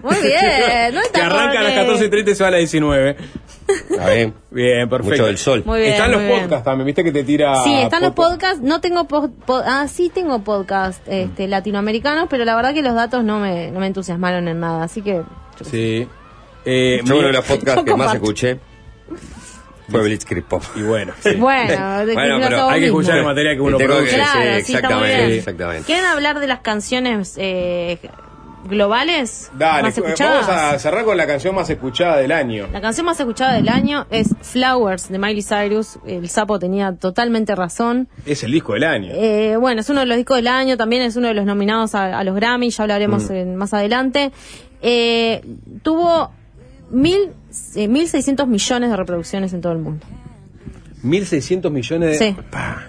Muy 0.01 0.15
bien. 0.21 0.93
¿Dónde 0.93 1.09
que 1.13 1.19
arranca 1.21 1.59
a 1.59 1.63
las 1.63 1.73
Jorge? 1.87 2.09
14.30 2.09 2.31
y 2.31 2.35
se 2.35 2.43
va 2.43 2.47
a 2.47 2.51
las 2.51 2.59
19. 2.59 3.17
Está 3.67 4.09
bien. 4.11 4.33
Bien, 4.51 4.89
perfecto. 4.89 5.11
Mucho 5.11 5.25
del 5.25 5.37
sol. 5.37 5.63
Muy 5.65 5.81
bien, 5.81 5.93
Están 5.93 6.11
los 6.11 6.21
muy 6.21 6.29
bien. 6.29 6.41
podcasts 6.41 6.65
también, 6.65 6.85
viste 6.85 7.03
que 7.03 7.11
te 7.11 7.23
tira... 7.23 7.63
Sí, 7.63 7.73
están 7.73 8.01
los 8.01 8.13
podcasts. 8.13 8.61
No 8.61 8.79
tengo 8.81 9.07
pod- 9.07 9.31
pod- 9.45 9.63
ah, 9.65 9.87
sí 9.87 10.09
tengo 10.13 10.39
podcast 10.39 11.01
este, 11.07 11.47
latinoamericanos, 11.47 12.27
pero 12.29 12.45
la 12.45 12.55
verdad 12.55 12.73
que 12.73 12.81
los 12.81 12.95
datos 12.95 13.23
no 13.23 13.39
me, 13.39 13.69
no 13.71 13.79
me 13.79 13.87
entusiasmaron 13.87 14.47
en 14.47 14.59
nada. 14.59 14.83
Así 14.83 15.01
que 15.01 15.21
Sí. 15.69 16.07
Eh, 16.65 17.01
Yo 17.03 17.17
uno 17.17 17.27
de 17.27 17.33
los 17.33 17.45
podcasts 17.45 17.83
que 17.85 17.95
más 17.95 18.13
escuché 18.13 18.59
fue 19.89 20.01
Blitzkrieg 20.03 20.43
Pop. 20.45 20.61
Y 20.75 20.81
bueno, 20.81 21.13
bueno, 21.37 22.05
de 22.05 22.13
Bueno, 22.13 22.39
que 22.39 22.43
pero 22.47 22.69
hay 22.69 22.79
que 22.81 22.85
mismo. 22.87 22.99
escuchar 22.99 23.17
el 23.19 23.25
material 23.25 23.55
que 23.55 23.61
uno 23.61 23.77
produce. 23.77 24.09
que- 24.09 24.15
Claro, 24.15 24.39
sí, 24.59 24.63
sí, 24.65 24.73
exactamente, 24.75 25.17
bien. 25.25 25.31
exactamente. 25.39 25.85
¿Quieren 25.85 26.05
hablar 26.05 26.39
de 26.39 26.47
las 26.47 26.59
canciones 26.59 27.35
eh, 27.37 27.97
globales 28.67 29.51
Dale, 29.57 29.83
más 29.83 29.93
cu- 29.95 30.03
escuchadas? 30.03 30.47
vamos 30.47 30.61
a 30.75 30.79
cerrar 30.79 31.03
con 31.05 31.17
la 31.17 31.25
canción 31.27 31.55
más 31.55 31.69
escuchada 31.69 32.17
del 32.17 32.31
año. 32.31 32.67
La 32.71 32.81
canción 32.81 33.05
más 33.05 33.19
escuchada 33.19 33.53
del 33.53 33.69
año 33.69 34.05
es 34.09 34.29
Flowers 34.41 35.09
de 35.09 35.17
Miley 35.19 35.43
Cyrus. 35.43 35.99
El 36.05 36.29
sapo 36.29 36.59
tenía 36.59 36.93
totalmente 36.93 37.55
razón. 37.55 38.07
Es 38.25 38.43
el 38.43 38.51
disco 38.51 38.73
del 38.73 38.83
año. 38.83 39.11
Eh, 39.13 39.55
bueno, 39.59 39.81
es 39.81 39.89
uno 39.89 40.01
de 40.01 40.05
los 40.05 40.17
discos 40.17 40.37
del 40.37 40.47
año, 40.47 40.77
también 40.77 41.01
es 41.01 41.15
uno 41.15 41.27
de 41.27 41.33
los 41.33 41.45
nominados 41.45 41.95
a, 41.95 42.17
a 42.19 42.23
los 42.23 42.35
Grammy, 42.35 42.69
ya 42.69 42.83
hablaremos 42.83 43.29
Mm. 43.29 43.33
en- 43.33 43.55
más 43.55 43.73
adelante. 43.73 44.31
Eh, 44.81 45.41
tuvo 45.83 46.31
mil, 46.91 47.31
eh, 47.75 47.87
1.600 47.87 48.47
millones 48.47 48.89
de 48.89 48.95
reproducciones 48.95 49.53
en 49.53 49.61
todo 49.61 49.73
el 49.73 49.79
mundo. 49.79 50.05
1.600 51.03 51.71
millones 51.71 52.19
de... 52.19 52.27
Sí. 52.29 52.35
Pa. 52.51 52.83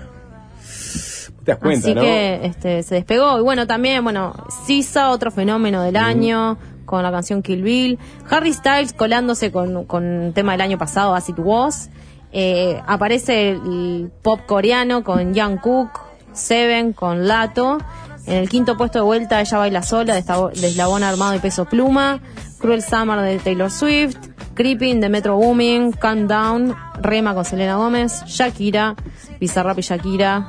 Te 1.48 1.52
das 1.54 1.60
cuenta, 1.62 1.86
Así 1.88 1.94
¿no? 1.94 2.02
que 2.02 2.40
este, 2.44 2.82
se 2.82 2.96
despegó. 2.96 3.38
Y 3.38 3.42
bueno, 3.42 3.66
también, 3.66 4.04
bueno, 4.04 4.34
Sisa, 4.66 5.08
otro 5.10 5.30
fenómeno 5.30 5.80
del 5.82 5.96
año, 5.96 6.58
con 6.84 7.02
la 7.02 7.10
canción 7.10 7.40
Kill 7.40 7.62
Bill. 7.62 7.98
Harry 8.28 8.52
Styles 8.52 8.92
colándose 8.92 9.50
con, 9.50 9.86
con 9.86 10.04
un 10.04 10.32
tema 10.34 10.52
del 10.52 10.60
año 10.60 10.76
pasado, 10.76 11.14
As 11.14 11.26
It 11.30 11.38
Was. 11.38 11.88
Eh, 12.32 12.78
aparece 12.86 13.52
el 13.52 14.10
pop 14.20 14.40
coreano 14.46 15.02
con 15.02 15.34
Jungkook, 15.34 15.88
Seven 16.34 16.92
con 16.92 17.26
Lato. 17.26 17.78
En 18.26 18.34
el 18.36 18.50
quinto 18.50 18.76
puesto 18.76 18.98
de 18.98 19.04
vuelta, 19.06 19.40
Ella 19.40 19.56
baila 19.56 19.82
sola, 19.82 20.12
de, 20.12 20.20
esta- 20.20 20.48
de 20.48 20.66
Eslabón 20.68 21.02
Armado 21.02 21.34
y 21.34 21.38
Peso 21.38 21.64
Pluma. 21.64 22.20
Cruel 22.58 22.82
Summer 22.82 23.20
de 23.20 23.38
Taylor 23.38 23.70
Swift. 23.70 24.16
Creeping 24.52 25.00
de 25.00 25.08
Metro 25.08 25.36
Booming. 25.36 25.92
Calm 25.92 26.26
Down. 26.28 26.76
Rema 27.00 27.32
con 27.32 27.46
Selena 27.46 27.76
Gómez. 27.76 28.22
Shakira. 28.26 28.94
Bizarrap 29.40 29.78
y 29.78 29.82
Shakira. 29.82 30.46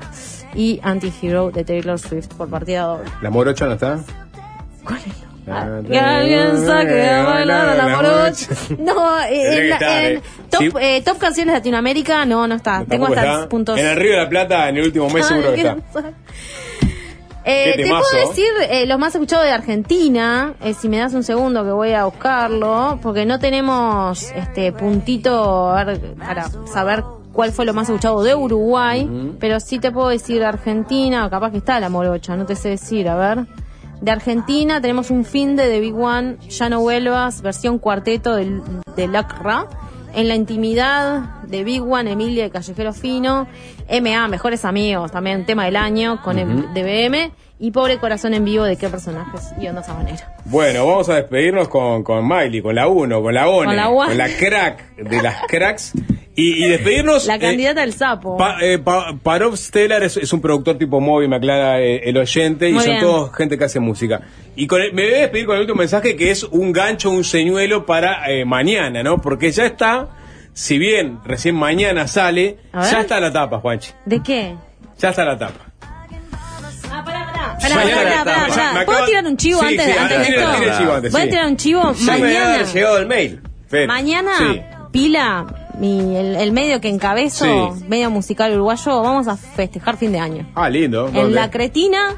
Y 0.56 0.80
Anti-Hero 0.84 1.52
de 1.52 1.64
Taylor 1.64 2.00
Swift 2.00 2.28
por 2.36 2.50
partida 2.50 2.84
doble. 2.84 3.10
¿La 3.22 3.30
morocha 3.30 3.66
no 3.66 3.74
está? 3.74 4.00
Que 5.88 6.00
alguien 6.00 6.66
saque 6.66 7.10
a 7.10 7.24
bailar 7.24 7.70
a 7.70 7.76
la 7.76 7.88
morocha. 7.96 8.48
No, 8.78 9.20
eh, 9.24 9.58
en, 9.68 9.74
estar, 9.74 10.06
en 10.06 10.18
eh. 10.18 10.22
top, 10.50 10.62
Sí. 10.62 10.72
eh, 10.80 11.02
top 11.04 11.18
canciones 11.18 11.54
de 11.54 11.60
Latinoamérica, 11.60 12.26
no, 12.26 12.48
no 12.48 12.56
está. 12.56 12.86
Tengo 12.88 13.08
hasta 13.08 13.22
está. 13.22 13.50
puntos. 13.50 13.80
En 13.80 13.86
el 13.88 13.96
Río 13.96 14.12
de 14.12 14.18
la 14.18 14.30
Plata, 14.30 14.70
en 14.70 14.78
el 14.78 14.86
último 14.86 15.10
mes, 15.10 15.26
seguro 15.26 15.54
que 15.54 15.62
está. 15.62 15.78
Eh, 17.46 17.74
te 17.78 17.88
puedo 17.88 18.28
decir 18.28 18.46
eh, 18.70 18.86
los 18.86 19.00
más 19.00 19.16
escuchados 19.16 19.46
de 19.46 19.52
Argentina, 19.52 20.54
eh, 20.62 20.76
si 20.76 20.88
me 20.88 20.98
das 20.98 21.14
un 21.14 21.24
segundo 21.24 21.64
que 21.64 21.72
voy 21.72 21.94
a 21.94 22.06
buscarlo, 22.06 23.00
porque 23.02 23.26
no 23.26 23.40
tenemos 23.40 24.24
este 24.36 24.72
puntito 24.72 25.72
a 25.72 25.84
ver, 25.84 26.16
para 26.16 26.48
saber 26.72 27.04
cuál 27.34 27.52
fue 27.52 27.66
lo 27.66 27.74
más 27.74 27.88
escuchado 27.90 28.24
de 28.24 28.36
Uruguay, 28.36 29.36
pero 29.40 29.60
sí 29.60 29.80
te 29.80 29.92
puedo 29.92 30.10
decir 30.10 30.40
de 30.40 30.46
Argentina, 30.46 31.30
capaz 31.30 31.52
que 31.52 31.58
está 31.58 31.80
la 31.80 31.90
morocha, 31.90 32.36
no 32.36 32.46
te 32.46 32.56
sé 32.56 32.70
decir, 32.70 33.08
a 33.10 33.16
ver. 33.16 33.46
De 34.02 34.12
Argentina 34.12 34.80
tenemos 34.80 35.10
un 35.12 35.26
fin 35.26 35.56
de 35.58 35.68
The 35.68 35.80
Big 35.82 35.96
One, 35.96 36.38
Ya 36.50 36.70
no 36.70 36.80
vuelvas, 36.82 37.42
versión 37.42 37.80
cuarteto 37.80 38.36
del, 38.36 38.62
de 38.96 39.08
Lacra. 39.08 39.66
En 40.16 40.28
la 40.28 40.34
intimidad 40.36 41.42
de 41.44 41.64
Big 41.64 41.84
One, 41.84 42.12
Emilia 42.12 42.44
de 42.46 42.50
Callejero 42.50 42.94
Fino. 42.94 43.48
MA, 44.02 44.28
Mejores 44.28 44.66
Amigos, 44.66 45.12
también 45.12 45.46
tema 45.46 45.66
del 45.66 45.76
año 45.76 46.22
con 46.24 46.40
el 46.40 46.48
Ujú. 46.50 46.68
DBM. 46.74 47.32
Y 47.60 47.72
Pobre 47.72 48.00
Corazón 48.00 48.34
en 48.34 48.46
Vivo 48.46 48.64
de 48.64 48.78
qué 48.78 48.88
personajes 48.88 49.52
y 49.62 49.68
onda 49.68 49.84
sabanera. 49.84 50.34
Bueno, 50.46 50.88
vamos 50.88 51.10
a 51.10 51.16
despedirnos 51.16 51.68
con, 51.68 52.04
con 52.04 52.26
Miley, 52.26 52.62
con 52.62 52.74
la 52.74 52.88
1, 52.88 53.22
con 53.22 53.34
la 53.34 53.50
ONE, 53.50 53.66
Con 53.66 53.76
la 53.76 53.90
One. 53.90 54.08
con 54.08 54.18
la 54.18 54.28
crack 54.30 54.96
de 54.96 55.22
las 55.22 55.36
cracks. 55.48 55.92
Y, 56.40 56.66
y 56.66 56.70
despedirnos. 56.70 57.26
La 57.28 57.36
eh, 57.36 57.40
candidata 57.40 57.82
del 57.82 57.94
sapo. 57.94 58.38
Pa, 58.38 58.58
eh, 58.62 58.80
Pa- 58.80 59.14
Parov 59.22 59.58
Stellar 59.58 60.04
es, 60.04 60.18
es 60.18 60.32
un 60.32 60.42
productor 60.42 60.78
tipo 60.78 61.00
móvil, 61.00 61.28
me 61.30 61.36
aclara 61.38 61.80
eh, 61.82 62.02
el 62.10 62.18
oyente, 62.18 62.70
y 62.70 62.80
son 62.80 63.00
todos 63.00 63.36
gente 63.36 63.58
que 63.58 63.66
hace 63.66 63.80
música. 63.80 64.22
Y 64.56 64.68
con 64.68 64.82
el- 64.82 64.94
me 64.94 65.04
voy 65.06 65.14
a 65.16 65.20
despedir 65.22 65.46
con 65.46 65.56
el 65.56 65.62
último 65.62 65.80
mensaje 65.80 66.16
que 66.16 66.32
es 66.32 66.44
un 66.44 66.72
gancho, 66.72 67.10
un 67.10 67.24
señuelo 67.24 67.86
para 67.86 68.22
mañana, 68.46 69.04
¿no? 69.04 69.20
Porque 69.22 69.52
ya 69.52 69.66
está, 69.66 70.10
si 70.54 70.78
bien 70.78 71.20
recién 71.26 71.56
mañana 71.56 72.08
sale, 72.08 72.58
ya 72.74 73.02
está 73.02 73.20
la 73.20 73.32
tapa, 73.32 73.60
Juanchi. 73.60 73.92
¿De 74.06 74.22
qué? 74.24 74.56
Ya 74.98 75.10
está 75.10 75.26
la 75.26 75.38
tapa. 75.38 75.66
Pará, 77.62 77.76
Mañana 77.76 77.96
pará, 77.96 78.24
pará, 78.24 78.48
ya- 78.48 78.56
pará. 78.56 78.74
me 78.74 78.86
¿Puedo 78.86 79.06
tirar 79.06 79.26
un 79.26 79.38
chivo 79.38 79.62
antes, 79.62 79.86
de 79.86 79.92
esto? 79.92 81.20
sí. 81.20 81.30
tirar 81.30 81.48
un 81.48 81.58
chivo. 81.58 81.94
Mañana, 82.06 82.64
llegado 82.64 82.98
el 82.98 83.08
mail. 83.08 83.42
Mañana. 83.88 84.32
Pila, 84.92 85.46
mi, 85.80 86.16
el, 86.16 86.36
el 86.36 86.52
medio 86.52 86.82
que 86.82 86.90
encabezo, 86.90 87.76
Sí. 87.78 87.86
medio 87.88 88.10
musical 88.12 88.54
uruguayo, 88.54 89.02
vamos 89.02 89.28
a 89.28 89.38
festejar 89.38 89.98
fin 89.98 90.12
de 90.12 90.20
año. 90.20 90.50
Ah, 90.56 90.70
lindo. 90.70 91.08
En 91.08 91.14
¿Dónde? 91.14 91.32
La 91.36 91.50
Cretina 91.50 92.16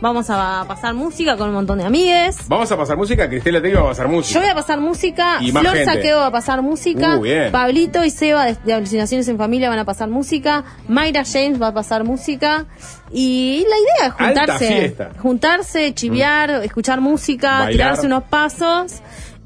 vamos 0.00 0.26
a 0.28 0.64
pasar 0.68 0.92
música 0.92 1.34
con 1.38 1.48
un 1.48 1.54
montón 1.54 1.78
de 1.78 1.84
amigues. 1.84 2.36
Vamos 2.48 2.70
a 2.70 2.76
pasar 2.76 2.96
música, 2.98 3.26
Cristela 3.26 3.62
Tello 3.62 3.76
va 3.80 3.84
a 3.86 3.88
pasar 3.90 4.08
música. 4.08 4.34
Yo 4.34 4.40
voy 4.42 4.50
a 4.50 4.54
pasar 4.54 4.80
música, 4.80 5.38
Y 5.40 5.50
Flor 5.50 5.66
gente. 5.68 5.84
Saqueo 5.86 6.18
va 6.18 6.26
a 6.26 6.30
pasar 6.30 6.60
música, 6.60 7.16
Uh, 7.16 7.22
bien. 7.22 7.50
Pablito 7.52 8.04
y 8.04 8.10
Seba 8.10 8.44
de, 8.44 8.56
de 8.64 8.72
Alucinaciones 8.74 9.26
en 9.28 9.38
Familia 9.38 9.70
van 9.70 9.78
a 9.78 9.84
pasar 9.86 10.08
música, 10.10 10.64
Mayra 10.88 11.22
James 11.24 11.60
va 11.60 11.68
a 11.68 11.74
pasar 11.74 12.04
música 12.04 12.66
y 13.10 13.64
la 13.68 13.78
idea 13.78 14.06
es 14.08 14.12
juntarse, 14.12 14.96
juntarse, 15.22 15.94
chiviar, 15.94 16.50
escuchar 16.64 17.00
música, 17.00 17.50
Bailar. 17.60 17.72
tirarse 17.72 18.06
unos 18.06 18.24
pasos 18.24 19.00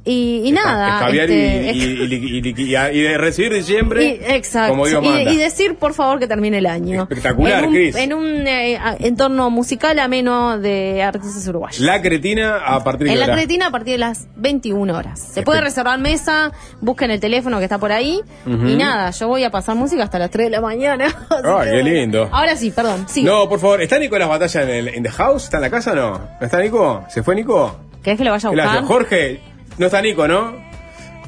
y, 0.09 0.43
y 0.45 0.53
nada. 0.53 0.99
Escabiar 1.01 1.31
este, 1.31 1.73
y, 1.73 1.79
y, 1.79 1.85
y- 1.85 2.15
y- 2.15 2.49
y- 2.49 2.75
y- 2.75 2.99
y 2.99 3.01
de 3.03 3.19
recibir 3.19 3.53
diciembre. 3.53 4.05
y- 4.05 4.33
exacto. 4.35 4.71
Como 4.71 4.87
Dios 4.87 5.03
y, 5.05 5.07
manda. 5.09 5.31
y 5.33 5.37
decir, 5.37 5.75
por 5.77 5.93
favor, 5.95 6.19
que 6.19 6.27
termine 6.27 6.59
el 6.59 6.67
año. 6.67 7.03
Espectacular, 7.03 7.65
en 7.65 7.69
un, 7.69 7.75
Cris. 7.75 7.97
En 7.97 8.13
un 8.15 8.47
eh, 8.47 8.79
a- 8.79 8.97
entorno 8.99 9.51
musical 9.51 9.99
ameno 9.99 10.59
de 10.59 11.03
artistas 11.03 11.47
uruguayos. 11.47 11.81
La 11.81 12.01
Cretina 12.01 12.57
a 12.65 12.83
partir 12.83 13.07
de 13.09 13.13
En 13.13 13.21
la. 13.21 13.33
Cretina 13.33 13.67
a 13.67 13.71
partir 13.71 13.93
de 13.93 13.99
las 13.99 14.29
21 14.37 14.97
horas. 14.97 15.21
Se 15.21 15.43
puede 15.43 15.61
reservar 15.61 15.99
mesa, 15.99 16.53
busquen 16.81 17.11
el 17.11 17.21
teléfono 17.21 17.59
que 17.59 17.65
está 17.65 17.79
por 17.79 17.93
ahí. 17.93 18.21
Y 18.47 18.77
nada, 18.77 19.11
yo 19.11 19.29
voy 19.29 19.45
a 19.45 19.51
pasar 19.51 19.77
música 19.77 20.03
hasta 20.05 20.19
las 20.19 20.31
3 20.31 20.47
de 20.47 20.51
la 20.51 20.61
mañana. 20.61 21.07
Ay, 21.45 21.71
qué 21.71 21.83
lindo. 21.83 22.29
Ahora 22.33 22.57
sí, 22.57 22.71
perdón. 22.71 23.05
Sí. 23.09 23.23
No, 23.23 23.49
por 23.49 23.61
favor, 23.61 23.83
¿está 23.83 23.99
Nicolás 23.99 24.29
Batalla 24.29 24.63
en 24.63 24.71
el 24.89 25.03
the 25.03 25.11
house? 25.11 25.45
¿Está 25.45 25.59
en 25.59 25.63
la 25.65 25.71
casa 25.71 25.93
o 25.93 25.95
no? 25.97 26.11
¿No 26.41 26.47
está 26.47 26.61
Nico? 26.61 27.05
¿Se 27.09 27.23
fue 27.23 27.35
Nico? 27.35 27.79
¿Querés 28.03 28.19
que 28.19 28.25
lo 28.25 28.31
vaya 28.31 28.49
a 28.49 28.53
buscar? 28.53 28.85
Jorge, 28.85 29.41
no 29.79 29.87
está 29.87 30.03
Nico, 30.03 30.27
¿no? 30.29 30.55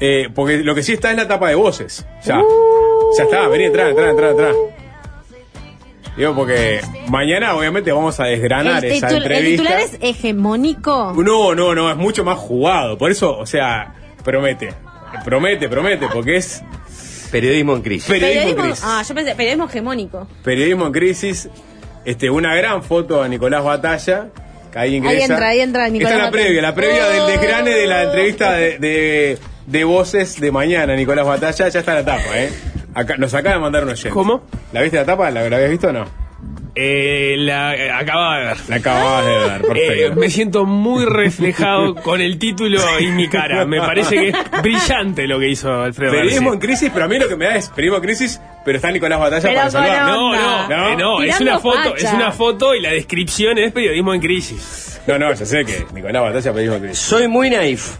Eh, 0.00 0.28
porque 0.34 0.58
lo 0.58 0.74
que 0.74 0.82
sí 0.82 0.94
está 0.94 1.10
es 1.10 1.16
la 1.16 1.28
tapa 1.28 1.48
de 1.48 1.54
voces. 1.54 2.06
Ya. 2.24 2.38
Uh. 2.38 2.44
Ya 3.18 3.24
está, 3.24 3.48
vení, 3.48 3.64
entra, 3.64 3.88
entra, 3.88 4.10
entra, 4.10 4.30
entra. 4.30 4.52
Digo, 6.16 6.34
porque 6.34 6.80
mañana 7.08 7.54
obviamente 7.56 7.92
vamos 7.92 8.18
a 8.20 8.24
desgranar 8.24 8.84
el, 8.84 8.92
esa 8.92 9.08
titul- 9.08 9.16
el 9.16 9.22
entrevista. 9.22 9.62
titular 9.62 9.80
es 9.80 9.98
hegemónico. 10.00 11.14
No, 11.16 11.54
no, 11.54 11.74
no, 11.74 11.90
es 11.90 11.96
mucho 11.96 12.24
más 12.24 12.38
jugado. 12.38 12.98
Por 12.98 13.10
eso, 13.10 13.36
o 13.38 13.46
sea, 13.46 13.94
promete. 14.24 14.74
Promete, 15.24 15.68
promete, 15.68 16.06
porque 16.12 16.36
es 16.36 16.62
Periodismo 17.30 17.76
en 17.76 17.82
crisis. 17.82 18.08
periodismo, 18.10 18.48
en 18.50 18.56
crisis. 18.70 18.84
Ah, 18.84 19.02
yo 19.08 19.14
pensé, 19.14 19.34
periodismo 19.34 19.66
hegemónico. 19.66 20.26
Periodismo 20.42 20.86
en 20.86 20.92
crisis. 20.92 21.48
Este, 22.04 22.28
una 22.30 22.54
gran 22.56 22.82
foto 22.82 23.22
a 23.22 23.28
Nicolás 23.28 23.62
Batalla. 23.64 24.28
Ahí 24.74 24.96
ingresa. 24.96 25.24
entra, 25.24 25.48
ahí 25.48 25.60
entra 25.60 25.88
Nicolás 25.88 26.12
Esta 26.12 26.26
es 26.26 26.26
la 26.26 26.30
previa, 26.30 26.62
la 26.62 26.74
previa 26.74 27.08
del 27.08 27.26
desgrane 27.26 27.70
de 27.70 27.86
la 27.86 28.02
entrevista 28.04 28.52
de, 28.52 28.78
de, 28.78 29.38
de 29.66 29.84
voces 29.84 30.40
de 30.40 30.50
mañana, 30.52 30.94
Nicolás 30.94 31.26
Batalla. 31.26 31.68
Ya 31.68 31.80
está 31.80 31.94
la 31.94 32.04
tapa, 32.04 32.38
¿eh? 32.38 32.50
Acá, 32.94 33.16
nos 33.16 33.32
acaba 33.34 33.54
de 33.56 33.60
mandar 33.60 33.84
un 33.84 33.90
oyente. 33.90 34.10
¿Cómo? 34.10 34.42
¿La 34.72 34.82
viste 34.82 34.96
la 34.96 35.04
tapa? 35.04 35.30
¿La, 35.30 35.48
la 35.48 35.56
habías 35.56 35.70
visto 35.70 35.88
o 35.88 35.92
no? 35.92 36.04
Eh, 36.74 37.34
la 37.38 37.74
eh, 37.76 37.90
acababa 37.90 38.38
de 38.38 38.44
ver. 38.46 38.56
La 38.68 38.76
acababas 38.76 39.26
de 39.26 39.32
ver, 39.32 39.60
Eh, 39.60 39.66
perfecto. 39.86 40.20
me 40.20 40.30
siento 40.30 40.64
muy 40.66 41.04
reflejado 41.04 41.94
con 41.96 42.20
el 42.20 42.38
título 42.38 42.80
y 43.00 43.06
mi 43.08 43.28
cara. 43.28 43.64
Me 43.66 43.78
parece 43.78 44.14
que 44.16 44.28
es 44.28 44.36
brillante 44.62 45.26
lo 45.26 45.38
que 45.38 45.48
hizo 45.48 45.82
Alfredo 45.82 46.12
Periodismo 46.12 46.52
en 46.52 46.58
crisis, 46.60 46.90
pero 46.92 47.04
a 47.06 47.08
mí 47.08 47.18
lo 47.18 47.28
que 47.28 47.36
me 47.36 47.46
da 47.46 47.56
es 47.56 47.68
periodismo 47.70 47.96
en 47.96 48.02
crisis, 48.02 48.40
pero 48.64 48.76
está 48.76 48.90
Nicolás 48.90 49.18
Batalla 49.18 49.42
Pero 49.42 49.56
para 49.58 49.70
salvar. 49.70 50.02
No, 50.10 50.34
no, 50.34 50.68
¿No? 50.68 50.88
eh, 50.92 50.96
no, 50.96 51.22
es 51.22 51.40
una 51.40 51.58
foto, 51.58 51.90
facha. 51.92 52.08
es 52.08 52.12
una 52.14 52.32
foto 52.32 52.74
y 52.74 52.80
la 52.80 52.90
descripción 52.90 53.58
es 53.58 53.72
periodismo 53.72 54.14
en 54.14 54.20
crisis. 54.20 55.00
No, 55.06 55.18
no, 55.18 55.32
ya 55.32 55.44
sé 55.46 55.64
que 55.64 55.86
Nicolás 55.92 56.22
Batalla 56.22 56.52
periodismo 56.52 56.76
en 56.76 56.82
crisis. 56.82 56.98
Soy 56.98 57.26
muy 57.28 57.50
naif. 57.50 57.96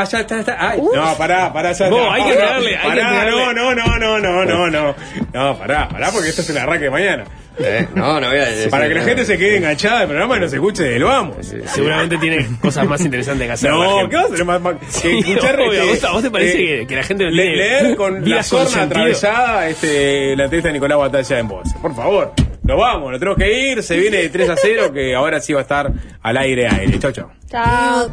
Ah, 0.00 0.04
ya 0.04 0.20
está, 0.20 0.40
está. 0.40 0.56
Ay, 0.70 0.80
no, 0.94 1.14
pará, 1.16 1.52
pará, 1.52 1.72
ya 1.72 1.88
Vos, 1.88 2.00
está. 2.00 2.14
hay 2.14 2.22
que 2.22 2.28
entregarle, 2.30 2.76
hay 2.76 2.82
que 2.82 2.88
Pará, 2.88 3.02
entregarle. 3.02 3.30
no, 3.30 3.52
no, 3.54 3.74
no, 3.74 3.98
no, 3.98 4.18
no, 4.18 4.44
no, 4.44 4.70
no. 4.70 4.94
No, 5.32 5.58
pará, 5.58 5.88
pará, 5.88 6.10
porque 6.10 6.28
esto 6.28 6.42
es 6.42 6.50
el 6.50 6.58
arranque 6.58 6.84
de 6.84 6.90
mañana. 6.90 7.24
Eh, 7.62 7.86
no, 7.94 8.18
no 8.20 8.28
voy 8.28 8.38
a 8.38 8.46
decir 8.46 8.70
Para 8.70 8.84
que 8.88 8.94
la 8.94 9.00
nada. 9.00 9.08
gente 9.10 9.24
se 9.26 9.36
quede 9.36 9.58
enganchada 9.58 9.98
del 10.00 10.08
programa 10.08 10.38
y 10.38 10.40
nos 10.40 10.52
escuche 10.52 10.82
del 10.84 11.04
vamos. 11.04 11.36
Seguramente 11.66 12.16
tiene 12.16 12.46
cosas 12.62 12.86
más 12.86 13.00
interesantes 13.02 13.46
que 13.46 13.52
hacer. 13.52 13.70
No. 13.70 14.08
¿qué 14.08 14.16
vas 14.16 14.30
a 14.30 14.32
hacer 14.34 14.44
más? 14.46 14.60
más- 14.62 14.76
que 15.02 15.18
escuchar, 15.18 15.60
obvio, 15.60 15.72
este, 15.82 15.82
¿a 15.82 15.84
vos- 15.92 16.04
a 16.04 16.12
vos 16.12 16.22
te 16.22 16.30
parece 16.30 16.52
eh, 16.52 16.78
que- 16.80 16.86
que 16.86 16.96
la 16.96 17.02
gente 17.02 17.24
no 17.24 17.30
le- 17.30 17.42
tiene 17.42 17.56
leer 17.56 17.96
con 17.96 18.14
la 18.14 18.20
vidas 18.20 18.48
con 18.48 18.60
sorna 18.60 18.70
sentido? 18.80 19.00
atravesada 19.00 19.68
este, 19.68 20.36
la 20.36 20.44
entrevista 20.44 20.68
de 20.68 20.72
Nicolás 20.72 20.98
Batalla 20.98 21.38
en 21.38 21.48
voz. 21.48 21.68
Por 21.82 21.94
favor, 21.94 22.32
nos 22.62 22.78
vamos, 22.78 23.10
nos 23.10 23.18
tenemos 23.20 23.38
que 23.38 23.52
ir. 23.72 23.82
Se 23.82 23.96
viene 23.98 24.16
de 24.18 24.28
3 24.30 24.48
a 24.48 24.56
0, 24.56 24.92
que 24.94 25.14
ahora 25.14 25.38
sí 25.40 25.52
va 25.52 25.58
a 25.58 25.62
estar 25.62 25.92
al 26.22 26.36
aire 26.38 26.66
aire. 26.66 26.98
Chau, 26.98 27.12
chau. 27.12 27.30
Chao 27.50 28.10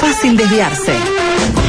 fácil 0.00 0.34
desviarse. 0.34 1.59